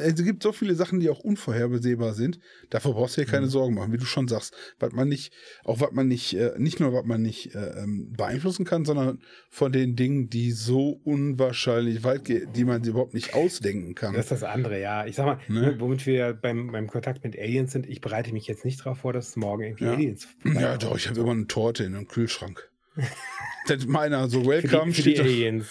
Es 0.00 0.22
gibt 0.22 0.42
so 0.42 0.52
viele 0.52 0.74
Sachen, 0.74 1.00
die 1.00 1.08
auch 1.08 1.20
unvorhersehbar 1.20 2.12
sind. 2.12 2.38
Davor 2.68 2.92
brauchst 2.94 3.16
du 3.16 3.22
dir 3.22 3.26
keine 3.30 3.46
Mhm. 3.46 3.50
Sorgen 3.50 3.74
machen, 3.74 3.90
wie 3.92 3.96
du 3.96 4.04
schon 4.04 4.28
sagst. 4.28 4.54
Was 4.78 4.92
man 4.92 5.08
nicht, 5.08 5.32
auch 5.64 5.80
was 5.80 5.92
man 5.92 6.06
nicht, 6.08 6.34
äh, 6.34 6.52
nicht 6.58 6.80
nur 6.80 6.92
was 6.92 7.04
man 7.06 7.22
nicht 7.22 7.54
äh, 7.54 7.82
ähm, 7.82 8.12
beeinflussen 8.14 8.64
kann, 8.66 8.84
sondern 8.84 9.20
von 9.48 9.72
den 9.72 9.96
Dingen, 9.96 10.28
die 10.28 10.50
so 10.52 11.00
unwahrscheinlich 11.04 12.04
weit 12.04 12.24
gehen, 12.26 12.52
die 12.52 12.64
man 12.64 12.84
überhaupt 12.84 13.14
nicht 13.14 13.32
ausdenken 13.34 13.94
kann. 13.94 14.12
Das 14.14 14.26
ist 14.26 14.32
das 14.32 14.42
andere, 14.42 14.78
ja. 14.80 15.06
Ich 15.06 15.16
sag 15.16 15.24
mal, 15.26 15.38
Ne? 15.48 15.76
womit 15.78 16.04
wir 16.06 16.34
beim, 16.34 16.70
beim 16.70 16.86
Kontakt 16.88 17.24
mit 17.24 17.38
Aliens 17.38 17.72
sind, 17.72 17.88
ich 17.88 18.00
bereite 18.02 18.32
mich 18.32 18.46
jetzt 18.46 18.64
nicht 18.66 18.80
darauf 18.80 18.98
vor, 18.98 19.12
dass 19.14 19.34
morgen 19.36 19.62
irgendwie 19.62 19.84
Ja. 19.84 19.92
Aliens 19.92 20.28
Ja, 20.44 20.76
doch, 20.76 20.96
ich 20.96 21.08
habe 21.08 21.20
immer 21.20 21.32
eine 21.32 21.46
Torte 21.46 21.84
in 21.84 21.94
einem 21.94 22.06
Kühlschrank. 22.08 22.68
das 23.66 23.78
ist 23.78 23.88
meiner, 23.88 24.28
so 24.28 24.42
Für 24.42 24.46
welcome 24.50 24.92
die, 24.92 24.92
für 24.92 25.02
die 25.02 25.10
steht 25.14 25.18
da- 25.18 25.22
Aliens. 25.22 25.66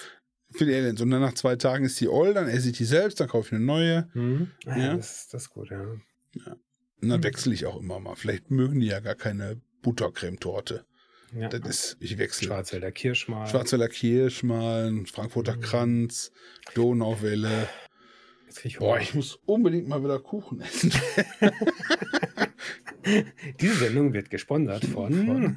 Für 0.53 0.65
die 0.65 0.73
Aliens. 0.75 1.01
Und 1.01 1.09
dann 1.11 1.21
nach 1.21 1.33
zwei 1.33 1.55
Tagen 1.55 1.85
ist 1.85 1.99
die 2.01 2.07
all, 2.09 2.33
dann 2.33 2.47
esse 2.47 2.69
ich 2.69 2.77
die 2.77 2.85
selbst, 2.85 3.19
dann 3.19 3.27
kaufe 3.27 3.47
ich 3.47 3.53
eine 3.53 3.63
neue. 3.65 4.09
Hm? 4.13 4.51
Ah, 4.65 4.77
Ja. 4.77 4.83
ja. 4.85 4.95
Das, 4.97 5.27
das 5.29 5.43
ist 5.43 5.49
gut, 5.49 5.69
ja. 5.71 5.81
Und 5.81 7.09
dann 7.09 7.19
Mhm. 7.19 7.23
wechsle 7.23 7.53
ich 7.53 7.65
auch 7.65 7.79
immer 7.79 7.99
mal. 7.99 8.15
Vielleicht 8.15 8.51
mögen 8.51 8.79
die 8.79 8.87
ja 8.87 8.99
gar 8.99 9.15
keine 9.15 9.59
Buttercremetorte. 9.81 10.85
ja. 11.33 11.49
Das 11.49 11.61
ist, 11.69 11.97
ich 11.99 12.17
wechsle. 12.17 12.47
Schwarzwälder 12.47 12.91
Kirsch 12.91 13.27
mal. 13.27 13.47
Schwarzwälder 13.47 13.87
Kirsch 13.89 14.43
mal, 14.43 15.03
Frankfurter 15.11 15.55
Mhm. 15.55 15.61
Kranz, 15.61 16.31
Donauwelle. 16.75 17.67
Jetzt 18.47 18.59
krieg 18.59 18.71
ich 18.73 18.77
Boah, 18.79 18.99
ich 18.99 19.15
muss 19.15 19.39
unbedingt 19.45 19.87
mal 19.87 20.03
wieder 20.03 20.19
Kuchen 20.19 20.61
essen. 20.61 20.91
Diese 23.59 23.73
Sendung 23.75 24.13
wird 24.13 24.29
gesponsert 24.29 24.85
von. 24.85 25.13
Von 25.25 25.55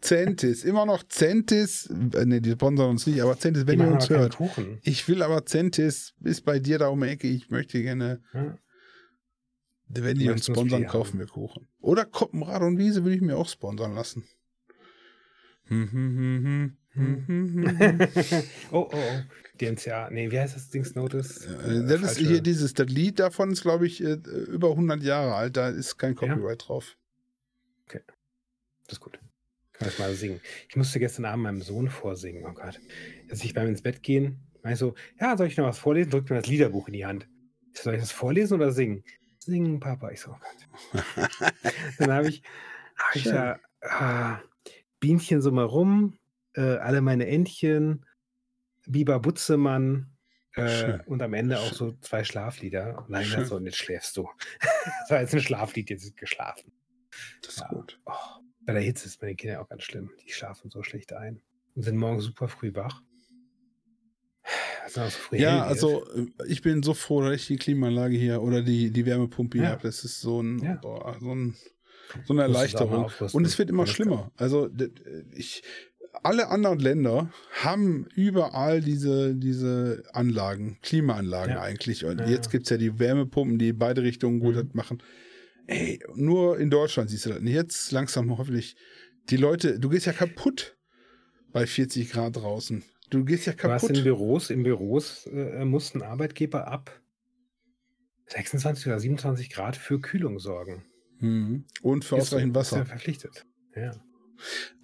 Centis, 0.00 0.64
immer 0.64 0.86
noch 0.86 1.02
Centis. 1.08 1.86
Äh, 2.14 2.24
Ne, 2.26 2.40
die 2.40 2.52
sponsern 2.52 2.90
uns 2.90 3.06
nicht, 3.06 3.20
aber 3.20 3.38
Centis, 3.38 3.66
wenn 3.66 3.78
Die 3.78 3.84
ihr 3.84 3.90
uns 3.92 4.08
hört. 4.10 4.36
Kuchen. 4.36 4.78
Ich 4.82 5.08
will 5.08 5.22
aber 5.22 5.44
Centis, 5.46 6.14
ist 6.22 6.44
bei 6.44 6.58
dir 6.58 6.78
da 6.78 6.88
um 6.88 7.00
die 7.00 7.08
Ecke. 7.08 7.28
Ich 7.28 7.50
möchte 7.50 7.82
gerne, 7.82 8.20
Ja. 8.32 8.56
wenn 9.88 10.18
die 10.18 10.28
uns 10.30 10.46
sponsern, 10.46 10.86
kaufen 10.86 11.18
wir 11.18 11.26
Kuchen. 11.26 11.66
Oder 11.80 12.04
Koppenrad 12.04 12.62
und 12.62 12.78
Wiese 12.78 13.04
würde 13.04 13.16
ich 13.16 13.22
mir 13.22 13.36
auch 13.36 13.48
sponsern 13.48 13.94
lassen. 13.94 14.24
Hm, 15.66 15.90
hm, 15.90 16.16
hm, 16.16 16.44
hm. 16.44 16.76
oh, 18.70 18.88
oh, 18.90 18.90
oh. 18.92 19.22
DMCA. 19.60 20.10
Nee, 20.10 20.30
wie 20.30 20.38
heißt 20.38 20.56
das 20.56 20.70
Dings 20.70 20.94
Notice? 20.94 21.46
Äh, 21.46 21.86
Das 21.86 22.02
ist 22.02 22.18
hier 22.18 22.40
dieses, 22.40 22.74
das 22.74 22.88
Lied 22.88 23.18
davon 23.20 23.52
ist, 23.52 23.62
glaube 23.62 23.86
ich, 23.86 24.02
äh, 24.02 24.14
über 24.48 24.70
100 24.70 25.02
Jahre 25.02 25.34
alt. 25.34 25.56
Da 25.56 25.68
ist 25.68 25.96
kein 25.96 26.14
Copyright 26.14 26.68
drauf. 26.68 26.96
Das 28.86 28.98
ist 28.98 29.00
gut. 29.00 29.18
Kann 29.72 29.88
ich 29.88 29.98
mal 29.98 30.14
singen. 30.14 30.40
Ich 30.68 30.76
musste 30.76 30.98
gestern 30.98 31.24
Abend 31.24 31.42
meinem 31.42 31.62
Sohn 31.62 31.88
vorsingen. 31.88 32.44
Oh 32.46 32.52
Gott. 32.52 32.80
Als 33.28 33.42
ich 33.42 33.54
beim 33.54 33.68
ins 33.68 33.82
Bett 33.82 34.02
gehen, 34.02 34.38
meine 34.62 34.74
ich 34.74 34.78
so, 34.78 34.94
ja, 35.20 35.36
soll 35.36 35.46
ich 35.46 35.56
noch 35.56 35.66
was 35.66 35.78
vorlesen? 35.78 36.10
Drückt 36.10 36.30
mir 36.30 36.36
das 36.36 36.46
Liederbuch 36.46 36.88
in 36.88 36.94
die 36.94 37.06
Hand. 37.06 37.28
Ich 37.72 37.78
so, 37.78 37.84
soll 37.84 37.94
ich 37.94 38.00
das 38.00 38.12
vorlesen 38.12 38.54
oder 38.54 38.70
singen? 38.70 39.02
Singen, 39.38 39.80
Papa. 39.80 40.10
Ich 40.10 40.20
so, 40.20 40.30
oh 40.30 40.36
Gott. 40.38 41.02
Dann 41.98 42.12
habe 42.12 42.28
ich, 42.28 42.42
hab 42.96 43.16
ich 43.16 43.24
da 43.24 43.58
ah, 43.82 44.40
Bienchen 45.00 45.42
so 45.42 45.50
mal 45.50 45.64
rum, 45.64 46.16
äh, 46.54 46.76
alle 46.78 47.00
meine 47.00 47.26
Entchen, 47.26 48.04
Biber 48.86 49.18
Butzemann 49.20 50.10
äh, 50.56 50.98
und 51.06 51.22
am 51.22 51.34
Ende 51.34 51.58
auch 51.58 51.72
so 51.72 51.92
zwei 52.00 52.22
Schlaflieder. 52.24 53.06
Nein, 53.08 53.24
Schön. 53.24 53.44
so, 53.44 53.56
und 53.56 53.64
jetzt 53.66 53.78
schläfst 53.78 54.16
du. 54.16 54.28
das 54.60 55.10
war 55.10 55.20
jetzt 55.20 55.34
ein 55.34 55.40
Schlaflied, 55.40 55.90
jetzt 55.90 56.04
ist 56.04 56.16
geschlafen. 56.16 56.72
Das 57.42 57.54
ist 57.54 57.60
Ja. 57.60 57.68
gut. 57.68 58.00
Oh, 58.06 58.12
bei 58.66 58.72
der 58.72 58.82
Hitze 58.82 59.06
ist 59.06 59.20
meine 59.22 59.34
Kinder 59.36 59.60
auch 59.60 59.68
ganz 59.68 59.82
schlimm. 59.84 60.10
Die 60.26 60.32
schlafen 60.32 60.70
so 60.70 60.82
schlecht 60.82 61.12
ein 61.12 61.40
und 61.74 61.82
sind 61.82 61.96
morgen 61.96 62.20
super 62.20 62.48
früh 62.48 62.74
wach. 62.74 63.02
Also 64.84 65.04
so 65.04 65.10
früh 65.10 65.36
Ja, 65.38 65.64
also 65.64 66.04
äh, 66.14 66.26
ich 66.46 66.60
bin 66.62 66.82
so 66.82 66.92
froh, 66.94 67.22
dass 67.22 67.32
ich 67.34 67.46
die 67.46 67.56
Klimaanlage 67.56 68.16
hier 68.16 68.42
oder 68.42 68.62
die, 68.62 68.90
die 68.90 69.06
Wärmepumpe 69.06 69.58
hier 69.58 69.66
Ja. 69.68 69.72
habe. 69.72 69.82
Das 69.82 70.04
ist 70.04 70.20
so, 70.20 70.42
ein, 70.42 70.58
Ja. 70.58 70.74
boah, 70.74 71.16
so, 71.20 71.34
ein, 71.34 71.56
so 72.24 72.32
eine 72.34 72.42
Erleichterung. 72.42 73.10
Und 73.32 73.44
es 73.46 73.58
wird 73.58 73.70
immer 73.70 73.86
schlimmer. 73.86 74.30
Also 74.36 74.68
ich, 75.32 75.62
alle 76.22 76.48
anderen 76.48 76.78
Länder 76.78 77.30
haben 77.62 78.06
überall 78.14 78.80
diese, 78.80 79.34
diese 79.34 80.04
Anlagen, 80.12 80.78
Klimaanlagen 80.82 81.54
Ja. 81.56 81.62
eigentlich. 81.62 82.04
Und 82.04 82.20
Ja, 82.20 82.26
jetzt 82.28 82.46
ja. 82.46 82.52
gibt 82.52 82.64
es 82.64 82.70
ja 82.70 82.76
die 82.76 82.98
Wärmepumpen, 82.98 83.58
die 83.58 83.72
beide 83.72 84.02
Richtungen 84.02 84.40
gut 84.40 84.54
Mhm. 84.56 84.70
machen. 84.72 85.02
Ey, 85.66 85.98
nur 86.14 86.58
in 86.58 86.70
Deutschland 86.70 87.10
siehst 87.10 87.24
du 87.26 87.30
das. 87.30 87.38
Und 87.38 87.46
jetzt 87.46 87.90
langsam 87.92 88.36
hoffentlich. 88.36 88.76
Die 89.30 89.36
Leute, 89.38 89.78
du 89.80 89.88
gehst 89.88 90.06
ja 90.06 90.12
kaputt 90.12 90.76
bei 91.52 91.66
40 91.66 92.10
Grad 92.10 92.36
draußen. 92.36 92.82
Du 93.10 93.24
gehst 93.24 93.46
ja 93.46 93.52
Du 93.54 93.62
hast 93.68 93.82
kaputt. 93.82 93.96
in 93.98 94.04
Büros, 94.04 94.50
in 94.50 94.62
Büros 94.62 95.26
äh, 95.26 95.64
mussten 95.64 96.02
Arbeitgeber 96.02 96.68
ab 96.68 96.90
26 98.26 98.86
oder 98.86 98.98
27 98.98 99.50
Grad 99.50 99.76
für 99.76 100.00
Kühlung 100.00 100.38
sorgen. 100.38 100.84
Mhm. 101.20 101.64
Und 101.82 102.04
für 102.04 102.16
ausreichend 102.16 102.56
ist 102.56 102.70
ja 102.72 102.78
Wasser. 102.78 102.86
verpflichtet. 102.86 103.44
Ja. 103.76 103.92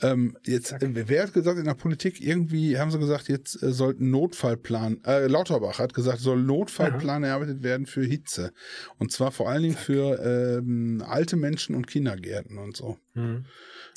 Ähm, 0.03 0.37
jetzt, 0.45 0.73
äh, 0.73 1.09
wer 1.09 1.23
hat 1.23 1.33
gesagt, 1.33 1.59
in 1.59 1.65
der 1.65 1.75
Politik 1.75 2.21
irgendwie 2.21 2.79
haben 2.79 2.91
sie 2.91 2.99
gesagt, 2.99 3.29
jetzt 3.29 3.63
äh, 3.63 3.73
sollten 3.73 4.11
Notfallplan, 4.11 5.03
äh, 5.05 5.27
Lauterbach 5.27 5.79
hat 5.79 5.95
gesagt, 5.95 6.21
soll 6.21 6.43
Notfallplan 6.43 7.25
Aha. 7.25 7.31
erarbeitet 7.31 7.63
werden 7.63 7.87
für 7.87 8.05
Hitze. 8.05 8.53
Und 8.99 9.13
zwar 9.13 9.33
vor 9.33 9.49
allen 9.49 9.63
Dingen 9.63 9.75
Zack. 9.75 9.85
für 9.85 10.59
ähm, 10.59 11.03
alte 11.07 11.37
Menschen 11.37 11.75
und 11.75 11.87
Kindergärten 11.87 12.59
und 12.59 12.77
so. 12.77 12.99
Mhm. 13.15 13.45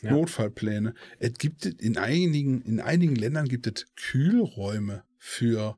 Ja. 0.02 0.12
Notfallpläne. 0.12 0.94
Es 1.20 1.34
gibt 1.36 1.66
in 1.66 1.98
einigen, 1.98 2.62
in 2.64 2.80
einigen 2.82 3.16
Ländern 3.16 3.48
gibt 3.48 3.68
es 3.68 3.86
Kühlräume 3.96 5.04
für 5.18 5.78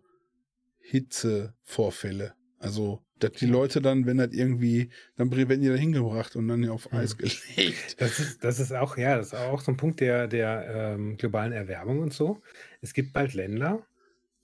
Hitzevorfälle. 0.79 2.33
Also 2.59 3.01
dass 3.19 3.31
die 3.33 3.45
Leute 3.45 3.81
dann, 3.81 4.05
wenn 4.05 4.17
das 4.17 4.33
irgendwie, 4.33 4.89
dann 5.15 5.31
werden 5.31 5.61
die 5.61 5.69
da 5.69 5.75
hingebracht 5.75 6.35
und 6.35 6.47
dann 6.47 6.67
auf 6.69 6.91
Eis 6.91 7.17
gelegt. 7.17 7.99
Das 8.01 8.19
ist, 8.19 8.43
das 8.43 8.59
ist 8.59 8.73
auch, 8.73 8.97
ja, 8.97 9.17
das 9.17 9.27
ist 9.27 9.35
auch 9.35 9.61
so 9.61 9.71
ein 9.71 9.77
Punkt 9.77 10.01
der, 10.01 10.27
der 10.27 10.95
ähm, 10.95 11.17
globalen 11.17 11.53
Erwärmung 11.53 11.99
und 11.99 12.13
so. 12.13 12.41
Es 12.81 12.93
gibt 12.93 13.13
bald 13.13 13.33
Länder, 13.33 13.85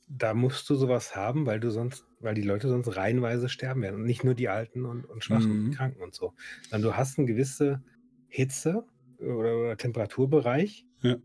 da 0.08 0.34
musst 0.34 0.70
du 0.70 0.76
sowas 0.76 1.16
haben, 1.16 1.46
weil 1.46 1.60
du 1.60 1.70
sonst, 1.70 2.06
weil 2.20 2.34
die 2.34 2.42
Leute 2.42 2.70
sonst 2.70 2.96
reihenweise 2.96 3.50
sterben 3.50 3.82
werden. 3.82 3.96
Und 3.96 4.04
nicht 4.04 4.24
nur 4.24 4.36
die 4.36 4.50
Alten 4.50 4.86
und, 4.86 5.06
und 5.06 5.24
Schwachen 5.24 5.52
mhm. 5.52 5.66
und 5.66 5.76
Kranken 5.76 6.02
und 6.02 6.14
so. 6.14 6.34
Sondern 6.70 6.92
du 6.92 6.98
hast 6.98 7.18
eine 7.18 7.28
gewisse 7.28 7.84
Hitze 8.28 8.86
oder, 9.20 9.58
oder 9.58 9.78
Temperaturbereich, 9.78 10.86
ja. 11.02 11.18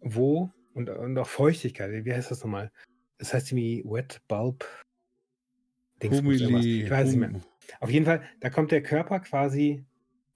wo, 0.00 0.50
und, 0.74 0.88
und 0.88 1.18
auch 1.18 1.28
Feuchtigkeit, 1.28 2.04
wie 2.04 2.12
heißt 2.12 2.30
das 2.30 2.42
nochmal? 2.42 2.72
Das 3.18 3.34
heißt 3.34 3.52
irgendwie 3.52 3.84
Wet 3.84 4.22
Bulb 4.26 4.66
Humili, 6.10 6.82
ich 6.82 6.90
weiß 6.90 7.08
nicht 7.08 7.18
mehr. 7.18 7.40
Auf 7.80 7.90
jeden 7.90 8.04
Fall, 8.04 8.22
da 8.40 8.50
kommt 8.50 8.70
der 8.70 8.82
Körper 8.82 9.20
quasi 9.20 9.84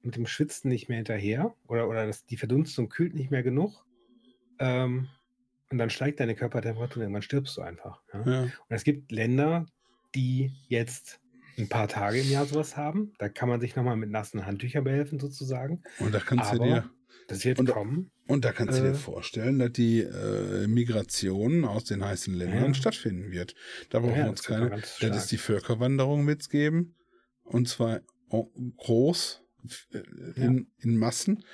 mit 0.03 0.17
dem 0.17 0.27
Schwitzen 0.27 0.69
nicht 0.69 0.89
mehr 0.89 0.97
hinterher 0.97 1.55
oder, 1.67 1.89
oder 1.89 2.07
das, 2.07 2.25
die 2.27 2.37
Verdunstung 2.37 2.89
kühlt 2.89 3.15
nicht 3.15 3.31
mehr 3.31 3.43
genug. 3.43 3.85
Ähm, 4.59 5.09
und 5.71 5.79
dann 5.79 5.91
steigt 5.91 6.21
deine 6.21 6.35
Körpertemperatur 6.35 6.97
und 6.97 7.03
irgendwann 7.03 7.23
stirbst 7.23 7.57
du 7.57 7.63
einfach. 7.63 8.01
Ja? 8.13 8.31
Ja. 8.31 8.43
Und 8.43 8.53
es 8.69 8.85
gibt 8.85 9.11
Länder, 9.11 9.67
die 10.15 10.53
jetzt 10.69 11.21
ein 11.59 11.69
paar 11.69 11.89
Tage 11.89 12.21
im 12.21 12.31
Jahr 12.31 12.47
sowas 12.47 12.77
haben. 12.77 13.13
Da 13.19 13.29
kann 13.29 13.49
man 13.49 13.61
sich 13.61 13.75
nochmal 13.77 13.97
mit 13.97 14.11
nassen 14.11 14.47
Handtüchern 14.47 14.85
behelfen, 14.85 15.19
sozusagen. 15.19 15.83
Und 15.99 16.15
da 16.15 16.21
kannst 16.21 16.53
Aber 16.53 16.59
du 16.59 16.65
dir. 16.65 16.91
Das 17.29 17.45
wird 17.45 17.59
und, 17.59 17.67
kommen. 17.67 18.11
Und 18.27 18.45
da 18.45 18.53
kannst 18.53 18.79
du 18.79 18.83
dir 18.83 18.91
äh. 18.91 18.95
vorstellen, 18.95 19.59
dass 19.59 19.73
die 19.73 20.01
äh, 20.01 20.67
Migration 20.67 21.65
aus 21.65 21.85
den 21.85 22.05
heißen 22.05 22.35
Ländern 22.35 22.69
ja. 22.69 22.75
stattfinden 22.75 23.31
wird. 23.31 23.55
Da 23.91 24.01
brauchen 24.01 24.17
ja, 24.17 24.25
wir 24.25 24.31
uns 24.31 24.43
keine. 24.43 24.71
Das 24.71 25.17
ist 25.17 25.33
die 25.33 25.39
Völkerwanderung 25.39 26.27
wird's 26.27 26.49
geben. 26.49 26.95
Und 27.43 27.69
zwar 27.69 28.01
groß 28.29 29.43
äh, 29.93 29.99
in, 30.35 30.57
ja. 30.59 30.85
in 30.85 30.97
Massen. 30.97 31.45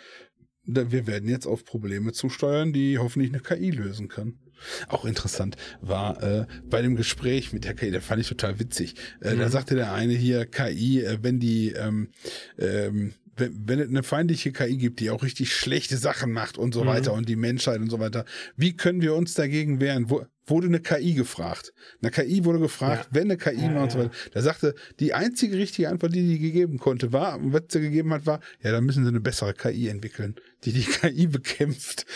Wir 0.64 1.06
werden 1.06 1.28
jetzt 1.28 1.46
auf 1.46 1.64
Probleme 1.64 2.12
zusteuern, 2.12 2.72
die 2.72 2.98
hoffentlich 2.98 3.32
eine 3.32 3.40
KI 3.40 3.70
lösen 3.70 4.08
kann. 4.08 4.38
Auch 4.86 5.04
interessant 5.04 5.56
war 5.80 6.22
äh, 6.22 6.46
bei 6.64 6.82
dem 6.82 6.94
Gespräch 6.96 7.52
mit 7.52 7.64
der 7.64 7.74
KI, 7.74 7.90
da 7.90 8.00
fand 8.00 8.20
ich 8.20 8.28
total 8.28 8.60
witzig. 8.60 8.94
Äh, 9.20 9.34
mhm. 9.34 9.40
Da 9.40 9.48
sagte 9.48 9.74
der 9.74 9.92
eine 9.92 10.12
hier, 10.12 10.46
KI, 10.46 11.02
äh, 11.02 11.18
wenn 11.22 11.40
die 11.40 11.72
ähm, 11.72 12.10
ähm, 12.58 13.14
wenn, 13.36 13.66
wenn 13.66 13.80
es 13.80 13.88
eine 13.88 14.02
feindliche 14.02 14.52
KI 14.52 14.76
gibt, 14.76 15.00
die 15.00 15.10
auch 15.10 15.22
richtig 15.22 15.54
schlechte 15.54 15.96
Sachen 15.96 16.32
macht 16.32 16.58
und 16.58 16.74
so 16.74 16.84
mhm. 16.84 16.88
weiter 16.88 17.12
und 17.12 17.28
die 17.28 17.36
Menschheit 17.36 17.80
und 17.80 17.90
so 17.90 17.98
weiter, 17.98 18.24
wie 18.56 18.76
können 18.76 19.00
wir 19.00 19.14
uns 19.14 19.34
dagegen 19.34 19.80
wehren? 19.80 20.10
Wo, 20.10 20.24
wurde 20.46 20.66
eine 20.66 20.80
KI 20.80 21.14
gefragt. 21.14 21.72
Eine 22.00 22.10
KI 22.10 22.44
wurde 22.44 22.58
gefragt, 22.58 23.08
ja. 23.10 23.14
wenn 23.14 23.24
eine 23.24 23.36
KI 23.36 23.62
ja, 23.62 23.82
und 23.82 23.92
so 23.92 23.98
weiter. 23.98 24.10
Da 24.32 24.42
sagte, 24.42 24.74
die 24.98 25.14
einzige 25.14 25.56
richtige 25.56 25.88
Antwort, 25.88 26.14
die 26.14 26.26
die 26.26 26.38
gegeben 26.38 26.78
konnte, 26.78 27.12
war, 27.12 27.38
was 27.40 27.62
sie 27.68 27.80
gegeben 27.80 28.12
hat, 28.12 28.26
war, 28.26 28.40
ja, 28.62 28.72
dann 28.72 28.84
müssen 28.84 29.04
sie 29.04 29.08
eine 29.08 29.20
bessere 29.20 29.54
KI 29.54 29.88
entwickeln, 29.88 30.34
die 30.64 30.72
die 30.72 30.84
KI 30.84 31.26
bekämpft. 31.26 32.06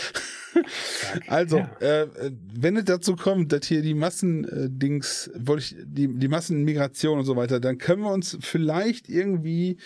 also, 1.29 1.59
ja. 1.59 2.03
äh, 2.03 2.09
wenn 2.55 2.77
es 2.77 2.85
dazu 2.85 3.15
kommt, 3.15 3.53
dass 3.53 3.67
hier 3.67 3.83
die 3.83 3.95
Massendings, 3.95 5.29
äh, 5.29 5.47
wollte 5.47 5.63
ich, 5.63 5.77
die, 5.87 6.09
die 6.09 6.29
Massenmigration 6.29 7.19
und 7.21 7.25
so 7.25 7.37
weiter, 7.37 7.61
dann 7.61 7.79
können 7.79 8.03
wir 8.03 8.13
uns 8.13 8.37
vielleicht 8.41 9.09
irgendwie 9.09 9.79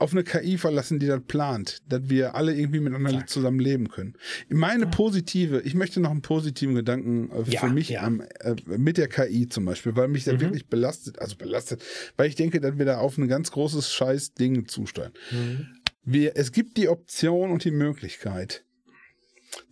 auf 0.00 0.12
eine 0.12 0.24
KI 0.24 0.58
verlassen, 0.58 0.98
die 0.98 1.06
das 1.06 1.20
plant, 1.26 1.82
dass 1.88 2.08
wir 2.08 2.34
alle 2.34 2.54
irgendwie 2.54 2.80
miteinander 2.80 3.26
zusammen 3.26 3.58
leben 3.58 3.88
können. 3.88 4.14
Meine 4.48 4.86
positive, 4.86 5.60
ich 5.60 5.74
möchte 5.74 6.00
noch 6.00 6.10
einen 6.10 6.22
positiven 6.22 6.74
Gedanken 6.74 7.30
äh, 7.30 7.50
ja, 7.50 7.60
für 7.60 7.68
mich 7.68 7.88
ja. 7.90 8.06
ähm, 8.06 8.22
äh, 8.40 8.54
mit 8.66 8.96
der 8.96 9.08
KI 9.08 9.48
zum 9.48 9.64
Beispiel, 9.64 9.96
weil 9.96 10.08
mich 10.08 10.24
der 10.24 10.34
mhm. 10.34 10.40
wirklich 10.40 10.66
belastet, 10.66 11.18
also 11.18 11.36
belastet, 11.36 11.82
weil 12.16 12.28
ich 12.28 12.34
denke, 12.34 12.60
dass 12.60 12.78
wir 12.78 12.84
da 12.84 12.98
auf 12.98 13.18
ein 13.18 13.28
ganz 13.28 13.50
großes 13.50 13.92
Scheiß 13.92 14.34
Ding 14.34 14.68
zusteuern. 14.68 15.12
Mhm. 15.30 15.66
Wir, 16.04 16.36
es 16.36 16.52
gibt 16.52 16.76
die 16.76 16.88
Option 16.88 17.50
und 17.50 17.64
die 17.64 17.70
Möglichkeit, 17.70 18.64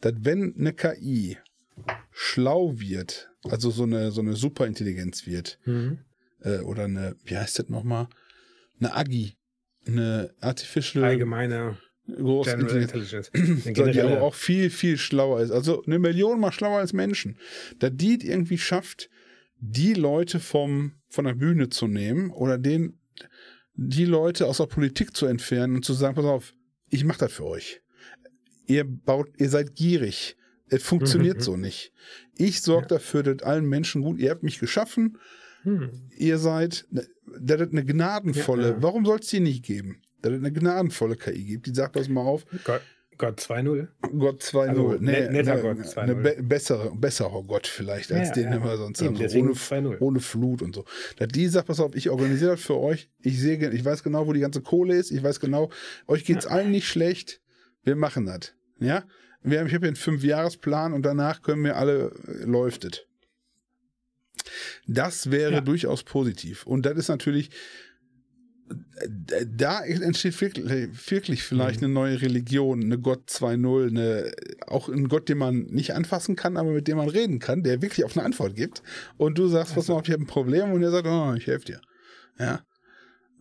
dass 0.01 0.14
wenn 0.18 0.55
eine 0.59 0.72
KI 0.72 1.39
schlau 2.11 2.79
wird, 2.79 3.31
also 3.45 3.70
so 3.70 3.85
eine, 3.85 4.11
so 4.11 4.20
eine 4.20 4.35
Superintelligenz 4.35 5.27
wird, 5.27 5.59
mhm. 5.64 5.99
äh, 6.41 6.59
oder 6.59 6.85
eine, 6.85 7.16
wie 7.24 7.37
heißt 7.37 7.59
das 7.59 7.68
nochmal? 7.68 8.09
Eine 8.79 8.95
Agi, 8.95 9.37
eine 9.87 10.34
Artificial 10.41 11.05
allgemeine 11.05 11.78
große 12.07 12.53
Intelligenz, 12.53 13.30
die 13.34 14.01
aber 14.01 14.22
auch 14.22 14.34
viel, 14.34 14.70
viel 14.70 14.97
schlauer 14.97 15.41
ist. 15.41 15.51
Also 15.51 15.82
eine 15.84 15.99
Million 15.99 16.41
mal 16.41 16.53
schlauer 16.53 16.78
als 16.78 16.93
Menschen. 16.93 17.39
Da 17.78 17.91
die 17.91 18.18
irgendwie 18.26 18.59
schafft, 18.59 19.11
die 19.59 19.95
Leute 19.95 20.39
vom, 20.41 20.93
von 21.09 21.24
der 21.24 21.34
Bühne 21.34 21.68
zu 21.68 21.87
nehmen 21.87 22.30
oder 22.30 22.59
den, 22.59 22.99
die 23.74 24.05
Leute 24.05 24.47
aus 24.47 24.59
der 24.59 24.66
Politik 24.66 25.16
zu 25.16 25.26
entfernen 25.26 25.76
und 25.76 25.84
zu 25.84 25.95
sagen, 25.95 26.14
pass 26.14 26.24
auf, 26.24 26.55
ich 26.89 27.05
mache 27.05 27.20
das 27.20 27.32
für 27.32 27.45
euch. 27.45 27.80
Ihr 28.66 28.84
baut, 28.84 29.28
ihr 29.39 29.49
seid 29.49 29.74
gierig. 29.74 30.37
Es 30.68 30.82
funktioniert 30.82 31.43
so 31.43 31.57
nicht. 31.57 31.93
Ich 32.37 32.61
sorge 32.62 32.87
ja. 32.87 32.97
dafür, 32.97 33.22
dass 33.22 33.47
allen 33.47 33.66
Menschen 33.66 34.03
gut, 34.03 34.18
ihr 34.18 34.30
habt 34.30 34.43
mich 34.43 34.59
geschaffen, 34.59 35.18
hm. 35.67 35.91
ihr 36.17 36.39
seid, 36.39 36.87
der 36.91 37.59
hat 37.59 37.73
eine 37.73 37.85
gnadenvolle, 37.85 38.62
ja, 38.62 38.71
ja. 38.71 38.83
warum 38.83 39.05
soll 39.05 39.19
es 39.19 39.27
die 39.27 39.41
nicht 39.41 39.64
geben? 39.64 40.01
Der 40.23 40.33
hat 40.33 40.39
eine 40.39 40.53
gnadenvolle 40.53 41.17
KI 41.17 41.45
gibt, 41.45 41.67
die 41.67 41.75
sagt, 41.75 41.95
pass 41.95 42.09
mal 42.09 42.23
auf. 42.23 42.47
Gott, 42.64 42.83
Gott 43.19 43.41
2.0. 43.41 43.89
Gott 44.17 44.43
2.0. 44.43 44.69
Also, 44.69 44.97
nee, 45.01 45.29
netter 45.29 45.57
ne, 45.57 45.62
Gott 45.62 45.79
2.0. 45.79 45.99
Eine 45.99 46.14
be 46.14 46.37
bessere, 46.41 46.93
besserer 46.95 47.43
Gott 47.43 47.67
vielleicht, 47.67 48.12
als 48.12 48.29
ja, 48.29 48.35
den 48.35 48.53
ja. 48.53 48.64
wir 48.64 48.77
sonst 48.77 49.03
haben. 49.03 49.17
So 49.17 49.39
ohne, 49.39 49.99
ohne 49.99 50.21
Flut 50.21 50.62
und 50.62 50.75
so. 50.75 50.85
Dass 51.17 51.29
die 51.29 51.49
sagt, 51.49 51.67
pass 51.67 51.81
auf, 51.81 51.97
ich 51.97 52.11
organisiere 52.11 52.53
das 52.53 52.61
für 52.61 52.79
euch. 52.79 53.11
Ich 53.21 53.41
sehe, 53.41 53.71
ich 53.71 53.85
weiß 53.85 54.03
genau, 54.03 54.27
wo 54.27 54.33
die 54.33 54.41
ganze 54.41 54.61
Kohle 54.61 54.95
ist. 54.95 55.11
Ich 55.11 55.23
weiß 55.23 55.41
genau, 55.41 55.71
euch 56.07 56.25
geht's 56.25 56.45
ja. 56.45 56.53
allen 56.53 56.71
nicht 56.71 56.89
schlecht. 56.89 57.41
Wir 57.83 57.97
machen 57.97 58.27
das. 58.27 58.55
Ja? 58.79 59.05
Wir 59.43 59.61
haben, 59.61 59.67
ich 59.67 59.75
habe 59.75 59.87
hier 59.87 59.89
einen 59.89 59.97
Fünfjahresplan 59.97 60.93
und 60.93 61.03
danach 61.03 61.43
können 61.43 61.64
wir 61.64 61.77
alle, 61.77 62.12
äh, 62.27 62.45
läuft 62.45 62.85
es. 62.85 63.07
Das 64.87 65.30
wäre 65.30 65.55
ja. 65.55 65.61
durchaus 65.61 66.05
positiv. 66.05 66.66
Und 66.66 66.87
das 66.87 66.97
ist 66.97 67.09
natürlich, 67.09 67.51
da 69.47 69.84
entsteht 69.84 70.41
wirklich, 70.41 71.11
wirklich 71.11 71.43
vielleicht 71.43 71.80
mhm. 71.80 71.87
eine 71.87 71.95
neue 71.95 72.22
Religion, 72.22 72.82
eine 72.82 72.99
Gott 72.99 73.28
2.0, 73.28 73.89
eine, 73.89 74.32
auch 74.66 74.89
ein 74.89 75.09
Gott, 75.09 75.28
den 75.28 75.39
man 75.39 75.62
nicht 75.64 75.95
anfassen 75.95 76.37
kann, 76.37 76.57
aber 76.57 76.70
mit 76.70 76.89
dem 76.89 76.99
man 76.99 77.09
reden 77.09 77.39
kann, 77.39 77.62
der 77.62 77.82
wirklich 77.82 78.05
auf 78.05 78.16
eine 78.16 78.24
Antwort 78.24 78.55
gibt. 78.55 78.82
Und 79.16 79.39
du 79.39 79.49
sagst, 79.49 79.76
was 79.76 79.89
mal, 79.89 80.01
ich 80.03 80.11
habe 80.11 80.22
ein 80.22 80.26
Problem 80.26 80.72
und 80.72 80.82
er 80.82 80.91
sagt, 80.91 81.07
oh, 81.07 81.34
ich 81.34 81.47
helfe 81.47 81.66
dir. 81.66 81.80
Ja. 82.39 82.62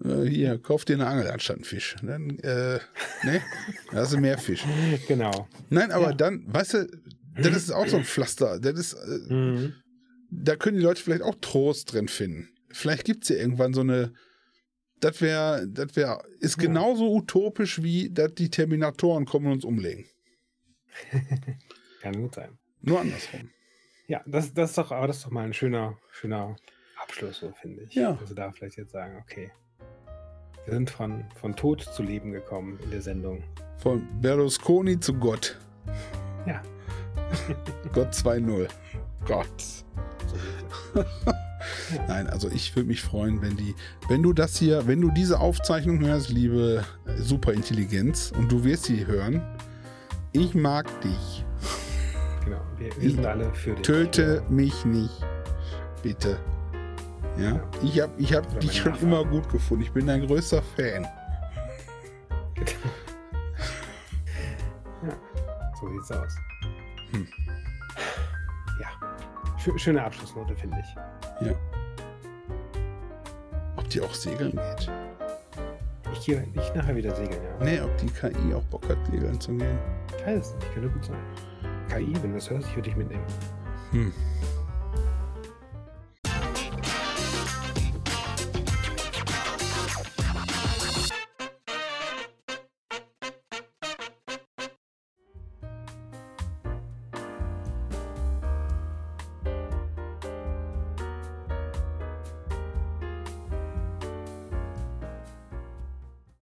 Äh, 0.04 0.28
hier, 0.28 0.60
kauf 0.60 0.84
dir 0.84 0.94
eine 0.94 1.08
Angel 1.08 1.28
anstatt 1.28 1.58
einen 1.58 1.66
Fisch. 1.66 1.96
Dann, 2.02 2.40
äh, 2.40 2.80
ne? 3.24 3.42
Da 3.92 4.00
hast 4.00 4.14
du 4.14 4.18
mehr 4.18 4.38
Fisch. 4.38 4.64
Genau. 5.08 5.48
Nein, 5.70 5.92
aber 5.92 6.10
ja. 6.10 6.14
dann, 6.14 6.44
weißt 6.48 6.74
du, 6.74 6.88
das 7.38 7.56
ist 7.56 7.72
auch 7.72 7.88
so 7.88 7.98
ein 7.98 8.04
Pflaster. 8.04 8.60
Das 8.60 8.74
ist, 8.80 8.94
äh, 8.94 9.34
mhm 9.34 9.74
da 10.30 10.56
können 10.56 10.78
die 10.78 10.84
Leute 10.84 11.02
vielleicht 11.02 11.24
auch 11.24 11.36
Trost 11.42 11.94
drin 11.94 12.08
finden. 12.08 12.50
Vielleicht 12.72 13.06
gibt 13.06 13.24
es 13.24 13.30
ja 13.30 13.38
irgendwann 13.38 13.74
so 13.74 13.82
eine, 13.82 14.14
das 15.00 15.22
wäre, 15.22 15.68
das 15.68 15.96
wäre, 15.96 16.24
ist 16.40 16.58
ja. 16.58 16.68
genauso 16.68 17.14
utopisch 17.14 17.82
wie, 17.82 18.10
dass 18.10 18.34
die 18.36 18.50
Terminatoren 18.50 19.26
kommen 19.26 19.48
und 19.48 19.54
uns 19.54 19.66
umlegen. 19.66 20.06
Kann 22.02 22.22
gut 22.22 22.36
sein. 22.36 22.58
Nur 22.82 23.02
andersrum. 23.02 23.50
Ja, 24.08 24.22
das, 24.26 24.54
das 24.54 24.72
ist 24.72 24.78
doch, 24.78 24.92
aber 24.92 25.08
das 25.08 25.18
ist 25.18 25.26
doch 25.26 25.32
mal 25.32 25.46
ein 25.46 25.54
schöner, 25.54 25.98
schöner 26.12 26.56
Abschluss, 27.02 27.40
so 27.40 27.52
finde 27.54 27.84
ich. 27.84 27.96
Ja. 27.96 28.18
Also 28.20 28.36
da 28.36 28.52
vielleicht 28.52 28.78
jetzt 28.78 28.92
sagen, 28.92 29.18
okay. 29.22 29.52
Wir 30.66 30.74
sind 30.74 30.90
von, 30.90 31.26
von 31.36 31.56
Tod 31.56 31.82
zu 31.82 32.04
Leben 32.04 32.32
gekommen 32.32 32.80
in 32.84 32.92
der 32.92 33.02
Sendung. 33.02 33.44
Von 33.78 34.08
Berlusconi 34.22 35.00
zu 35.00 35.14
Gott. 35.14 35.60
Ja. 36.48 36.62
Gott 37.94 38.14
2.0. 38.14 38.68
Gott. 39.26 39.86
Nein, 42.08 42.28
also 42.28 42.50
ich 42.50 42.76
würde 42.76 42.88
mich 42.88 43.02
freuen, 43.02 43.42
wenn 43.42 43.58
die, 43.58 43.76
wenn 44.08 44.22
du 44.24 44.34
das 44.34 44.58
hier, 44.58 44.88
wenn 44.88 45.02
du 45.02 45.12
diese 45.12 45.40
Aufzeichnung 45.40 46.00
hörst, 46.00 46.30
liebe 46.30 46.84
Superintelligenz, 47.18 48.32
und 48.36 48.52
du 48.52 48.64
wirst 48.64 48.86
sie 48.86 49.06
hören, 49.06 49.42
ich 50.32 50.54
mag 50.54 50.90
dich. 51.02 51.46
Genau, 52.44 52.62
wir, 52.78 52.90
wir 53.00 53.12
sind 53.12 53.26
alle 53.26 53.54
für 53.54 53.74
dich. 53.74 53.82
Töte 53.82 54.44
mich 54.50 54.86
nicht, 54.86 55.26
bitte. 56.04 56.38
Ja, 57.38 57.52
ja. 57.52 57.70
ich 57.84 58.02
habe 58.02 58.14
ich 58.18 58.34
hab 58.34 58.60
dich 58.60 58.78
schon 58.78 58.98
immer 59.00 59.26
gut 59.26 59.50
gefunden. 59.50 59.84
Ich 59.84 59.92
bin 59.92 60.08
dein 60.08 60.26
größter 60.26 60.62
Fan. 60.62 61.04
ja. 65.04 65.18
So 65.80 65.90
sieht's 65.90 66.12
aus. 66.12 66.36
Hm. 67.12 67.28
Schöne 69.78 70.04
Abschlussnote, 70.04 70.56
finde 70.56 70.78
ich. 70.80 71.48
Ja. 71.48 71.54
Ob 73.78 73.90
die 73.90 74.02
auch 74.02 74.14
segeln 74.14 74.52
geht? 74.52 74.92
Ich 76.14 76.26
gehe 76.26 76.42
nicht 76.42 76.76
nachher 76.76 76.96
wieder 76.96 77.16
segeln, 77.16 77.42
ja. 77.44 77.66
Nee, 77.66 77.82
ob 77.82 77.98
die 77.98 78.08
KI 78.08 78.54
auch 78.54 78.64
Bock 78.64 78.88
hat, 78.88 78.98
segeln 79.12 79.40
zu 79.40 79.52
gehen. 79.54 79.78
Ich 80.18 80.26
weiß 80.26 80.48
es 80.48 80.56
nicht, 80.56 80.74
könnte 80.74 80.90
gut 80.90 81.06
sein. 81.06 81.18
KI, 81.90 82.14
wenn 82.22 82.30
du 82.30 82.36
das 82.36 82.50
hörst, 82.50 82.68
ich 82.70 82.76
würde 82.76 82.90
dich 82.90 82.96
mitnehmen. 82.96 83.26
Hm. 83.92 84.14